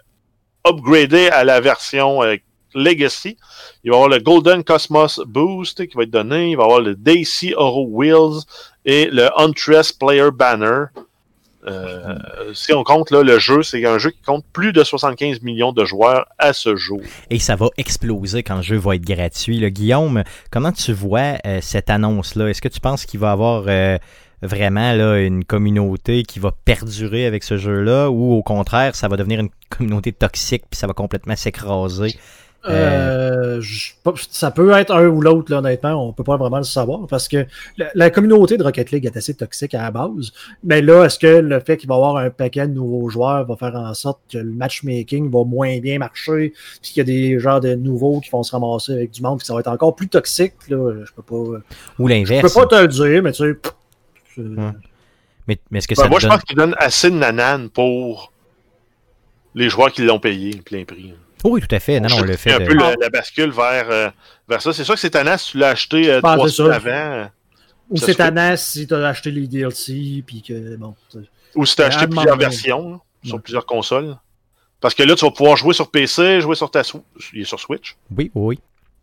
upgradés 0.66 1.28
à 1.28 1.45
la 1.45 1.61
version 1.61 2.22
euh, 2.22 2.36
Legacy. 2.74 3.38
Il 3.82 3.90
va 3.90 3.97
avoir 3.97 4.11
le 4.11 4.18
Golden 4.18 4.62
Cosmos 4.62 5.20
Boost 5.26 5.86
qui 5.86 5.97
va 5.97 6.03
être 6.03 6.11
donné. 6.11 6.51
Il 6.51 6.57
va 6.57 6.64
avoir 6.64 6.80
le 6.80 6.95
Daisy 6.95 7.55
Oro 7.55 7.86
Wheels 7.88 8.42
et 8.84 9.07
le 9.07 9.28
Huntress 9.40 9.92
Player 9.92 10.30
Banner. 10.32 10.86
Euh, 11.66 12.18
si 12.52 12.72
on 12.72 12.84
compte 12.84 13.10
le 13.10 13.38
jeu, 13.38 13.62
c'est 13.62 13.84
un 13.86 13.98
jeu 13.98 14.10
qui 14.10 14.20
compte 14.22 14.44
plus 14.52 14.72
de 14.72 14.84
75 14.84 15.42
millions 15.42 15.72
de 15.72 15.84
joueurs 15.84 16.26
à 16.38 16.52
ce 16.52 16.76
jour. 16.76 17.00
Et 17.30 17.38
ça 17.38 17.56
va 17.56 17.68
exploser 17.76 18.42
quand 18.42 18.56
le 18.56 18.62
jeu 18.62 18.76
va 18.76 18.96
être 18.96 19.04
gratuit. 19.04 19.58
là. 19.60 19.70
Guillaume, 19.70 20.24
comment 20.50 20.72
tu 20.72 20.92
vois 20.92 21.38
euh, 21.46 21.60
cette 21.62 21.90
annonce-là? 21.90 22.48
Est-ce 22.48 22.60
que 22.60 22.68
tu 22.68 22.80
penses 22.80 23.06
qu'il 23.06 23.20
va 23.20 23.32
avoir 23.32 23.64
euh, 23.68 23.98
vraiment 24.42 24.92
là, 24.92 25.18
une 25.18 25.44
communauté 25.44 26.22
qui 26.22 26.38
va 26.38 26.52
perdurer 26.64 27.26
avec 27.26 27.42
ce 27.42 27.56
jeu-là 27.56 28.10
ou 28.10 28.34
au 28.34 28.42
contraire, 28.42 28.94
ça 28.94 29.08
va 29.08 29.16
devenir 29.16 29.40
une 29.40 29.50
communauté 29.70 30.12
toxique 30.12 30.64
puis 30.70 30.78
ça 30.78 30.86
va 30.86 30.92
complètement 30.92 31.36
s'écraser? 31.36 32.14
Euh, 32.66 33.60
je- 33.60 33.92
ça 34.30 34.50
peut 34.50 34.72
être 34.72 34.92
un 34.94 35.06
ou 35.06 35.20
l'autre, 35.20 35.50
là, 35.52 35.58
honnêtement. 35.58 36.08
On 36.08 36.12
peut 36.12 36.24
pas 36.24 36.36
vraiment 36.36 36.56
le 36.58 36.64
savoir 36.64 37.06
parce 37.06 37.28
que 37.28 37.46
la, 37.76 37.90
la 37.94 38.10
communauté 38.10 38.56
de 38.56 38.62
Rocket 38.62 38.90
League 38.90 39.04
est 39.04 39.16
assez 39.16 39.34
toxique 39.34 39.74
à 39.74 39.82
la 39.82 39.90
base. 39.90 40.32
Mais 40.62 40.80
là, 40.82 41.04
est-ce 41.04 41.18
que 41.18 41.26
le 41.26 41.60
fait 41.60 41.76
qu'il 41.76 41.88
va 41.88 41.94
y 41.94 41.98
avoir 41.98 42.16
un 42.16 42.30
paquet 42.30 42.66
de 42.66 42.72
nouveaux 42.72 43.08
joueurs 43.08 43.44
va 43.46 43.56
faire 43.56 43.74
en 43.74 43.92
sorte 43.94 44.20
que 44.32 44.38
le 44.38 44.50
matchmaking 44.50 45.30
va 45.30 45.44
moins 45.44 45.78
bien 45.80 45.98
marcher, 45.98 46.52
puis 46.82 46.92
qu'il 46.92 46.98
y 46.98 47.00
a 47.00 47.04
des 47.04 47.38
genres 47.38 47.60
de 47.60 47.74
nouveaux 47.74 48.20
qui 48.20 48.30
vont 48.30 48.42
se 48.42 48.52
ramasser 48.52 48.92
avec 48.92 49.10
du 49.10 49.20
monde, 49.22 49.38
puis 49.38 49.46
ça 49.46 49.54
va 49.54 49.60
être 49.60 49.68
encore 49.68 49.94
plus 49.94 50.08
toxique, 50.08 50.54
là, 50.68 51.04
je 51.04 51.12
peux 51.12 51.22
pas, 51.22 51.34
Ou 51.34 51.56
je 51.56 52.02
peux 52.02 52.08
l'inverse? 52.08 52.54
pas 52.54 52.66
te 52.66 52.74
le 52.76 52.88
dire, 52.88 53.22
mais 53.22 53.32
tu 53.32 53.44
sais, 53.44 53.58
Ouais. 54.36 54.70
Mais, 55.46 55.58
mais 55.70 55.78
est-ce 55.78 55.86
que 55.88 55.94
Ben, 55.94 56.02
ça 56.04 56.08
moi, 56.08 56.18
je 56.18 56.26
donne- 56.26 56.36
pense 56.36 56.44
qu'ils 56.44 56.56
donnent 56.56 56.74
assez 56.78 57.10
de 57.10 57.16
nananes 57.16 57.68
pour 57.68 58.32
les 59.54 59.68
joueurs 59.68 59.92
qui 59.92 60.02
l'ont 60.02 60.18
payé 60.18 60.56
plein 60.64 60.84
prix. 60.84 61.14
Oui, 61.45 61.61
tout 61.61 61.74
à 61.74 61.78
fait. 61.80 62.01
Non, 62.01 62.20
le 62.22 62.36
fait 62.36 62.53
un 62.53 62.59
de... 62.61 62.64
peu 62.64 62.74
la, 62.74 62.95
la 63.01 63.11
bascule 63.11 63.51
vers, 63.51 63.90
euh, 63.90 64.09
vers 64.49 64.62
ça. 64.62 64.72
C'est 64.72 64.84
sûr 64.84 64.95
que 64.95 65.01
c'est 65.01 65.11
tannant 65.11 65.36
si 65.36 65.53
tu 65.53 65.59
l'as 65.59 65.68
acheté 65.70 66.11
euh, 66.11 66.20
Ah, 66.22 66.34
trois 66.36 66.49
semaines 66.49 66.70
ça. 66.72 66.76
avant. 66.76 67.30
ou 67.90 67.97
ça 67.99 68.07
c'est 68.07 68.14
tannant 68.14 68.57
si 68.57 68.86
tu 68.86 68.95
as 68.95 69.07
acheté 69.09 69.30
les 69.30 69.47
DLC, 69.47 70.24
puis 70.26 70.42
que, 70.42 70.76
bon, 70.76 70.95
Ou 71.55 71.66
si 71.66 71.76
tu 71.76 71.82
as 71.82 71.86
acheté 71.86 72.07
plusieurs 72.07 72.36
versions 72.38 72.90
là, 72.92 72.99
sur 73.24 73.40
plusieurs 73.42 73.66
consoles. 73.66 74.16
Parce 74.80 74.95
que 74.95 75.03
là, 75.03 75.14
tu 75.14 75.24
vas 75.24 75.30
pouvoir 75.30 75.57
jouer 75.57 75.72
sur 75.74 75.90
PC, 75.90 76.40
jouer 76.40 76.57
sur 76.57 76.70
ta 76.70 76.82
Sw- 76.82 77.03
il 77.32 77.42
est 77.42 77.45
sur 77.45 77.59
Switch. 77.61 77.97
Oui, 78.16 78.30
oui. 78.34 78.57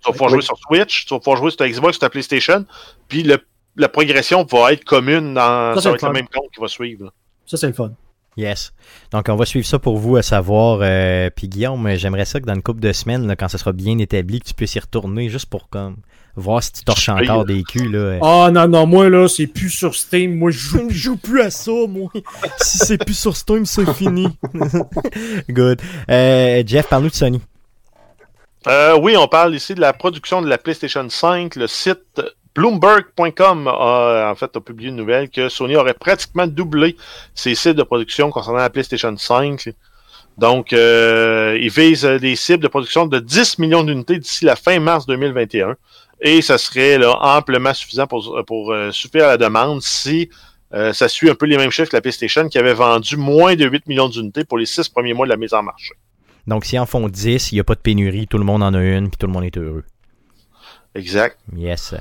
Tu 0.03 0.07
vas 0.07 0.11
pouvoir 0.13 0.31
Oui. 0.31 0.37
jouer 0.37 0.41
sur 0.45 0.57
Switch, 0.57 1.05
tu 1.05 1.13
vas 1.13 1.19
pouvoir 1.19 1.37
jouer 1.37 1.51
sur 1.51 1.57
ta 1.57 1.69
Xbox, 1.69 1.93
sur 1.93 1.99
ta 2.01 2.09
PlayStation. 2.09 2.65
Puis 3.07 3.23
le- 3.23 3.39
la 3.75 3.87
progression 3.89 4.43
va 4.45 4.73
être 4.73 4.83
commune 4.83 5.33
dans. 5.35 5.75
Ça, 5.79 5.89
va 5.89 5.89
le 5.91 5.95
être 5.95 6.05
le 6.07 6.13
même 6.13 6.27
compte 6.27 6.51
qui 6.53 6.59
va 6.59 6.67
suivre. 6.67 7.05
là. 7.05 7.11
ça, 7.45 7.57
c'est 7.57 7.67
le 7.67 7.73
fun. 7.73 7.91
Yes. 8.37 8.71
Donc, 9.11 9.27
on 9.29 9.35
va 9.35 9.45
suivre 9.45 9.65
ça 9.65 9.77
pour 9.77 9.97
vous 9.97 10.15
à 10.15 10.21
savoir. 10.21 10.79
euh, 10.81 11.29
puis 11.35 11.49
Guillaume, 11.49 11.95
j'aimerais 11.95 12.25
ça 12.25 12.39
que 12.39 12.45
dans 12.45 12.53
une 12.53 12.63
couple 12.63 12.79
de 12.79 12.93
semaines, 12.93 13.27
là, 13.27 13.35
quand 13.35 13.49
ça 13.49 13.57
sera 13.57 13.73
bien 13.73 13.97
établi, 13.97 14.39
que 14.39 14.47
tu 14.47 14.53
puisses 14.53 14.75
y 14.75 14.79
retourner 14.79 15.29
juste 15.29 15.47
pour 15.47 15.69
comme 15.69 15.97
voir 16.37 16.63
si 16.63 16.71
tu 16.71 16.83
torches 16.85 17.09
encore 17.09 17.43
des 17.43 17.61
culs. 17.63 17.91
Là. 17.91 18.19
Ah 18.21 18.49
non, 18.51 18.67
non, 18.67 18.85
moi 18.87 19.09
là, 19.09 19.27
c'est 19.27 19.47
plus 19.47 19.69
sur 19.69 19.95
Steam. 19.95 20.37
Moi, 20.37 20.51
je 20.51 20.59
joue. 20.59 20.89
Joue 20.89 21.17
plus 21.17 21.41
à 21.41 21.51
ça, 21.51 21.71
moi. 21.89 22.09
si 22.61 22.77
c'est 22.77 22.97
plus 22.97 23.17
sur 23.17 23.35
Steam, 23.35 23.65
c'est 23.65 23.91
fini. 23.93 24.27
Good. 25.49 25.81
Euh, 26.09 26.63
Jeff, 26.65 26.87
parle-nous 26.87 27.09
de 27.09 27.15
Sony. 27.15 27.41
Euh, 28.67 28.97
oui, 29.01 29.17
on 29.17 29.27
parle 29.27 29.55
ici 29.55 29.73
de 29.73 29.81
la 29.81 29.91
production 29.91 30.41
de 30.41 30.47
la 30.47 30.57
PlayStation 30.57 31.07
5. 31.09 31.55
Le 31.55 31.67
site 31.67 32.21
Bloomberg.com 32.55 33.67
a 33.67 34.29
en 34.31 34.35
fait 34.35 34.55
a 34.55 34.59
publié 34.59 34.89
une 34.89 34.95
nouvelle 34.95 35.29
que 35.29 35.49
Sony 35.49 35.75
aurait 35.75 35.93
pratiquement 35.93 36.47
doublé 36.47 36.97
ses 37.33 37.55
sites 37.55 37.77
de 37.77 37.83
production 37.83 38.29
concernant 38.29 38.59
la 38.59 38.69
PlayStation 38.69 39.15
5. 39.15 39.69
Donc, 40.37 40.73
euh, 40.73 41.57
ils 41.61 41.69
visent 41.69 42.03
des 42.03 42.35
cibles 42.35 42.63
de 42.63 42.67
production 42.67 43.05
de 43.05 43.19
10 43.19 43.59
millions 43.59 43.83
d'unités 43.83 44.17
d'ici 44.17 44.45
la 44.45 44.55
fin 44.55 44.79
mars 44.79 45.05
2021. 45.05 45.75
Et 46.21 46.41
ça 46.41 46.57
serait 46.57 46.97
là, 46.97 47.17
amplement 47.21 47.73
suffisant 47.73 48.07
pour, 48.07 48.43
pour 48.45 48.71
euh, 48.71 48.91
suffire 48.91 49.25
à 49.25 49.27
la 49.29 49.37
demande 49.37 49.81
si 49.81 50.29
euh, 50.73 50.93
ça 50.93 51.07
suit 51.07 51.29
un 51.29 51.35
peu 51.35 51.45
les 51.45 51.57
mêmes 51.57 51.71
chiffres 51.71 51.89
que 51.89 51.95
la 51.95 52.01
PlayStation 52.01 52.47
qui 52.47 52.57
avait 52.57 52.73
vendu 52.73 53.17
moins 53.17 53.55
de 53.55 53.65
8 53.65 53.87
millions 53.87 54.07
d'unités 54.07 54.45
pour 54.45 54.57
les 54.57 54.65
6 54.65 54.89
premiers 54.89 55.13
mois 55.13 55.25
de 55.25 55.31
la 55.31 55.37
mise 55.37 55.53
en 55.53 55.63
marché. 55.63 55.93
Donc, 56.47 56.65
s'ils 56.65 56.79
en 56.79 56.85
font 56.85 57.07
10, 57.07 57.51
il 57.51 57.55
n'y 57.55 57.61
a 57.61 57.63
pas 57.63 57.75
de 57.75 57.81
pénurie, 57.81 58.27
tout 58.27 58.37
le 58.37 58.43
monde 58.43 58.63
en 58.63 58.73
a 58.73 58.81
une, 58.81 59.09
puis 59.09 59.17
tout 59.17 59.27
le 59.27 59.33
monde 59.33 59.43
est 59.43 59.57
heureux. 59.57 59.83
Exact. 60.95 61.37
Yes. 61.55 61.95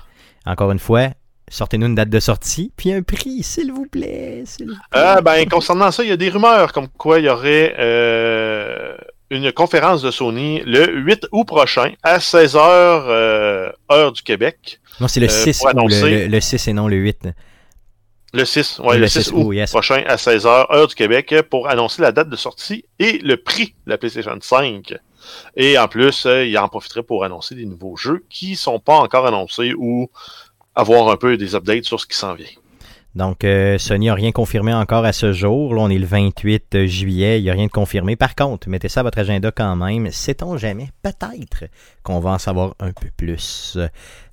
Encore 0.46 0.70
une 0.72 0.78
fois, 0.78 1.08
sortez-nous 1.50 1.86
une 1.86 1.94
date 1.94 2.08
de 2.10 2.20
sortie, 2.20 2.72
puis 2.76 2.92
un 2.92 3.02
prix, 3.02 3.42
s'il 3.42 3.72
vous 3.72 3.86
plaît. 3.86 4.42
s'il 4.46 4.66
vous 4.68 4.74
plaît. 4.90 5.00
Euh, 5.00 5.20
ben, 5.20 5.48
concernant 5.48 5.90
ça, 5.90 6.02
il 6.02 6.08
y 6.08 6.12
a 6.12 6.16
des 6.16 6.28
rumeurs 6.28 6.72
comme 6.72 6.88
quoi 6.88 7.18
il 7.18 7.26
y 7.26 7.28
aurait 7.28 7.74
euh, 7.78 8.96
une 9.30 9.52
conférence 9.52 10.02
de 10.02 10.10
Sony 10.10 10.62
le 10.64 10.90
8 11.00 11.26
août 11.32 11.44
prochain 11.44 11.92
à 12.02 12.18
16h 12.18 12.56
euh, 12.58 13.70
heure 13.92 14.12
du 14.12 14.22
Québec. 14.22 14.80
Non, 15.00 15.08
c'est 15.08 15.20
le 15.20 15.26
Euh, 15.26 15.28
6 15.28 15.58
pour 15.58 15.66
ou 15.66 15.68
le, 15.88 15.94
annoncer- 15.94 16.10
le- 16.22 16.26
le 16.28 16.40
6 16.40 16.68
et 16.68 16.72
non 16.72 16.88
le 16.88 16.96
8. 16.96 17.28
Le 18.32 18.44
6, 18.44 18.78
ouais, 18.84 18.94
Le 18.94 19.00
le 19.02 19.08
6 19.08 19.22
6 19.24 19.32
août 19.32 19.42
août, 19.46 19.52
yes. 19.54 19.70
prochain 19.70 20.04
à 20.06 20.14
16h 20.14 20.46
heure 20.72 20.86
du 20.86 20.94
Québec 20.94 21.34
pour 21.50 21.68
annoncer 21.68 22.00
la 22.00 22.12
date 22.12 22.28
de 22.28 22.36
sortie 22.36 22.84
et 23.00 23.18
le 23.18 23.36
prix 23.36 23.74
de 23.86 23.90
la 23.90 23.98
PlayStation 23.98 24.36
5. 24.40 24.94
Et 25.56 25.78
en 25.78 25.88
plus, 25.88 26.26
euh, 26.26 26.46
il 26.46 26.56
en 26.58 26.68
profiterait 26.68 27.02
pour 27.02 27.24
annoncer 27.24 27.54
des 27.54 27.66
nouveaux 27.66 27.96
jeux 27.96 28.24
qui 28.28 28.56
sont 28.56 28.80
pas 28.80 28.96
encore 28.96 29.26
annoncés 29.26 29.74
ou 29.76 30.10
avoir 30.74 31.08
un 31.08 31.16
peu 31.16 31.36
des 31.36 31.54
updates 31.54 31.84
sur 31.84 32.00
ce 32.00 32.06
qui 32.06 32.16
s'en 32.16 32.34
vient. 32.34 32.46
Donc, 33.16 33.42
euh, 33.42 33.76
Sony 33.76 34.06
n'a 34.06 34.14
rien 34.14 34.30
confirmé 34.30 34.72
encore 34.72 35.04
à 35.04 35.12
ce 35.12 35.32
jour. 35.32 35.74
Là, 35.74 35.82
on 35.82 35.90
est 35.90 35.98
le 35.98 36.06
28 36.06 36.86
juillet. 36.86 37.40
Il 37.40 37.42
n'y 37.42 37.50
a 37.50 37.54
rien 37.54 37.66
de 37.66 37.70
confirmé. 37.70 38.14
Par 38.14 38.36
contre, 38.36 38.68
mettez 38.68 38.88
ça 38.88 39.00
à 39.00 39.02
votre 39.02 39.18
agenda 39.18 39.50
quand 39.50 39.74
même. 39.74 40.10
Sait-on 40.12 40.56
jamais? 40.56 40.90
Peut-être 41.02 41.64
qu'on 42.04 42.20
va 42.20 42.30
en 42.30 42.38
savoir 42.38 42.74
un 42.78 42.92
peu 42.92 43.08
plus. 43.16 43.76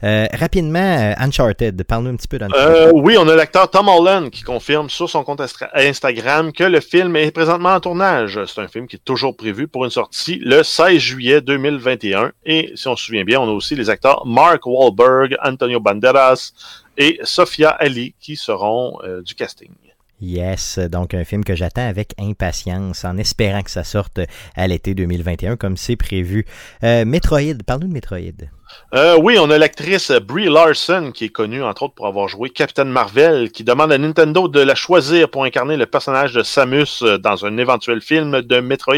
Euh, 0.03 0.27
rapidement, 0.31 0.79
euh, 0.79 1.13
Uncharted. 1.17 1.83
Parle-nous 1.83 2.11
un 2.11 2.15
petit 2.17 2.27
peu 2.27 2.37
d'Uncharted. 2.37 2.67
Euh, 2.67 2.91
oui, 2.93 3.17
on 3.17 3.27
a 3.27 3.35
l'acteur 3.35 3.69
Tom 3.71 3.87
Holland 3.87 4.29
qui 4.29 4.43
confirme 4.43 4.91
sur 4.91 5.09
son 5.09 5.23
compte 5.23 5.41
Instagram 5.73 6.53
que 6.53 6.63
le 6.63 6.79
film 6.79 7.15
est 7.15 7.31
présentement 7.31 7.73
en 7.73 7.79
tournage. 7.79 8.39
C'est 8.45 8.61
un 8.61 8.67
film 8.67 8.85
qui 8.85 8.97
est 8.97 9.03
toujours 9.03 9.35
prévu 9.35 9.67
pour 9.67 9.85
une 9.85 9.91
sortie 9.91 10.39
le 10.43 10.61
16 10.61 10.99
juillet 10.99 11.41
2021. 11.41 12.31
Et 12.45 12.73
si 12.75 12.87
on 12.87 12.95
se 12.95 13.05
souvient 13.05 13.23
bien, 13.23 13.39
on 13.41 13.49
a 13.49 13.53
aussi 13.53 13.75
les 13.75 13.89
acteurs 13.89 14.23
Mark 14.27 14.67
Wahlberg, 14.67 15.35
Antonio 15.43 15.79
Banderas 15.79 16.53
et 16.97 17.19
Sophia 17.23 17.69
Ali 17.69 18.15
qui 18.19 18.35
seront 18.35 18.99
euh, 19.03 19.21
du 19.21 19.35
casting. 19.35 19.71
Yes, 20.19 20.79
donc 20.79 21.13
un 21.13 21.23
film 21.23 21.43
que 21.43 21.55
j'attends 21.55 21.87
avec 21.87 22.15
impatience, 22.19 23.05
en 23.05 23.17
espérant 23.17 23.61
que 23.61 23.69
ça 23.69 23.83
sorte 23.83 24.19
à 24.55 24.67
l'été 24.67 24.95
2021 24.95 25.57
comme 25.57 25.77
c'est 25.77 25.95
prévu. 25.95 26.47
Euh, 26.83 27.05
Metroid, 27.05 27.61
parle-nous 27.67 27.89
de 27.89 27.93
Metroid. 27.93 28.47
Euh, 28.95 29.15
oui, 29.21 29.37
on 29.39 29.49
a 29.51 29.59
l'actrice 29.59 30.11
Brie 30.11 30.49
Larson 30.49 31.11
qui 31.13 31.25
est 31.25 31.29
connue 31.29 31.63
entre 31.63 31.83
autres 31.83 31.93
pour 31.93 32.07
avoir 32.07 32.27
joué 32.27 32.49
Captain 32.49 32.85
Marvel 32.85 33.51
qui 33.51 33.63
demande 33.63 33.91
à 33.91 33.97
Nintendo 33.99 34.47
de 34.47 34.59
la 34.59 34.73
choisir 34.73 35.29
pour 35.29 35.43
incarner 35.43 35.77
le 35.77 35.85
personnage 35.85 36.33
de 36.33 36.41
Samus 36.41 37.03
dans 37.19 37.45
un 37.45 37.57
éventuel 37.57 38.01
film 38.01 38.41
de 38.41 38.59
Metroid. 38.59 38.95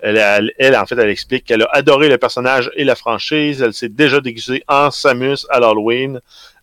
Elle, 0.00 0.16
elle, 0.16 0.52
elle, 0.58 0.76
en 0.76 0.86
fait, 0.86 0.98
elle 0.98 1.10
explique 1.10 1.44
qu'elle 1.44 1.62
a 1.62 1.68
adoré 1.72 2.08
le 2.08 2.16
personnage 2.16 2.70
et 2.74 2.84
la 2.84 2.96
franchise. 2.96 3.60
Elle 3.60 3.74
s'est 3.74 3.90
déjà 3.90 4.20
déguisée 4.20 4.64
en 4.66 4.90
Samus 4.90 5.46
à 5.50 5.60
l'Halloween 5.60 6.20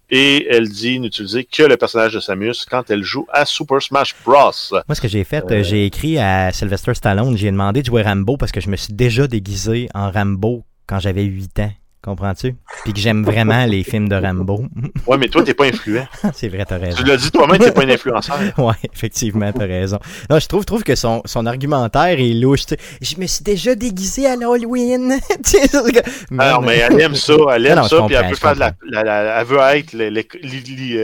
et 0.10 0.48
elle 0.50 0.70
dit 0.70 1.00
n'utiliser 1.00 1.44
que 1.44 1.64
le 1.64 1.78
personnage 1.78 2.14
de 2.14 2.20
Samus 2.20 2.66
quand 2.70 2.90
elle 2.90 3.04
joue 3.04 3.26
à 3.32 3.46
Super 3.46 3.82
Smash 3.82 4.16
Bros. 4.26 4.52
Moi, 4.72 4.96
ce 4.96 5.02
que 5.02 5.08
j'ai 5.08 5.24
fait, 5.24 5.44
euh, 5.52 5.64
j'ai 5.64 5.86
écrit 5.86 6.18
à 6.20 6.52
Sylvester 6.52 6.94
Stallone, 6.94 7.38
j'ai 7.38 7.52
demandé 7.52 7.82
de 7.82 7.88
jouer 7.88 8.04
Rambo 8.04 8.38
parce 8.38 8.52
que 8.52 8.62
je 8.62 8.70
me 8.70 8.76
suis 8.76 8.94
déjà 8.94 9.28
déguisé 9.28 9.90
en 9.94 10.12
Rambo 10.12 10.64
quand 10.88 11.00
j'avais 11.00 11.24
8 11.24 11.60
ans. 11.60 11.72
Comprends-tu? 12.04 12.56
Puis 12.84 12.92
que 12.92 13.00
j'aime 13.00 13.24
vraiment 13.24 13.64
les 13.66 13.82
films 13.84 14.10
de 14.10 14.16
Rambo. 14.16 14.66
Ouais, 15.08 15.18
mais 15.18 15.28
toi, 15.28 15.44
t'es 15.44 15.54
pas 15.54 15.66
influent. 15.66 16.06
c'est 16.34 16.48
vrai, 16.50 16.66
t'as 16.68 16.78
raison. 16.78 16.98
Tu 16.98 17.04
l'as 17.04 17.18
dit 17.18 17.30
toi-même, 17.32 17.60
t'es 17.60 17.72
pas 17.72 17.84
un 17.84 17.90
influenceur. 17.90 18.38
ouais, 18.58 18.74
effectivement, 18.94 19.52
t'as 19.52 19.66
raison. 19.66 20.00
Non, 20.30 20.40
je 20.40 20.48
trouve, 20.48 20.66
trouve 20.66 20.84
que 20.84 20.96
son, 20.96 21.22
son 21.26 21.46
argumentaire 21.46 22.20
est 22.20 22.34
louche. 22.34 22.62
Je 23.02 23.16
me 23.18 23.26
suis 23.28 23.44
déjà 23.44 23.76
déguisé 23.76 24.28
à 24.28 24.36
l'Halloween. 24.36 25.20
Que- 25.44 26.38
Alors, 26.40 26.62
mais 26.62 26.78
elle 26.78 27.00
aime 27.02 27.16
ça, 27.16 27.34
elle 27.56 27.66
aime 27.68 27.76
Non, 27.76 27.82
non, 27.84 27.88
ça, 27.88 28.04
puis 28.06 28.16
elle 28.16 28.30
je 28.30 28.36
faire 28.36 28.54
de 28.56 28.60
la, 28.60 28.74
la- 28.90 29.04
la- 29.04 29.40
elle 29.42 29.46
veut 29.48 29.60
être 29.60 29.94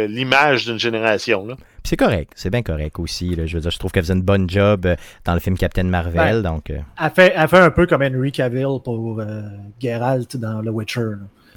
l'image 0.07 0.65
d'une 0.65 0.79
génération. 0.79 1.45
Là. 1.45 1.55
Puis 1.81 1.89
c'est 1.91 1.97
correct, 1.97 2.31
c'est 2.35 2.49
bien 2.49 2.61
correct 2.61 2.99
aussi. 2.99 3.35
là. 3.35 3.45
Je 3.45 3.55
veux 3.55 3.61
dire, 3.61 3.71
je 3.71 3.79
trouve 3.79 3.91
qu'elle 3.91 4.03
faisait 4.03 4.13
une 4.13 4.21
bonne 4.21 4.49
job 4.49 4.85
euh, 4.85 4.95
dans 5.25 5.33
le 5.33 5.39
film 5.39 5.57
Captain 5.57 5.83
Marvel. 5.83 6.37
Ouais. 6.37 6.41
Donc, 6.41 6.69
euh, 6.69 6.79
Elle 7.01 7.09
fait, 7.11 7.33
elle 7.35 7.47
fait 7.47 7.59
un 7.59 7.71
peu 7.71 7.85
comme 7.87 8.01
Henry 8.03 8.31
Cavill 8.31 8.79
pour 8.83 9.19
euh, 9.19 9.41
Geralt 9.81 10.37
dans 10.37 10.61
The 10.63 10.69
Witcher. 10.69 11.01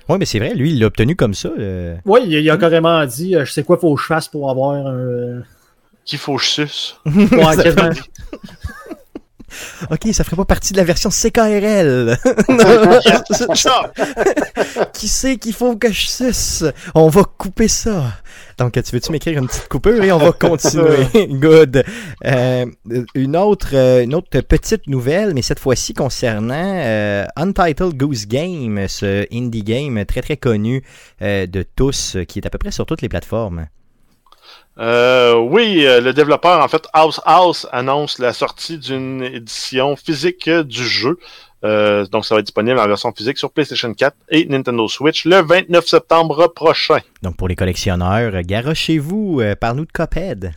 ouais, 0.08 0.18
mais 0.18 0.24
c'est 0.24 0.38
vrai, 0.38 0.54
lui, 0.54 0.72
il 0.72 0.78
l'a 0.80 0.86
obtenu 0.86 1.16
comme 1.16 1.34
ça. 1.34 1.50
euh. 1.58 1.96
Oui, 2.04 2.20
il, 2.24 2.32
il 2.32 2.50
a 2.50 2.56
carrément 2.56 3.04
dit 3.06 3.34
euh, 3.36 3.44
Je 3.44 3.52
sais 3.52 3.62
quoi 3.64 3.76
faut 3.78 3.94
que 3.94 4.00
je 4.00 4.06
fasse 4.06 4.28
pour 4.28 4.50
avoir 4.50 4.86
un. 4.86 5.42
Qu'il 6.04 6.18
faut 6.18 6.36
que 6.36 6.42
je 6.42 6.48
suce. 6.48 6.96
ouais, 7.06 7.28
quasiment. 7.62 7.90
Ok, 9.90 10.08
ça 10.12 10.24
ferait 10.24 10.36
pas 10.36 10.44
partie 10.44 10.72
de 10.72 10.78
la 10.78 10.84
version 10.84 11.10
CKRL. 11.10 12.18
Qui 14.92 15.08
sait 15.08 15.36
qu'il 15.36 15.52
faut 15.54 15.76
que 15.76 15.92
je 15.92 16.06
suce? 16.06 16.64
On 16.94 17.08
va 17.08 17.24
couper 17.24 17.68
ça. 17.68 18.14
Donc, 18.58 18.72
tu 18.72 18.94
veux-tu 18.94 19.12
m'écrire 19.12 19.38
une 19.38 19.46
petite 19.48 19.68
coupure 19.68 20.02
et 20.02 20.12
on 20.12 20.18
va 20.18 20.32
continuer? 20.38 21.06
Good. 21.28 21.84
Euh, 22.24 22.66
une, 23.14 23.36
autre, 23.36 23.70
euh, 23.74 24.02
une 24.02 24.14
autre 24.14 24.40
petite 24.40 24.86
nouvelle, 24.86 25.34
mais 25.34 25.42
cette 25.42 25.58
fois-ci 25.58 25.94
concernant 25.94 26.54
euh, 26.54 27.24
Untitled 27.36 27.96
Goose 27.96 28.26
Game, 28.26 28.86
ce 28.88 29.26
indie 29.32 29.64
game 29.64 30.04
très 30.04 30.22
très 30.22 30.36
connu 30.36 30.82
euh, 31.22 31.46
de 31.46 31.62
tous, 31.62 32.16
qui 32.28 32.38
est 32.38 32.46
à 32.46 32.50
peu 32.50 32.58
près 32.58 32.70
sur 32.70 32.86
toutes 32.86 33.02
les 33.02 33.08
plateformes. 33.08 33.66
Euh, 34.78 35.36
oui, 35.36 35.84
euh, 35.84 36.00
le 36.00 36.12
développeur, 36.12 36.62
en 36.62 36.68
fait, 36.68 36.86
House 36.92 37.20
House, 37.24 37.66
annonce 37.72 38.18
la 38.18 38.32
sortie 38.32 38.78
d'une 38.78 39.22
édition 39.22 39.96
physique 39.96 40.48
du 40.48 40.84
jeu. 40.84 41.18
Euh, 41.64 42.06
donc, 42.06 42.24
ça 42.24 42.34
va 42.34 42.40
être 42.40 42.46
disponible 42.46 42.78
en 42.78 42.86
version 42.86 43.12
physique 43.12 43.38
sur 43.38 43.50
PlayStation 43.50 43.92
4 43.92 44.16
et 44.30 44.46
Nintendo 44.46 44.88
Switch 44.88 45.24
le 45.24 45.42
29 45.42 45.86
septembre 45.86 46.48
prochain. 46.48 46.98
Donc, 47.22 47.36
pour 47.36 47.48
les 47.48 47.54
collectionneurs, 47.54 48.42
garochez-vous, 48.42 49.40
euh, 49.40 49.54
parle-nous 49.54 49.84
de 49.84 49.92
Cuphead. 49.92 50.52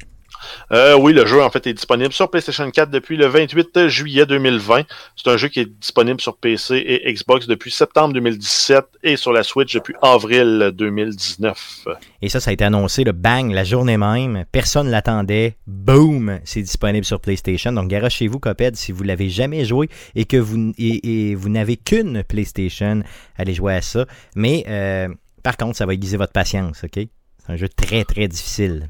Euh, 0.71 0.95
oui, 0.97 1.13
le 1.13 1.25
jeu 1.25 1.41
en 1.41 1.49
fait 1.49 1.65
est 1.67 1.73
disponible 1.73 2.13
sur 2.13 2.29
PlayStation 2.29 2.69
4 2.69 2.89
depuis 2.89 3.17
le 3.17 3.27
28 3.27 3.87
juillet 3.87 4.25
2020. 4.25 4.83
C'est 5.15 5.29
un 5.29 5.37
jeu 5.37 5.47
qui 5.47 5.59
est 5.59 5.79
disponible 5.79 6.21
sur 6.21 6.37
PC 6.37 6.75
et 6.75 7.13
Xbox 7.13 7.47
depuis 7.47 7.71
septembre 7.71 8.13
2017 8.13 8.85
et 9.03 9.17
sur 9.17 9.31
la 9.33 9.43
Switch 9.43 9.73
depuis 9.73 9.95
avril 10.01 10.71
2019. 10.73 11.87
Et 12.21 12.29
ça, 12.29 12.39
ça 12.39 12.49
a 12.49 12.53
été 12.53 12.63
annoncé, 12.63 13.03
le 13.03 13.11
bang, 13.11 13.51
la 13.51 13.63
journée 13.63 13.97
même. 13.97 14.45
Personne 14.51 14.89
l'attendait. 14.89 15.57
Boom! 15.67 16.39
C'est 16.43 16.61
disponible 16.61 17.05
sur 17.05 17.19
PlayStation. 17.19 17.71
Donc, 17.71 17.87
garochez-vous, 17.87 18.39
Cuphead, 18.39 18.75
si 18.75 18.91
vous 18.91 19.03
l'avez 19.03 19.29
jamais 19.29 19.65
joué 19.65 19.89
et 20.15 20.25
que 20.25 20.37
vous, 20.37 20.73
et, 20.77 21.29
et 21.31 21.35
vous 21.35 21.49
n'avez 21.49 21.77
qu'une 21.77 22.23
PlayStation, 22.23 23.03
allez 23.37 23.53
jouer 23.53 23.75
à 23.75 23.81
ça. 23.81 24.05
Mais, 24.35 24.65
euh, 24.67 25.07
par 25.43 25.57
contre, 25.57 25.77
ça 25.77 25.85
va 25.85 25.93
aiguiser 25.93 26.17
votre 26.17 26.33
patience, 26.33 26.83
OK? 26.83 26.93
C'est 26.93 27.53
un 27.53 27.55
jeu 27.55 27.69
très, 27.69 28.03
très 28.03 28.27
difficile. 28.27 28.89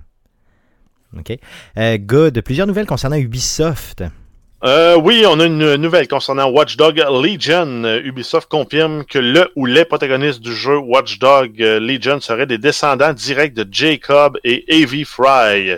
OK? 1.17 1.37
Euh, 1.77 1.97
good. 1.97 2.41
Plusieurs 2.41 2.67
nouvelles 2.67 2.87
concernant 2.87 3.17
Ubisoft. 3.17 4.03
Euh, 4.63 4.97
oui, 4.97 5.25
on 5.27 5.39
a 5.39 5.45
une 5.45 5.75
nouvelle 5.75 6.07
concernant 6.07 6.49
Watch 6.49 6.75
Dog 6.75 6.97
Legion. 6.97 7.83
Euh, 7.83 8.01
Ubisoft 8.03 8.49
confirme 8.49 9.05
que 9.05 9.19
le 9.19 9.51
ou 9.55 9.67
les 9.67 9.85
protagonistes 9.85 10.39
du 10.39 10.55
jeu 10.55 10.77
Watch 10.77 11.19
Dog 11.19 11.61
euh, 11.61 11.79
Legion 11.79 12.19
seraient 12.19 12.47
des 12.47 12.57
descendants 12.57 13.13
directs 13.13 13.53
de 13.53 13.67
Jacob 13.69 14.39
et 14.43 14.65
Avi 14.69 15.03
Fry. 15.03 15.75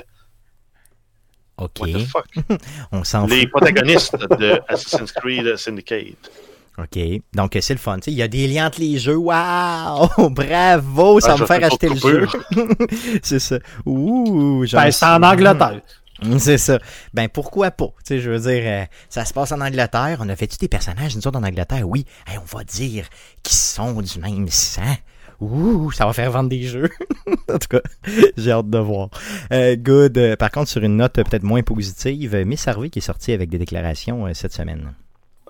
OK. 1.58 1.80
What 1.80 1.88
the 1.88 2.06
fuck? 2.06 2.28
On 2.94 3.04
s'en 3.04 3.28
Les 3.28 3.48
protagonistes 3.48 4.16
de 4.40 4.62
Assassin's 4.70 5.12
Creed 5.12 5.58
Syndicate. 5.58 6.32
OK. 6.80 7.00
Donc, 7.34 7.58
c'est 7.60 7.74
le 7.74 7.80
fun. 7.80 7.96
Tu 7.98 8.04
sais, 8.04 8.12
Il 8.12 8.18
y 8.18 8.22
a 8.22 8.28
des 8.28 8.48
liens 8.48 8.68
entre 8.68 8.80
les 8.80 9.00
jeux. 9.00 9.16
Waouh! 9.16 10.08
Bravo! 10.30 11.20
Ça 11.20 11.32
Ah, 11.32 11.36
va 11.36 11.42
me 11.42 11.46
faire 11.48 11.64
acheter 11.64 11.90
le 11.90 11.96
jeu. 11.96 12.28
c'est 13.24 13.40
ça. 13.40 13.58
Ouh! 13.86 14.64
Ben, 14.72 14.92
c'est 14.92 15.06
en 15.06 15.24
Angleterre. 15.24 15.82
C'est 16.40 16.58
ça. 16.58 16.80
Ben 17.14 17.30
pourquoi 17.30 17.70
pas? 17.70 17.90
Tu 18.00 18.16
sais, 18.16 18.20
je 18.20 18.32
veux 18.32 18.40
dire, 18.40 18.64
euh, 18.66 18.86
ça 19.08 19.24
se 19.24 19.32
passe 19.36 19.52
en 19.52 19.62
Angleterre. 19.62 20.18
On 20.20 20.28
a 20.30 20.36
fait-tu 20.36 20.58
des 20.58 20.68
personnages, 20.68 21.16
nous 21.16 21.28
autres, 21.28 21.38
en 21.38 21.44
Angleterre? 21.44 21.88
Oui. 21.88 22.06
Hey, 22.26 22.40
on 22.40 22.58
va 22.58 22.64
dire 22.64 23.06
qu'ils 23.44 23.56
sont 23.56 24.02
du 24.02 24.20
même 24.20 24.48
sang. 24.48 24.82
Ouh, 25.40 25.92
ça 25.92 26.08
va 26.08 26.14
faire 26.14 26.32
vendre 26.32 26.50
des 26.50 26.64
jeux. 26.64 26.90
en 27.48 27.60
tout 27.60 27.68
cas, 27.70 27.82
j'ai 28.36 28.52
hâte 28.52 28.68
de 28.68 28.80
voir. 28.80 29.10
Euh, 29.54 29.76
good. 29.76 30.18
Euh, 30.18 30.36
par 30.36 30.50
contre, 30.50 30.70
sur 30.72 30.82
une 30.84 30.98
note 30.98 31.14
peut-être 31.14 31.44
moins 31.44 31.62
positive, 31.62 32.36
Miss 32.48 32.68
Harvey 32.68 32.90
qui 32.90 32.98
est 32.98 33.04
sortie 33.04 33.32
avec 33.32 33.52
des 33.52 33.60
déclarations 33.60 34.26
euh, 34.26 34.34
cette 34.34 34.54
semaine. 34.54 34.96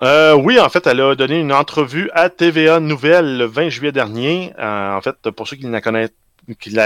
Euh, 0.02 0.34
oui, 0.34 0.60
en 0.60 0.68
fait, 0.68 0.86
elle 0.86 1.00
a 1.00 1.14
donné 1.16 1.40
une 1.40 1.52
entrevue 1.52 2.10
à 2.14 2.30
TVA 2.30 2.78
Nouvelle 2.78 3.36
le 3.36 3.46
20 3.46 3.68
juillet 3.68 3.92
dernier. 3.92 4.52
Euh, 4.58 4.94
en 4.94 5.00
fait, 5.00 5.30
pour 5.30 5.48
ceux 5.48 5.56
qui 5.56 5.66
ne 5.66 5.72
la 5.72 5.80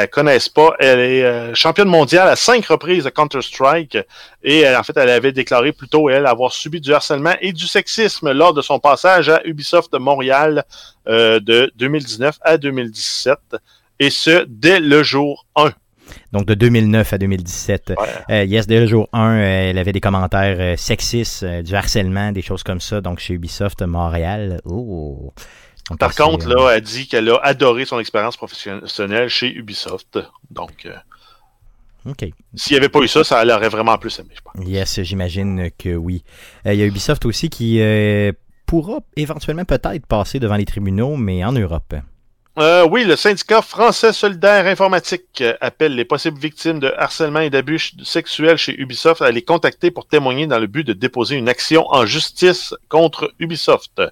connaissent, 0.07 0.49
pas, 0.49 0.75
elle 0.79 0.99
est 0.99 1.25
euh, 1.25 1.55
championne 1.55 1.89
mondiale 1.89 2.29
à 2.29 2.37
cinq 2.37 2.67
reprises 2.67 3.05
de 3.05 3.11
Counter-Strike. 3.11 3.99
Et 4.43 4.67
euh, 4.67 4.79
en 4.79 4.83
fait, 4.83 4.97
elle 4.97 5.11
avait 5.11 5.33
déclaré 5.33 5.73
plutôt, 5.73 6.09
elle, 6.09 6.27
avoir 6.27 6.53
subi 6.53 6.81
du 6.81 6.95
harcèlement 6.95 7.35
et 7.43 7.53
du 7.53 7.67
sexisme 7.67 8.33
lors 8.33 8.55
de 8.55 8.63
son 8.63 8.79
passage 8.79 9.29
à 9.29 9.43
Ubisoft 9.45 9.93
Montréal 9.95 10.65
euh, 11.07 11.39
de 11.39 11.71
2019 11.77 12.39
à 12.41 12.57
2017. 12.57 13.39
Et 13.99 14.09
ce, 14.09 14.47
dès 14.49 14.81
le 14.81 15.03
jour 15.03 15.47
1. 15.57 15.71
Donc 16.33 16.47
de 16.47 16.55
2009 16.55 17.13
à 17.13 17.19
2017. 17.19 17.95
Ouais. 17.97 18.07
Euh, 18.31 18.45
yes, 18.45 18.67
dès 18.67 18.81
le 18.81 18.87
jour 18.87 19.09
1, 19.13 19.31
euh, 19.31 19.71
elle 19.71 19.79
avait 19.79 19.93
des 19.93 20.01
commentaires 20.01 20.57
euh, 20.59 20.77
sexistes, 20.77 21.45
du 21.45 21.75
harcèlement, 21.75 22.33
des 22.33 22.43
choses 22.43 22.63
comme 22.63 22.81
ça. 22.81 23.01
Donc 23.01 23.19
chez 23.19 23.35
Ubisoft 23.35 23.83
Montréal. 23.83 24.61
Oh. 24.65 25.33
Donc, 25.91 25.99
Par 25.99 26.15
contre, 26.15 26.49
là, 26.49 26.71
elle 26.75 26.81
dit 26.81 27.07
qu'elle 27.09 27.29
a 27.29 27.37
adoré 27.43 27.85
son 27.85 27.99
expérience 27.99 28.37
professionnelle 28.37 29.29
chez 29.29 29.53
Ubisoft. 29.53 30.19
Donc, 30.51 30.87
euh, 30.87 30.95
OK. 32.09 32.25
S'il 32.55 32.75
n'y 32.75 32.79
avait 32.79 32.89
pas 32.89 33.01
eu 33.01 33.09
ça, 33.09 33.25
ça 33.25 33.45
l'aurait 33.45 33.69
vraiment 33.69 33.99
plus 33.99 34.17
aimé, 34.19 34.31
je 34.35 34.41
pense. 34.41 34.67
Yes, 34.67 35.03
j'imagine 35.03 35.71
que 35.77 35.95
oui. 35.95 36.25
Euh, 36.67 36.75
Il 36.75 36.81
y 36.81 36.83
a 36.83 36.87
Ubisoft 36.87 37.27
aussi 37.27 37.51
qui 37.51 37.81
euh, 37.81 38.33
pourra 38.65 39.01
éventuellement 39.17 39.65
peut-être 39.65 40.07
passer 40.07 40.39
devant 40.39 40.57
les 40.57 40.65
tribunaux, 40.65 41.17
mais 41.17 41.45
en 41.45 41.53
Europe. 41.53 41.95
Euh, 42.59 42.87
oui, 42.87 43.05
le 43.05 43.17
syndicat 43.17 43.63
français 43.63 44.13
solidaire 44.13 44.67
informatique 44.67 45.41
euh, 45.41 45.55
appelle 45.63 45.95
les 45.95 46.05
possibles 46.05 46.39
victimes 46.39 46.81
de 46.81 46.93
harcèlement 46.99 47.41
et 47.41 47.49
d'abus 47.49 47.95
sexuels 48.05 48.59
chez 48.59 48.79
Ubisoft 48.79 49.23
à 49.23 49.31
les 49.31 49.41
contacter 49.41 49.91
pour 49.91 50.07
témoigner 50.07 50.47
dans 50.47 50.59
le 50.59 50.67
but 50.67 50.87
de 50.87 50.93
déposer 50.93 51.37
une 51.37 51.49
action 51.49 51.87
en 51.89 52.05
justice 52.05 52.75
contre 52.91 53.33
Ubisoft. 53.39 54.03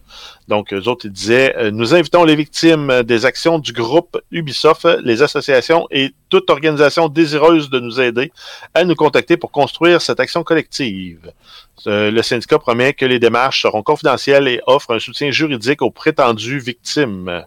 Donc, 0.49 0.73
eux 0.73 0.89
autres, 0.89 1.05
ils 1.05 1.13
disaient, 1.13 1.55
euh, 1.59 1.71
nous 1.71 1.95
invitons 1.95 2.25
les 2.25 2.35
victimes 2.35 3.03
des 3.03 3.27
actions 3.27 3.59
du 3.59 3.75
groupe 3.75 4.19
Ubisoft, 4.31 4.89
les 5.03 5.21
associations 5.21 5.87
et 5.91 6.15
toute 6.31 6.49
organisation 6.49 7.11
désireuse 7.11 7.69
de 7.69 7.79
nous 7.79 8.01
aider 8.01 8.33
à 8.73 8.85
nous 8.85 8.95
contacter 8.95 9.37
pour 9.37 9.51
construire 9.51 10.01
cette 10.01 10.19
action 10.19 10.45
collective. 10.45 11.31
Le 11.85 12.23
syndicat 12.23 12.59
promet 12.59 12.95
que 12.95 13.05
les 13.05 13.19
démarches 13.19 13.63
seront 13.63 13.83
confidentielles 13.83 14.49
et 14.49 14.61
offre 14.67 14.95
un 14.95 14.99
soutien 14.99 15.31
juridique 15.31 15.83
aux 15.83 15.91
prétendues 15.91 16.59
victimes. 16.59 17.45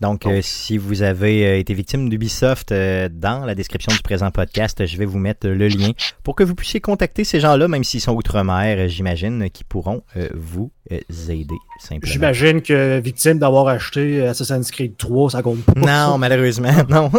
Donc, 0.00 0.26
euh, 0.26 0.40
si 0.42 0.76
vous 0.78 1.02
avez 1.02 1.46
euh, 1.46 1.58
été 1.58 1.74
victime 1.74 2.08
d'Ubisoft, 2.08 2.72
euh, 2.72 3.08
dans 3.12 3.44
la 3.44 3.54
description 3.54 3.92
du 3.92 4.02
présent 4.02 4.30
podcast, 4.30 4.84
je 4.86 4.96
vais 4.96 5.04
vous 5.04 5.18
mettre 5.18 5.48
le 5.48 5.68
lien 5.68 5.90
pour 6.22 6.34
que 6.34 6.42
vous 6.42 6.54
puissiez 6.54 6.80
contacter 6.80 7.24
ces 7.24 7.40
gens-là, 7.40 7.68
même 7.68 7.84
s'ils 7.84 8.00
sont 8.00 8.12
outre-mer, 8.14 8.78
euh, 8.78 8.88
j'imagine, 8.88 9.48
qui 9.50 9.64
pourront 9.64 10.02
euh, 10.16 10.28
vous 10.34 10.70
aider, 10.90 11.54
simplement. 11.78 12.12
J'imagine 12.12 12.60
que 12.60 13.00
victime 13.00 13.38
d'avoir 13.38 13.68
acheté 13.68 14.26
Assassin's 14.26 14.70
Creed 14.70 14.96
3, 14.98 15.30
ça 15.30 15.42
compte 15.42 15.62
pas. 15.64 15.72
Non, 15.80 16.18
malheureusement, 16.18 16.72
non. 16.90 17.10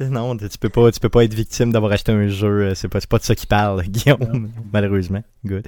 non, 0.00 0.36
tu 0.36 0.46
peux 0.58 0.70
pas, 0.70 0.90
tu 0.90 1.00
peux 1.00 1.10
pas 1.10 1.24
être 1.24 1.34
victime 1.34 1.72
d'avoir 1.72 1.92
acheté 1.92 2.12
un 2.12 2.28
jeu. 2.28 2.74
C'est 2.74 2.88
pas, 2.88 3.00
pas 3.00 3.18
de 3.18 3.24
ça 3.24 3.34
qui 3.34 3.46
parle, 3.46 3.82
Guillaume. 3.88 4.50
malheureusement. 4.72 5.22
Good. 5.44 5.66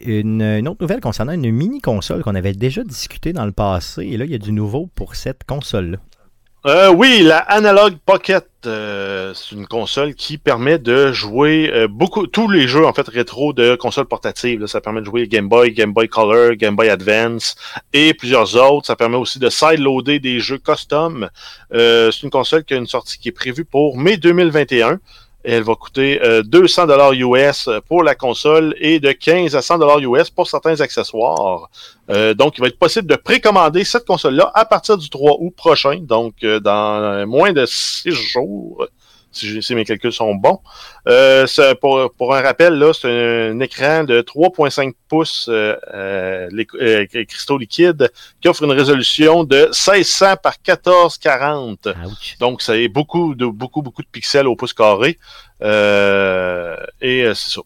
Une, 0.00 0.68
autre 0.68 0.80
nouvelle 0.80 1.00
concernant 1.00 1.32
une 1.32 1.50
mini 1.50 1.80
console 1.80 2.22
qu'on 2.22 2.34
avait 2.34 2.52
déjà 2.52 2.84
discuté 2.84 3.32
dans 3.32 3.46
le 3.46 3.52
passé. 3.52 4.02
Et 4.02 4.16
là, 4.16 4.24
il 4.24 4.30
y 4.30 4.34
a 4.34 4.38
du 4.38 4.52
nouveau 4.52 4.88
pour 4.94 5.14
cette 5.14 5.44
console-là. 5.44 5.98
Euh, 6.66 6.90
oui, 6.90 7.22
la 7.22 7.38
Analog 7.38 7.94
Pocket, 8.04 8.44
euh, 8.66 9.32
c'est 9.32 9.54
une 9.54 9.68
console 9.68 10.14
qui 10.14 10.38
permet 10.38 10.80
de 10.80 11.12
jouer 11.12 11.70
euh, 11.72 11.86
beaucoup 11.86 12.26
tous 12.26 12.50
les 12.50 12.66
jeux 12.66 12.84
en 12.84 12.92
fait 12.92 13.08
rétro 13.08 13.52
de 13.52 13.76
consoles 13.76 14.06
portatives. 14.06 14.66
Ça 14.66 14.80
permet 14.80 15.00
de 15.00 15.06
jouer 15.06 15.28
Game 15.28 15.48
Boy, 15.48 15.72
Game 15.72 15.92
Boy 15.92 16.08
Color, 16.08 16.56
Game 16.56 16.74
Boy 16.74 16.90
Advance 16.90 17.54
et 17.92 18.12
plusieurs 18.12 18.56
autres. 18.56 18.86
Ça 18.86 18.96
permet 18.96 19.16
aussi 19.16 19.38
de 19.38 19.48
side-loader 19.48 20.18
des 20.18 20.40
jeux 20.40 20.58
custom. 20.58 21.30
C'est 21.72 22.22
une 22.24 22.30
console 22.30 22.64
qui 22.64 22.74
a 22.74 22.76
une 22.76 22.88
sortie 22.88 23.18
qui 23.18 23.28
est 23.28 23.32
prévue 23.32 23.64
pour 23.64 23.96
mai 23.96 24.16
2021. 24.16 24.98
Elle 25.50 25.62
va 25.62 25.74
coûter 25.76 26.20
euh, 26.22 26.42
200 26.42 26.88
dollars 26.88 27.14
US 27.14 27.70
pour 27.88 28.02
la 28.02 28.14
console 28.14 28.74
et 28.78 29.00
de 29.00 29.12
15 29.12 29.56
à 29.56 29.62
100 29.62 29.78
dollars 29.78 29.98
US 30.00 30.28
pour 30.28 30.46
certains 30.46 30.78
accessoires. 30.82 31.70
Euh, 32.10 32.34
donc, 32.34 32.58
il 32.58 32.60
va 32.60 32.66
être 32.66 32.78
possible 32.78 33.06
de 33.08 33.16
précommander 33.16 33.82
cette 33.84 34.04
console-là 34.04 34.50
à 34.54 34.66
partir 34.66 34.98
du 34.98 35.08
3 35.08 35.38
août 35.40 35.54
prochain, 35.56 36.00
donc 36.02 36.34
euh, 36.44 36.60
dans 36.60 37.26
moins 37.26 37.54
de 37.54 37.64
6 37.64 38.10
jours, 38.10 38.86
si, 39.30 39.62
si 39.62 39.74
mes 39.74 39.84
calculs 39.84 40.12
sont 40.12 40.34
bons. 40.34 40.60
Euh, 41.06 41.46
pour, 41.80 42.12
pour 42.16 42.34
un 42.34 42.40
rappel, 42.42 42.74
là, 42.74 42.92
c'est 42.92 43.08
un, 43.08 43.60
écran 43.60 44.04
de 44.04 44.20
3.5 44.22 44.92
pouces 45.08 45.48
euh, 45.50 45.76
euh, 45.94 46.48
les- 46.52 46.66
euh, 46.80 47.06
cristaux 47.26 47.58
liquides 47.58 48.10
qui 48.40 48.48
offre 48.48 48.62
une 48.64 48.72
résolution 48.72 49.44
de 49.44 49.66
1600 49.66 50.36
par 50.42 50.54
1440. 50.66 51.88
Ouch. 52.06 52.36
Donc, 52.40 52.62
ça 52.62 52.76
est 52.76 52.88
beaucoup 52.88 53.34
de 53.34 53.46
beaucoup 53.46 53.82
beaucoup 53.82 54.02
de 54.02 54.08
pixels 54.10 54.46
au 54.46 54.56
pouce 54.56 54.72
carré. 54.72 55.18
Euh, 55.62 56.76
et 57.00 57.22
euh, 57.24 57.34
c'est 57.34 57.50
ça. 57.56 57.60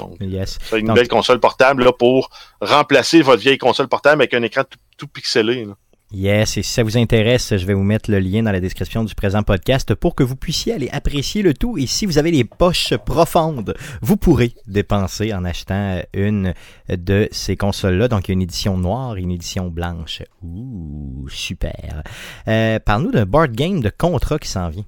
Donc, 0.00 0.16
Yes. 0.20 0.58
c'est 0.60 0.80
une 0.80 0.86
Donc- 0.88 0.96
belle 0.96 1.08
console 1.08 1.38
portable 1.38 1.84
là, 1.84 1.92
pour 1.92 2.28
remplacer 2.60 3.22
votre 3.22 3.40
vieille 3.40 3.58
console 3.58 3.86
portable 3.88 4.22
avec 4.22 4.34
un 4.34 4.42
écran 4.42 4.62
tout, 4.68 4.78
tout 4.98 5.06
pixelé. 5.06 5.64
là. 5.66 5.74
Yes, 6.14 6.58
et 6.58 6.62
si 6.62 6.72
ça 6.72 6.84
vous 6.84 6.96
intéresse, 6.96 7.56
je 7.56 7.66
vais 7.66 7.74
vous 7.74 7.82
mettre 7.82 8.08
le 8.08 8.20
lien 8.20 8.44
dans 8.44 8.52
la 8.52 8.60
description 8.60 9.02
du 9.02 9.16
présent 9.16 9.42
podcast 9.42 9.96
pour 9.96 10.14
que 10.14 10.22
vous 10.22 10.36
puissiez 10.36 10.72
aller 10.72 10.88
apprécier 10.92 11.42
le 11.42 11.54
tout. 11.54 11.76
Et 11.76 11.86
si 11.86 12.06
vous 12.06 12.18
avez 12.18 12.30
les 12.30 12.44
poches 12.44 12.94
profondes, 12.98 13.74
vous 14.00 14.16
pourrez 14.16 14.54
dépenser 14.68 15.34
en 15.34 15.44
achetant 15.44 16.00
une 16.12 16.54
de 16.88 17.28
ces 17.32 17.56
consoles-là. 17.56 18.06
Donc, 18.06 18.28
il 18.28 18.30
y 18.30 18.32
a 18.32 18.34
une 18.34 18.42
édition 18.42 18.78
noire 18.78 19.16
et 19.16 19.22
une 19.22 19.32
édition 19.32 19.66
blanche. 19.70 20.22
Ouh, 20.44 21.28
super. 21.30 22.04
Euh, 22.46 22.78
Parle-nous 22.78 23.10
d'un 23.10 23.26
board 23.26 23.50
game 23.50 23.80
de 23.80 23.90
contrat 23.90 24.38
qui 24.38 24.48
s'en 24.48 24.68
vient. 24.68 24.84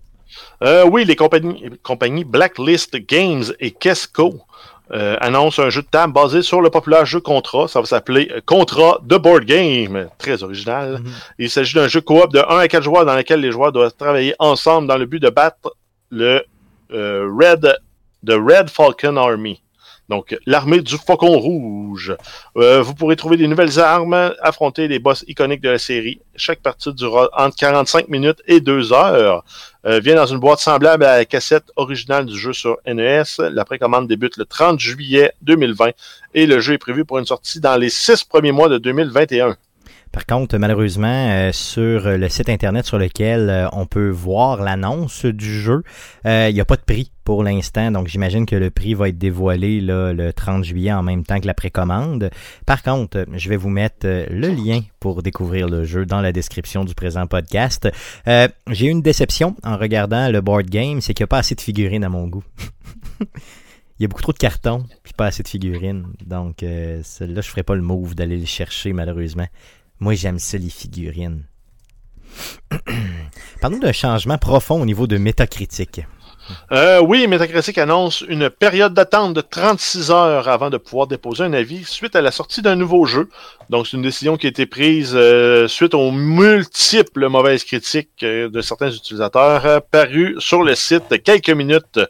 Euh, 0.63 0.87
oui, 0.89 1.05
les 1.05 1.17
compagnies, 1.17 1.71
compagnies 1.83 2.25
Blacklist 2.25 2.97
Games 2.97 3.45
et 3.59 3.73
Kesco 3.73 4.43
euh, 4.93 5.17
annoncent 5.21 5.63
un 5.63 5.71
jeu 5.71 5.83
de 5.83 5.89
table 5.89 6.13
basé 6.13 6.43
sur 6.43 6.61
le 6.61 6.71
populaire 6.71 7.05
jeu 7.07 7.21
Contra. 7.21 7.67
Ça 7.67 7.81
va 7.81 7.87
s'appeler 7.87 8.31
euh, 8.33 8.41
Contra 8.45 9.01
The 9.09 9.15
Board 9.15 9.45
Game. 9.45 10.09
Très 10.19 10.43
original. 10.43 11.01
Mhm. 11.01 11.13
Il 11.39 11.51
s'agit 11.51 11.75
d'un 11.75 11.89
jeu 11.89 12.01
coop 12.01 12.33
de 12.33 12.39
1 12.39 12.59
à 12.59 12.69
4 12.69 12.83
joueurs 12.83 13.05
dans 13.05 13.17
lequel 13.17 13.41
les 13.41 13.51
joueurs 13.51 13.73
doivent 13.73 13.95
travailler 13.99 14.35
ensemble 14.39 14.87
dans 14.87 14.97
le 14.97 15.07
but 15.07 15.21
de 15.21 15.29
battre 15.29 15.75
le 16.11 16.45
euh, 16.93 17.29
Red, 17.37 17.77
The 18.25 18.35
Red 18.35 18.71
Falcon 18.71 19.17
Army. 19.17 19.61
Donc, 20.09 20.37
l'armée 20.47 20.81
du 20.81 20.97
Faucon 20.97 21.37
Rouge. 21.39 22.17
Euh, 22.57 22.81
vous 22.81 22.95
pourrez 22.95 23.17
trouver 23.17 23.37
des 23.37 23.49
nouvelles 23.49 23.81
armes, 23.81 24.33
affronter 24.41 24.87
les 24.87 25.01
boss 25.01 25.25
iconiques 25.27 25.63
de 25.63 25.71
la 25.71 25.79
série. 25.79 26.21
Chaque 26.37 26.61
partie 26.61 26.93
durera 26.93 27.29
entre 27.37 27.57
45 27.57 28.09
minutes 28.09 28.41
et 28.47 28.61
2 28.61 28.93
heures. 28.93 29.45
Euh, 29.87 30.01
vient 30.01 30.17
dans 30.17 30.27
une 30.27 30.39
boîte 30.39 30.59
semblable 30.59 31.05
à 31.05 31.19
la 31.19 31.25
cassette 31.25 31.71
originale 31.77 32.27
du 32.27 32.37
jeu 32.37 32.53
sur 32.53 32.79
NES. 32.87 33.23
La 33.39 33.65
précommande 33.65 34.09
débute 34.09 34.37
le 34.37 34.45
30 34.45 34.81
juillet 34.81 35.31
2020 35.43 35.91
et 36.35 36.47
le 36.47 36.59
jeu 36.59 36.75
est 36.75 36.79
prévu 36.79 37.05
pour 37.05 37.19
une 37.19 37.25
sortie 37.25 37.61
dans 37.61 37.77
les 37.77 37.89
six 37.89 38.25
premiers 38.25 38.51
mois 38.51 38.69
de 38.69 38.79
2021. 38.79 39.57
Par 40.17 40.25
contre, 40.25 40.57
malheureusement, 40.57 41.29
euh, 41.29 41.53
sur 41.53 42.09
le 42.09 42.29
site 42.31 42.49
internet 42.49 42.87
sur 42.87 42.97
lequel 42.97 43.51
euh, 43.51 43.69
on 43.73 43.85
peut 43.85 44.09
voir 44.09 44.63
l'annonce 44.63 45.27
du 45.27 45.61
jeu, 45.61 45.83
euh, 46.25 46.47
il 46.49 46.55
n'y 46.55 46.61
a 46.63 46.65
pas 46.65 46.77
de 46.77 46.81
prix 46.81 47.13
pour 47.23 47.43
l'instant. 47.45 47.91
Donc, 47.91 48.09
j'imagine 48.09 48.47
que 48.47 48.57
le 48.57 48.71
prix 48.71 48.95
va 48.95 49.11
être 49.11 49.19
dévoilé 49.19 49.83
là, 49.83 50.15
le 50.15 50.33
30 50.33 50.65
juillet 50.65 50.91
en 50.91 51.03
même 51.03 51.23
temps 51.23 51.39
que 51.39 51.47
la 51.47 51.53
précommande. 51.53 52.31
Par 52.65 52.83
contre, 52.83 53.19
euh, 53.19 53.25
je 53.35 53.51
vais 53.51 53.59
vous 53.59 53.69
mettre 53.69 54.07
euh, 54.07 54.25
le 54.31 54.49
lien 54.49 54.81
pour 55.01 55.23
découvrir 55.23 55.69
le 55.69 55.85
jeu 55.85 56.07
dans 56.07 56.23
la 56.23 56.33
description 56.33 56.87
du 56.87 56.95
présent 56.95 57.27
podcast. 57.27 57.87
Euh, 58.27 58.49
J'ai 58.71 58.87
eu 58.87 58.91
une 58.91 59.03
déception 59.03 59.55
en 59.65 59.77
regardant 59.77 60.31
le 60.31 60.41
board 60.41 60.71
game, 60.71 61.03
c'est 61.03 61.13
qu'il 61.13 61.25
n'y 61.25 61.27
a 61.27 61.29
pas 61.29 61.41
assez 61.41 61.55
de 61.55 61.61
figurines 61.61 62.05
à 62.05 62.09
mon 62.09 62.27
goût. 62.27 62.45
Il 63.99 64.03
y 64.03 64.05
a 64.05 64.09
beaucoup 64.09 64.21
trop 64.21 64.33
de 64.33 64.39
cartons, 64.39 64.85
puis 65.03 65.15
pas 65.15 65.27
assez 65.27 65.43
de 65.43 65.49
figurines. 65.49 66.09
Donc, 66.27 66.63
euh, 66.63 67.01
celle-là, 67.03 67.41
je 67.41 67.49
ferai 67.49 67.63
pas 67.63 67.75
le 67.75 67.81
move 67.81 68.15
d'aller 68.15 68.37
les 68.37 68.45
chercher, 68.45 68.93
malheureusement. 68.93 69.47
Moi, 69.99 70.15
j'aime 70.15 70.39
ça, 70.39 70.59
les 70.59 70.71
figurines. 70.71 71.45
Parlons 73.61 73.79
d'un 73.79 73.93
changement 73.93 74.39
profond 74.39 74.81
au 74.81 74.85
niveau 74.85 75.07
de 75.07 75.17
métacritique. 75.17 76.03
Euh, 76.73 77.01
oui, 77.01 77.27
Metacritic 77.27 77.79
annonce 77.79 78.23
une 78.29 78.51
période 78.51 78.95
d'attente 78.95 79.35
de 79.35 79.41
36 79.41 80.11
heures 80.11 80.49
avant 80.49 80.71
de 80.71 80.77
pouvoir 80.77 81.07
déposer 81.07 81.45
un 81.45 81.53
avis 81.53 81.85
suite 81.85 82.15
à 82.17 82.21
la 82.21 82.31
sortie 82.31 82.63
d'un 82.63 82.77
nouveau 82.77 83.05
jeu. 83.05 83.29
Donc, 83.71 83.87
c'est 83.87 83.97
une 83.97 84.03
décision 84.03 84.37
qui 84.37 84.47
a 84.47 84.51
été 84.51 84.67
prise 84.67 85.13
euh, 85.15 85.67
suite 85.69 85.95
aux 85.95 86.11
multiples 86.13 87.29
mauvaises 87.29 87.65
critiques 87.65 88.23
euh, 88.23 88.49
de 88.49 88.61
certains 88.61 88.91
utilisateurs 88.91 89.83
parues 89.91 90.37
sur 90.39 90.63
le 90.63 90.75
site 90.75 91.23
quelques 91.23 91.51
minutes 91.51 92.01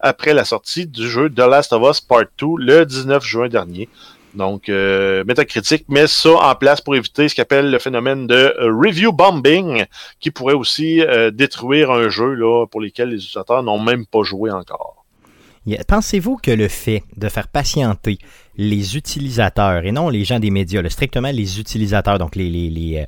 après 0.00 0.34
la 0.34 0.44
sortie 0.44 0.86
du 0.86 1.08
jeu 1.08 1.30
The 1.30 1.40
Last 1.40 1.72
of 1.72 1.88
Us 1.90 2.00
Part 2.00 2.24
2 2.38 2.46
le 2.58 2.84
19 2.84 3.24
juin 3.24 3.48
dernier. 3.48 3.88
Donc, 4.36 4.68
euh, 4.68 5.24
Metacritic 5.26 5.88
met 5.88 6.06
ça 6.06 6.30
en 6.30 6.54
place 6.54 6.80
pour 6.82 6.94
éviter 6.94 7.28
ce 7.28 7.34
qu'appelle 7.34 7.70
le 7.70 7.78
phénomène 7.78 8.26
de 8.26 8.34
euh, 8.34 8.70
review 8.70 9.10
bombing, 9.10 9.84
qui 10.20 10.30
pourrait 10.30 10.54
aussi 10.54 11.00
euh, 11.00 11.30
détruire 11.30 11.90
un 11.90 12.08
jeu 12.10 12.34
là, 12.34 12.66
pour 12.66 12.80
lequel 12.82 13.08
les 13.08 13.16
utilisateurs 13.16 13.62
n'ont 13.62 13.80
même 13.80 14.04
pas 14.06 14.22
joué 14.22 14.50
encore. 14.50 15.04
Pensez-vous 15.88 16.36
que 16.36 16.50
le 16.52 16.68
fait 16.68 17.02
de 17.16 17.28
faire 17.28 17.48
patienter 17.48 18.18
les 18.56 18.96
utilisateurs, 18.96 19.84
et 19.84 19.90
non 19.90 20.10
les 20.10 20.24
gens 20.24 20.38
des 20.38 20.50
médias, 20.50 20.86
strictement 20.88 21.30
les 21.32 21.58
utilisateurs, 21.58 22.18
donc 22.18 22.36
les, 22.36 22.48
les, 22.48 22.70
les, 22.70 22.98
euh, 22.98 23.04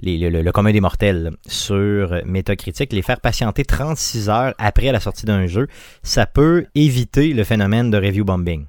les- 0.00 0.18
le, 0.30 0.42
le- 0.42 0.52
commun 0.52 0.72
des 0.72 0.80
mortels 0.80 1.30
sur 1.46 2.20
Metacritic, 2.24 2.92
les 2.92 3.02
faire 3.02 3.20
patienter 3.20 3.64
36 3.64 4.28
heures 4.28 4.54
après 4.58 4.90
la 4.92 4.98
sortie 4.98 5.26
d'un 5.26 5.46
jeu, 5.46 5.68
ça 6.02 6.26
peut 6.26 6.66
éviter 6.74 7.32
le 7.32 7.44
phénomène 7.44 7.90
de 7.90 7.98
review 7.98 8.24
bombing? 8.24 8.64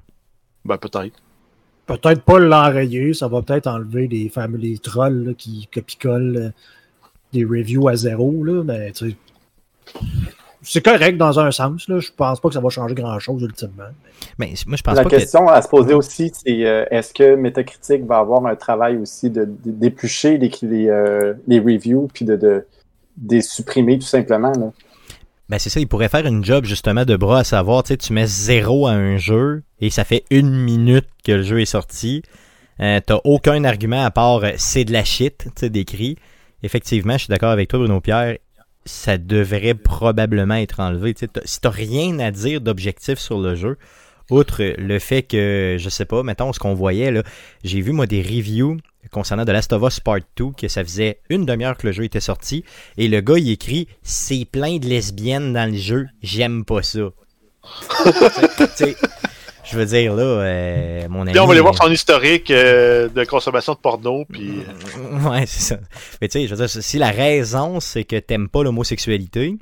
Ben, 0.64 0.76
peut-être. 0.76 1.21
Peut-être 1.86 2.22
pas 2.22 2.38
l'enrayer, 2.38 3.12
ça 3.12 3.28
va 3.28 3.42
peut-être 3.42 3.66
enlever 3.66 4.06
les 4.08 4.28
fameux 4.28 4.58
les 4.58 4.78
trolls 4.78 5.24
là, 5.24 5.32
qui 5.36 5.68
copicolent 5.72 6.36
euh, 6.36 6.50
des 7.32 7.44
reviews 7.44 7.88
à 7.88 7.96
zéro, 7.96 8.44
là, 8.44 8.62
mais 8.62 8.92
tu 8.92 9.10
sais, 9.10 9.16
c'est 10.62 10.84
correct 10.84 11.16
dans 11.16 11.40
un 11.40 11.50
sens. 11.50 11.88
Là. 11.88 11.98
Je 11.98 12.10
pense 12.16 12.38
pas 12.38 12.48
que 12.48 12.54
ça 12.54 12.60
va 12.60 12.68
changer 12.68 12.94
grand-chose 12.94 13.42
ultimement. 13.42 13.90
Mais 14.38 14.52
moi, 14.66 14.76
je 14.76 14.82
pense 14.82 14.94
La 14.94 15.02
pas 15.02 15.10
question 15.10 15.48
à 15.48 15.60
se 15.60 15.68
poser 15.68 15.92
aussi, 15.92 16.30
c'est 16.32 16.64
euh, 16.64 16.84
est-ce 16.92 17.12
que 17.12 17.34
Metacritic 17.34 18.04
va 18.06 18.18
avoir 18.18 18.46
un 18.46 18.54
travail 18.54 18.96
aussi 18.96 19.28
de, 19.28 19.44
de- 19.44 19.50
d'éplucher 19.72 20.38
les, 20.38 20.50
les, 20.62 20.88
euh, 20.88 21.34
les 21.48 21.58
reviews 21.58 22.08
puis 22.14 22.24
de, 22.24 22.36
de, 22.36 22.64
de 23.16 23.34
les 23.34 23.42
supprimer 23.42 23.98
tout 23.98 24.06
simplement? 24.06 24.52
Là? 24.52 24.70
Ben 25.52 25.58
c'est 25.58 25.68
ça, 25.68 25.80
il 25.80 25.86
pourrait 25.86 26.08
faire 26.08 26.24
une 26.26 26.42
job 26.42 26.64
justement 26.64 27.04
de 27.04 27.14
bras 27.14 27.40
à 27.40 27.44
savoir, 27.44 27.82
tu 27.82 27.88
sais, 27.88 27.98
tu 27.98 28.14
mets 28.14 28.26
zéro 28.26 28.86
à 28.86 28.92
un 28.92 29.18
jeu 29.18 29.62
et 29.82 29.90
ça 29.90 30.02
fait 30.02 30.24
une 30.30 30.50
minute 30.50 31.04
que 31.26 31.32
le 31.32 31.42
jeu 31.42 31.60
est 31.60 31.66
sorti. 31.66 32.22
Euh, 32.80 33.00
T'as 33.04 33.18
aucun 33.24 33.62
argument 33.64 34.02
à 34.02 34.10
part 34.10 34.42
euh, 34.44 34.52
c'est 34.56 34.86
de 34.86 34.94
la 34.94 35.04
shit, 35.04 35.44
tu 35.44 35.50
sais, 35.54 35.68
décrit. 35.68 36.16
Effectivement, 36.62 37.12
je 37.18 37.24
suis 37.24 37.28
d'accord 37.28 37.50
avec 37.50 37.68
toi, 37.68 37.80
Bruno 37.80 38.00
Pierre. 38.00 38.38
Ça 38.86 39.18
devrait 39.18 39.74
probablement 39.74 40.54
être 40.54 40.80
enlevé. 40.80 41.12
Tu 41.12 41.26
sais, 41.26 41.28
t'as- 41.28 41.42
si 41.44 41.60
t'as 41.60 41.68
rien 41.68 42.18
à 42.20 42.30
dire 42.30 42.62
d'objectif 42.62 43.18
sur 43.18 43.38
le 43.38 43.54
jeu, 43.54 43.76
outre 44.30 44.62
le 44.78 44.98
fait 44.98 45.22
que, 45.22 45.76
je 45.78 45.88
sais 45.90 46.06
pas, 46.06 46.22
mettons 46.22 46.54
ce 46.54 46.60
qu'on 46.60 46.72
voyait 46.72 47.10
là, 47.10 47.24
j'ai 47.62 47.82
vu 47.82 47.92
moi 47.92 48.06
des 48.06 48.22
reviews 48.22 48.78
concernant 49.10 49.44
The 49.44 49.50
Last 49.50 49.72
of 49.72 49.82
Us 49.82 50.00
Part 50.00 50.20
2 50.36 50.52
que 50.56 50.68
ça 50.68 50.82
faisait 50.84 51.20
une 51.28 51.44
demi-heure 51.44 51.76
que 51.76 51.86
le 51.86 51.92
jeu 51.92 52.04
était 52.04 52.20
sorti 52.20 52.64
et 52.96 53.08
le 53.08 53.20
gars 53.20 53.38
il 53.38 53.50
écrit 53.50 53.88
c'est 54.02 54.44
plein 54.44 54.78
de 54.78 54.86
lesbiennes 54.86 55.52
dans 55.52 55.70
le 55.70 55.76
jeu, 55.76 56.06
j'aime 56.22 56.64
pas 56.64 56.82
ça. 56.82 57.00
Je 59.64 59.78
veux 59.78 59.86
dire 59.86 60.14
là, 60.14 60.22
euh, 60.22 61.08
mon 61.08 61.22
ami. 61.22 61.30
Puis 61.30 61.40
on 61.40 61.46
va 61.46 61.52
aller 61.52 61.60
voir 61.60 61.76
son 61.76 61.90
historique 61.90 62.50
euh, 62.50 63.08
de 63.08 63.24
consommation 63.24 63.72
de 63.74 63.78
porno, 63.78 64.24
puis 64.30 64.58
Ouais, 65.24 65.46
c'est 65.46 65.74
ça. 65.74 65.80
Mais 66.20 66.28
tu 66.28 66.40
sais, 66.40 66.46
je 66.46 66.54
veux 66.54 66.66
dire, 66.66 66.68
si 66.82 66.98
la 66.98 67.10
raison 67.10 67.80
c'est 67.80 68.04
que 68.04 68.16
t'aimes 68.16 68.48
pas 68.48 68.64
l'homosexualité, 68.64 69.56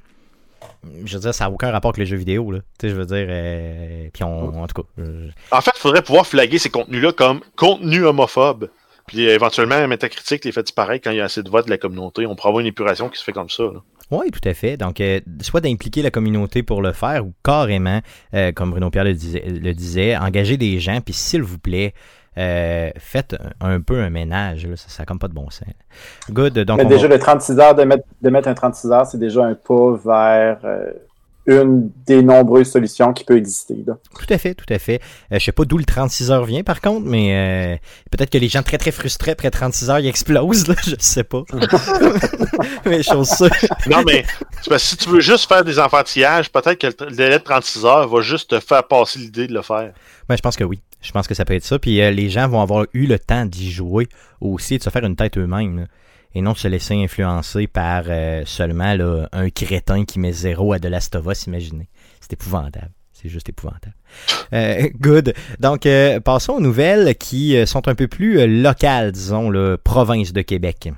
je 1.04 1.14
veux 1.14 1.20
dire, 1.20 1.34
ça 1.34 1.44
n'a 1.44 1.50
aucun 1.50 1.70
rapport 1.70 1.90
avec 1.90 1.98
les 1.98 2.06
jeux 2.06 2.16
vidéo, 2.16 2.50
là. 2.50 2.60
Tu 2.78 2.86
sais, 2.86 2.88
je 2.88 2.94
veux 2.94 3.06
dire, 3.06 3.26
euh, 3.28 4.08
puis 4.12 4.24
on, 4.24 4.62
en 4.62 4.66
tout 4.66 4.82
cas, 4.82 4.88
euh, 4.98 5.28
En 5.50 5.60
fait, 5.60 5.72
il 5.74 5.80
faudrait 5.80 6.02
pouvoir 6.02 6.26
flaguer 6.26 6.58
ces 6.58 6.70
contenus-là 6.70 7.12
comme 7.12 7.40
contenu 7.56 8.04
homophobe. 8.04 8.70
Puis 9.10 9.28
euh, 9.28 9.34
éventuellement, 9.34 9.88
Metacritic 9.88 10.44
les 10.44 10.52
fait 10.52 10.62
disparaître 10.62 11.02
quand 11.04 11.10
il 11.10 11.16
y 11.16 11.20
a 11.20 11.24
assez 11.24 11.42
de 11.42 11.50
votes 11.50 11.64
de 11.64 11.70
la 11.70 11.78
communauté. 11.78 12.26
On 12.26 12.36
pourrait 12.36 12.50
avoir 12.50 12.60
une 12.60 12.68
épuration 12.68 13.08
qui 13.08 13.18
se 13.18 13.24
fait 13.24 13.32
comme 13.32 13.50
ça. 13.50 13.64
là. 13.64 13.80
Oui, 14.12 14.30
tout 14.30 14.48
à 14.48 14.54
fait. 14.54 14.76
Donc, 14.76 15.00
euh, 15.00 15.18
soit 15.40 15.60
d'impliquer 15.60 16.02
la 16.02 16.12
communauté 16.12 16.62
pour 16.62 16.80
le 16.80 16.92
faire 16.92 17.26
ou 17.26 17.32
carrément, 17.44 18.00
euh, 18.34 18.52
comme 18.52 18.70
Bruno 18.70 18.88
Pierre 18.90 19.02
le 19.04 19.14
disait, 19.14 19.44
le 19.46 19.72
disait, 19.74 20.16
engager 20.16 20.56
des 20.56 20.78
gens, 20.78 21.00
puis 21.00 21.12
s'il 21.12 21.42
vous 21.42 21.58
plaît, 21.58 21.92
euh, 22.38 22.90
faites 22.98 23.36
un, 23.60 23.72
un 23.74 23.80
peu 23.80 24.00
un 24.00 24.10
ménage. 24.10 24.64
là. 24.66 24.76
Ça 24.76 25.02
n'a 25.02 25.06
comme 25.06 25.18
pas 25.18 25.26
de 25.28 25.34
bon 25.34 25.50
sens. 25.50 25.68
Good. 26.30 26.60
Donc, 26.60 26.78
Mais 26.78 26.84
déjà, 26.84 27.08
va- 27.08 27.14
le 27.14 27.20
36 27.20 27.58
heures, 27.58 27.74
de 27.74 27.82
mettre, 27.82 28.04
de 28.22 28.30
mettre 28.30 28.46
un 28.48 28.54
36 28.54 28.90
heures, 28.92 29.06
c'est 29.06 29.18
déjà 29.18 29.44
un 29.44 29.54
pas 29.54 29.96
vers 30.04 30.58
euh, 30.64 30.92
une 31.46 31.90
des 32.06 32.22
nombreuses 32.22 32.70
solutions 32.70 33.12
qui 33.12 33.24
peut 33.24 33.36
exister. 33.36 33.82
là. 33.86 33.98
Tout 34.14 34.32
à 34.32 34.38
fait, 34.38 34.54
tout 34.54 34.72
à 34.72 34.78
fait. 34.78 35.00
Euh, 35.32 35.38
je 35.38 35.44
sais 35.44 35.52
pas 35.52 35.64
d'où 35.64 35.78
le 35.78 35.84
36 35.84 36.30
heures 36.30 36.44
vient, 36.44 36.62
par 36.62 36.80
contre, 36.80 37.06
mais 37.06 37.34
euh, 37.34 37.76
peut-être 38.10 38.30
que 38.30 38.38
les 38.38 38.48
gens 38.48 38.62
très 38.62 38.78
très 38.78 38.92
frustrés 38.92 39.32
après 39.32 39.50
36 39.50 39.90
heures, 39.90 39.98
ils 39.98 40.08
explosent, 40.08 40.68
là, 40.68 40.74
je 40.86 40.94
sais 40.98 41.24
pas. 41.24 41.42
mais 42.86 43.02
chose 43.02 43.28
sûre. 43.28 43.50
Non, 43.88 44.02
mais 44.06 44.24
c'est 44.62 44.70
parce 44.70 44.82
que 44.82 44.88
si 44.90 44.96
tu 44.96 45.08
veux 45.08 45.20
juste 45.20 45.48
faire 45.48 45.64
des 45.64 45.78
enfantillages, 45.78 46.50
peut-être 46.50 46.78
que 46.78 46.86
le 46.86 47.10
le 47.10 47.16
délai 47.16 47.38
de 47.38 47.44
36 47.44 47.84
heures 47.84 48.08
va 48.08 48.20
juste 48.22 48.50
te 48.50 48.60
faire 48.60 48.86
passer 48.86 49.18
l'idée 49.18 49.46
de 49.46 49.54
le 49.54 49.62
faire. 49.62 49.92
Ben, 50.28 50.36
je 50.36 50.42
pense 50.42 50.56
que 50.56 50.64
oui. 50.64 50.80
Je 51.02 51.12
pense 51.12 51.26
que 51.26 51.34
ça 51.34 51.44
peut 51.44 51.54
être 51.54 51.64
ça. 51.64 51.78
Puis 51.78 52.00
euh, 52.00 52.10
les 52.10 52.28
gens 52.30 52.48
vont 52.48 52.60
avoir 52.60 52.86
eu 52.92 53.06
le 53.06 53.18
temps 53.18 53.46
d'y 53.46 53.70
jouer 53.70 54.08
aussi, 54.40 54.78
de 54.78 54.82
se 54.82 54.90
faire 54.90 55.04
une 55.04 55.16
tête 55.16 55.38
eux-mêmes. 55.38 55.86
Et 56.34 56.42
non 56.42 56.52
de 56.52 56.58
se 56.58 56.68
laisser 56.68 56.94
influencer 56.94 57.66
par 57.66 58.04
euh, 58.08 58.42
seulement 58.46 58.94
là, 58.94 59.28
un 59.32 59.50
crétin 59.50 60.04
qui 60.04 60.18
met 60.18 60.32
zéro 60.32 60.72
à 60.72 60.78
de 60.78 60.88
Last 60.88 61.16
of 61.16 61.26
Us, 61.26 61.46
imaginez. 61.46 61.88
C'est 62.20 62.34
épouvantable. 62.34 62.90
C'est 63.12 63.28
juste 63.28 63.48
épouvantable. 63.48 63.94
Euh, 64.52 64.88
good. 64.98 65.32
Donc, 65.60 65.86
euh, 65.86 66.18
passons 66.18 66.54
aux 66.54 66.60
nouvelles 66.60 67.14
qui 67.14 67.56
sont 67.68 67.86
un 67.86 67.94
peu 67.94 68.08
plus 68.08 68.44
locales, 68.48 69.12
disons, 69.12 69.48
le 69.48 69.76
province 69.76 70.32
de 70.32 70.42
Québec. 70.42 70.88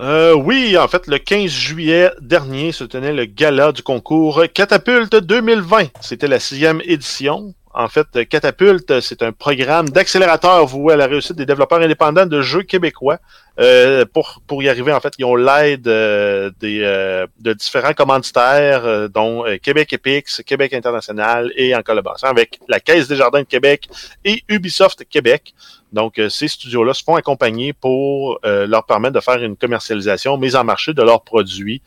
Euh, 0.00 0.34
oui, 0.34 0.78
en 0.78 0.88
fait, 0.88 1.06
le 1.06 1.18
15 1.18 1.50
juillet 1.50 2.10
dernier 2.22 2.72
se 2.72 2.84
tenait 2.84 3.12
le 3.12 3.26
gala 3.26 3.70
du 3.72 3.82
concours 3.82 4.42
Catapulte 4.54 5.14
2020. 5.14 5.88
C'était 6.00 6.26
la 6.26 6.40
sixième 6.40 6.80
édition. 6.84 7.54
En 7.80 7.88
fait, 7.88 8.28
Catapulte, 8.28 9.00
c'est 9.00 9.22
un 9.22 9.32
programme 9.32 9.88
d'accélérateur 9.88 10.66
voué 10.66 10.92
à 10.92 10.96
la 10.96 11.06
réussite 11.06 11.36
des 11.36 11.46
développeurs 11.46 11.80
indépendants 11.80 12.26
de 12.26 12.42
jeux 12.42 12.62
québécois. 12.62 13.18
Euh, 13.58 14.04
pour, 14.46 14.62
y 14.62 14.68
arriver, 14.68 14.92
en 14.92 15.00
fait, 15.00 15.14
ils 15.18 15.24
ont 15.24 15.34
l'aide 15.34 15.88
euh, 15.88 16.50
euh, 16.62 17.26
de 17.38 17.52
différents 17.54 17.94
commanditaires, 17.94 18.84
euh, 18.84 19.08
dont 19.08 19.46
euh, 19.46 19.56
Québec 19.56 19.94
Epix, 19.94 20.42
Québec 20.44 20.74
International 20.74 21.50
et 21.56 21.74
en 21.74 21.80
collaboration 21.80 22.28
avec 22.28 22.60
la 22.68 22.80
Caisse 22.80 23.08
des 23.08 23.16
Jardins 23.16 23.40
de 23.40 23.46
Québec 23.46 23.88
et 24.26 24.42
Ubisoft 24.48 25.06
Québec. 25.08 25.54
Donc, 25.90 26.18
euh, 26.18 26.28
ces 26.28 26.48
studios-là 26.48 26.92
se 26.92 27.02
font 27.02 27.16
accompagner 27.16 27.72
pour 27.72 28.38
euh, 28.44 28.66
leur 28.66 28.84
permettre 28.84 29.14
de 29.14 29.20
faire 29.20 29.42
une 29.42 29.56
commercialisation, 29.56 30.36
mise 30.36 30.54
en 30.54 30.64
marché 30.64 30.92
de 30.92 31.02
leurs 31.02 31.22
produits 31.22 31.80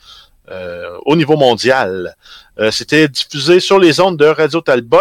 euh, 0.51 0.97
au 1.05 1.15
niveau 1.15 1.37
mondial. 1.37 2.15
Euh, 2.59 2.69
C'était 2.69 3.07
diffusé 3.07 3.59
sur 3.59 3.79
les 3.79 3.99
ondes 3.99 4.17
de 4.17 4.25
Radio 4.25 4.61
Talbot. 4.61 4.99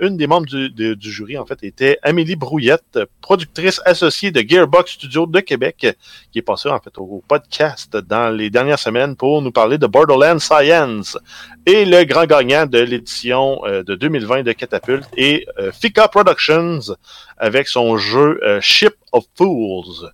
Une 0.00 0.16
des 0.16 0.26
membres 0.26 0.46
du, 0.46 0.96
jury, 1.12 1.36
en 1.36 1.46
fait, 1.46 1.62
était 1.62 1.98
Amélie 2.02 2.36
Brouillette, 2.36 2.98
productrice 3.20 3.80
associée 3.84 4.30
de 4.30 4.40
Gearbox 4.40 4.92
Studio 4.92 5.26
de 5.26 5.40
Québec, 5.40 5.86
qui 6.32 6.38
est 6.38 6.42
passée, 6.42 6.70
en 6.70 6.80
fait, 6.80 6.96
au 6.98 7.22
podcast 7.28 7.96
dans 7.96 8.30
les 8.30 8.50
dernières 8.50 8.78
semaines 8.78 9.14
pour 9.14 9.42
nous 9.42 9.52
parler 9.52 9.78
de 9.78 9.86
Borderlands 9.86 10.40
Science. 10.40 11.18
Et 11.66 11.84
le 11.84 12.04
grand 12.04 12.24
gagnant 12.24 12.64
de 12.64 12.78
l'édition 12.78 13.60
euh, 13.66 13.82
de 13.82 13.94
2020 13.94 14.42
de 14.42 14.52
Catapult 14.52 15.04
est 15.18 15.46
euh, 15.58 15.70
Fika 15.70 16.08
Productions 16.08 16.80
avec 17.36 17.68
son 17.68 17.98
jeu 17.98 18.40
euh, 18.42 18.58
Ship 18.62 18.94
of 19.12 19.24
Fools. 19.36 20.10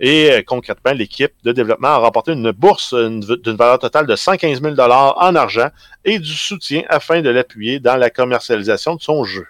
Et 0.00 0.30
euh, 0.30 0.42
concrètement, 0.46 0.92
l'équipe 0.92 1.32
de 1.44 1.52
développement 1.52 1.88
a 1.88 1.96
remporté 1.96 2.32
une 2.32 2.50
bourse 2.52 2.92
une- 2.92 3.20
d'une 3.20 3.56
valeur 3.56 3.78
totale 3.78 4.06
de 4.06 4.14
115 4.14 4.60
000 4.60 4.74
en 4.78 5.34
argent 5.34 5.68
et 6.04 6.18
du 6.18 6.32
soutien 6.34 6.82
afin 6.88 7.22
de 7.22 7.30
l'appuyer 7.30 7.80
dans 7.80 7.96
la 7.96 8.10
commercialisation 8.10 8.94
de 8.96 9.00
son 9.00 9.24
jeu. 9.24 9.46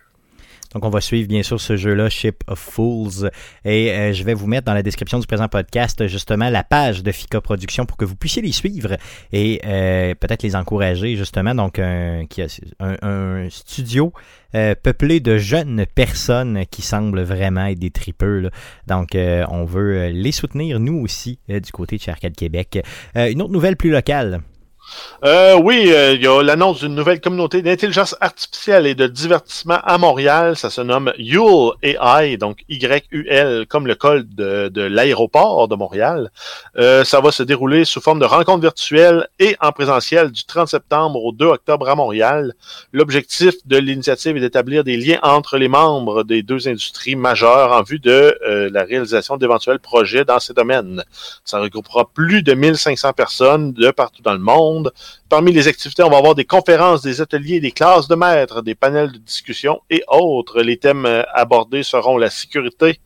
Donc, 0.76 0.84
on 0.84 0.90
va 0.90 1.00
suivre 1.00 1.26
bien 1.26 1.42
sûr 1.42 1.58
ce 1.58 1.74
jeu-là, 1.78 2.10
Ship 2.10 2.44
of 2.48 2.58
Fools. 2.58 3.30
Et 3.64 3.90
euh, 3.92 4.12
je 4.12 4.22
vais 4.24 4.34
vous 4.34 4.46
mettre 4.46 4.66
dans 4.66 4.74
la 4.74 4.82
description 4.82 5.18
du 5.18 5.26
présent 5.26 5.48
podcast 5.48 6.06
justement 6.06 6.50
la 6.50 6.64
page 6.64 7.02
de 7.02 7.10
FICA 7.12 7.40
Productions 7.40 7.86
pour 7.86 7.96
que 7.96 8.04
vous 8.04 8.14
puissiez 8.14 8.42
les 8.42 8.52
suivre 8.52 8.98
et 9.32 9.62
euh, 9.64 10.14
peut-être 10.14 10.42
les 10.42 10.54
encourager 10.54 11.16
justement. 11.16 11.54
Donc, 11.54 11.78
un, 11.78 12.26
studio 13.48 14.12
euh, 14.54 14.74
peuplé 14.74 15.20
de 15.20 15.38
jeunes 15.38 15.86
personnes 15.94 16.64
qui 16.70 16.82
semblent 16.82 17.22
vraiment 17.22 17.64
être 17.64 17.78
des 17.78 17.90
tripeux. 17.90 18.50
Donc, 18.86 19.16
on 19.16 19.64
veut 19.64 20.08
les 20.08 20.32
soutenir, 20.32 20.78
nous 20.78 20.98
aussi, 20.98 21.38
du 21.48 21.72
côté 21.72 21.96
de 21.96 22.02
chez 22.02 22.10
Arcade 22.10 22.36
Québec. 22.36 22.84
Une 23.14 23.40
autre 23.40 23.52
nouvelle 23.52 23.78
plus 23.78 23.90
locale. 23.90 24.42
Euh, 25.24 25.54
oui, 25.54 25.92
euh, 25.92 26.14
il 26.14 26.22
y 26.22 26.26
a 26.26 26.42
l'annonce 26.42 26.80
d'une 26.80 26.94
nouvelle 26.94 27.20
communauté 27.20 27.62
d'intelligence 27.62 28.16
artificielle 28.20 28.86
et 28.86 28.94
de 28.94 29.06
divertissement 29.06 29.78
à 29.82 29.98
Montréal. 29.98 30.56
Ça 30.56 30.70
se 30.70 30.80
nomme 30.80 31.12
Yule 31.18 31.72
AI, 31.82 32.36
donc 32.36 32.64
Y-U-L, 32.68 33.66
comme 33.68 33.86
le 33.86 33.94
code 33.94 34.28
de, 34.34 34.82
l'aéroport 34.82 35.68
de 35.68 35.74
Montréal. 35.74 36.30
Euh, 36.76 37.04
ça 37.04 37.20
va 37.20 37.32
se 37.32 37.42
dérouler 37.42 37.84
sous 37.84 38.00
forme 38.00 38.20
de 38.20 38.24
rencontre 38.24 38.60
virtuelle 38.60 39.28
et 39.38 39.56
en 39.60 39.72
présentiel 39.72 40.30
du 40.30 40.44
30 40.44 40.68
septembre 40.68 41.24
au 41.24 41.32
2 41.32 41.46
octobre 41.46 41.88
à 41.88 41.94
Montréal. 41.94 42.54
L'objectif 42.92 43.54
de 43.64 43.76
l'initiative 43.76 44.36
est 44.36 44.40
d'établir 44.40 44.84
des 44.84 44.96
liens 44.96 45.18
entre 45.22 45.56
les 45.56 45.68
membres 45.68 46.24
des 46.24 46.42
deux 46.42 46.68
industries 46.68 47.16
majeures 47.16 47.72
en 47.72 47.82
vue 47.82 47.98
de 47.98 48.38
euh, 48.46 48.70
la 48.72 48.84
réalisation 48.84 49.36
d'éventuels 49.36 49.78
projets 49.78 50.24
dans 50.24 50.40
ces 50.40 50.52
domaines. 50.52 51.02
Ça 51.44 51.58
regroupera 51.58 52.08
plus 52.12 52.42
de 52.42 52.54
1500 52.54 53.12
personnes 53.12 53.72
de 53.72 53.90
partout 53.90 54.22
dans 54.22 54.32
le 54.32 54.38
monde. 54.38 54.75
Parmi 55.28 55.52
les 55.52 55.68
activités, 55.68 56.02
on 56.02 56.10
va 56.10 56.18
avoir 56.18 56.34
des 56.34 56.44
conférences, 56.44 57.02
des 57.02 57.20
ateliers, 57.20 57.60
des 57.60 57.72
classes 57.72 58.08
de 58.08 58.14
maîtres, 58.14 58.62
des 58.62 58.74
panels 58.74 59.12
de 59.12 59.18
discussion 59.18 59.80
et 59.90 60.02
autres. 60.08 60.62
Les 60.62 60.76
thèmes 60.76 61.06
euh, 61.06 61.22
abordés 61.32 61.82
seront 61.82 62.18
la 62.18 62.30
sécurité, 62.30 63.00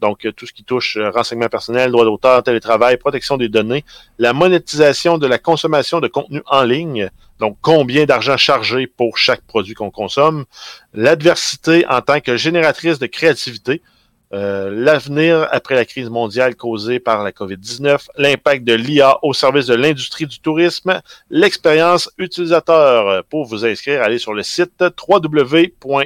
donc 0.00 0.26
euh, 0.26 0.32
tout 0.32 0.46
ce 0.46 0.52
qui 0.52 0.64
touche 0.64 0.96
euh, 0.96 1.10
renseignement 1.10 1.48
personnel, 1.48 1.90
droit 1.90 2.04
d'auteur, 2.04 2.42
télétravail, 2.42 2.96
protection 2.96 3.36
des 3.36 3.48
données, 3.48 3.84
la 4.18 4.32
monétisation 4.32 5.18
de 5.18 5.26
la 5.26 5.38
consommation 5.38 6.00
de 6.00 6.08
contenu 6.08 6.42
en 6.46 6.62
ligne, 6.62 7.10
donc 7.40 7.56
combien 7.60 8.04
d'argent 8.04 8.36
chargé 8.36 8.86
pour 8.86 9.18
chaque 9.18 9.42
produit 9.42 9.74
qu'on 9.74 9.90
consomme, 9.90 10.44
l'adversité 10.92 11.86
en 11.88 12.00
tant 12.00 12.20
que 12.20 12.36
génératrice 12.36 12.98
de 12.98 13.06
créativité, 13.06 13.82
euh, 14.32 14.70
l'avenir 14.72 15.46
après 15.50 15.74
la 15.74 15.84
crise 15.84 16.08
mondiale 16.10 16.56
causée 16.56 16.98
par 16.98 17.22
la 17.22 17.30
COVID-19, 17.30 18.08
l'impact 18.16 18.64
de 18.64 18.74
l'IA 18.74 19.18
au 19.22 19.32
service 19.32 19.66
de 19.66 19.74
l'industrie 19.74 20.26
du 20.26 20.40
tourisme, 20.40 21.00
l'expérience 21.30 22.10
utilisateur. 22.18 23.24
Pour 23.24 23.44
vous 23.44 23.64
inscrire, 23.64 24.02
allez 24.02 24.18
sur 24.18 24.34
le 24.34 24.42
site 24.42 24.82
www.yul-ai.com. 25.08 26.00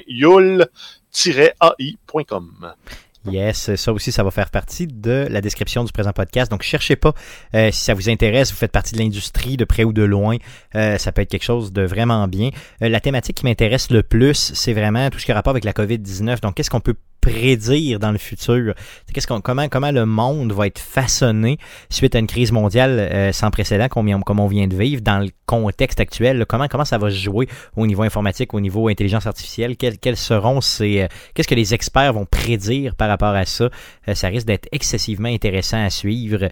Yes, 3.30 3.74
ça 3.74 3.92
aussi, 3.92 4.12
ça 4.12 4.22
va 4.22 4.30
faire 4.30 4.50
partie 4.50 4.86
de 4.86 5.26
la 5.30 5.40
description 5.40 5.84
du 5.84 5.92
présent 5.92 6.12
podcast. 6.12 6.50
Donc, 6.50 6.62
cherchez 6.62 6.96
pas 6.96 7.12
euh, 7.54 7.70
si 7.70 7.82
ça 7.82 7.94
vous 7.94 8.08
intéresse, 8.08 8.50
vous 8.50 8.56
faites 8.56 8.72
partie 8.72 8.94
de 8.94 8.98
l'industrie 8.98 9.56
de 9.56 9.64
près 9.64 9.84
ou 9.84 9.92
de 9.92 10.02
loin, 10.02 10.36
euh, 10.74 10.98
ça 10.98 11.12
peut 11.12 11.22
être 11.22 11.30
quelque 11.30 11.44
chose 11.44 11.72
de 11.72 11.82
vraiment 11.82 12.26
bien. 12.28 12.50
Euh, 12.82 12.88
la 12.88 13.00
thématique 13.00 13.36
qui 13.36 13.44
m'intéresse 13.44 13.90
le 13.90 14.02
plus, 14.02 14.52
c'est 14.54 14.72
vraiment 14.72 15.10
tout 15.10 15.18
ce 15.18 15.26
qui 15.26 15.32
a 15.32 15.34
rapport 15.34 15.50
avec 15.52 15.64
la 15.64 15.72
COVID-19. 15.72 16.40
Donc, 16.40 16.54
qu'est-ce 16.54 16.70
qu'on 16.70 16.80
peut 16.80 16.96
prédire 17.20 17.98
dans 17.98 18.12
le 18.12 18.18
futur? 18.18 18.74
Qu'est-ce 19.12 19.26
qu'on, 19.26 19.40
comment, 19.40 19.68
comment 19.68 19.90
le 19.90 20.06
monde 20.06 20.52
va 20.52 20.66
être 20.66 20.78
façonné 20.78 21.58
suite 21.90 22.14
à 22.14 22.18
une 22.18 22.26
crise 22.26 22.52
mondiale 22.52 22.98
euh, 22.98 23.32
sans 23.32 23.50
précédent 23.50 23.88
comme, 23.88 24.08
on 24.40 24.46
vient 24.46 24.66
de 24.66 24.76
vivre 24.76 25.02
dans 25.02 25.18
le 25.18 25.30
contexte 25.46 26.00
actuel? 26.00 26.44
Comment, 26.46 26.68
comment 26.68 26.84
ça 26.84 26.98
va 26.98 27.10
se 27.10 27.16
jouer 27.16 27.48
au 27.76 27.86
niveau 27.86 28.02
informatique, 28.02 28.54
au 28.54 28.60
niveau 28.60 28.88
intelligence 28.88 29.26
artificielle? 29.26 29.76
Quels, 29.76 29.98
quels 29.98 30.16
seront 30.16 30.60
ces... 30.60 31.02
Euh, 31.02 31.06
qu'est-ce 31.34 31.48
que 31.48 31.54
les 31.54 31.74
experts 31.74 32.12
vont 32.12 32.24
prédire 32.24 32.94
par 32.94 33.08
rapport 33.08 33.17
à 33.26 33.44
ça? 33.44 33.70
Euh, 34.08 34.14
ça 34.14 34.28
risque 34.28 34.46
d'être 34.46 34.68
excessivement 34.72 35.28
intéressant 35.28 35.84
à 35.84 35.90
suivre. 35.90 36.48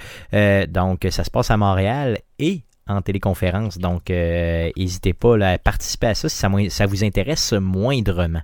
donc, 0.69 1.07
ça 1.11 1.25
se 1.25 1.31
passe 1.31 1.51
à 1.51 1.57
Montréal 1.57 2.19
et 2.39 2.63
en 2.87 3.03
téléconférence. 3.03 3.79
Donc, 3.79 4.11
n'hésitez 4.11 5.13
pas 5.13 5.37
à 5.45 5.59
participer 5.59 6.09
à 6.09 6.15
ça 6.15 6.29
si 6.29 6.37
ça, 6.37 6.51
ça 6.69 6.87
vous 6.87 7.05
intéresse 7.05 7.53
moindrement. 7.53 8.43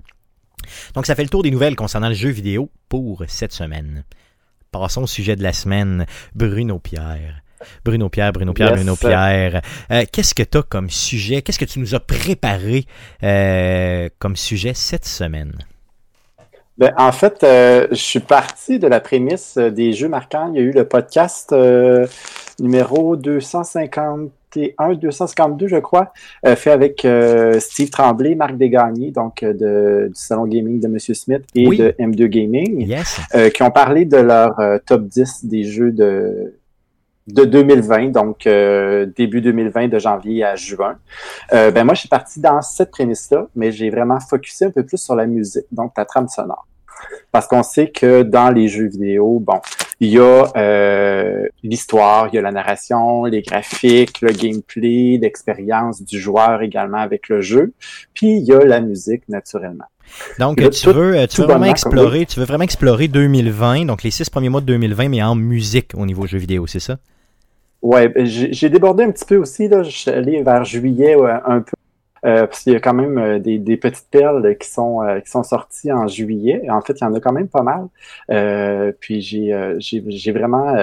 Donc, 0.95 1.07
ça 1.07 1.15
fait 1.15 1.23
le 1.23 1.29
tour 1.29 1.43
des 1.43 1.51
nouvelles 1.51 1.77
concernant 1.77 2.09
le 2.09 2.15
jeu 2.15 2.31
vidéo 2.31 2.71
pour 2.89 3.25
cette 3.27 3.53
semaine. 3.53 4.05
Passons 4.71 5.03
au 5.03 5.07
sujet 5.07 5.37
de 5.37 5.43
la 5.43 5.53
semaine. 5.53 6.07
Bruno 6.35 6.79
Pierre. 6.79 7.43
Bruno 7.85 8.09
Pierre, 8.09 8.33
Bruno 8.33 8.53
Pierre, 8.53 8.73
Bruno 8.73 8.97
Pierre. 8.97 9.63
Euh, 9.91 10.05
qu'est-ce 10.11 10.35
que 10.35 10.43
tu 10.43 10.59
as 10.59 10.63
comme 10.63 10.91
sujet? 10.91 11.43
Qu'est-ce 11.43 11.59
que 11.59 11.65
tu 11.65 11.79
nous 11.79 11.95
as 11.95 12.01
préparé 12.01 12.87
euh, 13.23 14.09
comme 14.19 14.37
sujet 14.37 14.75
cette 14.75 15.05
semaine? 15.05 15.53
Ben, 16.83 16.93
en 16.97 17.13
fait, 17.13 17.45
euh, 17.45 17.87
je 17.91 18.03
suis 18.03 18.19
parti 18.21 18.79
de 18.81 18.89
la 18.89 19.01
prémisse 19.01 19.57
des 19.57 19.93
jeux 19.93 20.09
marquants. 20.09 20.51
Il 20.53 20.61
y 20.61 20.63
a 20.63 20.67
eu 20.67 20.73
le 20.73 20.85
podcast 20.85 21.55
numéro 22.59 23.17
250 23.17 24.33
1 24.79 24.95
252, 24.95 25.69
je 25.69 25.77
crois, 25.77 26.13
euh, 26.47 26.57
fait 26.57 26.71
avec 26.71 27.05
euh, 27.05 27.59
Steve 27.61 27.91
Tremblay, 27.91 28.35
Marc 28.35 28.57
Desgagnés, 28.57 29.11
donc 29.11 29.43
euh, 29.43 29.53
de, 29.53 30.09
du 30.09 30.15
Salon 30.15 30.47
Gaming 30.47 30.81
de 30.81 30.87
M. 30.87 30.99
Smith 30.99 31.45
et 31.55 31.67
de 31.67 31.95
M2 31.99 32.27
Gaming, 32.27 33.03
qui 33.55 33.63
ont 33.63 33.71
parlé 33.71 34.05
de 34.05 34.17
leur 34.17 34.57
top 34.87 35.05
10 35.05 35.45
des 35.45 35.65
jeux 35.65 35.93
de, 35.93 36.55
de 37.29 37.45
2020, 37.45 38.09
donc 38.09 38.45
début 39.17 39.41
2020, 39.41 39.89
de 39.89 39.99
janvier 39.99 40.45
à 40.45 40.57
juin. 40.57 40.97
ben 41.51 41.85
moi, 41.85 41.95
je 41.95 42.01
suis 42.01 42.09
parti 42.09 42.41
dans 42.41 42.61
cette 42.63 42.91
prémisse-là, 42.91 43.47
mais 43.55 43.73
j'ai 43.73 43.91
vraiment 43.91 44.21
focusé 44.21 44.67
un 44.67 44.71
peu 44.71 44.85
plus 44.85 44.99
sur 44.99 45.15
la 45.15 45.27
musique, 45.27 45.67
donc 45.71 45.93
la 45.97 46.05
trame 46.05 46.29
sonore. 46.29 46.67
Parce 47.31 47.47
qu'on 47.47 47.63
sait 47.63 47.89
que 47.89 48.23
dans 48.23 48.51
les 48.51 48.69
jeux 48.69 48.89
vidéo, 48.89 49.39
bon, 49.41 49.61
il 50.01 50.11
y 50.11 50.19
a 50.19 50.45
euh, 50.57 51.47
l'histoire, 51.63 52.29
il 52.33 52.37
y 52.37 52.39
a 52.39 52.43
la 52.43 52.53
narration, 52.53 53.25
les 53.25 53.43
graphiques, 53.43 54.21
le 54.21 54.33
gameplay, 54.33 55.19
l'expérience 55.21 56.03
du 56.03 56.19
joueur 56.19 56.63
également 56.63 56.99
avec 56.99 57.29
le 57.29 57.41
jeu, 57.41 57.73
puis 58.13 58.37
il 58.37 58.45
y 58.45 58.53
a 58.53 58.65
la 58.65 58.81
musique 58.81 59.23
naturellement. 59.29 59.85
Donc, 60.39 60.59
tu, 60.71 60.91
veux, 60.91 61.27
tu 61.27 61.41
veux 61.41 61.47
vraiment 61.47 61.67
explorer, 61.67 62.27
tu 62.27 62.41
veux 62.41 62.47
vraiment 62.47 62.65
explorer 62.65 63.09
2020, 63.09 63.87
donc 63.87 64.03
les 64.03 64.11
six 64.11 64.29
premiers 64.29 64.49
mois 64.49 64.61
de 64.61 64.67
2020, 64.67 65.09
mais 65.09 65.23
en 65.23 65.35
musique 65.35 65.93
au 65.97 66.05
niveau 66.05 66.27
jeux 66.27 66.39
vidéo, 66.39 66.67
c'est 66.67 66.81
ça? 66.81 66.99
Ouais, 67.81 68.09
ben, 68.09 68.25
j'ai 68.27 68.69
débordé 68.69 69.05
un 69.05 69.11
petit 69.11 69.25
peu 69.25 69.37
aussi, 69.37 69.69
là. 69.69 69.83
Je 69.83 69.91
suis 69.91 70.11
allé 70.11 70.43
vers 70.43 70.65
juillet 70.65 71.17
un 71.47 71.61
peu 71.61 71.73
euh, 72.25 72.47
parce 72.47 72.67
y 72.67 72.77
a 72.77 72.81
quand 72.81 72.95
même 72.95 73.19
euh, 73.19 73.39
des, 73.41 73.59
des, 73.59 73.77
petites 73.77 74.09
perles 74.09 74.57
qui 74.57 74.69
sont 74.69 75.03
euh, 75.03 75.19
qui 75.19 75.31
sont 75.31 75.43
sorties 75.43 75.91
en 75.91 76.07
juillet. 76.07 76.63
En 76.71 76.81
fait, 76.81 76.95
il 77.01 77.05
y 77.05 77.05
en 77.05 77.15
a 77.15 77.21
quand 77.21 77.33
même 77.33 77.49
pas 77.49 77.63
mal. 77.63 77.89
puis 79.01 79.21
j'ai 79.21 79.75
j'ai 79.79 80.33
vraiment 80.33 80.75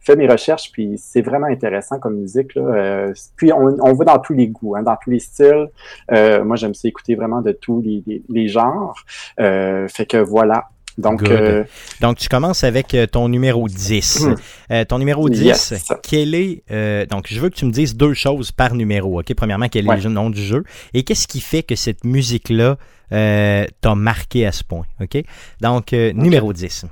fait 0.00 0.16
mes 0.16 0.28
recherches, 0.28 0.70
puis 0.72 0.94
c'est 0.98 1.22
vraiment 1.22 1.46
intéressant 1.46 1.98
comme 1.98 2.16
musique. 2.16 2.54
Là. 2.54 3.12
puis 3.36 3.52
on, 3.52 3.76
on 3.80 3.92
va 3.94 4.04
dans 4.04 4.18
tous 4.18 4.34
les 4.34 4.48
goûts, 4.48 4.76
hein, 4.76 4.82
dans 4.82 4.96
tous 4.96 5.10
les 5.10 5.20
styles. 5.20 5.68
moi, 6.10 6.56
j'aime 6.56 6.74
ça 6.74 6.88
écouter 6.88 7.14
vraiment 7.14 7.40
de 7.40 7.52
tous 7.52 7.80
les, 7.80 8.02
les, 8.06 8.22
les 8.28 8.48
genres. 8.48 8.96
fait 9.38 10.06
que 10.06 10.18
voilà. 10.18 10.68
Donc, 10.98 11.22
euh, 11.22 11.64
donc, 12.00 12.18
tu 12.18 12.28
commences 12.28 12.64
avec 12.64 12.94
euh, 12.94 13.06
ton 13.06 13.28
numéro 13.28 13.68
10. 13.68 14.20
Hmm. 14.20 14.34
Euh, 14.70 14.84
ton 14.84 14.98
numéro 14.98 15.28
10, 15.28 15.74
quel 16.02 16.34
est... 16.34 16.62
donc, 17.08 17.26
je 17.28 17.40
veux 17.40 17.48
que 17.48 17.54
tu 17.54 17.64
me 17.64 17.72
dises 17.72 17.96
deux 17.96 18.14
choses 18.14 18.52
par 18.52 18.74
numéro. 18.74 19.20
OK? 19.20 19.32
Premièrement, 19.34 19.68
quel 19.68 19.88
est 19.88 20.02
le 20.02 20.10
nom 20.10 20.30
du 20.30 20.42
jeu? 20.42 20.64
Et 20.94 21.02
qu'est-ce 21.02 21.26
qui 21.26 21.40
fait 21.40 21.62
que 21.62 21.74
cette 21.76 22.04
musique-là 22.04 22.76
t'a 23.10 23.94
marqué 23.94 24.46
à 24.46 24.52
ce 24.52 24.64
point? 24.64 24.86
OK? 25.00 25.22
Donc, 25.60 25.92
numéro 25.92 26.52
10. 26.52 26.86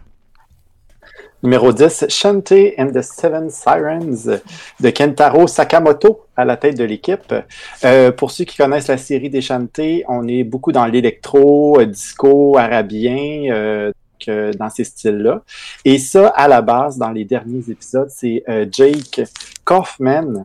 Numéro 1.42 1.72
10, 1.72 2.06
Shantae 2.08 2.74
and 2.78 2.90
the 2.92 3.02
Seven 3.02 3.50
Sirens 3.50 4.28
de 4.80 4.90
Kentaro 4.90 5.46
Sakamoto 5.46 6.26
à 6.36 6.44
la 6.44 6.56
tête 6.56 6.76
de 6.76 6.84
l'équipe. 6.84 7.34
pour 8.16 8.30
ceux 8.30 8.44
qui 8.44 8.56
connaissent 8.56 8.88
la 8.88 8.98
série 8.98 9.30
des 9.30 9.40
Shantae, 9.40 10.02
on 10.08 10.28
est 10.28 10.44
beaucoup 10.44 10.72
dans 10.72 10.86
l'électro, 10.86 11.82
disco, 11.84 12.58
arabien, 12.58 13.92
dans 14.26 14.70
ces 14.70 14.84
styles-là. 14.84 15.42
Et 15.84 15.98
ça, 15.98 16.28
à 16.28 16.48
la 16.48 16.62
base, 16.62 16.98
dans 16.98 17.10
les 17.10 17.24
derniers 17.24 17.70
épisodes, 17.70 18.10
c'est 18.10 18.42
euh, 18.48 18.66
Jake 18.70 19.22
Kaufman 19.64 20.44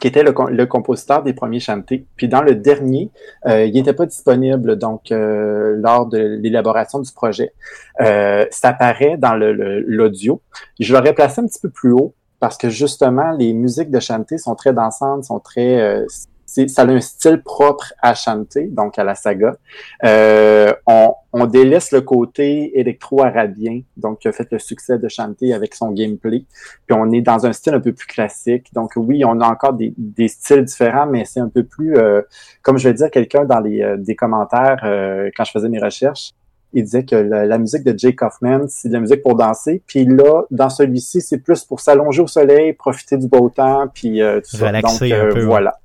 qui 0.00 0.08
était 0.08 0.22
le, 0.22 0.66
compositeur 0.66 1.22
des 1.22 1.32
premiers 1.32 1.60
chantés. 1.60 2.06
Puis 2.16 2.28
dans 2.28 2.42
le 2.42 2.54
dernier, 2.54 3.10
euh, 3.46 3.64
il 3.64 3.74
n'était 3.74 3.92
pas 3.92 4.06
disponible 4.06 4.76
donc 4.76 5.10
euh, 5.10 5.76
lors 5.76 6.06
de 6.06 6.18
l'élaboration 6.18 7.00
du 7.00 7.12
projet. 7.12 7.52
ça 7.98 8.68
apparaît 8.68 9.16
dans 9.16 9.34
l'audio. 9.36 10.40
Je 10.78 10.94
l'aurais 10.94 11.14
placé 11.14 11.40
un 11.40 11.46
petit 11.46 11.60
peu 11.60 11.70
plus 11.70 11.92
haut 11.92 12.14
parce 12.40 12.58
que 12.58 12.68
justement, 12.68 13.32
les 13.32 13.52
musiques 13.52 13.90
de 13.90 14.00
chanter 14.00 14.38
sont 14.38 14.54
très 14.54 14.72
dansantes, 14.72 15.24
sont 15.24 15.40
très 15.40 16.04
ça 16.46 16.82
a 16.82 16.86
un 16.86 17.00
style 17.00 17.42
propre 17.42 17.92
à 18.00 18.14
chanter, 18.14 18.66
donc 18.68 18.98
à 18.98 19.04
la 19.04 19.14
saga. 19.14 19.56
Euh, 20.04 20.72
on, 20.86 21.14
on, 21.32 21.46
délaisse 21.46 21.92
le 21.92 22.00
côté 22.00 22.78
électro-arabien, 22.78 23.80
donc 23.96 24.20
qui 24.20 24.28
a 24.28 24.32
fait 24.32 24.48
le 24.50 24.58
succès 24.58 24.98
de 24.98 25.08
chanter 25.08 25.52
avec 25.52 25.74
son 25.74 25.90
gameplay. 25.90 26.44
Puis 26.86 26.96
on 26.96 27.10
est 27.10 27.20
dans 27.20 27.46
un 27.46 27.52
style 27.52 27.74
un 27.74 27.80
peu 27.80 27.92
plus 27.92 28.06
classique. 28.06 28.68
Donc 28.72 28.92
oui, 28.96 29.24
on 29.24 29.40
a 29.40 29.46
encore 29.46 29.72
des, 29.72 29.92
des 29.96 30.28
styles 30.28 30.64
différents, 30.64 31.06
mais 31.06 31.24
c'est 31.24 31.40
un 31.40 31.48
peu 31.48 31.64
plus, 31.64 31.96
euh, 31.96 32.22
comme 32.62 32.78
je 32.78 32.88
vais 32.88 32.94
dire 32.94 33.10
quelqu'un 33.10 33.44
dans 33.44 33.60
les 33.60 33.82
euh, 33.82 33.96
des 33.96 34.14
commentaires 34.14 34.80
euh, 34.84 35.30
quand 35.36 35.44
je 35.44 35.50
faisais 35.50 35.68
mes 35.68 35.80
recherches, 35.80 36.32
il 36.72 36.84
disait 36.84 37.04
que 37.04 37.16
la, 37.16 37.58
musique 37.58 37.84
de 37.84 37.96
Jake 37.96 38.16
Kaufman, 38.16 38.66
c'est 38.68 38.88
de 38.88 38.94
la 38.94 39.00
musique 39.00 39.22
pour 39.22 39.34
danser. 39.34 39.82
Puis 39.86 40.04
là, 40.04 40.42
dans 40.50 40.68
celui-ci, 40.68 41.22
c'est 41.22 41.38
plus 41.38 41.64
pour 41.64 41.80
s'allonger 41.80 42.20
au 42.20 42.26
soleil, 42.26 42.74
profiter 42.74 43.16
du 43.16 43.28
beau 43.28 43.48
temps, 43.48 43.86
puis 43.92 44.20
tout 44.20 44.56
ça. 44.56 44.72
Donc, 44.72 45.02
un 45.02 45.28
peu, 45.32 45.44
voilà. 45.44 45.78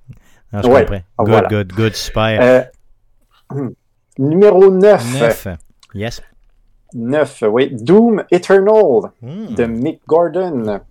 Ah, 0.53 0.61
je 0.61 0.67
comprends. 0.67 1.03
Good, 1.19 1.47
good, 1.49 1.73
good, 1.73 1.95
super. 1.95 2.39
Euh, 2.41 3.69
numéro 4.17 4.69
9. 4.69 5.19
9. 5.19 5.47
Yes. 5.93 6.21
9, 6.93 7.43
oui. 7.49 7.69
Doom 7.71 8.23
Eternal 8.31 9.11
hmm. 9.21 9.55
de 9.55 9.65
Mick 9.65 10.01
Gordon. 10.07 10.81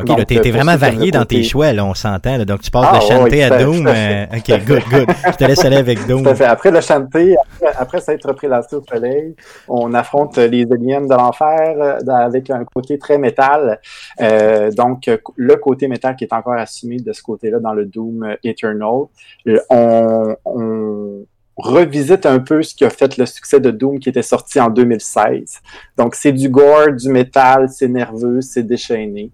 OK, 0.00 0.16
là, 0.16 0.24
t'es 0.24 0.50
vraiment 0.50 0.76
varié 0.76 1.10
dans 1.10 1.24
tes 1.24 1.42
choix, 1.42 1.72
là, 1.72 1.84
on 1.84 1.94
s'entend. 1.94 2.38
Donc, 2.44 2.60
tu 2.60 2.70
passes 2.70 2.92
de 2.92 2.98
ah, 2.98 3.16
chanter 3.16 3.42
à 3.50 3.58
Doom. 3.58 3.86
Euh, 3.86 4.26
OK, 4.26 4.64
good, 4.64 4.82
good. 4.90 5.08
Je 5.26 5.36
te 5.36 5.44
laisse 5.44 5.64
aller 5.64 5.76
avec 5.76 6.06
Doom. 6.08 6.24
Après 6.26 6.70
le 6.70 6.80
chanter, 6.80 7.36
après, 7.36 7.76
après 7.76 8.00
s'être 8.00 8.28
repris 8.28 8.46
la 8.46 8.60
au 8.60 8.82
soleil, 8.88 9.34
on 9.66 9.92
affronte 9.94 10.36
les 10.36 10.66
aliens 10.70 11.00
de 11.00 11.14
l'enfer 11.14 11.74
euh, 11.76 12.12
avec 12.12 12.50
un 12.50 12.64
côté 12.64 12.98
très 12.98 13.18
métal. 13.18 13.80
Euh, 14.20 14.70
donc, 14.70 15.10
le 15.36 15.56
côté 15.56 15.88
métal 15.88 16.14
qui 16.14 16.24
est 16.24 16.32
encore 16.32 16.54
assumé 16.54 16.98
de 16.98 17.12
ce 17.12 17.22
côté-là 17.22 17.58
dans 17.58 17.72
le 17.72 17.86
Doom 17.86 18.36
Eternal. 18.44 19.06
on, 19.70 20.36
on 20.44 21.24
revisite 21.58 22.24
un 22.24 22.38
peu 22.38 22.62
ce 22.62 22.74
qui 22.74 22.84
a 22.84 22.90
fait 22.90 23.16
le 23.16 23.26
succès 23.26 23.60
de 23.60 23.70
Doom 23.70 23.98
qui 23.98 24.08
était 24.08 24.22
sorti 24.22 24.60
en 24.60 24.70
2016. 24.70 25.60
Donc 25.96 26.14
c'est 26.14 26.32
du 26.32 26.48
gore, 26.48 26.92
du 26.92 27.10
métal, 27.10 27.68
c'est 27.68 27.88
nerveux, 27.88 28.40
c'est 28.40 28.62
déchaîné. 28.62 29.32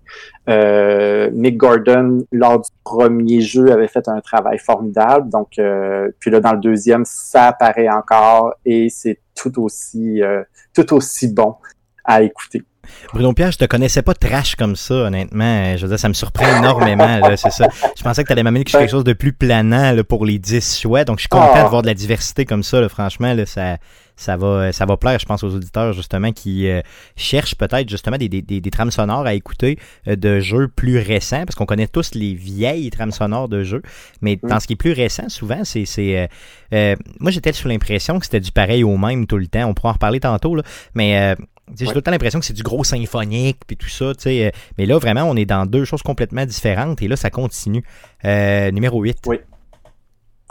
Euh, 0.48 1.30
Nick 1.32 1.58
Gordon, 1.58 2.24
lors 2.32 2.60
du 2.60 2.70
premier 2.82 3.40
jeu, 3.42 3.70
avait 3.70 3.88
fait 3.88 4.08
un 4.08 4.20
travail 4.20 4.58
formidable. 4.58 5.28
Donc 5.28 5.58
euh, 5.58 6.10
puis 6.18 6.30
là 6.30 6.40
dans 6.40 6.52
le 6.52 6.60
deuxième, 6.60 7.04
ça 7.04 7.48
apparaît 7.48 7.90
encore 7.90 8.54
et 8.64 8.88
c'est 8.88 9.20
tout 9.34 9.62
aussi 9.62 10.22
euh, 10.22 10.42
tout 10.72 10.94
aussi 10.94 11.28
bon 11.28 11.56
à 12.04 12.22
écouter. 12.22 12.62
Bruno 13.12 13.32
Pierre, 13.32 13.52
je 13.52 13.58
te 13.58 13.64
connaissais 13.64 14.02
pas 14.02 14.14
trash 14.14 14.56
comme 14.56 14.76
ça, 14.76 14.94
honnêtement. 14.94 15.76
Je 15.76 15.82
veux 15.82 15.88
dire, 15.88 15.98
ça 15.98 16.08
me 16.08 16.14
surprend 16.14 16.58
énormément, 16.58 17.20
c'est 17.36 17.50
ça. 17.50 17.68
Je 17.96 18.02
pensais 18.02 18.22
que 18.22 18.28
tu 18.28 18.32
allais 18.32 18.42
m'amener 18.42 18.64
quelque 18.64 18.90
chose 18.90 19.04
de 19.04 19.12
plus 19.12 19.32
planant 19.32 19.96
pour 20.08 20.24
les 20.24 20.38
10 20.38 20.80
choix. 20.80 21.04
Donc, 21.04 21.18
je 21.18 21.22
suis 21.22 21.28
content 21.28 21.54
de 21.54 21.58
ah. 21.58 21.68
voir 21.68 21.82
de 21.82 21.86
la 21.86 21.94
diversité 21.94 22.44
comme 22.44 22.62
ça, 22.62 22.88
franchement. 22.88 23.34
ça, 23.46 23.78
ça 24.16 24.36
va, 24.36 24.72
ça 24.72 24.86
va 24.86 24.96
plaire, 24.96 25.18
je 25.18 25.26
pense, 25.26 25.42
aux 25.42 25.54
auditeurs, 25.54 25.92
justement, 25.92 26.32
qui 26.32 26.68
euh, 26.68 26.80
cherchent 27.16 27.56
peut-être, 27.56 27.88
justement, 27.88 28.16
des, 28.16 28.28
des, 28.28 28.42
des, 28.42 28.70
trames 28.70 28.90
sonores 28.90 29.26
à 29.26 29.34
écouter 29.34 29.78
euh, 30.06 30.16
de 30.16 30.40
jeux 30.40 30.68
plus 30.68 30.98
récents, 30.98 31.44
parce 31.44 31.56
qu'on 31.56 31.66
connaît 31.66 31.88
tous 31.88 32.14
les 32.14 32.34
vieilles 32.34 32.90
trames 32.90 33.10
sonores 33.10 33.48
de 33.48 33.64
jeux, 33.64 33.82
mais 34.20 34.38
dans 34.42 34.60
ce 34.60 34.66
qui 34.66 34.74
est 34.74 34.76
plus 34.76 34.92
récent, 34.92 35.28
souvent, 35.28 35.62
c'est... 35.64 36.28
Euh, 36.72 36.96
moi, 37.20 37.30
j'étais 37.30 37.52
sous 37.52 37.68
l'impression 37.68 38.18
que 38.18 38.26
c'était 38.26 38.40
du 38.40 38.52
pareil 38.52 38.84
au 38.84 38.96
même 38.96 39.26
tout 39.26 39.38
le 39.38 39.46
temps. 39.46 39.66
On 39.68 39.74
pourra 39.74 39.90
en 39.90 39.92
reparler 39.94 40.20
tantôt, 40.20 40.54
là, 40.54 40.62
mais 40.94 41.36
j'ai 41.78 41.86
tout 41.86 41.94
le 41.94 42.02
temps 42.02 42.10
l'impression 42.10 42.38
que 42.40 42.44
c'est 42.46 42.52
du 42.52 42.62
gros 42.62 42.84
symphonique 42.84 43.58
puis 43.66 43.76
tout 43.76 43.88
ça, 43.88 44.14
tu 44.14 44.22
sais. 44.24 44.46
Euh, 44.46 44.50
mais 44.78 44.86
là, 44.86 44.98
vraiment, 44.98 45.24
on 45.24 45.36
est 45.36 45.44
dans 45.46 45.66
deux 45.66 45.84
choses 45.84 46.02
complètement 46.02 46.44
différentes 46.46 47.00
et 47.02 47.08
là, 47.08 47.16
ça 47.16 47.30
continue. 47.30 47.82
Euh, 48.24 48.70
numéro 48.70 49.00
8. 49.00 49.18
Oui. 49.26 49.40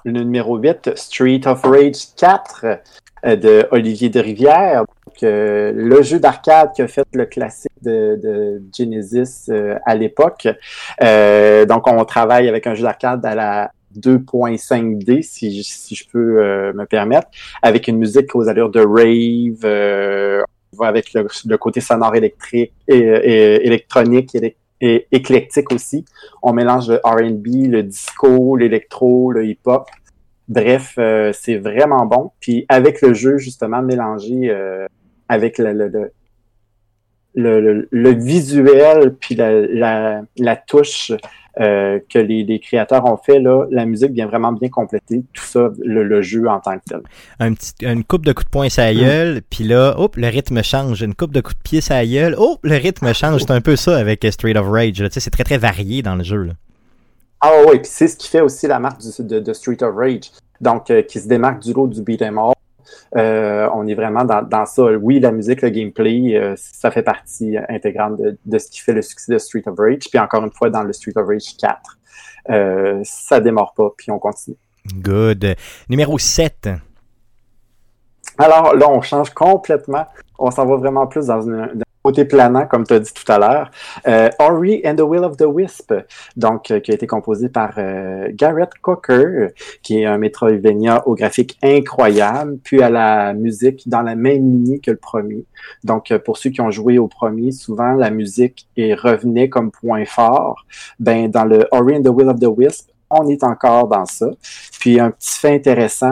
le 0.05 0.23
numéro 0.23 0.57
8, 0.57 0.91
Street 0.95 1.41
of 1.45 1.61
Rage 1.63 2.13
4 2.17 2.65
euh, 3.25 3.35
de 3.35 3.67
Olivier 3.71 4.09
de 4.09 4.19
Rivière. 4.19 4.79
Donc, 5.05 5.23
euh, 5.23 5.71
le 5.73 6.01
jeu 6.01 6.19
d'arcade 6.19 6.71
qui 6.75 6.81
a 6.81 6.87
fait 6.87 7.05
le 7.13 7.25
classique 7.25 7.71
de, 7.83 8.19
de 8.21 8.61
Genesis 8.75 9.49
à 9.85 9.95
l'époque. 9.95 10.47
Donc, 10.99 11.87
on 11.87 12.03
travaille 12.05 12.49
avec 12.49 12.67
un 12.67 12.73
jeu 12.75 12.83
d'arcade 12.83 13.25
à 13.25 13.35
la 13.35 13.71
2.5D, 13.95 15.21
si, 15.21 15.55
je- 15.57 15.61
si 15.63 15.95
je 15.95 16.05
peux 16.09 16.41
euh, 16.41 16.73
me 16.73 16.85
permettre, 16.85 17.27
avec 17.61 17.87
une 17.87 17.97
musique 17.97 18.35
aux 18.35 18.47
allures 18.49 18.71
de 18.71 18.79
rave, 18.79 19.61
euh, 19.65 20.41
avec 20.81 21.13
le, 21.13 21.27
le 21.45 21.57
côté 21.57 21.81
sonore 21.81 22.15
électrique 22.15 22.73
et, 22.87 22.97
électronique 23.65 24.35
et, 24.81 25.07
éclectique 25.11 25.71
aussi. 25.71 26.03
On 26.41 26.51
mélange 26.53 26.89
le 26.89 26.99
R&B, 27.03 27.71
le 27.71 27.83
disco, 27.83 28.57
l'électro, 28.57 29.31
le 29.31 29.45
hip-hop. 29.45 29.87
Bref, 30.49 30.95
euh, 30.97 31.31
c'est 31.33 31.55
vraiment 31.57 32.05
bon. 32.05 32.31
Puis 32.41 32.65
avec 32.67 33.01
le 33.01 33.13
jeu 33.13 33.37
justement 33.37 33.81
mélangé 33.81 34.49
euh, 34.49 34.85
avec 35.29 35.57
le, 35.57 35.71
le, 35.71 36.11
le- 37.35 37.87
le 37.89 38.09
visuel 38.13 39.15
puis 39.19 39.35
la, 39.35 39.61
la, 39.61 40.21
la 40.37 40.55
touche 40.57 41.11
euh, 41.59 41.99
que 42.11 42.17
les, 42.19 42.43
les 42.43 42.59
créateurs 42.59 43.05
ont 43.05 43.17
fait 43.17 43.39
là, 43.39 43.65
la 43.69 43.85
musique 43.85 44.11
vient 44.11 44.25
vraiment 44.27 44.51
bien 44.51 44.69
compléter 44.69 45.23
tout 45.33 45.43
ça, 45.43 45.69
le, 45.83 46.03
le 46.03 46.21
jeu 46.21 46.47
en 46.47 46.59
tant 46.59 46.77
que 46.79 46.83
tel. 46.89 47.01
Un 47.39 47.53
petit, 47.53 47.73
une 47.81 48.03
coupe 48.03 48.25
de 48.25 48.33
coups 48.33 48.45
de 48.45 48.49
poing 48.51 48.69
sur 48.69 48.81
la 48.83 48.93
gueule, 48.93 49.41
puis 49.49 49.63
là, 49.63 49.93
hop, 49.97 50.15
le 50.15 50.27
rythme 50.27 50.63
change. 50.63 51.01
Une 51.01 51.13
coupe 51.13 51.31
de 51.33 51.41
coups 51.41 51.55
de 51.57 51.61
pied 51.63 51.79
la 51.89 52.05
gueule, 52.05 52.35
oh, 52.37 52.57
le 52.63 52.75
rythme 52.75 53.13
change. 53.13 53.41
C'est 53.41 53.51
un 53.51 53.61
peu 53.61 53.75
ça 53.75 53.97
avec 53.97 54.25
Street 54.31 54.55
of 54.57 54.67
Rage. 54.67 55.01
là. 55.01 55.09
Tu 55.09 55.15
sais, 55.15 55.19
c'est 55.19 55.29
très 55.29 55.43
très 55.43 55.57
varié 55.57 56.01
dans 56.01 56.15
le 56.15 56.23
jeu. 56.23 56.43
Là. 56.43 56.53
Ah 57.41 57.51
oui, 57.67 57.77
puis 57.79 57.89
c'est 57.91 58.07
ce 58.07 58.15
qui 58.17 58.29
fait 58.29 58.41
aussi 58.41 58.67
la 58.67 58.79
marque 58.79 58.99
du- 59.01 59.23
de, 59.23 59.39
de 59.39 59.53
Street 59.53 59.81
of 59.83 59.95
Rage. 59.95 60.31
Donc, 60.61 60.89
euh, 60.89 61.01
qui 61.01 61.19
se 61.19 61.27
démarque 61.27 61.61
du 61.61 61.73
lot 61.73 61.87
du 61.87 62.01
beat'em. 62.01 62.39
Euh, 63.15 63.69
on 63.73 63.87
est 63.87 63.95
vraiment 63.95 64.23
dans, 64.25 64.41
dans 64.41 64.65
ça. 64.65 64.83
Oui, 64.83 65.19
la 65.19 65.31
musique, 65.31 65.61
le 65.61 65.69
gameplay, 65.69 66.35
euh, 66.35 66.53
ça 66.57 66.91
fait 66.91 67.03
partie 67.03 67.55
intégrante 67.69 68.17
de, 68.19 68.37
de 68.45 68.57
ce 68.57 68.69
qui 68.69 68.79
fait 68.79 68.93
le 68.93 69.01
succès 69.01 69.33
de 69.33 69.37
Street 69.37 69.63
of 69.67 69.75
Rage. 69.77 70.09
Puis 70.09 70.19
encore 70.19 70.43
une 70.43 70.51
fois, 70.51 70.69
dans 70.69 70.83
le 70.83 70.93
Street 70.93 71.13
of 71.15 71.27
Rage 71.27 71.55
4, 71.59 71.79
euh, 72.49 72.99
ça 73.03 73.39
démarre 73.39 73.73
pas, 73.73 73.89
puis 73.97 74.11
on 74.11 74.19
continue. 74.19 74.57
Good. 74.95 75.55
Numéro 75.89 76.17
7. 76.17 76.69
Alors 78.37 78.75
là, 78.75 78.89
on 78.89 79.01
change 79.01 79.29
complètement. 79.31 80.05
On 80.39 80.49
s'en 80.51 80.65
va 80.65 80.75
vraiment 80.77 81.07
plus 81.07 81.27
dans 81.27 81.41
une- 81.41 81.53
un 81.53 81.82
côté 82.03 82.25
planant, 82.25 82.65
comme 82.65 82.85
tu 82.85 82.93
as 82.93 82.99
dit 82.99 83.13
tout 83.13 83.29
à 83.31 83.39
l'heure. 83.39 83.71
Euh, 84.07 84.29
Ori 84.39 84.81
and 84.85 84.95
the 84.95 85.01
Will 85.01 85.23
of 85.23 85.37
the 85.37 85.45
Wisp, 85.47 85.93
donc 86.35 86.69
euh, 86.69 86.79
qui 86.79 86.91
a 86.91 86.95
été 86.95 87.07
composé 87.07 87.49
par 87.49 87.73
euh, 87.77 88.27
Garrett 88.33 88.69
Cocker, 88.81 89.53
qui 89.81 90.01
est 90.01 90.05
un 90.05 90.17
Metroidvania 90.17 91.07
au 91.07 91.15
graphique 91.15 91.57
incroyable, 91.63 92.57
puis 92.63 92.81
à 92.83 92.89
la 92.89 93.33
musique 93.33 93.87
dans 93.87 94.01
la 94.01 94.15
même 94.15 94.43
lignée 94.43 94.79
que 94.79 94.91
le 94.91 94.97
premier. 94.97 95.45
Donc 95.83 96.11
euh, 96.11 96.19
pour 96.19 96.37
ceux 96.37 96.49
qui 96.49 96.61
ont 96.61 96.71
joué 96.71 96.97
au 96.97 97.07
premier, 97.07 97.51
souvent 97.51 97.93
la 97.93 98.09
musique 98.09 98.67
est 98.75 98.93
revenait 98.93 99.49
comme 99.49 99.71
point 99.71 100.05
fort. 100.05 100.65
Ben 100.99 101.29
dans 101.29 101.45
le 101.45 101.67
Ori 101.71 101.95
and 101.95 102.03
the 102.03 102.09
Will 102.09 102.27
of 102.27 102.39
the 102.39 102.49
Wisp, 102.49 102.89
on 103.09 103.27
est 103.29 103.43
encore 103.43 103.87
dans 103.87 104.05
ça. 104.05 104.27
Puis 104.79 104.99
un 104.99 105.11
petit 105.11 105.39
fait 105.39 105.55
intéressant, 105.55 106.11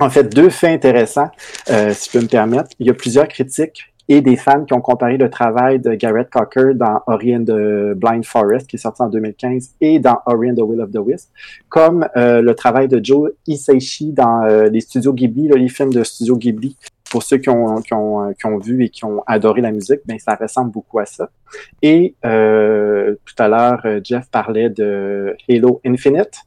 en 0.00 0.10
fait, 0.10 0.24
deux 0.24 0.50
faits 0.50 0.70
intéressants, 0.70 1.30
euh, 1.70 1.92
si 1.92 2.06
je 2.06 2.18
peux 2.18 2.22
me 2.22 2.28
permettre. 2.28 2.70
Il 2.78 2.86
y 2.86 2.90
a 2.90 2.94
plusieurs 2.94 3.28
critiques 3.28 3.93
et 4.08 4.20
des 4.20 4.36
fans 4.36 4.64
qui 4.64 4.74
ont 4.74 4.80
comparé 4.80 5.16
le 5.16 5.30
travail 5.30 5.80
de 5.80 5.94
Garrett 5.94 6.28
Cocker 6.30 6.74
dans 6.74 7.00
Ori 7.06 7.36
and 7.36 7.44
the 7.44 7.94
Blind 7.94 8.24
Forest, 8.24 8.66
qui 8.66 8.76
est 8.76 8.78
sorti 8.78 9.02
en 9.02 9.08
2015, 9.08 9.74
et 9.80 9.98
dans 9.98 10.18
Ori 10.26 10.54
the 10.54 10.60
Will 10.60 10.80
of 10.80 10.90
the 10.90 10.98
Wisp, 10.98 11.30
comme 11.68 12.06
euh, 12.16 12.42
le 12.42 12.54
travail 12.54 12.88
de 12.88 13.00
Joe 13.02 13.32
Hisaishi 13.46 14.12
dans 14.12 14.42
euh, 14.42 14.68
les 14.68 14.80
studios 14.80 15.12
Ghibli, 15.12 15.48
là, 15.48 15.56
les 15.56 15.68
films 15.68 15.92
de 15.92 16.04
studio 16.04 16.36
Ghibli. 16.36 16.76
Pour 17.10 17.22
ceux 17.22 17.36
qui 17.36 17.48
ont, 17.48 17.80
qui, 17.80 17.94
ont, 17.94 18.24
euh, 18.28 18.32
qui 18.32 18.46
ont 18.46 18.58
vu 18.58 18.82
et 18.84 18.88
qui 18.88 19.04
ont 19.04 19.22
adoré 19.26 19.60
la 19.60 19.70
musique, 19.70 20.00
ben, 20.04 20.18
ça 20.18 20.34
ressemble 20.34 20.72
beaucoup 20.72 20.98
à 20.98 21.06
ça. 21.06 21.30
Et 21.80 22.14
euh, 22.24 23.14
tout 23.24 23.34
à 23.40 23.46
l'heure, 23.46 23.80
euh, 23.84 24.00
Jeff 24.02 24.28
parlait 24.30 24.68
de 24.68 25.36
Halo 25.48 25.80
Infinite. 25.86 26.40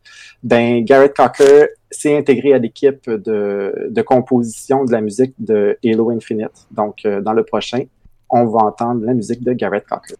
Ben, 0.43 0.83
Garrett 0.83 1.15
Cocker 1.15 1.67
s'est 1.91 2.17
intégré 2.17 2.53
à 2.53 2.57
l'équipe 2.57 3.09
de, 3.09 3.87
de 3.89 4.01
composition 4.01 4.85
de 4.85 4.91
la 4.91 5.01
musique 5.01 5.33
de 5.39 5.77
Halo 5.85 6.11
Infinite. 6.11 6.67
Donc, 6.71 7.05
euh, 7.05 7.21
dans 7.21 7.33
le 7.33 7.43
prochain, 7.43 7.83
on 8.29 8.45
va 8.45 8.59
entendre 8.65 9.05
la 9.05 9.13
musique 9.13 9.43
de 9.43 9.53
Garrett 9.53 9.85
Cocker. 9.87 10.15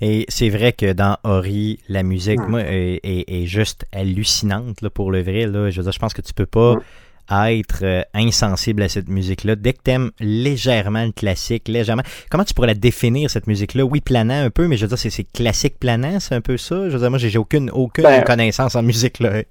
Et 0.00 0.26
c'est 0.28 0.48
vrai 0.50 0.72
que 0.72 0.92
dans 0.92 1.16
Ori, 1.24 1.80
la 1.88 2.02
musique, 2.02 2.38
Mm. 2.40 2.50
moi, 2.50 2.60
est, 2.62 3.00
est- 3.02 3.24
est 3.28 3.46
juste 3.46 3.84
hallucinante 3.92 4.80
là, 4.82 4.90
pour 4.90 5.10
le 5.10 5.22
vrai. 5.22 5.46
Là. 5.46 5.70
Je 5.70 5.78
veux 5.78 5.82
dire, 5.82 5.92
je 5.92 5.98
pense 5.98 6.14
que 6.14 6.22
tu 6.22 6.32
peux 6.34 6.46
pas 6.46 6.76
être 7.30 7.80
euh, 7.82 8.02
insensible 8.14 8.80
à 8.82 8.88
cette 8.88 9.08
musique-là. 9.08 9.54
Dès 9.56 9.72
que 9.74 9.82
t'aimes 9.82 10.10
légèrement 10.20 11.04
le 11.04 11.12
classique, 11.12 11.68
légèrement. 11.68 12.02
Comment 12.30 12.44
tu 12.44 12.54
pourrais 12.54 12.68
la 12.68 12.74
définir, 12.74 13.28
cette 13.28 13.46
musique-là? 13.46 13.84
Oui, 13.84 14.00
planant 14.00 14.44
un 14.44 14.50
peu, 14.50 14.66
mais 14.68 14.76
je 14.76 14.86
veux 14.86 14.88
dire, 14.96 14.98
c'est, 14.98 15.24
classique 15.24 15.78
planant, 15.80 16.20
c'est 16.20 16.34
un 16.34 16.40
peu 16.40 16.56
ça? 16.56 16.88
Je 16.88 16.94
veux 16.94 17.00
dire, 17.00 17.10
moi, 17.10 17.18
j'ai, 17.18 17.28
j'ai 17.28 17.38
aucune, 17.38 17.68
aucune 17.70 18.04
Ben- 18.04 18.22
connaissance 18.24 18.76
en 18.76 18.82
musique, 18.82 19.18
là. 19.20 19.42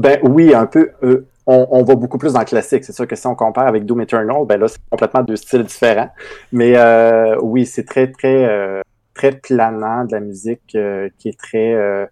Ben 0.01 0.19
oui, 0.23 0.55
un 0.55 0.65
peu. 0.65 0.93
euh, 1.03 1.27
on, 1.47 1.67
on 1.71 1.83
va 1.85 1.95
beaucoup 1.95 2.17
plus 2.17 2.33
dans 2.33 2.39
le 2.41 2.47
classique. 2.47 2.85
C'est 2.85 2.95
sûr 2.95 3.07
que 3.07 3.15
si 3.17 3.27
on 3.27 3.35
compare 3.35 3.67
avec 3.67 3.85
Doom 3.85 4.01
Eternal, 4.01 4.47
ben 4.47 4.59
là, 4.59 4.67
c'est 4.67 4.81
complètement 4.91 5.23
deux 5.23 5.37
styles 5.37 5.65
différents. 5.65 6.11
Mais 6.53 6.73
euh, 6.77 7.37
oui, 7.43 7.67
c'est 7.67 7.85
très, 7.85 8.11
très, 8.11 8.49
euh, 8.49 8.81
très 9.13 9.33
planant 9.33 10.07
de 10.07 10.13
la 10.13 10.21
musique 10.21 10.75
euh, 10.75 11.11
qui 11.19 11.29
est 11.29 11.39
très, 11.39 11.75
euh, 11.75 12.07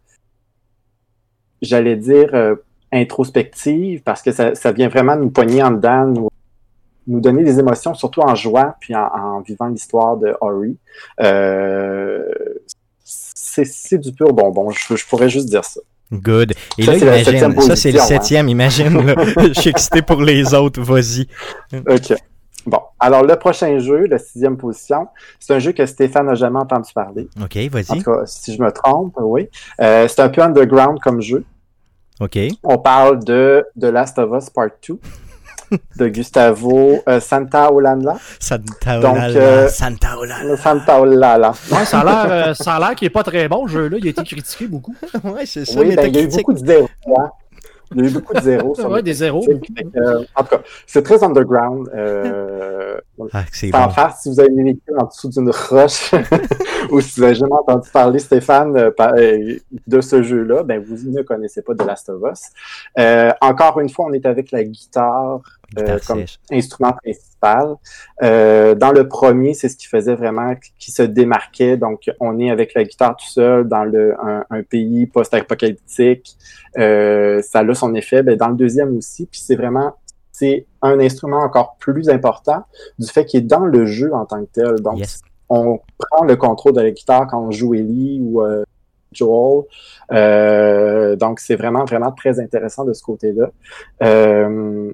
j'allais 1.63 1.97
dire, 1.97 2.29
euh, 2.35 2.57
introspective, 2.93 4.03
parce 4.03 4.21
que 4.21 4.33
ça, 4.33 4.55
ça 4.55 4.71
vient 4.73 4.89
vraiment 4.89 5.17
nous 5.17 5.31
pogner 5.31 5.63
en 5.63 5.71
dedans, 5.71 6.05
nous, 6.05 6.29
nous 7.07 7.21
donner 7.21 7.43
des 7.43 7.59
émotions, 7.59 7.95
surtout 7.95 8.21
en 8.21 8.35
jouant, 8.35 8.75
puis 8.81 8.95
en, 8.95 9.09
en 9.15 9.41
vivant 9.41 9.69
l'histoire 9.69 10.19
de 10.19 10.37
Ori. 10.43 10.77
C'est 13.03 13.65
c'est 13.65 13.99
du 13.99 14.13
pur 14.13 14.35
bonbon. 14.35 14.69
Je, 14.71 14.95
je 14.95 15.07
pourrais 15.07 15.31
juste 15.31 15.49
dire 15.49 15.65
ça. 15.65 15.81
Good. 16.13 16.53
Et 16.79 16.85
Ça, 16.85 16.93
là, 16.93 17.19
imagine, 17.21 17.61
ça, 17.61 17.77
c'est 17.77 17.93
le 17.93 18.01
hein. 18.01 18.05
septième, 18.05 18.49
imagine. 18.49 19.05
là. 19.07 19.15
Je 19.55 19.61
suis 19.61 19.71
excité 19.71 20.03
pour 20.03 20.23
les 20.23 20.55
autres, 20.55 20.81
vas-y. 20.81 21.27
OK. 21.75 22.15
Bon, 22.67 22.81
alors 22.99 23.23
le 23.25 23.37
prochain 23.37 23.79
jeu, 23.79 24.07
la 24.07 24.19
sixième 24.19 24.57
position, 24.57 25.09
c'est 25.39 25.55
un 25.55 25.59
jeu 25.59 25.73
que 25.73 25.87
Stéphane 25.87 26.27
n'a 26.27 26.35
jamais 26.35 26.59
entendu 26.59 26.91
parler. 26.95 27.29
OK, 27.43 27.57
En 27.57 27.69
vas-y. 27.71 28.03
tout 28.03 28.11
cas, 28.11 28.27
si 28.27 28.55
je 28.55 28.63
me 28.63 28.71
trompe, 28.71 29.15
oui. 29.21 29.49
Euh, 29.81 30.07
c'est 30.09 30.21
un 30.21 30.29
peu 30.29 30.43
underground 30.43 30.99
comme 31.01 31.21
jeu. 31.23 31.45
OK. 32.21 32.39
On 32.65 32.79
parle 32.79 33.23
de 33.25 33.65
The 33.81 33.85
Last 33.85 34.19
of 34.19 34.31
Us 34.37 34.51
Part 34.51 34.71
2 34.87 34.99
de 35.97 36.09
Gustavo 36.09 37.03
euh, 37.09 37.21
Santaolalla. 37.21 38.17
Santa 38.41 39.01
Donc, 39.01 39.15
Olala, 39.17 39.39
euh, 39.41 39.69
Santa 39.69 40.19
Olala. 40.19 40.57
Santaolalla. 40.57 41.53
Ouais, 41.73 41.85
ça 41.85 42.01
a 42.01 42.05
l'air, 42.05 42.27
euh, 42.49 42.55
ça 42.55 42.75
a 42.75 42.79
l'air 42.81 42.95
qu'il 42.95 43.07
est 43.07 43.11
pas 43.11 43.23
très 43.23 43.49
bon, 43.49 43.65
le 43.67 43.71
jeu-là. 43.71 43.97
Il 44.01 44.07
a 44.07 44.11
été 44.11 44.23
critiqué 44.25 44.67
beaucoup. 44.67 44.95
Ouais, 45.25 45.45
c'est 45.47 45.65
ça, 45.65 45.81
Oui, 45.81 45.95
ben, 45.95 46.07
il 46.09 46.15
y 46.17 46.19
a 46.19 46.23
eu 46.23 46.29
beaucoup 46.29 46.53
de 46.53 46.59
zéros. 46.67 46.89
hein. 47.17 47.31
Il 47.95 48.03
y 48.03 48.07
a 48.07 48.11
eu 48.11 48.13
beaucoup 48.13 48.35
de 48.35 48.41
zéros. 48.41 48.77
Ouais, 48.89 49.03
des 49.03 49.15
zéros. 49.15 49.47
Euh, 49.97 50.25
en 50.37 50.43
tout 50.43 50.49
cas, 50.57 50.61
c'est 50.87 51.03
très 51.03 51.23
underground. 51.25 51.89
Euh, 53.21 53.25
Ah, 53.33 53.45
Sans 53.53 53.69
bon. 53.71 53.91
faire, 53.91 54.17
si 54.17 54.29
vous 54.31 54.41
avez 54.41 54.63
vécu 54.63 54.81
en 54.99 55.07
dessous 55.07 55.29
d'une 55.29 55.51
roche 55.51 56.13
ou 56.91 57.01
si 57.01 57.19
vous 57.21 57.25
avez 57.25 57.35
jamais 57.35 57.53
entendu 57.53 57.89
parler, 57.91 58.19
Stéphane, 58.19 58.77
euh, 58.77 58.91
euh, 59.01 59.57
de 59.87 60.01
ce 60.01 60.23
jeu-là, 60.23 60.63
ben 60.63 60.83
vous 60.83 60.97
ne 61.11 61.23
connaissez 61.23 61.63
pas 61.63 61.75
The 61.75 61.85
Last 61.85 62.09
of 62.09 62.23
Us. 62.31 62.41
Euh, 62.99 63.31
encore 63.41 63.81
une 63.81 63.89
fois, 63.89 64.07
on 64.07 64.13
est 64.13 64.27
avec 64.27 64.51
la 64.51 64.65
guitare 64.65 64.79
Guitare 64.89 65.41
euh, 65.79 65.99
comme 66.07 66.25
instrument 66.51 66.93
principal. 66.93 67.75
Euh, 68.23 68.75
dans 68.75 68.91
le 68.93 69.07
premier, 69.07 69.53
c'est 69.55 69.69
ce 69.69 69.77
qui 69.77 69.87
faisait 69.87 70.15
vraiment 70.15 70.55
qui 70.79 70.91
se 70.93 71.03
démarquait. 71.03 71.77
Donc, 71.77 72.11
on 72.21 72.39
est 72.39 72.51
avec 72.51 72.73
la 72.75 72.85
guitare 72.85 73.17
tout 73.17 73.27
seul 73.29 73.69
dans 73.69 73.85
le, 73.85 74.15
un, 74.25 74.45
un 74.51 74.63
pays 74.63 75.07
post-apocalyptique. 75.07 76.37
Euh, 76.79 77.43
ça 77.43 77.61
a 77.61 77.75
son 77.75 77.95
effet. 77.95 78.23
Ben, 78.23 78.37
dans 78.37 78.49
le 78.49 78.57
deuxième 78.57 78.97
aussi. 78.97 79.27
Puis 79.27 79.41
c'est 79.45 79.57
vraiment 79.57 79.95
c'est 80.39 80.67
un 80.83 80.99
instrument 81.01 81.39
encore 81.41 81.77
plus 81.79 82.09
important 82.09 82.63
du 82.99 83.07
fait 83.09 83.25
qu'il 83.25 83.41
est 83.41 83.47
dans 83.47 83.65
le 83.65 83.87
jeu 83.87 84.13
en 84.15 84.25
tant 84.27 84.41
que 84.45 84.51
tel. 84.53 84.77
Donc, 84.81 84.99
Yes. 84.99 85.21
on 85.49 85.81
prend 85.99 86.25
le 86.25 86.37
contrôle 86.37 86.75
de 86.75 86.81
la 86.81 86.91
guitare 86.91 87.27
quand 87.27 87.41
on 87.41 87.51
joue 87.51 87.75
Ellie 87.75 88.21
ou 88.23 88.43
euh, 88.43 88.63
Joel. 89.13 89.65
Euh, 90.13 91.17
donc, 91.17 91.41
c'est 91.41 91.57
vraiment, 91.57 91.85
vraiment 91.85 92.13
très 92.13 92.39
intéressant 92.41 92.85
de 92.85 92.93
ce 92.93 93.03
côté-là. 93.03 93.51
Euh, 94.03 94.93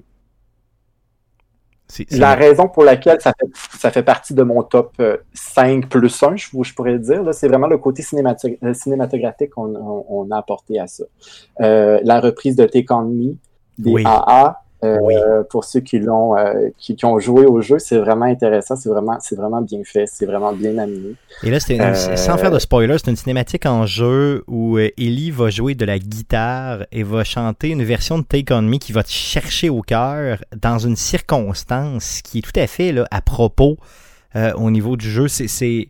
C'est- 1.87 2.05
c'est- 2.09 2.17
la 2.17 2.33
raison 2.33 2.67
pour 2.67 2.83
laquelle 2.83 3.21
ça 3.21 3.31
fait, 3.39 3.47
ça 3.77 3.91
fait 3.91 4.01
partie 4.01 4.33
de 4.33 4.41
mon 4.41 4.63
top 4.63 4.93
euh, 4.99 5.17
5 5.33 5.87
plus 5.87 6.23
1, 6.23 6.35
je, 6.35 6.47
je 6.63 6.73
pourrais 6.73 6.97
dire, 6.97 7.21
là, 7.23 7.31
c'est 7.31 7.47
vraiment 7.47 7.67
le 7.67 7.77
côté 7.77 8.01
cinémato- 8.01 8.57
cinématographique 8.73 9.51
qu'on 9.51 9.75
on, 9.75 10.05
on 10.09 10.31
a 10.31 10.37
apporté 10.37 10.79
à 10.79 10.87
ça. 10.87 11.03
Euh, 11.61 11.99
la 12.03 12.19
reprise 12.21 12.55
de 12.55 12.65
Take 12.65 12.91
On 12.91 13.03
Me, 13.03 13.35
des 13.77 13.91
Oui. 13.91 14.03
AA, 14.05 14.63
Oui. 14.83 15.15
Pour 15.49 15.63
ceux 15.63 15.79
qui 15.79 15.97
l'ont, 15.99 16.37
euh, 16.37 16.69
qui, 16.77 16.95
qui 16.95 17.05
ont 17.05 17.17
joué 17.19 17.45
au 17.45 17.59
jeu, 17.61 17.79
c'est 17.79 17.97
vraiment 17.97 18.25
intéressant, 18.25 18.75
c'est 18.75 18.89
vraiment, 18.89 19.17
c'est 19.19 19.35
vraiment 19.35 19.61
bien 19.61 19.81
fait, 19.83 20.05
c'est 20.05 20.25
vraiment 20.25 20.53
bien 20.53 20.77
amené. 20.77 21.15
Et 21.43 21.49
là, 21.49 21.57
Euh, 22.11 22.15
sans 22.17 22.37
faire 22.37 22.51
de 22.51 22.59
spoiler, 22.59 22.95
c'est 22.97 23.09
une 23.09 23.15
cinématique 23.15 23.65
en 23.65 23.85
jeu 23.85 24.43
où 24.47 24.77
euh, 24.77 24.89
Ellie 24.97 25.31
va 25.31 25.49
jouer 25.49 25.73
de 25.75 25.85
la 25.85 25.97
guitare 25.97 26.85
et 26.91 27.03
va 27.03 27.23
chanter 27.23 27.69
une 27.69 27.83
version 27.83 28.19
de 28.19 28.23
Take 28.23 28.53
On 28.53 28.61
Me 28.61 28.77
qui 28.77 28.91
va 28.91 29.01
te 29.03 29.09
chercher 29.11 29.69
au 29.69 29.81
cœur 29.81 30.43
dans 30.61 30.77
une 30.77 30.95
circonstance 30.95 32.21
qui 32.21 32.39
est 32.39 32.41
tout 32.41 32.59
à 32.59 32.67
fait 32.67 32.91
là, 32.91 33.07
à 33.11 33.21
propos 33.21 33.77
euh, 34.35 34.51
au 34.53 34.69
niveau 34.71 34.97
du 34.97 35.09
jeu. 35.09 35.27
C'est- 35.27 35.47
C'est 35.47 35.87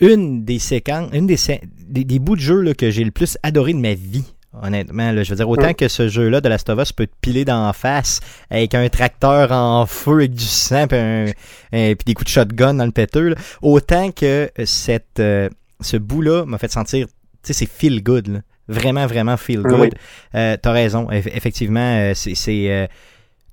une 0.00 0.44
des 0.44 0.58
séquences, 0.58 1.10
une 1.12 1.26
des, 1.26 1.36
sé- 1.36 1.60
des, 1.86 2.04
des 2.04 2.18
bouts 2.18 2.36
de 2.36 2.40
jeu 2.40 2.60
là, 2.62 2.72
que 2.74 2.90
j'ai 2.90 3.04
le 3.04 3.10
plus 3.10 3.36
adoré 3.42 3.74
de 3.74 3.78
ma 3.78 3.92
vie. 3.94 4.24
Honnêtement, 4.62 5.12
là, 5.12 5.22
je 5.22 5.30
veux 5.30 5.36
dire, 5.36 5.48
autant 5.48 5.74
que 5.74 5.86
ce 5.86 6.08
jeu-là 6.08 6.40
de 6.40 6.48
Last 6.48 6.68
of 6.70 6.80
Us 6.80 6.92
peut 6.92 7.06
te 7.06 7.12
piler 7.20 7.44
d'en 7.44 7.72
face 7.72 8.18
avec 8.50 8.74
un 8.74 8.88
tracteur 8.88 9.52
en 9.52 9.86
feu 9.86 10.14
avec 10.14 10.32
du 10.34 10.44
sang 10.44 10.88
puis, 10.88 10.98
un- 10.98 11.26
un- 11.72 11.94
puis 11.94 12.04
des 12.04 12.14
coups 12.14 12.24
de 12.26 12.30
shotgun 12.30 12.74
dans 12.74 12.84
le 12.84 12.90
péteux, 12.90 13.28
là, 13.28 13.36
autant 13.62 14.10
que 14.10 14.50
cette, 14.64 15.20
euh, 15.20 15.48
ce 15.80 15.96
bout-là 15.96 16.44
m'a 16.46 16.58
fait 16.58 16.70
sentir, 16.70 17.06
tu 17.06 17.12
sais, 17.44 17.52
c'est 17.52 17.70
feel 17.70 18.02
good, 18.02 18.26
là. 18.26 18.38
vraiment, 18.66 19.06
vraiment 19.06 19.36
feel 19.36 19.62
good. 19.62 19.80
Oui. 19.80 19.90
Euh, 20.34 20.56
T'as 20.60 20.72
raison, 20.72 21.08
Eff- 21.10 21.30
effectivement, 21.34 21.80
euh, 21.98 22.12
c'est 22.14 22.34
c'est, 22.34 22.88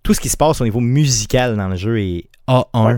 tout 0.04 0.14
ce 0.16 0.20
qui 0.20 0.30
se 0.30 0.38
passe 0.38 0.62
au 0.62 0.64
niveau 0.64 0.80
musical 0.80 1.56
dans 1.58 1.68
le 1.68 1.76
jeu 1.76 2.00
est 2.00 2.26
A1. 2.48 2.64
Ouais. 2.88 2.98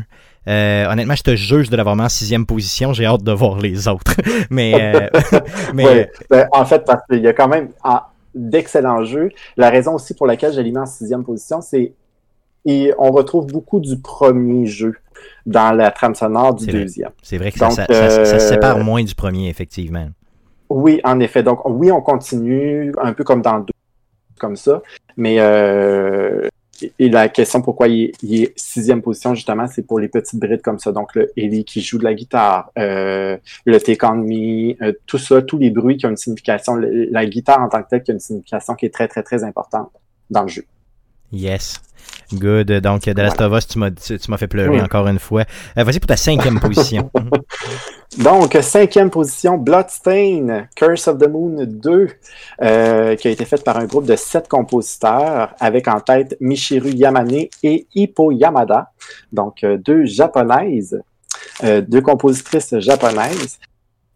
Euh, 0.50 0.92
honnêtement, 0.92 1.16
je 1.16 1.24
te 1.24 1.36
juge 1.36 1.70
de 1.70 1.76
l'avoir 1.78 1.96
mis 1.96 2.02
en 2.04 2.10
sixième 2.10 2.46
position. 2.46 2.92
J'ai 2.94 3.06
hâte 3.06 3.24
de 3.24 3.32
voir 3.32 3.60
les 3.60 3.88
autres. 3.88 4.14
mais 4.50 4.74
euh, 4.96 5.40
mais 5.74 5.86
Ouais. 5.86 6.12
Ben, 6.30 6.48
en 6.52 6.66
fait, 6.66 6.84
parce 6.86 7.04
qu'il 7.10 7.20
y 7.22 7.28
a 7.28 7.34
quand 7.34 7.48
même 7.48 7.70
en- 7.84 8.02
d'excellents 8.36 9.04
jeux. 9.04 9.30
La 9.58 9.70
raison 9.70 9.94
aussi 9.96 10.14
pour 10.14 10.28
laquelle 10.28 10.54
je 10.54 10.62
l'ai 10.62 10.72
mis 10.72 10.78
en 10.78 10.86
sixième 10.86 11.24
position, 11.24 11.62
c'est 11.62 11.94
et 12.66 12.94
on 13.00 13.12
retrouve 13.12 13.48
beaucoup 13.48 13.80
du 13.80 13.98
premier 14.00 14.66
jeu 14.66 14.94
dans 15.46 15.72
la 15.72 15.92
trame 15.92 16.14
sonore 16.16 16.54
du 16.56 16.66
deuxième. 16.68 17.12
c'est 17.22 17.38
vrai 17.38 17.52
que 17.52 17.58
ça, 17.60 17.68
Donc, 17.68 17.76
ça- 17.76 17.86
ça- 17.88 18.10
ça 18.10 18.26
se 18.26 18.46
euh, 18.46 18.50
sépare 18.50 18.80
moins 18.80 19.04
du 19.04 19.16
premier, 19.16 19.50
effectivement. 19.50 20.08
Oui, 20.70 21.00
en 21.04 21.20
effet. 21.20 21.42
Donc, 21.42 21.62
oui, 21.66 21.92
on 21.92 22.02
continue 22.02 22.94
un 23.02 23.14
peu 23.14 23.24
comme 23.24 23.42
dans 23.42 23.58
le 23.58 23.64
deux, 23.64 23.74
comme 24.40 24.56
ça. 24.56 24.82
Mais 25.18 25.38
euh, 25.40 26.48
et- 27.00 27.10
la 27.10 27.30
question 27.30 27.62
pourquoi 27.62 27.88
il 27.88 28.04
est, 28.06 28.12
il 28.24 28.44
est 28.44 28.54
sixième 28.56 29.02
position, 29.02 29.34
justement, 29.36 29.68
c'est 29.68 29.82
pour 29.84 30.00
les 30.00 30.08
petites 30.08 30.40
brides 30.40 30.62
comme 30.62 30.80
ça. 30.80 30.92
Donc, 30.92 31.16
le 31.16 31.32
Ellie 31.38 31.64
qui 31.66 31.82
joue 31.82 31.98
de 31.98 32.04
la 32.04 32.14
guitare, 32.14 32.72
euh, 32.78 33.38
le 33.66 33.80
Take 33.80 34.06
On 34.06 34.16
Me, 34.16 34.76
euh, 34.84 34.94
tout 35.06 35.18
ça, 35.18 35.42
tous 35.42 35.58
les 35.58 35.70
bruits 35.70 35.98
qui 35.98 36.06
ont 36.06 36.10
une 36.10 36.18
signification. 36.18 36.76
Le- 36.76 37.08
la 37.12 37.26
guitare 37.26 37.62
en 37.62 37.70
tant 37.70 37.82
que 37.84 37.90
telle 37.90 38.04
qui 38.04 38.12
a 38.12 38.14
une 38.14 38.20
signification 38.20 38.76
qui 38.76 38.86
est 38.86 38.94
très, 38.94 39.08
très, 39.08 39.24
très 39.24 39.44
importante 39.44 39.90
dans 40.30 40.44
le 40.44 40.48
jeu. 40.48 40.64
Yes. 41.32 41.80
Good. 42.34 42.72
Donc, 42.82 43.02
The 43.02 43.18
Last 43.18 43.42
of 43.42 43.54
Us, 43.58 43.68
tu 43.68 43.78
m'as 43.80 43.92
tu, 43.92 44.18
tu 44.18 44.32
m'as 44.32 44.38
fait 44.38 44.48
pleurer 44.48 44.70
Oui. 44.70 44.82
encore 44.82 45.08
une 45.08 45.20
fois. 45.20 45.44
Euh, 45.78 45.84
Vas-y 45.84 46.00
pour 46.00 46.08
ta 46.08 46.18
cinquième 46.18 46.60
position. 46.60 47.10
Donc, 48.18 48.58
cinquième 48.62 49.12
position, 49.12 49.58
Bloodstain, 49.58 50.68
Curse 50.76 51.08
of 51.08 51.20
the 51.20 51.30
Moon 51.30 51.64
2, 51.64 52.08
euh, 52.62 53.16
qui 53.16 53.28
a 53.28 53.32
été 53.32 53.46
faite 53.46 53.64
par 53.64 53.78
un 53.78 53.86
groupe 53.86 54.06
de 54.06 54.16
sept 54.16 54.48
compositeurs, 54.48 55.54
avec 55.60 55.88
en 55.88 56.00
tête 56.00 56.36
Michiru 56.40 56.90
Yamane 56.90 57.46
et 57.62 57.88
Hippo 57.94 58.32
Yamada, 58.32 58.92
donc 59.32 59.64
euh, 59.64 59.78
deux 59.78 60.06
japonaises, 60.06 61.00
euh, 61.64 61.82
deux 61.82 62.02
compositrices 62.02 62.80
japonaises. 62.80 63.60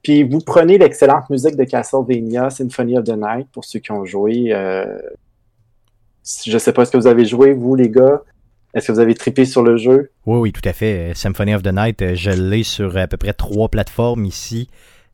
Puis 0.01 0.23
vous 0.23 0.39
prenez 0.39 0.79
l'excellente 0.79 1.29
musique 1.29 1.55
de 1.55 1.63
Castlevania, 1.63 2.49
Symphony 2.49 2.97
of 2.97 3.03
the 3.03 3.15
Night, 3.15 3.47
pour 3.53 3.63
ceux 3.63 3.79
qui 3.79 3.91
ont 3.91 4.05
joué. 4.05 4.49
Je 6.45 6.57
sais 6.57 6.73
pas 6.73 6.83
ce 6.83 6.91
que 6.91 6.97
vous 6.97 7.07
avez 7.07 7.25
joué, 7.25 7.53
vous 7.53 7.75
les 7.75 7.89
gars. 7.89 8.21
Est-ce 8.73 8.87
que 8.87 8.91
vous 8.91 8.99
avez 8.99 9.13
trippé 9.13 9.45
sur 9.45 9.61
le 9.61 9.77
jeu? 9.77 10.11
Oui, 10.25 10.39
oui, 10.39 10.51
tout 10.51 10.67
à 10.67 10.73
fait. 10.73 11.11
Euh, 11.11 11.13
Symphony 11.13 11.53
of 11.53 11.61
the 11.61 11.73
Night, 11.73 12.01
euh, 12.01 12.15
je 12.15 12.31
l'ai 12.31 12.63
sur 12.63 12.97
à 12.97 13.07
peu 13.07 13.17
près 13.17 13.33
trois 13.33 13.69
plateformes 13.69 14.25
ici. 14.25 14.69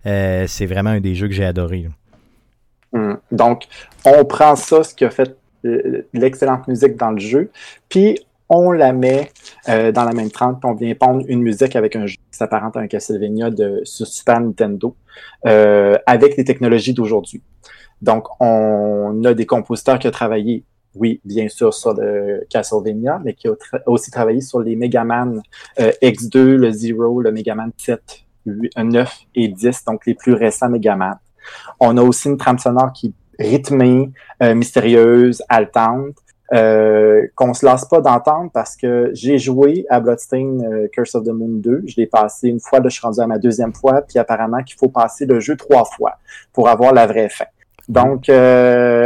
Euh, 0.06 0.46
c'est 0.48 0.66
vraiment 0.66 0.92
un 0.92 1.02
des 1.02 1.16
jeux 1.16 1.28
que 1.28 1.34
j'ai 1.34 1.46
adoré. 1.46 1.90
Hmm. 2.94 3.16
Donc, 3.32 3.64
on 4.06 4.26
prend 4.26 4.56
ça, 4.56 4.84
ce 4.84 4.96
qui 4.96 5.06
a 5.06 5.10
fait 5.10 5.36
euh, 5.66 6.08
l'excellente 6.14 6.68
musique 6.68 6.96
dans 6.96 7.12
le 7.12 7.20
jeu, 7.20 7.52
puis 7.90 8.18
on 8.48 8.72
la 8.72 8.94
met 8.94 9.30
euh, 9.68 9.92
dans 9.92 10.06
la 10.06 10.14
même 10.14 10.32
trempe, 10.32 10.62
puis 10.62 10.70
on 10.70 10.74
vient 10.74 10.96
pondre 10.96 11.24
une 11.28 11.42
musique 11.42 11.76
avec 11.76 11.96
un 11.96 12.08
jeu 12.08 12.16
qui 12.16 12.38
s'apparente 12.38 12.76
à 12.78 12.80
un 12.80 12.88
Castlevania 12.88 13.52
de, 13.52 13.82
sur 13.84 14.08
Super 14.08 14.40
Nintendo, 14.40 14.96
euh, 15.46 15.98
avec 16.08 16.36
les 16.38 16.44
technologies 16.44 16.94
d'aujourd'hui. 16.94 17.44
Donc, 18.02 18.28
on 18.40 19.22
a 19.26 19.34
des 19.34 19.46
compositeurs 19.46 20.00
qui 20.00 20.08
ont 20.08 20.12
travaillé, 20.12 20.64
oui, 20.96 21.22
bien 21.24 21.48
sûr, 21.50 21.74
sur 21.74 21.94
le 21.94 22.46
Castlevania, 22.50 23.22
mais 23.24 23.34
qui 23.34 23.48
tra- 23.48 23.82
aussi 23.86 24.12
travaillé 24.12 24.42
sur 24.42 24.60
les 24.60 24.76
Mega 24.76 25.04
Man 25.04 25.42
euh, 25.80 25.92
X2, 26.02 26.56
le 26.56 26.72
Zero, 26.72 27.22
le 27.22 27.32
Mega 27.32 27.56
Man 27.56 27.72
7, 27.78 28.02
8, 28.46 28.72
9 28.78 29.18
et 29.36 29.48
10, 29.48 29.86
donc 29.86 30.06
les 30.06 30.16
plus 30.16 30.34
récents 30.34 30.70
Mega 30.70 30.96
Man. 30.96 31.18
On 31.80 31.96
a 31.98 32.02
aussi 32.02 32.28
une 32.28 32.38
trame 32.38 32.60
sonore 32.60 32.92
qui 32.94 33.14
est 33.38 33.48
rythmée, 33.48 34.12
euh, 34.44 34.56
mystérieuse, 34.56 35.42
haletante, 35.48 36.16
euh, 36.52 37.28
qu'on 37.36 37.54
se 37.54 37.64
lasse 37.64 37.86
pas 37.86 38.02
d'entendre 38.02 38.50
parce 38.52 38.76
que 38.76 39.12
j'ai 39.14 39.38
joué 39.38 39.86
à 39.88 40.00
Bloodstain 40.00 40.58
euh, 40.64 40.88
Curse 40.92 41.14
of 41.14 41.24
the 41.24 41.30
Moon 41.30 41.60
2. 41.60 41.84
Je 41.86 41.96
l'ai 41.98 42.08
passé 42.08 42.50
une 42.50 42.60
fois, 42.60 42.80
là, 42.80 42.90
je 42.90 42.96
suis 42.96 43.02
rendu 43.06 43.20
à 43.22 43.28
ma 43.28 43.38
deuxième 43.38 43.74
fois, 43.74 44.02
puis 44.02 44.18
apparemment 44.18 44.64
qu'il 44.64 44.76
faut 44.78 44.90
passer 44.90 45.28
le 45.28 45.40
jeu 45.40 45.56
trois 45.56 45.86
fois 45.86 46.14
pour 46.52 46.68
avoir 46.68 46.92
la 46.92 47.06
vraie 47.06 47.30
fin. 47.30 47.46
Donc, 47.88 48.30
euh, 48.30 48.99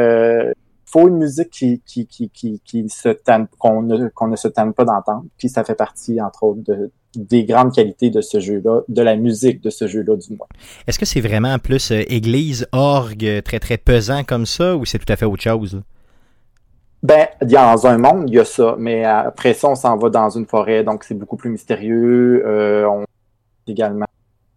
faut 0.93 1.07
une 1.07 1.17
musique 1.17 1.49
qui, 1.49 1.81
qui, 1.83 2.05
qui, 2.05 2.29
qui, 2.29 2.61
qui 2.63 2.87
se 2.87 3.09
tanne, 3.09 3.47
qu'on 3.57 3.81
ne, 3.81 4.09
qu'on 4.09 4.27
ne 4.27 4.35
se 4.35 4.47
tanne 4.47 4.73
pas 4.73 4.85
d'entendre. 4.85 5.25
Puis 5.39 5.49
ça 5.49 5.63
fait 5.63 5.73
partie, 5.73 6.21
entre 6.21 6.43
autres, 6.43 6.61
de, 6.63 6.91
des 7.15 7.45
grandes 7.45 7.73
qualités 7.73 8.11
de 8.11 8.21
ce 8.21 8.39
jeu-là, 8.39 8.81
de 8.87 9.01
la 9.01 9.15
musique 9.15 9.61
de 9.61 9.71
ce 9.71 9.87
jeu-là, 9.87 10.15
du 10.15 10.35
moins. 10.35 10.45
Est-ce 10.85 10.99
que 10.99 11.05
c'est 11.05 11.19
vraiment 11.19 11.57
plus 11.57 11.91
euh, 11.91 12.03
église, 12.07 12.67
orgue, 12.71 13.41
très 13.43 13.59
très 13.59 13.77
pesant 13.77 14.23
comme 14.23 14.45
ça, 14.45 14.75
ou 14.75 14.85
c'est 14.85 14.99
tout 14.99 15.11
à 15.11 15.15
fait 15.15 15.25
autre 15.25 15.41
chose? 15.41 15.81
Ben, 17.01 17.27
dans 17.41 17.87
un 17.87 17.97
monde, 17.97 18.25
il 18.27 18.35
y 18.35 18.39
a 18.39 18.45
ça, 18.45 18.75
mais 18.77 19.03
après 19.03 19.55
ça, 19.55 19.69
on 19.69 19.75
s'en 19.75 19.97
va 19.97 20.09
dans 20.09 20.29
une 20.29 20.45
forêt, 20.45 20.83
donc 20.83 21.03
c'est 21.05 21.15
beaucoup 21.15 21.37
plus 21.37 21.49
mystérieux. 21.49 22.43
Euh, 22.45 22.85
on 22.87 23.01
a 23.01 23.05
également 23.65 24.05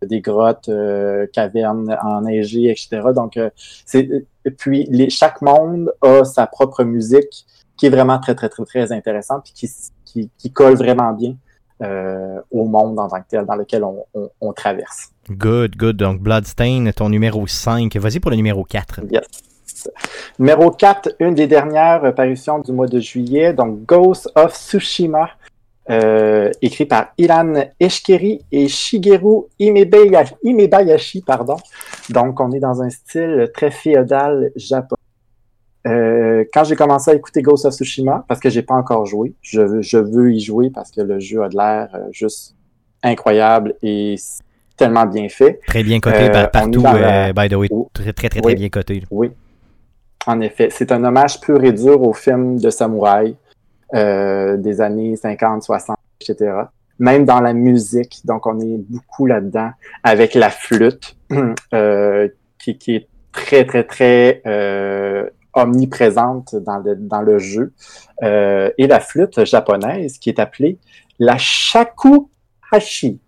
des 0.04 0.20
grottes, 0.20 0.68
euh, 0.68 1.26
cavernes 1.32 1.96
enneigées, 2.02 2.70
etc. 2.70 3.00
Donc, 3.14 3.36
euh, 3.36 3.50
c'est 3.56 4.08
et 4.46 4.50
puis 4.50 4.86
les, 4.90 5.10
chaque 5.10 5.42
monde 5.42 5.92
a 6.00 6.24
sa 6.24 6.46
propre 6.46 6.84
musique 6.84 7.44
qui 7.76 7.86
est 7.86 7.90
vraiment 7.90 8.18
très, 8.18 8.34
très, 8.34 8.48
très, 8.48 8.64
très 8.64 8.92
intéressante 8.92 9.42
puis 9.44 9.52
qui, 9.52 9.70
qui, 10.04 10.30
qui 10.38 10.52
colle 10.52 10.76
vraiment 10.76 11.12
bien 11.12 11.34
euh, 11.82 12.40
au 12.50 12.64
monde 12.64 12.98
en 12.98 13.08
tant 13.08 13.20
que 13.20 13.26
tel 13.28 13.44
dans 13.44 13.56
lequel 13.56 13.84
on, 13.84 14.06
on, 14.14 14.30
on 14.40 14.52
traverse. 14.54 15.10
Good, 15.28 15.76
good. 15.76 15.96
Donc, 15.96 16.20
Bloodstain, 16.20 16.90
ton 16.96 17.10
numéro 17.10 17.46
5. 17.46 17.94
Vas-y 17.96 18.20
pour 18.20 18.30
le 18.30 18.36
numéro 18.36 18.64
4. 18.64 19.00
Yes. 19.10 19.24
Numéro 20.38 20.70
4, 20.70 21.16
une 21.20 21.34
des 21.34 21.46
dernières 21.46 22.14
parutions 22.14 22.60
du 22.60 22.72
mois 22.72 22.86
de 22.86 22.98
juillet, 22.98 23.52
donc 23.52 23.84
Ghost 23.84 24.30
of 24.34 24.54
Tsushima, 24.54 25.30
euh, 25.90 26.50
écrit 26.62 26.84
par 26.86 27.12
Ilan 27.18 27.54
Eshkeri 27.78 28.40
et 28.50 28.68
Shigeru 28.68 29.44
Imebayashi, 29.58 30.34
Imebayashi, 30.42 31.22
pardon. 31.22 31.56
Donc, 32.10 32.40
on 32.40 32.50
est 32.52 32.58
dans 32.60 32.82
un 32.82 32.90
style 32.90 33.50
très 33.54 33.70
féodal 33.70 34.50
japonais. 34.56 34.96
Euh, 35.86 36.44
quand 36.52 36.64
j'ai 36.64 36.74
commencé 36.74 37.12
à 37.12 37.14
écouter 37.14 37.42
Ghost 37.42 37.64
of 37.64 37.74
Tsushima, 37.74 38.24
parce 38.26 38.40
que 38.40 38.50
j'ai 38.50 38.62
pas 38.62 38.74
encore 38.74 39.06
joué, 39.06 39.34
je 39.40 39.60
veux, 39.60 39.82
je 39.82 39.98
veux 39.98 40.32
y 40.32 40.40
jouer 40.40 40.70
parce 40.70 40.90
que 40.90 41.00
le 41.00 41.20
jeu 41.20 41.44
a 41.44 41.48
de 41.48 41.56
l'air 41.56 41.88
euh, 41.94 42.08
juste 42.10 42.56
incroyable 43.04 43.74
et 43.82 44.16
tellement 44.76 45.06
bien 45.06 45.28
fait. 45.28 45.60
Très 45.68 45.84
bien 45.84 46.00
coté 46.00 46.28
par- 46.30 46.50
partout, 46.50 46.82
la- 46.82 47.32
by 47.32 47.48
the 47.48 47.54
way. 47.54 47.68
Oh. 47.70 47.88
Très, 47.92 48.12
très, 48.12 48.28
très, 48.28 48.40
Oui. 48.40 48.46
très 48.46 48.54
bien 48.56 48.68
coté. 48.68 48.94
là. 49.00 49.06
Oui, 49.12 49.30
en 50.26 50.40
effet. 50.40 50.68
C'est 50.72 50.90
un 50.90 51.04
hommage 51.04 51.40
pur 51.40 51.62
et 51.62 51.70
dur 51.72 52.02
au 52.02 52.12
film 52.12 52.58
de 52.58 52.68
samouraï 52.70 53.36
euh, 53.94 54.56
des 54.56 54.80
années 54.80 55.16
50, 55.16 55.62
60, 55.62 55.96
etc. 56.20 56.52
Même 56.98 57.24
dans 57.24 57.40
la 57.40 57.52
musique, 57.52 58.20
donc 58.24 58.46
on 58.46 58.58
est 58.60 58.78
beaucoup 58.88 59.26
là-dedans, 59.26 59.70
avec 60.02 60.34
la 60.34 60.50
flûte, 60.50 61.16
euh, 61.74 62.28
qui, 62.58 62.78
qui 62.78 62.96
est 62.96 63.08
très, 63.32 63.64
très, 63.64 63.84
très 63.84 64.42
euh, 64.46 65.28
omniprésente 65.52 66.56
dans 66.56 66.78
le, 66.78 66.96
dans 66.96 67.22
le 67.22 67.38
jeu, 67.38 67.72
euh, 68.22 68.70
et 68.78 68.86
la 68.86 69.00
flûte 69.00 69.44
japonaise 69.44 70.18
qui 70.18 70.30
est 70.30 70.38
appelée 70.38 70.78
la 71.18 71.38
shakuhachi. 71.38 73.20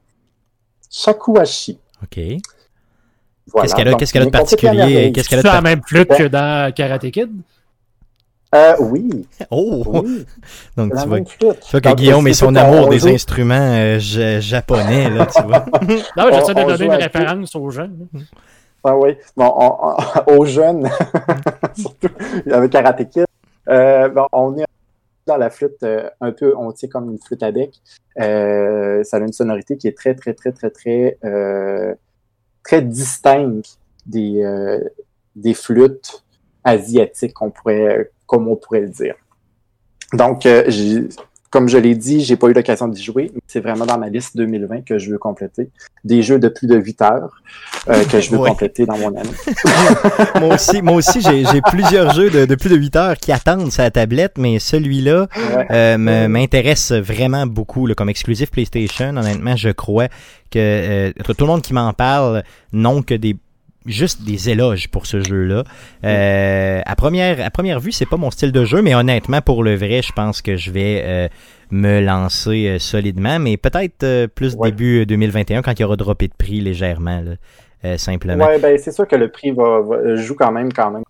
Shakuhachi. 0.91 1.79
OK. 2.03 2.21
Voilà. 3.51 3.67
Qu'est-ce 3.67 3.75
qu'elle 3.75 3.89
a, 3.89 3.95
qu'est-ce 3.95 4.13
qu'elle 4.13 4.23
a 4.23 4.27
de 4.27 4.31
particulier? 4.31 5.13
Qu'est-ce 5.13 5.29
qu'elle 5.29 5.39
a 5.39 5.43
C'est 5.43 5.49
de 5.49 5.55
la 5.55 5.61
même 5.63 5.83
flûte 5.87 6.09
que 6.09 6.29
dans 6.29 6.73
Karate 6.75 7.11
Kid? 7.11 7.31
Euh, 8.55 8.75
oui, 8.81 9.29
Oh! 9.51 9.83
oui. 9.87 10.25
Donc, 10.77 10.93
tu 10.97 11.07
vois, 11.07 11.21
tu 11.21 11.47
vois 11.47 11.55
que 11.81 11.89
Donc, 11.89 11.97
Guillaume 11.99 12.27
et 12.29 12.33
son 12.33 12.55
amour 12.57 12.89
des 12.89 12.99
joue- 13.01 13.09
instruments 13.09 13.55
euh, 13.75 13.99
ja- 13.99 14.41
japonais, 14.41 15.11
là, 15.11 15.27
tu 15.27 15.43
vois. 15.43 15.67
Non, 16.17 16.27
mais 16.27 16.33
j'essaie 16.33 16.55
de 16.55 16.61
on 16.61 16.67
donner 16.67 16.85
une 16.87 16.93
référence 16.93 17.55
aux 17.57 17.71
jeunes. 17.71 18.07
Ah 18.85 18.97
oui, 18.97 19.17
bon, 19.37 19.53
on- 19.55 19.77
on- 20.29 20.37
aux 20.39 20.45
jeunes, 20.47 20.89
surtout 21.77 22.09
avec 22.51 22.71
Karate 22.73 23.09
Kid, 23.11 23.27
euh, 23.69 24.09
bon, 24.09 24.27
on 24.33 24.57
est 24.57 24.65
dans 25.27 25.37
la 25.37 25.51
flûte, 25.51 25.83
euh, 25.83 26.09
un 26.23 26.33
peu, 26.33 26.55
on 26.57 26.73
tient 26.73 26.89
comme 26.89 27.11
une 27.11 27.19
flûte 27.19 27.43
à 27.43 27.53
bec. 27.53 27.75
Euh, 28.19 29.05
ça 29.05 29.19
a 29.19 29.21
une 29.21 29.33
sonorité 29.33 29.77
qui 29.77 29.89
est 29.89 29.97
très, 29.97 30.15
très, 30.15 30.33
très, 30.33 30.53
très, 30.53 30.71
très, 30.71 31.19
euh, 31.25 31.95
très 32.65 32.81
distincte 32.81 33.79
des, 34.07 34.43
euh, 34.43 34.81
des 35.37 35.53
flûtes 35.53 36.25
asiatiques, 36.65 37.41
on 37.43 37.51
pourrait, 37.51 38.11
comme 38.29 38.47
on 38.47 38.55
pourrait 38.55 38.83
le 38.83 38.89
dire. 38.91 39.15
Donc, 40.13 40.47
euh, 40.47 40.63
comme 41.51 41.69
je 41.69 41.79
l'ai 41.79 41.95
dit, 41.95 42.21
j'ai 42.23 42.37
pas 42.37 42.49
eu 42.49 42.53
l'occasion 42.53 42.89
d'y 42.89 43.03
jouer. 43.03 43.31
mais 43.35 43.41
C'est 43.47 43.61
vraiment 43.61 43.87
dans 43.87 43.99
ma 43.99 44.09
liste 44.11 44.37
2020 44.37 44.83
que 44.85 44.99
je 44.99 45.11
veux 45.11 45.19
compléter. 45.19 45.71
Des 46.05 46.23
jeux 46.23 46.39
de 46.39 46.49
plus 46.49 46.67
de 46.67 46.77
8 46.77 47.03
heures 47.03 47.43
euh, 47.89 48.05
que 48.05 48.21
je 48.21 48.31
veux 48.31 48.39
Ouais. 48.39 48.51
compléter 48.51 48.85
dans 48.87 48.97
mon 48.99 49.09
année. 49.17 49.31
moi 50.41 50.55
aussi, 50.55 50.83
moi 50.83 50.95
aussi 50.97 51.21
j'ai 51.23 51.61
plusieurs 51.71 52.13
jeux 52.15 52.29
de, 52.31 52.45
de 52.45 52.55
plus 52.55 52.69
de 52.71 52.77
8 52.77 52.97
heures 52.97 53.17
qui 53.17 53.33
attendent 53.33 53.73
sa 53.73 53.91
tablette, 53.91 54.37
mais 54.39 54.59
celui-là 54.59 55.27
Ouais. 55.57 55.67
euh, 55.71 56.29
m'intéresse 56.29 56.93
vraiment 56.93 57.47
beaucoup 57.47 57.87
là, 57.87 57.95
comme 57.95 58.11
exclusif 58.11 58.51
PlayStation. 58.51 59.17
Honnêtement, 59.17 59.57
je 59.57 59.71
crois 59.71 60.09
que 60.51 60.59
euh, 60.59 61.13
tout 61.27 61.35
le 61.41 61.47
monde 61.47 61.63
qui 61.63 61.73
m'en 61.75 61.93
parle 61.95 62.43
n'ont 62.73 63.03
que 63.03 63.15
des 63.15 63.37
juste 63.89 64.23
des 64.23 64.51
éloges 64.51 64.89
pour 64.89 65.07
ce 65.07 65.21
jeu-là. 65.21 65.65
Euh, 66.05 66.81
à 66.85 66.97
première 66.97 67.45
à 67.45 67.51
première 67.51 67.81
vue, 67.81 67.93
c'est 67.93 68.07
pas 68.07 68.17
mon 68.17 68.31
style 68.31 68.53
de 68.53 68.65
jeu, 68.65 68.83
mais 68.83 68.95
honnêtement, 68.95 69.41
pour 69.41 69.63
le 69.65 69.75
vrai, 69.75 70.03
je 70.03 70.13
pense 70.13 70.43
que 70.43 70.57
je 70.57 70.71
vais 70.71 71.03
euh, 71.05 71.29
me 71.71 72.01
lancer 72.01 72.69
euh, 72.69 72.79
solidement, 72.79 73.39
mais 73.39 73.57
peut-être 73.57 74.27
plus 74.35 74.55
Ouais. 74.57 74.71
début 74.71 75.05
2021 75.07 75.63
quand 75.63 75.73
il 75.73 75.83
y 75.83 75.85
aura 75.85 75.97
droppé 75.97 76.29
de 76.29 76.35
prix 76.37 76.61
légèrement, 76.61 77.23
là, 77.83 77.99
simplement. 77.99 78.45
Ouais, 78.47 78.59
ben 78.59 78.77
c'est 78.79 78.93
sûr 78.93 79.07
que 79.09 79.17
le 79.17 79.31
prix 79.31 79.51
va, 79.53 79.81
va- 79.81 80.17
joue 80.17 80.35
quand 80.35 80.53
même 80.53 80.73
quand 80.73 80.91
même. 80.91 81.03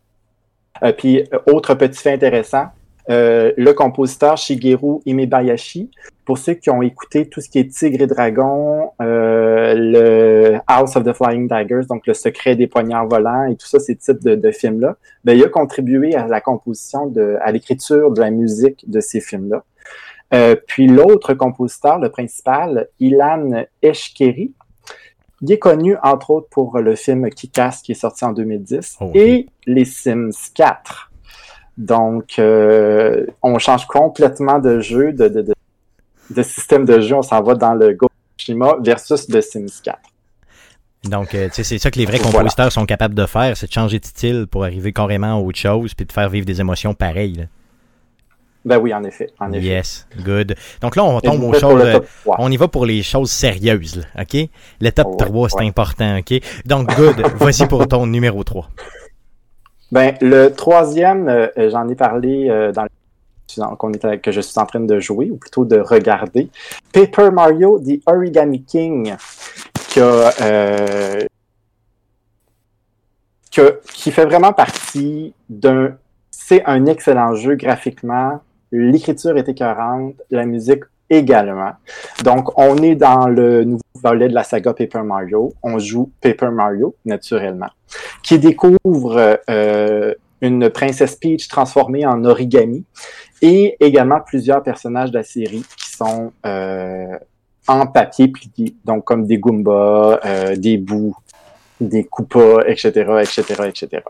Puis 0.96 1.24
autre 1.46 1.74
petit 1.74 2.00
fait 2.00 2.12
intéressant, 2.12 2.66
euh, 3.10 3.52
le 3.56 3.72
compositeur 3.72 4.36
Shigeru 4.36 5.00
Imebayashi, 5.06 5.90
pour 6.24 6.36
ceux 6.36 6.54
qui 6.54 6.68
ont 6.68 6.82
écouté 6.82 7.26
tout 7.26 7.40
ce 7.40 7.48
qui 7.48 7.58
est 7.58 7.72
Tigre 7.72 8.02
et 8.02 8.06
Dragon, 8.06 8.90
euh, 9.00 9.74
le 9.76 10.58
House 10.66 10.94
of 10.96 11.04
the 11.04 11.14
Flying 11.14 11.48
Daggers, 11.48 11.86
donc 11.88 12.06
le 12.06 12.12
secret 12.12 12.54
des 12.54 12.66
poignards 12.66 13.08
volants 13.08 13.44
et 13.44 13.56
tout 13.56 13.66
ça, 13.66 13.78
ces 13.78 13.96
types 13.96 14.22
de, 14.22 14.34
de 14.34 14.50
films-là, 14.50 14.96
ben, 15.24 15.36
il 15.36 15.42
a 15.42 15.48
contribué 15.48 16.14
à 16.14 16.26
la 16.26 16.42
composition 16.42 17.06
de, 17.06 17.38
à 17.40 17.50
l'écriture 17.50 18.10
de 18.10 18.20
la 18.20 18.30
musique 18.30 18.84
de 18.90 19.00
ces 19.00 19.20
films-là. 19.22 19.64
Euh, 20.34 20.54
puis 20.66 20.86
l'autre 20.86 21.32
compositeur, 21.32 21.98
le 21.98 22.10
principal, 22.10 22.88
Ilan 23.00 23.64
Eshkeri, 23.80 24.52
il 25.40 25.52
est 25.52 25.58
connu 25.58 25.96
entre 26.02 26.30
autres 26.30 26.48
pour 26.50 26.78
le 26.80 26.94
film 26.96 27.30
Kick-Ass 27.30 27.80
qui 27.80 27.92
est 27.92 27.94
sorti 27.94 28.24
en 28.24 28.32
2010 28.32 28.96
Oh, 29.00 29.04
ok. 29.06 29.16
et 29.16 29.46
les 29.66 29.84
Sims 29.86 30.30
4. 30.54 31.07
Donc, 31.78 32.38
euh, 32.38 33.24
on 33.42 33.58
change 33.58 33.86
complètement 33.86 34.58
de 34.58 34.80
jeu, 34.80 35.12
de, 35.12 35.28
de, 35.28 35.42
de, 35.42 35.54
de 36.30 36.42
système 36.42 36.84
de 36.84 37.00
jeu. 37.00 37.14
On 37.14 37.22
s'en 37.22 37.40
va 37.42 37.54
dans 37.54 37.72
le 37.74 37.96
Tsushima 38.36 38.76
versus 38.82 39.26
The 39.28 39.40
Sims 39.40 39.80
4. 39.84 39.96
Donc, 41.04 41.34
euh, 41.34 41.46
tu 41.46 41.54
sais, 41.54 41.62
c'est 41.62 41.78
ça 41.78 41.90
que 41.92 41.98
les 41.98 42.04
vrais 42.04 42.18
Voilà. 42.18 42.32
compositeurs 42.38 42.72
sont 42.72 42.84
capables 42.84 43.14
de 43.14 43.24
faire, 43.26 43.56
c'est 43.56 43.68
de 43.68 43.72
changer 43.72 44.00
de 44.00 44.04
style 44.04 44.46
pour 44.50 44.64
arriver 44.64 44.92
carrément 44.92 45.38
à 45.38 45.40
autre 45.40 45.58
chose, 45.58 45.94
puis 45.94 46.04
de 46.04 46.12
faire 46.12 46.28
vivre 46.28 46.44
des 46.44 46.60
émotions 46.60 46.92
pareilles. 46.94 47.34
là. 47.34 47.44
Ben 48.64 48.76
oui, 48.78 48.92
en 48.92 49.04
effet. 49.04 49.30
En 49.38 49.52
effet. 49.52 49.64
Yes, 49.64 50.06
good. 50.24 50.56
Donc 50.82 50.96
là, 50.96 51.04
on 51.04 51.20
tombe 51.20 51.42
aux 51.44 51.54
choses. 51.54 51.80
le 51.82 51.92
top 51.92 52.06
3. 52.24 52.36
On 52.40 52.50
y 52.50 52.56
va 52.56 52.66
pour 52.66 52.84
les 52.84 53.04
choses 53.04 53.30
sérieuses, 53.30 53.96
là, 54.16 54.22
OK? 54.22 54.48
Le 54.80 54.90
top 54.90 55.06
Ouais, 55.06 55.26
3, 55.26 55.48
c'est 55.48 55.56
ouais. 55.58 55.68
important, 55.68 56.18
OK? 56.18 56.34
Donc, 56.66 56.94
good. 56.96 57.22
Voici 57.36 57.64
pour 57.66 57.86
ton 57.86 58.04
numéro 58.08 58.42
3. 58.42 58.68
Ben, 59.90 60.14
le 60.20 60.48
troisième, 60.50 61.28
euh, 61.28 61.46
euh, 61.56 61.70
j'en 61.70 61.88
ai 61.88 61.94
parlé 61.94 62.48
euh, 62.50 62.72
dans 62.72 62.86
qu'on 63.78 63.92
est, 63.92 64.18
que 64.18 64.30
je 64.30 64.42
suis 64.42 64.60
en 64.60 64.66
train 64.66 64.80
de 64.80 65.00
jouer, 65.00 65.30
ou 65.30 65.36
plutôt 65.36 65.64
de 65.64 65.80
regarder. 65.80 66.50
Paper 66.92 67.30
Mario, 67.30 67.78
The 67.80 68.00
Origami 68.06 68.62
King, 68.62 69.14
qui, 69.88 70.00
a, 70.00 70.30
euh, 70.42 71.24
que- 73.50 73.80
qui 73.94 74.10
fait 74.12 74.26
vraiment 74.26 74.52
partie 74.52 75.32
d'un... 75.48 75.96
C'est 76.30 76.62
un 76.66 76.84
excellent 76.86 77.34
jeu 77.34 77.54
graphiquement. 77.56 78.40
L'écriture 78.70 79.36
est 79.38 79.48
écœurante, 79.48 80.14
la 80.30 80.44
musique 80.44 80.84
également. 81.08 81.72
Donc, 82.22 82.58
on 82.58 82.76
est 82.82 82.94
dans 82.94 83.26
le 83.28 83.64
nouveau 83.64 83.82
volet 84.02 84.28
de 84.28 84.34
la 84.34 84.44
saga 84.44 84.72
Paper 84.72 85.02
Mario. 85.02 85.54
On 85.62 85.78
joue 85.78 86.10
Paper 86.20 86.50
Mario, 86.50 86.94
naturellement, 87.04 87.70
qui 88.22 88.38
découvre 88.38 89.40
euh, 89.48 90.14
une 90.40 90.70
princesse 90.70 91.16
Peach 91.16 91.48
transformée 91.48 92.06
en 92.06 92.24
origami 92.24 92.84
et 93.42 93.76
également 93.80 94.20
plusieurs 94.20 94.62
personnages 94.62 95.10
de 95.10 95.18
la 95.18 95.24
série 95.24 95.64
qui 95.76 95.90
sont 95.90 96.32
euh, 96.46 97.18
en 97.66 97.86
papier 97.86 98.28
plié, 98.28 98.74
donc 98.84 99.04
comme 99.04 99.26
des 99.26 99.38
Goombas, 99.38 100.20
euh, 100.24 100.56
des 100.56 100.78
bouts, 100.78 101.16
des 101.80 102.04
Koopas, 102.04 102.62
etc., 102.66 102.88
etc., 103.20 103.42
etc. 103.68 104.02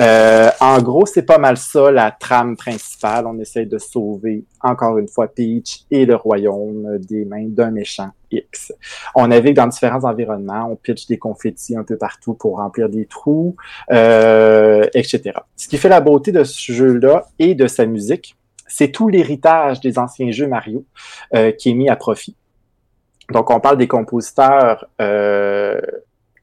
Euh, 0.00 0.50
en 0.60 0.82
gros, 0.82 1.06
c'est 1.06 1.22
pas 1.22 1.38
mal 1.38 1.56
ça 1.56 1.90
la 1.90 2.10
trame 2.10 2.56
principale. 2.56 3.26
On 3.26 3.38
essaie 3.38 3.66
de 3.66 3.78
sauver 3.78 4.44
encore 4.60 4.98
une 4.98 5.08
fois 5.08 5.28
Peach 5.28 5.84
et 5.90 6.04
le 6.04 6.16
royaume 6.16 6.98
des 6.98 7.24
mains 7.24 7.46
d'un 7.48 7.70
méchant 7.70 8.10
X. 8.30 8.72
On 9.14 9.28
navigue 9.28 9.56
dans 9.56 9.66
différents 9.66 10.04
environnements, 10.04 10.68
on 10.70 10.76
pitch 10.76 11.06
des 11.06 11.18
confettis 11.18 11.76
un 11.76 11.84
peu 11.84 11.96
partout 11.96 12.34
pour 12.34 12.56
remplir 12.56 12.88
des 12.88 13.06
trous, 13.06 13.56
euh, 13.90 14.84
etc. 14.94 15.32
Ce 15.56 15.68
qui 15.68 15.78
fait 15.78 15.88
la 15.88 16.00
beauté 16.00 16.32
de 16.32 16.44
ce 16.44 16.72
jeu-là 16.72 17.26
et 17.38 17.54
de 17.54 17.66
sa 17.66 17.86
musique, 17.86 18.36
c'est 18.66 18.90
tout 18.90 19.08
l'héritage 19.08 19.80
des 19.80 19.98
anciens 19.98 20.30
jeux 20.32 20.48
Mario 20.48 20.84
euh, 21.34 21.52
qui 21.52 21.70
est 21.70 21.74
mis 21.74 21.88
à 21.88 21.96
profit. 21.96 22.36
Donc, 23.32 23.50
on 23.50 23.60
parle 23.60 23.76
des 23.76 23.88
compositeurs 23.88 24.86
euh, 25.00 25.80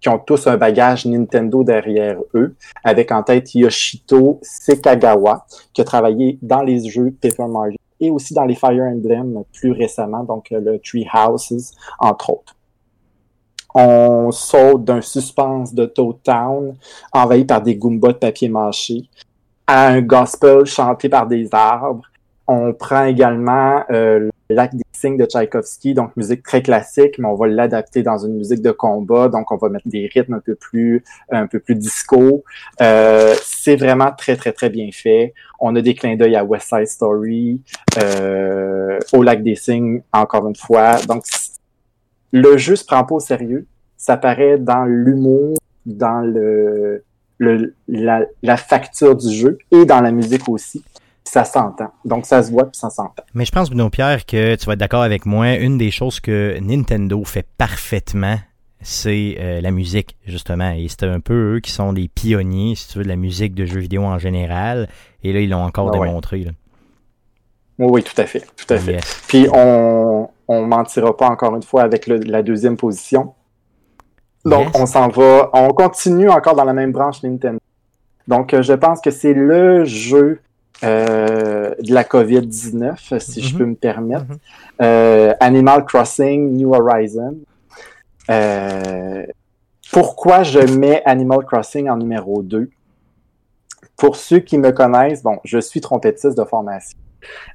qui 0.03 0.09
ont 0.09 0.19
tous 0.19 0.47
un 0.47 0.57
bagage 0.57 1.05
Nintendo 1.05 1.63
derrière 1.63 2.17
eux, 2.35 2.55
avec 2.83 3.09
en 3.13 3.23
tête 3.23 3.55
Yoshito 3.55 4.39
Sekagawa, 4.41 5.45
qui 5.73 5.79
a 5.79 5.85
travaillé 5.85 6.37
dans 6.41 6.61
les 6.61 6.89
jeux 6.89 7.15
Paper 7.21 7.47
Mario 7.47 7.77
et 8.01 8.11
aussi 8.11 8.33
dans 8.33 8.43
les 8.43 8.55
Fire 8.55 8.83
Emblem 8.83 9.43
plus 9.53 9.71
récemment, 9.71 10.25
donc 10.25 10.51
euh, 10.51 10.59
le 10.59 10.79
Tree 10.79 11.07
Houses, 11.13 11.71
entre 11.99 12.31
autres. 12.31 12.53
On 13.73 14.29
saute 14.31 14.83
d'un 14.83 14.99
suspense 14.99 15.73
de 15.73 15.85
Toad 15.85 16.17
Town, 16.21 16.75
envahi 17.13 17.45
par 17.45 17.61
des 17.61 17.77
Goombas 17.77 18.09
de 18.09 18.17
papier 18.17 18.49
mâché, 18.49 19.03
à 19.65 19.87
un 19.87 20.01
gospel 20.01 20.65
chanté 20.65 21.07
par 21.07 21.27
des 21.27 21.47
arbres. 21.53 22.03
On 22.45 22.73
prend 22.73 23.05
également 23.05 23.83
euh, 23.89 24.29
le 24.49 24.55
lac 24.55 24.73
de 25.11 25.25
Tchaïkovski, 25.25 25.93
donc 25.93 26.15
musique 26.15 26.43
très 26.43 26.61
classique, 26.61 27.19
mais 27.19 27.27
on 27.27 27.35
va 27.35 27.47
l'adapter 27.47 28.03
dans 28.03 28.17
une 28.17 28.35
musique 28.35 28.61
de 28.61 28.71
combat, 28.71 29.27
donc 29.27 29.51
on 29.51 29.57
va 29.57 29.69
mettre 29.69 29.87
des 29.87 30.09
rythmes 30.13 30.35
un 30.35 30.39
peu 30.39 30.55
plus, 30.55 31.03
un 31.29 31.47
peu 31.47 31.59
plus 31.59 31.75
disco. 31.75 32.43
Euh, 32.81 33.35
c'est 33.43 33.75
vraiment 33.75 34.11
très 34.17 34.35
très 34.35 34.53
très 34.53 34.69
bien 34.69 34.89
fait. 34.91 35.33
On 35.59 35.75
a 35.75 35.81
des 35.81 35.93
clins 35.93 36.15
d'œil 36.15 36.35
à 36.35 36.43
West 36.43 36.69
Side 36.69 36.87
Story, 36.87 37.61
euh, 38.01 38.99
au 39.13 39.23
lac 39.23 39.43
des 39.43 39.55
signes, 39.55 40.01
encore 40.11 40.47
une 40.47 40.55
fois. 40.55 40.97
Donc 41.07 41.23
le 42.31 42.57
jeu 42.57 42.75
se 42.75 42.85
prend 42.85 43.03
pas 43.03 43.15
au 43.15 43.19
sérieux. 43.19 43.67
Ça 43.97 44.17
paraît 44.17 44.57
dans 44.57 44.85
l'humour, 44.85 45.55
dans 45.85 46.21
le, 46.21 47.03
le 47.37 47.73
la, 47.87 48.25
la 48.41 48.57
facture 48.57 49.15
du 49.15 49.33
jeu 49.33 49.57
et 49.71 49.85
dans 49.85 50.01
la 50.01 50.11
musique 50.11 50.49
aussi 50.49 50.83
ça 51.23 51.43
s'entend. 51.45 51.91
Donc 52.05 52.25
ça 52.25 52.43
se 52.43 52.51
voit 52.51 52.63
puis 52.65 52.77
ça 52.77 52.89
s'entend. 52.89 53.23
Mais 53.33 53.45
je 53.45 53.51
pense, 53.51 53.69
Bruno 53.69 53.89
Pierre, 53.89 54.25
que 54.25 54.55
tu 54.55 54.65
vas 54.65 54.73
être 54.73 54.79
d'accord 54.79 55.03
avec 55.03 55.25
moi. 55.25 55.53
Une 55.55 55.77
des 55.77 55.91
choses 55.91 56.19
que 56.19 56.57
Nintendo 56.61 57.23
fait 57.23 57.45
parfaitement, 57.57 58.37
c'est 58.81 59.37
euh, 59.39 59.61
la 59.61 59.71
musique, 59.71 60.17
justement. 60.25 60.71
Et 60.71 60.87
c'est 60.89 61.03
un 61.03 61.19
peu 61.21 61.55
eux 61.55 61.59
qui 61.61 61.71
sont 61.71 61.93
des 61.93 62.09
pionniers, 62.09 62.75
si 62.75 62.89
tu 62.89 62.97
veux, 62.97 63.03
de 63.05 63.09
la 63.09 63.15
musique 63.15 63.53
de 63.55 63.65
jeux 63.65 63.79
vidéo 63.79 64.03
en 64.03 64.17
général. 64.19 64.89
Et 65.23 65.31
là, 65.33 65.39
ils 65.39 65.49
l'ont 65.49 65.63
encore 65.63 65.89
Ah 65.93 65.99
démontré. 65.99 66.39
Là. 66.43 66.51
Oui, 67.79 67.87
oui, 67.89 68.03
tout 68.03 68.19
à 68.21 68.25
fait. 68.25 68.45
Tout 68.57 68.73
à 68.73 68.77
fait. 68.77 68.93
Yes. 68.93 69.21
Puis 69.27 69.47
on 69.53 70.29
on 70.49 70.65
mentira 70.67 71.15
pas 71.15 71.29
encore 71.29 71.55
une 71.55 71.63
fois 71.63 71.83
avec 71.83 72.05
le- 72.05 72.17
la 72.17 72.43
deuxième 72.43 72.75
position. 72.75 73.33
Donc 74.43 74.65
Yes. 74.67 74.75
on 74.75 74.85
s'en 74.85 75.07
va, 75.07 75.49
on 75.53 75.69
continue 75.69 76.29
encore 76.29 76.53
dans 76.55 76.65
la 76.65 76.73
même 76.73 76.91
branche 76.91 77.23
Nintendo. 77.23 77.59
Donc 78.27 78.53
euh, 78.53 78.61
je 78.61 78.73
pense 78.73 78.99
que 78.99 79.09
c'est 79.09 79.33
le 79.33 79.85
jeu 79.85 80.41
euh, 80.83 81.73
de 81.79 81.93
la 81.93 82.03
COVID-19, 82.03 83.19
si 83.19 83.41
je 83.41 83.53
Mhm. 83.53 83.57
peux 83.59 83.65
me 83.65 83.75
permettre. 83.75 84.25
Mhm. 84.29 84.37
Euh, 84.81 85.33
Animal 85.39 85.85
Crossing 85.85 86.55
New 86.57 86.73
Horizon. 86.73 87.37
Euh, 88.29 89.25
pourquoi 89.91 90.43
je 90.43 90.59
mets 90.59 91.01
Animal 91.05 91.45
Crossing 91.45 91.89
en 91.89 91.97
numéro 91.97 92.41
2? 92.41 92.69
Pour 93.97 94.15
ceux 94.15 94.39
qui 94.39 94.57
me 94.57 94.71
connaissent, 94.71 95.23
bon, 95.23 95.37
je 95.43 95.59
suis 95.59 95.81
trompettiste 95.81 96.37
de 96.37 96.43
formation. 96.43 96.97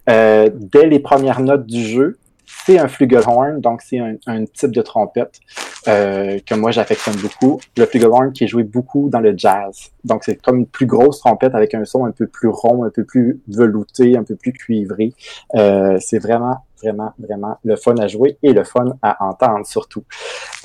Dès 0.06 0.86
les 0.86 0.98
premières 1.00 1.40
notes 1.40 1.66
du 1.66 1.82
jeu, 1.84 2.18
c'est 2.48 2.78
un 2.78 2.88
flugelhorn, 2.88 3.60
donc 3.60 3.82
c'est 3.82 3.98
un, 3.98 4.44
type 4.46 4.72
de 4.72 4.80
trompette 4.80 5.38
euh, 5.86 6.38
que 6.46 6.54
moi 6.54 6.70
j'affectionne 6.70 7.16
beaucoup. 7.16 7.60
Le 7.76 7.84
flugelhorn 7.84 8.32
qui 8.32 8.44
est 8.44 8.46
joué 8.46 8.62
beaucoup 8.62 9.10
dans 9.10 9.20
le 9.20 9.34
jazz. 9.36 9.90
Donc 10.04 10.24
c'est 10.24 10.36
comme 10.36 10.60
une 10.60 10.66
plus 10.66 10.86
grosse 10.86 11.20
trompette 11.20 11.54
avec 11.54 11.74
un 11.74 11.84
son 11.84 12.06
un 12.06 12.10
peu 12.10 12.26
plus 12.26 12.48
rond, 12.48 12.84
un 12.84 12.90
peu 12.90 13.04
plus 13.04 13.40
velouté, 13.48 14.16
un 14.16 14.24
peu 14.24 14.34
plus 14.34 14.52
cuivré. 14.52 15.12
Euh, 15.54 15.98
c'est 16.00 16.18
vraiment, 16.18 16.64
vraiment, 16.82 17.12
vraiment 17.18 17.58
le 17.64 17.76
fun 17.76 17.96
à 17.98 18.08
jouer 18.08 18.38
et 18.42 18.52
le 18.52 18.64
fun 18.64 18.96
à 19.02 19.22
entendre 19.24 19.66
surtout. 19.66 20.04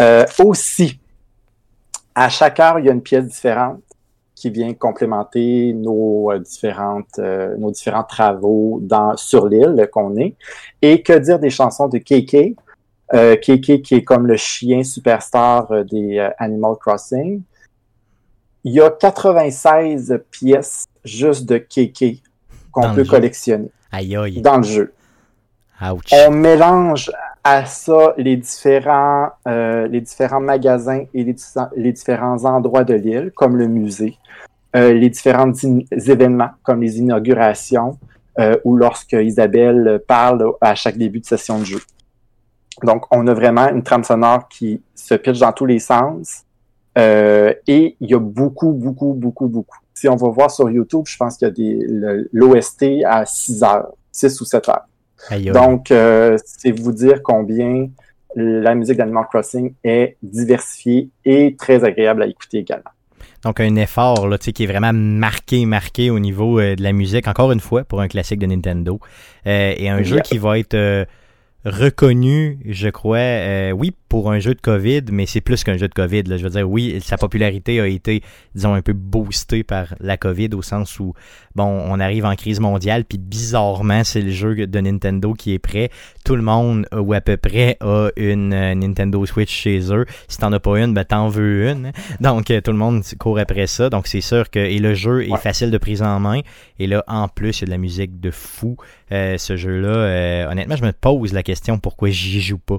Euh, 0.02 0.26
aussi, 0.44 1.00
à 2.16 2.30
chaque 2.30 2.60
heure, 2.60 2.80
il 2.80 2.86
y 2.86 2.90
a 2.90 2.94
une 2.94 3.04
pièce 3.04 3.26
différente 3.26 3.82
qui 4.44 4.50
vient 4.50 4.74
complémenter 4.74 5.72
nos 5.72 6.30
euh, 6.30 6.40
différentes 6.40 7.18
euh, 7.18 7.56
nos 7.58 7.72
différents 7.72 8.04
travaux 8.04 8.80
dans 8.82 9.16
sur 9.16 9.48
l'île 9.48 9.88
qu'on 9.90 10.18
est. 10.18 10.36
Et 10.82 11.02
que 11.02 11.18
dire 11.18 11.40
des 11.40 11.50
chansons 11.50 11.88
de 11.88 11.98
KK, 11.98 12.58
euh, 13.14 13.38
KK 13.38 13.82
qui 13.82 13.96
est 13.96 14.04
comme 14.04 14.28
le 14.28 14.36
chien 14.36 14.84
superstar 14.84 15.72
euh, 15.72 15.86
des 15.86 16.30
Animal 16.40 16.76
Crossing. 16.78 17.42
Il 18.66 18.74
y 18.74 18.82
a 18.82 18.90
96 18.90 20.22
pièces 20.30 20.88
juste 21.06 21.46
de 21.46 21.58
KK 21.58 22.22
qu'on 22.74 22.94
peut 22.94 23.06
collectionner 23.06 23.72
dans 24.42 24.58
le 24.58 24.64
jeu. 24.64 24.94
On 25.82 26.32
mélange 26.32 27.12
à 27.44 27.66
ça 27.66 28.14
les 28.18 28.38
différents, 28.38 29.32
euh, 29.48 29.88
les 29.88 30.02
différents 30.02 30.40
magasins 30.40 31.04
et 31.14 31.24
les, 31.24 31.36
les 31.76 31.92
différents 31.92 32.46
endroits 32.46 32.86
de 32.86 32.94
l'île, 32.94 33.32
comme 33.36 33.58
le 33.58 33.68
musée, 33.68 34.18
les 34.74 35.10
différents 35.10 35.52
événements, 35.92 36.50
comme 36.64 36.82
les 36.82 36.98
inaugurations, 37.00 37.98
euh, 38.40 38.58
ou 38.64 38.76
lorsque 38.76 39.14
Isabelle 39.14 40.02
parle 40.08 40.54
à 40.60 40.74
chaque 40.74 40.98
début 40.98 41.20
de 41.20 41.26
session 41.26 41.60
de 41.60 41.66
jeu. 41.66 41.80
Donc, 42.82 43.06
on 43.12 43.28
a 43.28 43.34
vraiment 43.34 43.70
une 43.70 43.84
trame 43.84 44.04
sonore 44.04 44.48
qui 44.48 44.82
se 44.96 45.14
pitch 45.14 45.40
dans 45.40 45.52
tous 45.52 45.68
les 45.68 45.78
sens. 45.78 46.44
Euh, 46.98 47.54
et 47.68 47.96
il 48.00 48.10
y 48.10 48.16
a 48.16 48.20
beaucoup, 48.20 48.72
beaucoup, 48.72 49.14
beaucoup, 49.14 49.48
beaucoup. 49.48 49.78
Si 49.94 50.10
on 50.10 50.16
va 50.16 50.30
voir 50.30 50.50
sur 50.50 50.70
YouTube, 50.70 51.04
je 51.08 51.16
pense 51.16 51.38
qu'il 51.38 51.48
y 51.48 51.52
a 51.52 51.54
des 51.54 52.28
l'OST 52.32 53.04
à 53.06 53.26
6 53.26 53.64
heures, 53.64 53.92
6 54.12 54.42
ou 54.42 54.46
7 54.46 54.70
heures. 54.70 54.86
Donc, 55.54 55.92
euh, 55.92 56.36
c'est 56.44 56.72
vous 56.72 56.92
dire 56.92 57.22
combien 57.24 57.88
la 58.36 58.74
musique 58.74 58.98
d'Animal 58.98 59.26
Crossing 59.32 59.76
est 59.84 60.18
diversifiée 60.24 61.10
et 61.24 61.56
très 61.56 61.84
agréable 61.84 62.24
à 62.24 62.28
écouter 62.28 62.58
également. 62.58 62.90
Donc, 63.44 63.60
un 63.60 63.76
effort 63.76 64.28
là, 64.28 64.38
qui 64.38 64.64
est 64.64 64.68
vraiment 64.68 64.94
marqué, 64.94 65.66
marqué 65.66 66.10
au 66.10 66.20
niveau 66.20 66.60
euh, 66.60 66.76
de 66.76 66.84
la 66.84 66.94
musique, 66.94 67.28
encore 67.28 67.52
une 67.52 67.60
fois, 67.60 67.84
pour 67.84 68.02
un 68.02 68.08
classique 68.08 68.40
de 68.40 68.46
Nintendo. 68.46 69.00
Euh, 69.48 69.74
et 69.78 69.90
un 69.90 70.02
jeu 70.04 70.20
qui 70.20 70.38
va 70.38 70.60
être 70.60 71.06
reconnu, 71.66 72.60
je 72.66 72.90
crois, 72.90 73.72
oui, 73.74 73.94
pour 74.10 74.32
un 74.32 74.40
jeu 74.40 74.54
de 74.54 74.60
COVID, 74.60 75.04
mais 75.12 75.26
c'est 75.26 75.40
plus 75.40 75.64
qu'un 75.64 75.78
jeu 75.78 75.88
de 75.88 75.94
COVID. 75.94 76.24
Là. 76.24 76.38
Je 76.38 76.44
veux 76.44 76.50
dire, 76.50 76.70
oui, 76.70 77.00
sa 77.02 77.18
popularité 77.18 77.80
a 77.80 77.88
été, 77.88 78.22
disons, 78.54 78.74
un 78.74 78.82
peu 78.82 78.94
boostée 78.94 79.64
par 79.64 79.96
la 80.00 80.18
COVID 80.18 80.50
au 80.54 80.62
sens 80.62 81.00
où, 81.00 81.14
bon, 81.56 81.66
on 81.66 82.00
arrive 82.00 82.26
en 82.26 82.36
crise 82.36 82.60
mondiale, 82.60 83.06
puis 83.06 83.18
bizarrement, 83.18 84.04
c'est 84.04 84.22
le 84.22 84.32
jeu 84.32 84.68
de 84.68 84.80
Nintendo 84.80 85.34
qui 85.34 85.54
est 85.54 85.60
prêt. 85.60 85.90
Tout 86.26 86.36
le 86.36 86.42
monde, 86.42 86.88
ou 86.96 87.14
à 87.14 87.22
peu 87.22 87.38
près, 87.38 87.78
a 87.82 88.10
une 88.16 88.54
euh, 88.54 88.76
Nintendo 88.76 89.26
Switch 89.26 89.52
chez 89.52 89.94
eux. 89.94 90.06
Si 90.28 90.38
t'en 90.38 90.52
as 90.54 90.60
pas 90.60 90.80
une, 90.80 90.94
ben 90.94 91.04
t'en 91.04 91.28
veux 91.28 91.70
une. 91.70 91.92
Donc, 92.20 92.52
euh, 92.52 92.62
tout 92.62 92.72
le 92.72 92.78
monde 92.78 93.04
court 93.20 93.40
après 93.40 93.68
ça. 93.68 93.90
Donc, 93.90 94.08
c'est 94.08 94.22
sûr 94.22 94.50
que, 94.50 94.60
et 94.60 94.80
le 94.80 94.94
jeu 94.94 95.24
est 95.24 95.38
facile 95.38 95.72
de 95.72 95.78
prise 95.78 96.02
en 96.02 96.20
main. 96.20 96.42
Et 96.80 96.88
là, 96.88 97.04
en 97.08 97.28
plus, 97.28 97.60
il 97.60 97.62
y 97.62 97.64
a 97.64 97.68
de 97.68 97.72
la 97.72 97.78
musique 97.78 98.20
de 98.20 98.32
fou. 98.32 98.78
Euh, 99.12 99.38
ce 99.38 99.56
jeu-là, 99.56 100.50
honnêtement, 100.50 100.76
je 100.76 100.84
me 100.84 100.92
pose 100.92 101.34
la 101.34 101.44
question 101.44 101.78
pourquoi 101.78 102.10
j'y 102.10 102.42
joue 102.42 102.58
pas? 102.58 102.78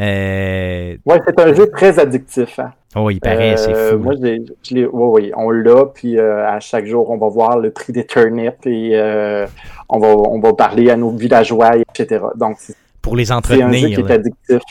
Euh... 0.00 0.96
Ouais, 1.04 1.20
c'est 1.26 1.40
un 1.40 1.54
jeu 1.54 1.70
très 1.70 1.98
addictif. 1.98 2.58
Hein. 2.58 2.72
Oh, 2.96 3.08
il 3.08 3.20
paraît, 3.20 3.56
c'est 3.56 3.74
euh, 3.74 3.92
fou. 3.92 3.98
Moi, 3.98 4.14
je 4.16 4.74
l'ai, 4.74 4.86
oui, 4.86 5.30
on 5.36 5.50
l'a, 5.50 5.86
puis 5.86 6.18
euh, 6.18 6.48
à 6.48 6.58
chaque 6.58 6.86
jour, 6.86 7.08
on 7.10 7.18
va 7.18 7.28
voir 7.28 7.58
le 7.58 7.70
prix 7.70 7.92
des 7.92 8.04
turnips 8.04 8.66
et 8.66 8.90
euh, 8.94 9.46
on, 9.88 10.00
va, 10.00 10.08
on 10.08 10.40
va 10.40 10.52
parler 10.54 10.90
à 10.90 10.96
nos 10.96 11.10
villageois, 11.10 11.76
etc. 11.76 12.24
Donc, 12.34 12.58
pour 13.00 13.14
les 13.14 13.30
entretenir. 13.30 13.70
C'est 13.70 13.76
un 13.76 13.88
jeu 13.88 13.88
qui 13.88 14.00
est 14.00 14.10
addictif. 14.10 14.62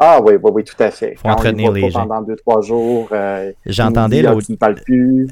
Ah 0.00 0.20
oui, 0.22 0.34
oui, 0.40 0.50
oui, 0.54 0.64
tout 0.64 0.80
à 0.80 0.92
fait. 0.92 1.16
Faut 1.16 1.28
entretenir 1.28 1.72
les 1.72 1.90
gens. 1.90 2.06
Pendant 2.06 2.22
deux, 2.22 2.36
trois 2.36 2.60
jours, 2.62 3.08
euh, 3.10 3.50
j'entendais 3.66 4.22
l'autre 4.22 4.46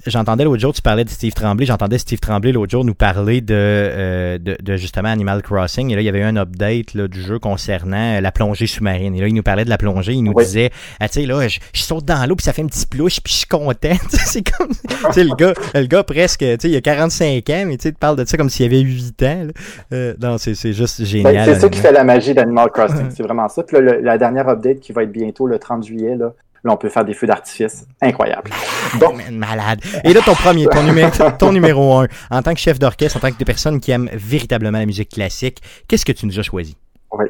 J'entendais 0.06 0.42
l'autre 0.42 0.60
jour, 0.60 0.72
tu 0.72 0.82
parlais 0.82 1.04
de 1.04 1.08
Steve 1.08 1.34
Tremblay, 1.34 1.66
j'entendais 1.66 1.98
Steve 1.98 2.18
Tremblay 2.18 2.50
l'autre 2.50 2.72
jour 2.72 2.84
nous 2.84 2.94
parler 2.94 3.40
de, 3.40 3.54
euh, 3.54 4.38
de, 4.38 4.56
de, 4.60 4.76
justement 4.76 5.08
Animal 5.08 5.42
Crossing. 5.42 5.92
Et 5.92 5.94
là, 5.94 6.00
il 6.00 6.04
y 6.04 6.08
avait 6.08 6.18
eu 6.18 6.24
un 6.24 6.36
update 6.36 6.94
là, 6.94 7.06
du 7.06 7.22
jeu 7.22 7.38
concernant 7.38 8.20
la 8.20 8.32
plongée 8.32 8.66
sous-marine. 8.66 9.14
Et 9.14 9.20
là, 9.20 9.28
il 9.28 9.34
nous 9.34 9.44
parlait 9.44 9.64
de 9.64 9.70
la 9.70 9.78
plongée, 9.78 10.14
il 10.14 10.24
nous 10.24 10.34
disait, 10.34 10.70
ah, 10.98 11.08
tu 11.08 11.20
sais, 11.20 11.26
là, 11.26 11.46
je, 11.46 11.60
saute 11.74 12.04
dans 12.04 12.28
l'eau, 12.28 12.34
puis 12.34 12.44
ça 12.44 12.52
fait 12.52 12.62
un 12.62 12.66
petit 12.66 12.86
plouche, 12.86 13.20
puis 13.20 13.32
je 13.32 13.38
suis 13.38 13.46
content. 13.46 13.94
c'est 14.08 14.42
comme, 14.42 14.70
tu 14.70 15.12
sais, 15.12 15.22
le 15.22 15.36
gars, 15.36 15.52
le 15.74 15.86
gars 15.86 16.02
presque, 16.02 16.40
tu 16.40 16.56
sais, 16.58 16.68
il 16.68 16.76
a 16.76 16.80
45 16.80 17.48
ans, 17.50 17.64
mais 17.66 17.76
tu 17.76 17.84
sais, 17.84 17.92
parle 17.92 18.16
de 18.16 18.24
ça 18.24 18.36
comme 18.36 18.50
s'il 18.50 18.66
avait 18.66 18.80
8 18.80 19.22
ans. 19.22 19.46
Euh, 19.92 20.14
non, 20.20 20.38
c'est 20.38 20.72
juste 20.72 21.00
ben, 21.00 21.06
génial. 21.06 21.44
c'est 21.44 21.60
ça 21.60 21.68
qui 21.68 21.78
fait 21.78 21.92
la 21.92 22.02
magie 22.02 22.34
d'Animal 22.34 22.70
Crossing, 22.70 23.10
c'est 23.14 23.22
vraiment 23.22 23.48
ça. 23.48 23.62
Puis 23.62 23.80
là, 23.80 24.00
la 24.00 24.18
dernière 24.18 24.55
update 24.56 24.80
qui 24.80 24.92
va 24.92 25.02
être 25.02 25.12
bientôt 25.12 25.46
le 25.46 25.58
30 25.58 25.84
juillet. 25.84 26.16
Là, 26.16 26.32
là 26.64 26.72
on 26.72 26.76
peut 26.76 26.88
faire 26.88 27.04
des 27.04 27.14
feux 27.14 27.26
d'artifice. 27.26 27.86
Incroyable. 28.00 28.50
Bon. 28.98 29.14
Malade. 29.32 29.80
Et 30.04 30.12
là, 30.12 30.20
ton 30.24 30.34
premier, 30.34 30.66
ton 30.66 30.82
numéro, 30.82 31.10
ton 31.38 31.52
numéro 31.52 31.98
un, 31.98 32.08
en 32.30 32.42
tant 32.42 32.54
que 32.54 32.60
chef 32.60 32.78
d'orchestre, 32.78 33.18
en 33.18 33.20
tant 33.20 33.32
que 33.32 33.44
personne 33.44 33.80
qui 33.80 33.90
aime 33.90 34.08
véritablement 34.12 34.78
la 34.78 34.86
musique 34.86 35.10
classique, 35.10 35.62
qu'est-ce 35.88 36.04
que 36.04 36.12
tu 36.12 36.26
nous 36.26 36.38
as 36.38 36.42
choisi? 36.42 36.76
Oui. 37.12 37.26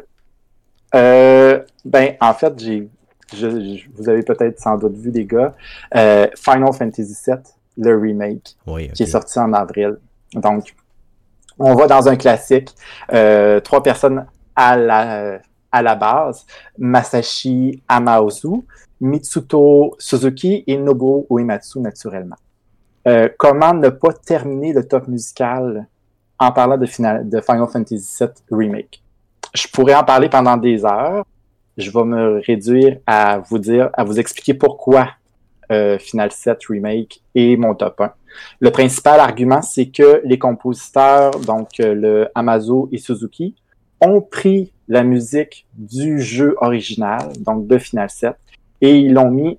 Euh, 0.95 1.61
ben, 1.85 2.15
en 2.21 2.33
fait, 2.35 2.59
j'ai, 2.59 2.89
vous 3.95 4.09
avez 4.09 4.23
peut-être 4.23 4.61
sans 4.61 4.77
doute 4.77 4.97
vu, 4.97 5.11
les 5.11 5.25
gars, 5.25 5.55
euh, 5.95 6.27
Final 6.37 6.73
Fantasy 6.73 7.17
VII, 7.27 7.37
le 7.77 7.99
remake, 7.99 8.57
qui 8.95 9.03
est 9.03 9.07
sorti 9.07 9.39
en 9.39 9.53
avril. 9.53 9.99
Donc, 10.35 10.75
on 11.59 11.75
va 11.75 11.87
dans 11.87 12.09
un 12.09 12.17
classique, 12.17 12.71
euh, 13.13 13.61
trois 13.61 13.83
personnes 13.83 14.27
à 14.55 14.77
la 14.77 15.41
à 15.71 15.83
la 15.83 15.95
base, 15.95 16.47
Masashi 16.79 17.83
Amaozu, 17.89 18.65
Mitsuto 19.01 19.95
Suzuki 19.99 20.65
et 20.67 20.77
Nobuo 20.77 21.27
Uematsu 21.31 21.81
naturellement. 21.81 22.37
Euh, 23.07 23.29
comment 23.39 23.75
ne 23.75 23.89
pas 23.89 24.13
terminer 24.13 24.73
le 24.73 24.87
top 24.87 25.07
musical 25.07 25.87
en 26.39 26.53
parlant 26.53 26.77
de, 26.77 26.87
Final 26.87 27.31
Fantasy 27.41 28.17
VII 28.19 28.29
Remake? 28.51 29.03
Je 29.55 29.69
pourrais 29.69 29.95
en 29.95 30.05
parler 30.05 30.29
pendant 30.29 30.57
des 30.57 30.85
heures. 30.85 31.25
Je 31.77 31.91
vais 31.91 32.05
me 32.05 32.41
réduire 32.45 32.99
à 33.07 33.39
vous 33.39 33.59
dire, 33.59 33.91
à 33.93 34.03
vous 34.03 34.19
expliquer 34.19 34.55
pourquoi 34.55 35.09
euh, 35.71 35.99
Final 35.99 36.33
7 36.33 36.59
Remake 36.69 37.21
est 37.35 37.57
mon 37.57 37.75
top 37.75 38.01
1. 38.01 38.13
Le 38.61 38.71
principal 38.71 39.21
argument, 39.21 39.63
c'est 39.63 39.87
que 39.87 40.21
les 40.25 40.39
compositeurs, 40.39 41.33
donc 41.41 41.81
euh, 41.81 41.95
le 41.95 42.29
Amazo 42.35 42.89
et 42.93 42.99
Suzuki, 42.99 43.55
ont 44.01 44.21
pris 44.21 44.73
la 44.89 45.03
musique 45.03 45.67
du 45.75 46.21
jeu 46.21 46.57
original, 46.61 47.33
donc 47.41 47.67
de 47.67 47.79
Final 47.79 48.11
7, 48.11 48.35
et 48.81 48.99
ils 48.99 49.13
l'ont 49.13 49.31
mis 49.31 49.59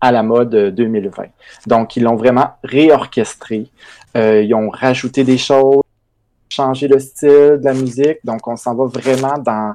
à 0.00 0.12
la 0.12 0.22
mode 0.22 0.74
2020. 0.74 1.24
Donc, 1.66 1.96
ils 1.96 2.02
l'ont 2.02 2.16
vraiment 2.16 2.50
réorchestré. 2.62 3.68
Euh, 4.16 4.42
ils 4.42 4.54
ont 4.54 4.70
rajouté 4.70 5.24
des 5.24 5.38
choses, 5.38 5.82
changé 6.48 6.86
le 6.88 6.98
style 6.98 7.58
de 7.58 7.64
la 7.64 7.74
musique. 7.74 8.18
Donc, 8.24 8.46
on 8.46 8.56
s'en 8.56 8.74
va 8.74 8.86
vraiment 8.86 9.38
dans, 9.38 9.74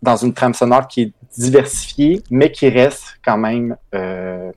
dans 0.00 0.16
une 0.16 0.32
trame 0.32 0.54
sonore 0.54 0.88
qui 0.88 1.02
est 1.02 1.12
diversifiée, 1.36 2.22
mais 2.30 2.50
qui 2.50 2.68
reste 2.68 3.18
quand 3.24 3.38
même... 3.38 3.76
Euh, 3.94 4.50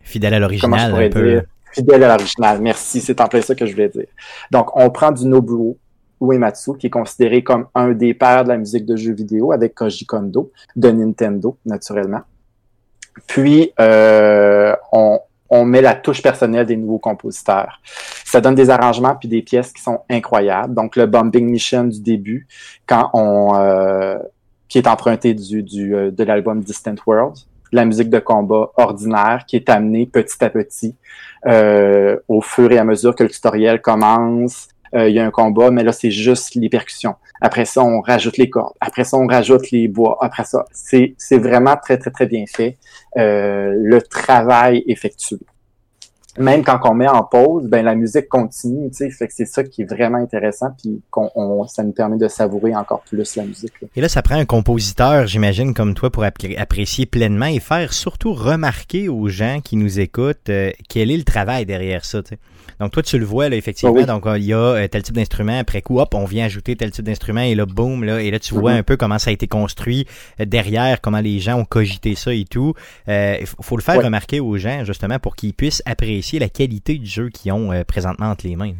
fidèle 0.00 0.34
à 0.34 0.38
l'original, 0.38 0.94
un 0.94 1.10
peu. 1.10 1.42
Fidèle 1.72 2.02
à 2.02 2.16
l'original, 2.16 2.60
merci, 2.60 3.00
c'est 3.00 3.20
en 3.20 3.28
plein 3.28 3.42
ça 3.42 3.54
que 3.54 3.64
je 3.64 3.72
voulais 3.72 3.88
dire. 3.90 4.06
Donc, 4.50 4.74
on 4.76 4.90
prend 4.90 5.12
du 5.12 5.24
Nobuo, 5.26 5.76
Uematsu, 6.20 6.76
qui 6.76 6.86
est 6.86 6.90
considéré 6.90 7.42
comme 7.42 7.66
un 7.74 7.92
des 7.92 8.14
pères 8.14 8.44
de 8.44 8.50
la 8.50 8.56
musique 8.56 8.86
de 8.86 8.96
jeux 8.96 9.14
vidéo 9.14 9.52
avec 9.52 9.74
Koji 9.74 10.06
Kondo 10.06 10.52
de 10.76 10.90
Nintendo, 10.90 11.56
naturellement. 11.64 12.22
Puis, 13.26 13.72
euh, 13.80 14.74
on, 14.92 15.64
met 15.64 15.82
la 15.82 15.94
touche 15.94 16.22
personnelle 16.22 16.66
des 16.66 16.76
nouveaux 16.76 16.98
compositeurs. 16.98 17.80
Ça 18.24 18.40
donne 18.40 18.54
des 18.54 18.70
arrangements 18.70 19.16
puis 19.16 19.28
des 19.28 19.42
pièces 19.42 19.72
qui 19.72 19.82
sont 19.82 20.00
incroyables. 20.08 20.74
Donc, 20.74 20.96
le 20.96 21.06
Bombing 21.06 21.48
Mission 21.48 21.84
du 21.84 22.00
début, 22.00 22.46
quand 22.86 23.10
on... 23.12 23.56
Euh, 23.56 24.18
qui 24.70 24.78
est 24.78 24.86
emprunté 24.86 25.34
du, 25.34 25.62
du 25.62 25.94
euh, 25.94 26.10
de 26.10 26.24
l'album 26.24 26.60
Distant 26.60 26.94
World, 27.06 27.36
la 27.72 27.84
musique 27.84 28.08
de 28.08 28.18
combat 28.18 28.70
ordinaire 28.76 29.44
qui 29.46 29.56
est 29.56 29.68
amenée 29.68 30.06
petit 30.06 30.42
à 30.42 30.48
petit 30.48 30.94
euh, 31.46 32.16
au 32.28 32.40
fur 32.40 32.70
et 32.72 32.78
à 32.78 32.84
mesure 32.84 33.14
que 33.14 33.24
le 33.24 33.28
tutoriel 33.28 33.82
commence, 33.82 34.68
euh, 34.94 35.08
il 35.08 35.14
y 35.14 35.18
a 35.18 35.24
un 35.26 35.30
combat, 35.30 35.70
mais 35.70 35.82
là, 35.84 35.92
c'est 35.92 36.10
juste 36.10 36.54
les 36.54 36.68
percussions. 36.68 37.14
Après 37.40 37.64
ça, 37.64 37.82
on 37.82 38.00
rajoute 38.00 38.36
les 38.36 38.50
cordes. 38.50 38.74
Après 38.80 39.04
ça, 39.04 39.16
on 39.16 39.26
rajoute 39.26 39.70
les 39.70 39.88
bois. 39.88 40.18
Après 40.20 40.44
ça, 40.44 40.64
c'est, 40.72 41.14
vraiment 41.38 41.76
très, 41.76 41.96
très, 41.98 42.10
très 42.10 42.26
bien 42.26 42.44
fait. 42.46 42.76
Euh, 43.16 43.72
le 43.76 44.02
travail 44.02 44.82
effectué. 44.86 45.38
même 46.38 46.62
quand 46.62 46.78
on 46.84 46.94
met 46.94 47.08
en 47.08 47.24
pause, 47.24 47.66
ben 47.66 47.84
la 47.84 47.94
musique 47.96 48.28
continue, 48.28 48.88
tu 48.90 48.98
sais, 48.98 49.10
fait 49.10 49.26
que 49.26 49.34
c'est 49.34 49.44
ça 49.46 49.64
qui 49.64 49.82
est 49.82 49.84
vraiment 49.84 50.16
intéressant, 50.18 50.68
puis 50.80 51.02
qu'on 51.10 51.28
on- 51.34 51.66
ça 51.66 51.82
nous 51.82 51.90
permet 51.92 52.18
de 52.18 52.28
savourer 52.28 52.74
encore 52.74 53.02
plus 53.02 53.34
la 53.36 53.44
musique. 53.44 53.72
là. 53.82 53.88
Et 53.96 54.00
là, 54.00 54.08
ça 54.08 54.22
prend 54.22 54.36
un 54.36 54.44
compositeur, 54.44 55.26
j'imagine, 55.26 55.74
comme 55.74 55.92
toi, 55.94 56.08
pour 56.08 56.22
appré- 56.22 56.56
apprécier 56.56 57.04
pleinement 57.04 57.46
et 57.46 57.58
faire 57.58 57.92
surtout 57.92 58.32
remarquer 58.32 59.08
aux 59.08 59.28
gens 59.28 59.58
qui 59.62 59.76
nous 59.76 59.98
écoutent 59.98 60.48
euh, 60.50 60.70
quel 60.88 61.10
est 61.10 61.16
le 61.16 61.24
travail 61.24 61.66
derrière 61.66 62.04
ça. 62.04 62.22
tu 62.22 62.30
sais. 62.30 62.38
Donc, 62.80 62.92
toi, 62.92 63.02
tu 63.02 63.18
le 63.18 63.24
vois, 63.26 63.48
là, 63.50 63.56
effectivement. 63.56 63.94
Oui. 63.94 64.06
Donc, 64.06 64.26
euh, 64.26 64.38
il 64.38 64.44
y 64.44 64.52
a 64.54 64.58
euh, 64.58 64.88
tel 64.88 65.02
type 65.02 65.14
d'instrument. 65.14 65.58
Après 65.58 65.82
coup, 65.82 66.00
hop, 66.00 66.14
on 66.14 66.24
vient 66.24 66.46
ajouter 66.46 66.76
tel 66.76 66.90
type 66.90 67.04
d'instrument. 67.04 67.42
Et 67.42 67.54
là, 67.54 67.66
boum, 67.66 68.04
là. 68.04 68.20
Et 68.22 68.30
là, 68.30 68.38
tu 68.38 68.54
vois 68.54 68.72
Mhm. 68.72 68.78
un 68.78 68.82
peu 68.82 68.96
comment 68.96 69.18
ça 69.18 69.30
a 69.30 69.32
été 69.34 69.46
construit 69.46 70.06
euh, 70.40 70.46
derrière, 70.46 71.00
comment 71.00 71.20
les 71.20 71.38
gens 71.40 71.58
ont 71.58 71.64
cogité 71.66 72.14
ça 72.14 72.32
et 72.32 72.44
tout. 72.44 72.72
Euh, 73.08 73.36
Il 73.40 73.46
faut, 73.46 73.62
faut 73.62 73.76
le 73.76 73.82
faire 73.82 73.98
Ouais. 73.98 74.04
remarquer 74.04 74.40
aux 74.40 74.56
gens, 74.56 74.82
justement, 74.84 75.18
pour 75.18 75.36
qu'ils 75.36 75.52
puissent 75.54 75.82
apprécier 75.84 76.38
la 76.38 76.48
qualité 76.48 76.96
du 76.96 77.06
jeu 77.06 77.28
qu'ils 77.28 77.52
ont 77.52 77.70
euh, 77.72 77.84
présentement 77.84 78.26
entre 78.30 78.46
les 78.46 78.56
mains. 78.56 78.72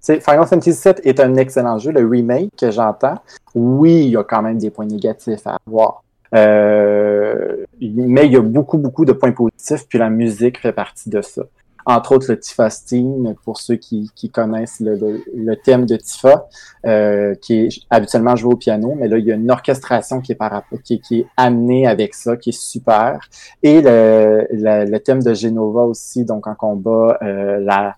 Final 0.00 0.46
Fantasy 0.46 0.70
VII 0.70 0.94
est 1.04 1.20
un 1.20 1.34
excellent 1.34 1.78
jeu. 1.78 1.90
Le 1.92 2.06
remake 2.06 2.50
que 2.58 2.70
j'entends, 2.70 3.18
oui, 3.54 4.04
il 4.04 4.10
y 4.12 4.16
a 4.16 4.22
quand 4.24 4.40
même 4.40 4.56
des 4.58 4.70
points 4.70 4.86
négatifs 4.86 5.46
à 5.46 5.58
avoir. 5.66 6.02
Euh, 6.34 7.64
mais 7.80 8.26
il 8.26 8.32
y 8.32 8.36
a 8.36 8.40
beaucoup, 8.40 8.78
beaucoup 8.78 9.04
de 9.04 9.12
points 9.12 9.32
positifs, 9.32 9.86
puis 9.88 9.98
la 9.98 10.08
musique 10.08 10.60
fait 10.60 10.72
partie 10.72 11.10
de 11.10 11.20
ça. 11.20 11.42
Entre 11.90 12.12
autres, 12.12 12.26
le 12.28 12.38
Tifa 12.38 12.68
Steam, 12.68 13.34
pour 13.44 13.58
ceux 13.60 13.76
qui, 13.76 14.10
qui 14.14 14.28
connaissent 14.28 14.78
le, 14.78 14.94
le- 14.96 15.24
le 15.34 15.56
thème 15.56 15.86
de 15.86 15.96
Tifa, 15.96 16.46
euh, 16.84 17.34
qui 17.36 17.60
est 17.60 17.68
habituellement 17.88 18.36
joué 18.36 18.52
au 18.52 18.56
piano, 18.58 18.94
mais 18.94 19.08
là, 19.08 19.16
il 19.16 19.24
y 19.24 19.32
a 19.32 19.36
une 19.36 19.50
orchestration 19.50 20.20
qui 20.20 20.32
est, 20.32 20.38
qui, 20.84 21.00
qui 21.00 21.20
est 21.20 21.26
amenée 21.38 21.86
avec 21.86 22.12
ça, 22.14 22.36
qui 22.36 22.50
est 22.50 22.60
super. 22.60 23.18
Et 23.62 23.80
le, 23.80 24.46
le, 24.50 24.98
thème 24.98 25.22
de 25.22 25.32
Genova 25.32 25.84
aussi, 25.84 26.26
donc 26.26 26.46
en 26.46 26.54
combat, 26.54 27.16
euh, 27.22 27.58
la, 27.60 27.96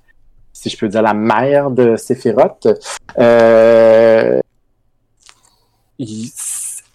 si 0.52 0.70
je 0.70 0.78
peux 0.78 0.86
dire, 0.86 1.02
la 1.02 1.14
mère 1.14 1.72
de 1.72 1.96
Sephiroth. 1.96 2.68
Euh, 3.18 4.38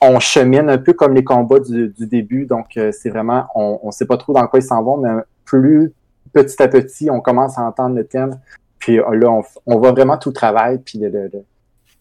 on 0.02 0.20
chemine 0.20 0.70
un 0.70 0.78
peu 0.78 0.94
comme 0.94 1.14
les 1.14 1.26
combats 1.26 1.60
du, 1.60 1.90
du 1.90 2.08
début, 2.08 2.46
donc 2.46 2.78
euh, 2.78 2.92
c'est 2.94 3.10
vraiment, 3.10 3.48
on 3.54 3.82
ne 3.88 3.92
sait 3.92 4.06
pas 4.06 4.16
trop 4.18 4.32
dans 4.32 4.48
quoi 4.48 4.60
ils 4.60 4.64
s'en 4.64 4.82
vont, 4.82 4.96
mais 4.98 5.10
plus 5.44 5.92
petit 6.36 6.62
à 6.62 6.68
petit, 6.68 7.10
on 7.10 7.22
commence 7.22 7.58
à 7.58 7.64
entendre 7.64 7.96
le 7.96 8.06
thème, 8.06 8.40
puis 8.80 9.00
euh, 9.00 9.04
là, 9.16 9.32
on, 9.32 9.44
on 9.66 9.78
voit 9.80 9.92
vraiment 9.92 10.18
tout 10.18 10.30
le 10.30 10.36
travail, 10.36 10.78
puis 10.86 11.00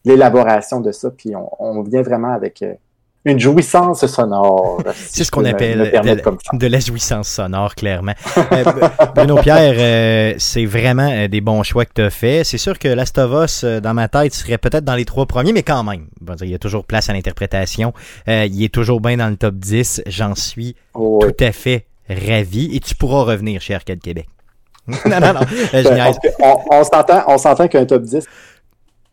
l'élaboration 0.05 0.81
de 0.81 0.93
ça, 0.93 1.11
puis 1.11 1.35
on, 1.37 1.49
on 1.59 1.83
vient 1.83 2.03
vraiment 2.03 2.33
avec 2.35 2.63
euh, 2.63 2.75
une 3.25 3.41
jouissance 3.41 4.05
sonore. 4.05 4.83
si 4.95 5.19
C'est 5.19 5.25
ce 5.25 5.31
qu'on 5.31 5.41
me- 5.41 5.49
appelle 5.49 5.79
me 5.79 6.15
de, 6.17 6.21
comme 6.21 6.37
ça. 6.45 6.55
de 6.55 6.67
la 6.67 6.79
jouissance 6.79 7.29
sonore, 7.29 7.75
clairement. 7.75 8.13
Euh, 8.53 8.63
Bruno 9.15 9.37
Pierre, 9.37 9.75
euh, 9.79 10.35
c'est 10.39 10.67
vraiment 10.67 11.09
euh, 11.11 11.27
des 11.29 11.41
bons 11.41 11.63
choix 11.63 11.87
que 11.87 11.93
tu 11.95 12.03
as 12.03 12.11
fait. 12.11 12.45
C'est 12.45 12.59
sûr 12.59 12.79
que 12.79 12.89
Last 12.89 13.17
of 13.19 13.33
Us, 13.45 13.65
dans 13.65 13.95
ma 13.95 14.09
tête, 14.09 14.35
serait 14.35 14.59
peut-être 14.59 14.85
dans 14.85 14.95
les 14.95 15.07
trois 15.07 15.25
premiers, 15.27 15.53
mais 15.55 15.63
quand 15.63 15.83
même. 15.83 16.07
Dire, 16.21 16.35
il 16.43 16.51
y 16.51 16.55
a 16.55 16.59
toujours 16.59 16.85
place 16.85 17.09
à 17.09 17.15
l'interprétation. 17.15 17.93
Il 18.27 18.63
est 18.63 18.73
toujours 18.73 19.01
bien 19.01 19.17
dans 19.17 19.29
le 19.29 19.37
top 19.37 19.55
10. 19.55 20.03
J'en 20.07 20.35
suis 20.35 20.77
Oh, 20.93 21.21
oui. 21.23 21.33
tout 21.37 21.45
à 21.45 21.53
fait 21.53 21.87
ravi. 22.09 22.75
Et 22.75 22.81
tu 22.81 22.95
pourras 22.95 23.25
revenir 23.25 23.61
chez 23.61 23.75
Arcade 23.75 24.01
Québec. 24.01 24.27
non, 24.87 25.21
non, 25.21 25.33
non. 25.33 25.41
je 25.51 25.89
Ben, 25.89 26.15
on, 26.41 26.61
on 26.71 27.39
s'entend, 27.39 27.69
qu'un 27.69 27.87
top 27.87 28.03
10 28.03 28.27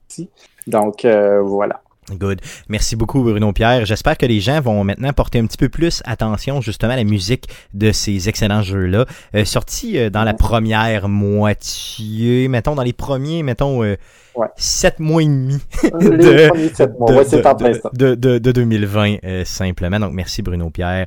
ici. 0.10 0.30
Donc 0.68 1.06
euh, 1.06 1.42
voilà. 1.42 1.82
Good. 2.16 2.42
Merci 2.70 2.96
beaucoup, 2.96 3.24
Bruno 3.24 3.52
Pierre. 3.54 3.86
J'espère 3.86 4.18
que 4.18 4.26
les 4.26 4.40
gens 4.40 4.60
vont 4.62 4.84
maintenant 4.84 5.14
porter 5.14 5.40
un 5.40 5.46
petit 5.46 5.58
peu 5.58 5.70
plus 5.70 6.02
attention 6.06 6.62
justement 6.62 6.94
à 6.94 6.96
la 6.98 7.04
musique 7.04 7.46
de 7.74 7.92
ces 7.92 8.30
excellents 8.30 8.62
jeux-là. 8.62 9.06
Euh, 9.36 9.46
sortis 9.46 9.98
euh, 9.98 10.10
dans 10.10 10.24
la 10.24 10.34
première 10.34 11.08
moitié, 11.10 12.48
mettons, 12.48 12.76
dans 12.76 12.84
les 12.84 12.94
premiers, 12.94 13.44
mettons, 13.44 13.84
euh, 13.84 13.96
Ouais. 14.34 14.48
sept 14.56 15.00
mois 15.02 15.22
et 15.22 15.26
demi 15.26 15.58
de, 15.84 16.48
premiers 16.48 16.70
sept 16.74 16.98
mois, 16.98 17.12
de- 17.12 17.18
ouais, 17.18 17.26
c'est 17.26 17.42
de- 17.42 17.48
en 17.48 17.54
plein 17.56 17.74
ça. 17.74 17.90
de, 17.94 18.16
de- 18.16 18.38
de 18.38 18.52
2020, 18.54 19.18
euh, 19.26 19.44
simplement. 19.44 20.00
Donc, 20.00 20.14
merci, 20.14 20.42
Bruno 20.42 20.70
Pierre. 20.70 21.06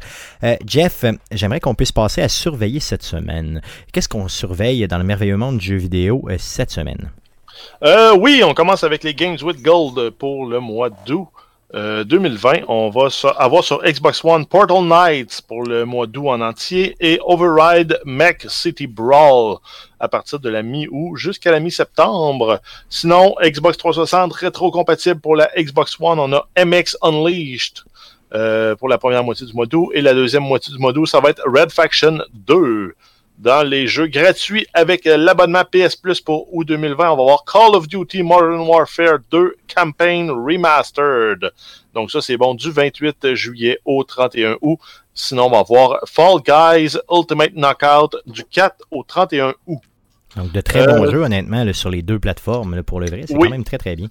Jeff, 0.67 1.07
j'aimerais 1.31 1.59
qu'on 1.61 1.75
puisse 1.75 1.91
passer 1.93 2.21
à 2.21 2.29
surveiller 2.29 2.81
cette 2.81 3.03
semaine. 3.03 3.63
Qu'est-ce 3.93 4.11
qu'on 4.11 4.29
surveille 4.29 4.87
dans 4.89 4.99
le 4.99 5.05
merveilleux 5.05 5.39
monde 5.39 5.57
du 5.57 5.67
jeu 5.69 5.77
vidéo 5.77 6.29
cette 6.37 6.71
semaine? 6.71 7.11
Euh, 7.83 8.17
oui, 8.17 8.43
on 8.45 8.55
commence 8.55 8.85
avec 8.85 9.05
les 9.05 9.15
Games 9.15 9.39
with 9.43 9.63
Gold 9.63 10.11
pour 10.11 10.47
le 10.47 10.61
mois 10.61 10.91
d'août 11.07 11.29
euh, 11.75 12.05
2020. 12.05 12.63
On 12.69 12.89
va 12.91 13.09
avoir 13.37 13.65
sur 13.65 13.83
Xbox 13.83 14.25
One 14.25 14.47
Portal 14.47 14.85
Knights 14.85 15.43
pour 15.49 15.65
le 15.65 15.85
mois 15.85 16.07
d'août 16.07 16.29
en 16.29 16.41
entier 16.41 16.95
et 17.01 17.19
Override 17.25 17.99
Mech 18.05 18.47
City 18.49 18.87
Brawl 18.87 19.59
à 19.99 20.09
partir 20.09 20.39
de 20.39 20.49
la 20.49 20.63
mi-août 20.63 21.17
jusqu'à 21.17 21.51
la 21.51 21.61
mi-septembre. 21.61 22.61
Sinon, 22.89 23.35
Xbox 23.43 23.77
360 23.79 24.33
rétro-compatible 24.33 25.21
pour 25.21 25.35
la 25.35 25.51
Xbox 25.57 25.97
One, 25.99 26.21
on 26.21 26.33
a 26.33 26.47
MX 26.65 26.97
Unleashed 27.03 27.81
euh, 28.35 28.77
pour 28.77 28.89
la 28.89 28.99
première 28.99 29.25
moitié 29.25 29.47
du 29.47 29.53
mois 29.53 29.67
d'août 29.67 29.91
et 29.95 30.01
la 30.01 30.15
deuxième 30.15 30.45
moitié 30.45 30.73
du 30.73 30.79
mois 30.79 30.93
d'août, 30.93 31.07
ça 31.07 31.21
va 31.21 31.31
être 31.31 31.43
Red 31.47 31.73
Faction 31.73 32.19
2 32.35 32.95
dans 33.39 33.63
les 33.67 33.87
jeux 33.87 34.07
gratuits 34.07 34.67
avec 34.75 35.07
euh, 35.07 35.17
l'abonnement 35.17 35.65
PS 35.71 35.97
Plus 35.97 36.21
pour 36.21 36.55
août 36.55 36.65
2020. 36.67 37.11
On 37.11 37.17
va 37.17 37.23
voir 37.23 37.45
Call 37.45 37.75
of 37.75 37.89
Duty 37.89 38.23
Modern 38.23 38.61
Warfare 38.61 39.19
2 39.31 39.57
Campaign 39.75 40.31
Remastered. 40.31 41.51
Donc 41.95 42.11
ça, 42.11 42.21
c'est 42.21 42.37
bon 42.37 42.55
du 42.55 42.71
28 42.71 43.35
juillet 43.35 43.79
au 43.85 44.05
31 44.05 44.57
août. 44.63 44.79
Sinon, 45.15 45.47
on 45.47 45.51
va 45.51 45.63
voir 45.63 45.99
Fall 46.07 46.41
Guys 46.45 46.97
Ultimate 47.11 47.53
Knockout 47.55 48.17
du 48.27 48.45
4 48.45 48.77
au 48.91 49.03
31 49.03 49.55
août. 49.67 49.79
Donc, 50.37 50.51
de 50.51 50.61
très 50.61 50.89
Euh, 50.89 50.99
bons 50.99 51.11
jeux, 51.11 51.23
honnêtement, 51.23 51.63
là, 51.63 51.73
sur 51.73 51.91
les 51.91 52.03
deux 52.03 52.19
plateformes, 52.19 52.75
là, 52.75 52.83
pour 52.83 52.99
le 52.99 53.07
vrai. 53.07 53.23
C'est 53.29 53.35
Oui. 53.37 53.45
quand 53.45 53.51
même 53.51 53.63
très, 53.65 53.79
très 53.79 53.95
bien. 53.95 54.09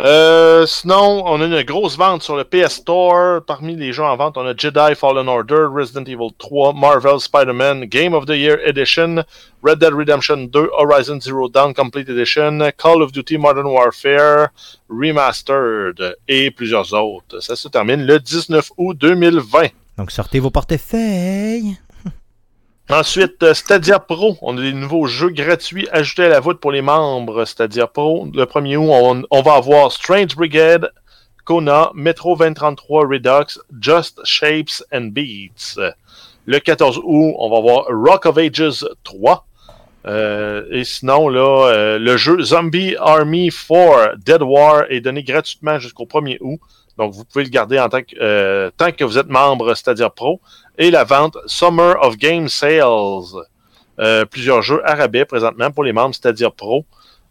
Euh, 0.00 0.66
sinon, 0.66 1.22
on 1.26 1.40
a 1.40 1.44
une 1.44 1.62
grosse 1.62 1.96
vente 1.96 2.22
sur 2.22 2.36
le 2.36 2.44
PS 2.44 2.76
Store. 2.76 3.40
Parmi 3.44 3.76
les 3.76 3.92
jeux 3.92 4.02
en 4.02 4.16
vente, 4.16 4.36
on 4.36 4.46
a 4.46 4.56
Jedi 4.56 4.94
Fallen 4.96 5.28
Order, 5.28 5.66
Resident 5.72 6.04
Evil 6.04 6.30
3, 6.38 6.72
Marvel 6.72 7.20
Spider-Man, 7.20 7.84
Game 7.84 8.14
of 8.14 8.26
the 8.26 8.30
Year 8.30 8.58
Edition, 8.64 9.22
Red 9.62 9.78
Dead 9.78 9.92
Redemption 9.92 10.46
2, 10.46 10.70
Horizon 10.76 11.20
Zero 11.20 11.48
Dawn 11.48 11.72
Complete 11.72 12.08
Edition, 12.08 12.70
Call 12.76 13.02
of 13.02 13.12
Duty 13.12 13.38
Modern 13.38 13.66
Warfare 13.66 14.48
Remastered 14.88 16.16
et 16.26 16.50
plusieurs 16.50 16.92
autres. 16.94 17.40
Ça 17.40 17.54
se 17.54 17.68
termine 17.68 18.04
le 18.04 18.18
19 18.18 18.72
août 18.78 18.96
2020. 18.98 19.68
Donc, 19.98 20.10
sortez 20.10 20.40
vos 20.40 20.50
portefeuilles. 20.50 21.76
Ensuite, 22.92 23.42
euh, 23.42 23.54
Stadia 23.54 23.98
Pro. 23.98 24.36
On 24.42 24.58
a 24.58 24.60
des 24.60 24.74
nouveaux 24.74 25.06
jeux 25.06 25.30
gratuits 25.30 25.88
ajoutés 25.92 26.24
à 26.24 26.28
la 26.28 26.40
voûte 26.40 26.60
pour 26.60 26.72
les 26.72 26.82
membres 26.82 27.46
Stadia 27.46 27.86
Pro. 27.86 28.28
Le 28.34 28.44
1er 28.44 28.76
août, 28.76 29.26
on, 29.30 29.40
va 29.40 29.54
avoir 29.54 29.90
Strange 29.90 30.36
Brigade, 30.36 30.92
Kona, 31.46 31.90
Metro 31.94 32.36
2033 32.36 33.06
Redux, 33.08 33.58
Just 33.80 34.20
Shapes 34.24 34.84
and 34.92 35.06
Beats. 35.06 35.78
Le 36.44 36.58
14 36.58 36.98
août, 36.98 37.34
on 37.38 37.48
va 37.48 37.56
avoir 37.56 37.86
Rock 37.88 38.26
of 38.26 38.36
Ages 38.36 38.84
3. 39.04 39.46
Euh, 40.04 40.66
et 40.70 40.84
sinon, 40.84 41.30
là, 41.30 41.68
euh, 41.68 41.98
le 41.98 42.18
jeu 42.18 42.42
Zombie 42.42 42.94
Army 43.00 43.48
4 43.48 44.18
Dead 44.18 44.42
War 44.42 44.84
est 44.90 45.00
donné 45.00 45.22
gratuitement 45.22 45.78
jusqu'au 45.78 46.04
1er 46.04 46.36
août. 46.42 46.60
Donc, 46.98 47.12
vous 47.12 47.24
pouvez 47.24 47.44
le 47.44 47.50
garder 47.50 47.78
en 47.78 47.88
tant 47.88 48.02
que, 48.02 48.14
euh, 48.20 48.70
tant 48.76 48.92
que 48.92 49.04
vous 49.04 49.18
êtes 49.18 49.28
membre 49.28 49.74
Stadia 49.74 50.10
Pro 50.10 50.40
et 50.78 50.90
la 50.90 51.04
vente 51.04 51.36
Summer 51.46 51.96
of 52.02 52.16
Game 52.16 52.48
Sales. 52.48 53.42
Euh, 53.98 54.24
plusieurs 54.24 54.62
jeux 54.62 54.80
à 54.88 54.94
rabais 54.94 55.24
présentement 55.24 55.70
pour 55.70 55.84
les 55.84 55.92
membres, 55.92 56.14
c'est-à-dire 56.14 56.52
pro. 56.52 56.84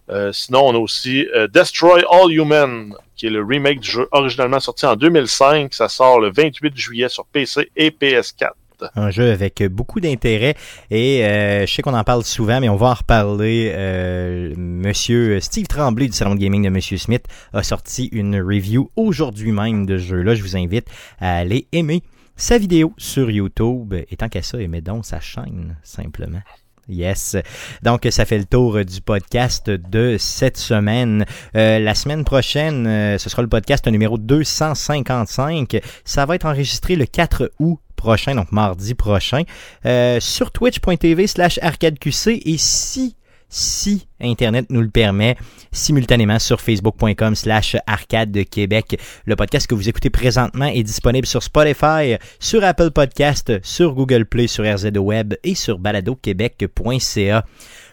Euh, 0.09 0.31
sinon, 0.31 0.67
on 0.67 0.75
a 0.75 0.77
aussi 0.77 1.27
euh, 1.33 1.47
Destroy 1.47 2.03
All 2.11 2.31
Human, 2.31 2.93
qui 3.15 3.27
est 3.27 3.29
le 3.29 3.43
remake 3.43 3.79
du 3.79 3.89
jeu 3.89 4.07
originalement 4.11 4.59
sorti 4.59 4.85
en 4.85 4.95
2005. 4.95 5.73
Ça 5.73 5.89
sort 5.89 6.19
le 6.19 6.31
28 6.31 6.75
juillet 6.75 7.09
sur 7.09 7.25
PC 7.25 7.71
et 7.75 7.89
PS4. 7.89 8.51
Un 8.95 9.11
jeu 9.11 9.31
avec 9.31 9.63
beaucoup 9.63 9.99
d'intérêt 9.99 10.55
et 10.89 11.25
euh, 11.25 11.65
je 11.65 11.73
sais 11.73 11.81
qu'on 11.81 11.93
en 11.93 12.03
parle 12.03 12.23
souvent, 12.23 12.59
mais 12.59 12.69
on 12.69 12.75
va 12.75 12.87
en 12.87 12.93
reparler. 12.93 13.71
Euh, 13.75 14.53
Monsieur 14.57 15.39
Steve 15.39 15.67
Tremblay 15.67 16.07
du 16.07 16.13
salon 16.13 16.35
de 16.35 16.39
gaming 16.39 16.63
de 16.63 16.69
Monsieur 16.69 16.97
Smith 16.97 17.25
a 17.53 17.63
sorti 17.63 18.07
une 18.11 18.41
review 18.41 18.89
aujourd'hui 18.95 19.51
même 19.51 19.85
de 19.85 19.97
ce 19.97 20.03
jeu-là. 20.03 20.35
Je 20.35 20.41
vous 20.41 20.57
invite 20.57 20.87
à 21.19 21.37
aller 21.37 21.67
aimer 21.71 22.03
sa 22.35 22.57
vidéo 22.57 22.93
sur 22.97 23.29
YouTube. 23.29 23.93
Et 24.09 24.15
tant 24.15 24.29
qu'à 24.29 24.41
ça, 24.41 24.59
aimez 24.59 24.81
donc 24.81 25.05
sa 25.05 25.19
chaîne, 25.19 25.77
simplement. 25.83 26.41
Yes. 26.89 27.37
Donc, 27.83 28.07
ça 28.09 28.25
fait 28.25 28.37
le 28.37 28.45
tour 28.45 28.83
du 28.83 29.01
podcast 29.01 29.69
de 29.69 30.17
cette 30.19 30.57
semaine. 30.57 31.25
Euh, 31.55 31.79
la 31.79 31.95
semaine 31.95 32.25
prochaine, 32.25 32.87
euh, 32.87 33.17
ce 33.17 33.29
sera 33.29 33.41
le 33.41 33.47
podcast 33.47 33.87
numéro 33.87 34.17
255. 34.17 35.79
Ça 36.03 36.25
va 36.25 36.35
être 36.35 36.45
enregistré 36.45 36.95
le 36.95 37.05
4 37.05 37.51
août 37.59 37.79
prochain, 38.01 38.35
donc 38.35 38.51
mardi 38.51 38.95
prochain, 38.95 39.43
euh, 39.85 40.19
sur 40.19 40.51
twitch.tv 40.51 41.27
slash 41.27 41.59
arcadeqc. 41.61 42.41
Et 42.45 42.57
si, 42.57 43.15
si 43.47 44.07
Internet 44.19 44.65
nous 44.69 44.81
le 44.81 44.89
permet, 44.89 45.37
simultanément 45.71 46.39
sur 46.39 46.59
facebook.com 46.59 47.35
slash 47.35 47.77
arcade 47.85 48.31
de 48.31 48.41
Québec. 48.41 48.99
Le 49.25 49.35
podcast 49.35 49.67
que 49.67 49.75
vous 49.75 49.87
écoutez 49.87 50.09
présentement 50.09 50.65
est 50.65 50.83
disponible 50.83 51.27
sur 51.27 51.43
Spotify, 51.43 52.17
sur 52.39 52.63
Apple 52.63 52.89
Podcast, 52.89 53.53
sur 53.63 53.93
Google 53.93 54.25
Play, 54.25 54.47
sur 54.47 54.65
RZO 54.65 54.99
Web 54.99 55.35
et 55.43 55.53
sur 55.53 55.77
baladoquebec.ca. 55.77 57.45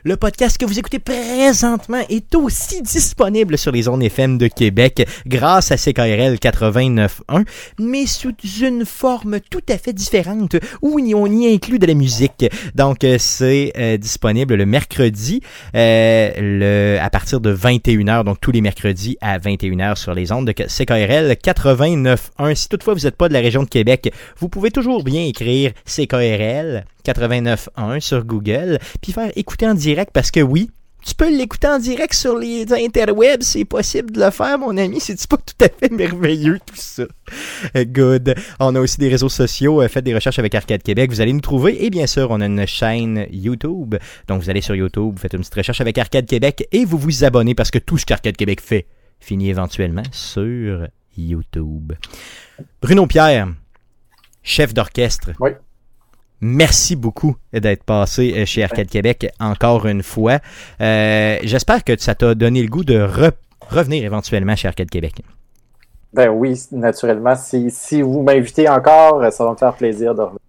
Le 0.05 0.17
podcast 0.17 0.59
que 0.59 0.65
vous 0.65 0.79
écoutez 0.79 1.01
présentement 1.01 2.01
est 2.09 2.33
aussi 2.37 2.83
disponible 2.83 3.59
sur 3.59 3.73
les 3.73 3.89
ondes 3.89 4.01
FM 4.01 4.39
de 4.39 4.47
Québec 4.47 5.05
grâce 5.27 5.73
à 5.73 5.77
CKRL 5.77 6.37
89.1, 6.37 7.45
mais 7.81 8.07
sous 8.07 8.33
une 8.63 8.85
forme 8.85 9.41
tout 9.41 9.63
à 9.69 9.77
fait 9.77 9.93
différente 9.93 10.55
où 10.83 11.01
on 11.01 11.27
y 11.27 11.53
inclut 11.53 11.81
de 11.81 11.87
la 11.87 11.95
musique. 11.95 12.47
Donc, 12.77 13.03
euh, 13.03 13.17
c'est 13.19 13.73
euh, 13.77 13.97
disponible 13.97 14.55
le 14.55 14.67
mercredi 14.67 15.41
euh, 15.75 16.31
le, 16.37 16.99
à 17.03 17.11
partir 17.11 17.41
de 17.41 17.53
21h, 17.53 18.23
donc 18.23 18.41
tous 18.41 18.53
les 18.53 18.61
mercredis 18.61 19.19
à 19.21 19.41
21h 19.41 19.97
sur 19.97 20.15
les 20.15 20.31
ondes 20.31 20.47
de 20.47 20.53
CKRL 20.53 21.33
89.1. 21.33 22.55
Si 22.55 22.69
toutefois 22.69 22.95
vous 22.95 23.01
n'êtes 23.01 23.17
pas 23.17 23.29
de 23.29 23.33
la 23.33 23.41
région 23.41 23.65
de 23.65 23.69
Québec, 23.69 24.13
vous 24.39 24.49
pouvez 24.49 24.71
toujours 24.71 25.03
bien 25.03 25.25
écrire 25.25 25.73
CKRL 25.87 26.85
89.1 27.05 28.01
sur 28.01 28.25
Google, 28.25 28.79
puis 29.01 29.13
faire 29.13 29.31
écouter 29.35 29.67
en 29.67 29.75
direct 29.75 29.88
parce 30.13 30.31
que 30.31 30.41
oui, 30.41 30.71
tu 31.05 31.15
peux 31.15 31.31
l'écouter 31.31 31.69
en 31.69 31.79
direct 31.79 32.13
sur 32.13 32.37
les 32.37 32.71
interwebs, 32.73 33.43
c'est 33.43 33.65
possible 33.65 34.11
de 34.11 34.21
le 34.21 34.31
faire, 34.31 34.59
mon 34.59 34.77
ami. 34.77 35.01
C'est 35.01 35.27
pas 35.27 35.37
tout 35.37 35.65
à 35.65 35.69
fait 35.69 35.91
merveilleux, 35.91 36.59
tout 36.67 36.75
ça. 36.77 37.05
Euh, 37.77 37.85
good. 37.85 38.35
On 38.61 38.75
a 38.75 38.81
aussi 38.81 38.99
des 38.99 39.09
réseaux 39.09 39.29
sociaux. 39.29 39.81
Euh, 39.81 39.89
faites 39.89 40.05
des 40.05 40.15
recherches 40.15 40.39
avec 40.39 40.55
Arcade 40.55 40.83
Québec. 40.83 41.11
Vous 41.11 41.21
allez 41.21 41.33
nous 41.33 41.41
trouver. 41.41 41.85
Et 41.85 41.91
bien 41.91 42.07
sûr, 42.07 42.31
on 42.31 42.41
a 42.41 42.47
une 42.47 42.67
chaîne 42.67 43.27
YouTube. 43.31 43.95
Donc, 44.27 44.43
vous 44.43 44.51
allez 44.51 44.61
sur 44.61 44.75
YouTube, 44.75 45.13
vous 45.15 45.19
faites 45.19 45.33
une 45.33 45.41
petite 45.41 45.55
recherche 45.55 45.81
avec 45.81 45.97
Arcade 45.99 46.27
Québec 46.27 46.67
et 46.73 46.85
vous 46.85 46.99
vous 46.99 47.25
abonnez 47.25 47.55
parce 47.55 47.71
que 47.71 47.79
tout 47.79 47.97
ce 47.97 48.05
qu'Arcade 48.05 48.37
Québec 48.37 48.61
fait 48.61 48.87
finit 49.21 49.51
éventuellement 49.51 50.03
sur 50.13 50.89
YouTube. 51.17 51.93
Bruno 52.83 53.07
Pierre, 53.07 53.49
chef 54.43 54.75
d'orchestre. 54.75 55.31
Oui. 55.41 55.51
Merci 56.41 56.95
beaucoup 56.97 57.37
d'être 57.53 57.85
passé 57.85 58.33
euh, 58.37 58.45
chez 58.45 58.63
Arcade 58.63 58.89
Québec 58.89 59.29
encore 59.41 59.87
une 59.87 60.03
fois. 60.03 60.39
Euh, 60.81 61.39
J'espère 61.43 61.83
que 61.83 61.99
ça 61.99 62.15
t'a 62.15 62.35
donné 62.35 62.63
le 62.63 62.69
goût 62.69 62.85
de 62.85 63.07
revenir 63.71 64.05
éventuellement 64.05 64.55
chez 64.55 64.69
Arcade 64.69 64.91
Québec. 64.91 65.23
Ben 66.13 66.31
oui, 66.31 66.59
naturellement. 66.73 67.35
Si, 67.35 67.71
si 67.71 68.03
vous 68.03 68.23
m'invitez 68.23 68.69
encore, 68.69 69.31
ça 69.33 69.45
va 69.45 69.51
me 69.53 69.57
faire 69.57 69.75
plaisir 69.75 70.15
de 70.15 70.23
revenir. 70.23 70.41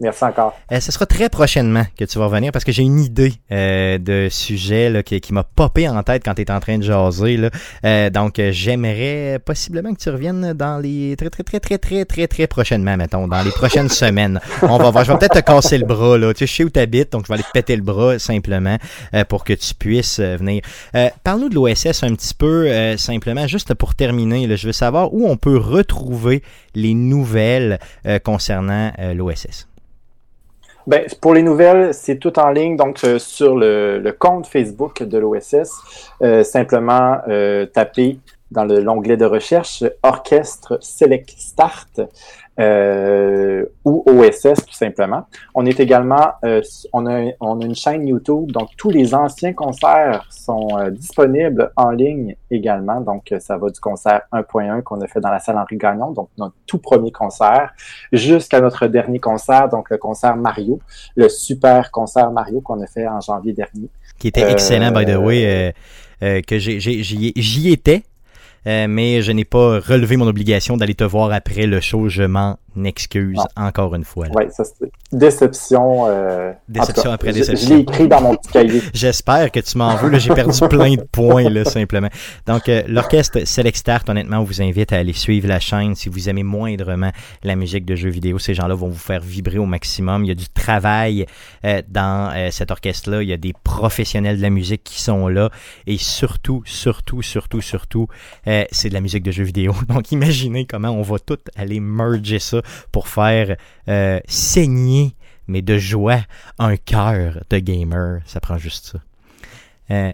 Merci 0.00 0.24
encore. 0.24 0.56
Euh, 0.70 0.80
ce 0.80 0.92
sera 0.92 1.06
très 1.06 1.28
prochainement 1.28 1.84
que 1.98 2.04
tu 2.04 2.18
vas 2.18 2.26
revenir 2.26 2.52
parce 2.52 2.64
que 2.64 2.70
j'ai 2.70 2.84
une 2.84 3.00
idée 3.00 3.34
euh, 3.50 3.98
de 3.98 4.28
sujet 4.30 4.90
là, 4.90 5.02
qui, 5.02 5.20
qui 5.20 5.32
m'a 5.32 5.42
popé 5.42 5.88
en 5.88 6.02
tête 6.02 6.22
quand 6.24 6.34
tu 6.34 6.42
es 6.42 6.50
en 6.50 6.60
train 6.60 6.78
de 6.78 6.84
jaser. 6.84 7.36
Là. 7.36 7.50
Euh, 7.84 8.10
donc, 8.10 8.40
j'aimerais 8.50 9.40
possiblement 9.44 9.92
que 9.92 9.98
tu 9.98 10.10
reviennes 10.10 10.52
dans 10.52 10.78
les 10.78 11.16
très, 11.16 11.30
très, 11.30 11.42
très, 11.42 11.58
très, 11.60 11.78
très, 11.78 12.04
très, 12.04 12.26
très 12.28 12.46
prochainement, 12.46 12.96
mettons, 12.96 13.26
dans 13.26 13.42
les 13.42 13.50
prochaines 13.50 13.88
semaines. 13.88 14.40
On 14.62 14.78
va 14.78 14.90
voir. 14.90 15.04
Je 15.04 15.12
vais 15.12 15.18
peut-être 15.18 15.34
te 15.34 15.40
casser 15.40 15.78
le 15.78 15.86
bras. 15.86 16.16
Là. 16.16 16.32
Tu 16.32 16.40
sais, 16.40 16.46
je 16.46 16.56
sais 16.56 16.64
où 16.64 16.70
tu 16.70 16.80
habites, 16.80 17.12
donc 17.12 17.24
je 17.24 17.28
vais 17.28 17.34
aller 17.34 17.42
te 17.42 17.52
péter 17.52 17.74
le 17.74 17.82
bras 17.82 18.18
simplement 18.18 18.78
euh, 19.14 19.24
pour 19.24 19.44
que 19.44 19.52
tu 19.52 19.74
puisses 19.74 20.18
euh, 20.18 20.36
venir. 20.36 20.62
Euh, 20.94 21.08
Parle-nous 21.24 21.48
de 21.48 21.54
l'OSS 21.54 22.02
un 22.02 22.14
petit 22.14 22.34
peu, 22.34 22.96
simplement, 22.96 23.46
juste 23.46 23.74
pour 23.74 23.94
terminer. 23.94 24.46
Là, 24.46 24.56
je 24.56 24.66
veux 24.66 24.72
savoir 24.72 25.12
où 25.12 25.28
on 25.28 25.36
peut 25.36 25.56
retrouver 25.56 26.42
les 26.74 26.94
nouvelles 26.94 27.78
concernant 28.24 28.92
l'OSS. 29.14 29.67
Ben, 30.88 31.04
pour 31.20 31.34
les 31.34 31.42
nouvelles, 31.42 31.92
c'est 31.92 32.16
tout 32.16 32.38
en 32.38 32.48
ligne, 32.48 32.74
donc 32.74 33.04
euh, 33.04 33.18
sur 33.18 33.58
le, 33.58 33.98
le, 33.98 34.12
compte 34.12 34.46
Facebook 34.46 35.02
de 35.02 35.18
l'OSS. 35.18 35.70
Euh, 36.22 36.42
simplement 36.42 37.18
euh, 37.28 37.66
taper 37.66 38.18
dans 38.50 38.64
l'onglet 38.64 39.18
de 39.18 39.26
recherche 39.26 39.84
Orchestre 40.02 40.78
Select 40.80 41.28
Start 41.36 42.00
euh, 42.58 43.64
ou 43.84 44.02
OSS 44.06 44.66
tout 44.66 44.74
simplement. 44.74 45.26
On 45.54 45.64
est 45.64 45.78
également, 45.78 46.32
euh, 46.44 46.60
on, 46.92 47.06
a, 47.06 47.30
on 47.40 47.60
a 47.60 47.64
une 47.64 47.74
chaîne 47.74 48.08
YouTube, 48.08 48.50
donc 48.50 48.70
tous 48.76 48.90
les 48.90 49.14
anciens 49.14 49.52
concerts 49.52 50.26
sont 50.28 50.68
euh, 50.76 50.90
disponibles 50.90 51.70
en 51.76 51.90
ligne 51.90 52.34
également. 52.50 53.00
Donc 53.00 53.32
ça 53.38 53.56
va 53.56 53.70
du 53.70 53.78
concert 53.78 54.22
1.1 54.32 54.82
qu'on 54.82 55.00
a 55.00 55.06
fait 55.06 55.20
dans 55.20 55.30
la 55.30 55.38
salle 55.38 55.56
Henri 55.56 55.76
Gagnon, 55.76 56.10
donc 56.10 56.30
notre 56.36 56.54
tout 56.66 56.78
premier 56.78 57.12
concert, 57.12 57.72
jusqu'à 58.12 58.60
notre 58.60 58.88
dernier 58.88 59.20
concert, 59.20 59.68
donc 59.68 59.90
le 59.90 59.98
concert 59.98 60.36
Mario, 60.36 60.80
le 61.14 61.28
super 61.28 61.92
concert 61.92 62.32
Mario 62.32 62.60
qu'on 62.60 62.80
a 62.82 62.86
fait 62.86 63.06
en 63.06 63.20
janvier 63.20 63.52
dernier. 63.52 63.88
Qui 64.18 64.28
était 64.28 64.50
excellent, 64.50 64.90
by 64.90 65.04
the 65.04 65.16
way, 65.16 65.74
que 66.20 66.58
j'y 66.58 67.72
étais. 67.72 68.02
Mais 68.68 69.22
je 69.22 69.32
n'ai 69.32 69.44
pas 69.44 69.80
relevé 69.80 70.16
mon 70.16 70.26
obligation 70.26 70.76
d'aller 70.76 70.94
te 70.94 71.04
voir 71.04 71.32
après 71.32 71.66
le 71.66 71.80
show. 71.80 72.08
Je 72.08 72.22
m'en 72.22 72.58
excuse 72.84 73.40
encore 73.56 73.94
une 73.94 74.04
fois. 74.04 74.26
Oui, 74.34 74.44
ça 74.50 74.64
c'est 74.64 74.90
déception. 75.12 76.06
Euh, 76.06 76.52
déception 76.68 77.10
après 77.10 77.32
déception. 77.32 77.68
Je, 77.68 77.74
l'ai 77.74 77.80
écrit 77.80 78.08
dans 78.08 78.20
mon 78.20 78.34
petit 78.36 78.52
cahier. 78.52 78.82
J'espère 78.94 79.50
que 79.50 79.60
tu 79.60 79.78
m'en 79.78 79.96
veux. 79.96 80.18
J'ai 80.18 80.34
perdu 80.34 80.58
plein 80.68 80.94
de 80.94 81.02
points, 81.02 81.48
là, 81.48 81.64
simplement. 81.64 82.08
Donc, 82.46 82.68
euh, 82.68 82.82
l'orchestre 82.86 83.46
Select 83.46 83.76
Start, 83.76 84.08
honnêtement, 84.08 84.38
on 84.38 84.44
vous 84.44 84.60
invite 84.60 84.92
à 84.92 84.98
aller 84.98 85.12
suivre 85.12 85.48
la 85.48 85.60
chaîne 85.60 85.94
si 85.94 86.08
vous 86.08 86.28
aimez 86.28 86.42
moindrement 86.42 87.10
la 87.42 87.56
musique 87.56 87.84
de 87.84 87.96
jeux 87.96 88.10
vidéo. 88.10 88.38
Ces 88.38 88.54
gens-là 88.54 88.74
vont 88.74 88.88
vous 88.88 88.98
faire 88.98 89.20
vibrer 89.20 89.58
au 89.58 89.66
maximum. 89.66 90.24
Il 90.24 90.28
y 90.28 90.32
a 90.32 90.34
du 90.34 90.48
travail 90.48 91.26
euh, 91.64 91.82
dans 91.88 92.32
cet 92.50 92.70
orchestre-là. 92.70 93.22
Il 93.22 93.28
y 93.28 93.32
a 93.32 93.36
des 93.36 93.54
professionnels 93.64 94.36
de 94.36 94.42
la 94.42 94.50
musique 94.50 94.84
qui 94.84 95.00
sont 95.00 95.28
là. 95.28 95.50
Et 95.86 95.96
surtout, 95.96 96.62
surtout, 96.66 97.22
surtout, 97.22 97.60
surtout, 97.60 98.08
c'est 98.44 98.88
de 98.88 98.94
la 98.94 99.00
musique 99.00 99.22
de 99.22 99.30
jeux 99.30 99.44
vidéo. 99.44 99.74
Donc, 99.88 100.12
imaginez 100.12 100.66
comment 100.66 100.90
on 100.90 101.02
va 101.02 101.18
tout 101.18 101.38
aller 101.56 101.80
merger 101.80 102.38
ça 102.38 102.60
pour 102.92 103.08
faire 103.08 103.56
euh, 103.88 104.20
saigner, 104.26 105.14
mais 105.46 105.62
de 105.62 105.78
joie, 105.78 106.20
un 106.58 106.76
cœur 106.76 107.44
de 107.50 107.58
gamer. 107.58 108.20
Ça 108.26 108.40
prend 108.40 108.58
juste 108.58 108.86
ça. 108.92 108.98
Euh, 109.90 110.12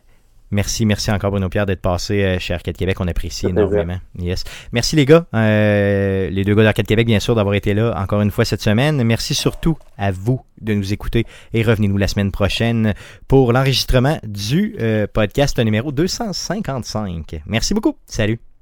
Merci, 0.55 0.87
merci 0.87 1.11
encore 1.11 1.33
Bruno 1.33 1.49
Pierre 1.49 1.67
d'être 1.67 1.81
passé 1.81 2.23
euh, 2.23 2.39
chez 2.39 2.55
Arcade 2.55 2.77
Québec. 2.77 3.01
On 3.01 3.09
apprécie 3.09 3.47
énormément. 3.47 3.99
Yes. 4.17 4.45
Merci 4.71 4.95
les 4.95 5.05
gars, 5.05 5.27
euh, 5.35 6.31
les 6.31 6.45
deux 6.45 6.55
gars 6.55 6.63
d'Arcade 6.63 6.87
Québec, 6.87 7.07
bien 7.07 7.19
sûr, 7.19 7.35
d'avoir 7.35 7.57
été 7.57 7.75
là 7.75 7.93
encore 8.01 8.21
une 8.21 8.31
fois 8.31 8.45
cette 8.45 8.63
semaine. 8.63 9.03
Merci 9.03 9.35
surtout 9.35 9.77
à 9.99 10.13
vous 10.13 10.41
de 10.61 10.75
nous 10.75 10.93
écouter 10.93 11.27
et 11.55 11.63
revenez-nous 11.63 11.97
la 11.97 12.07
semaine 12.07 12.31
prochaine 12.31 12.95
pour 13.27 13.53
l'enregistrement 13.53 14.19
du 14.23 14.77
euh, 14.81 15.09
podcast 15.13 15.59
numéro 15.59 15.91
255. 15.91 17.43
Merci 17.47 17.75
beaucoup. 17.75 17.97
Salut. 18.07 18.54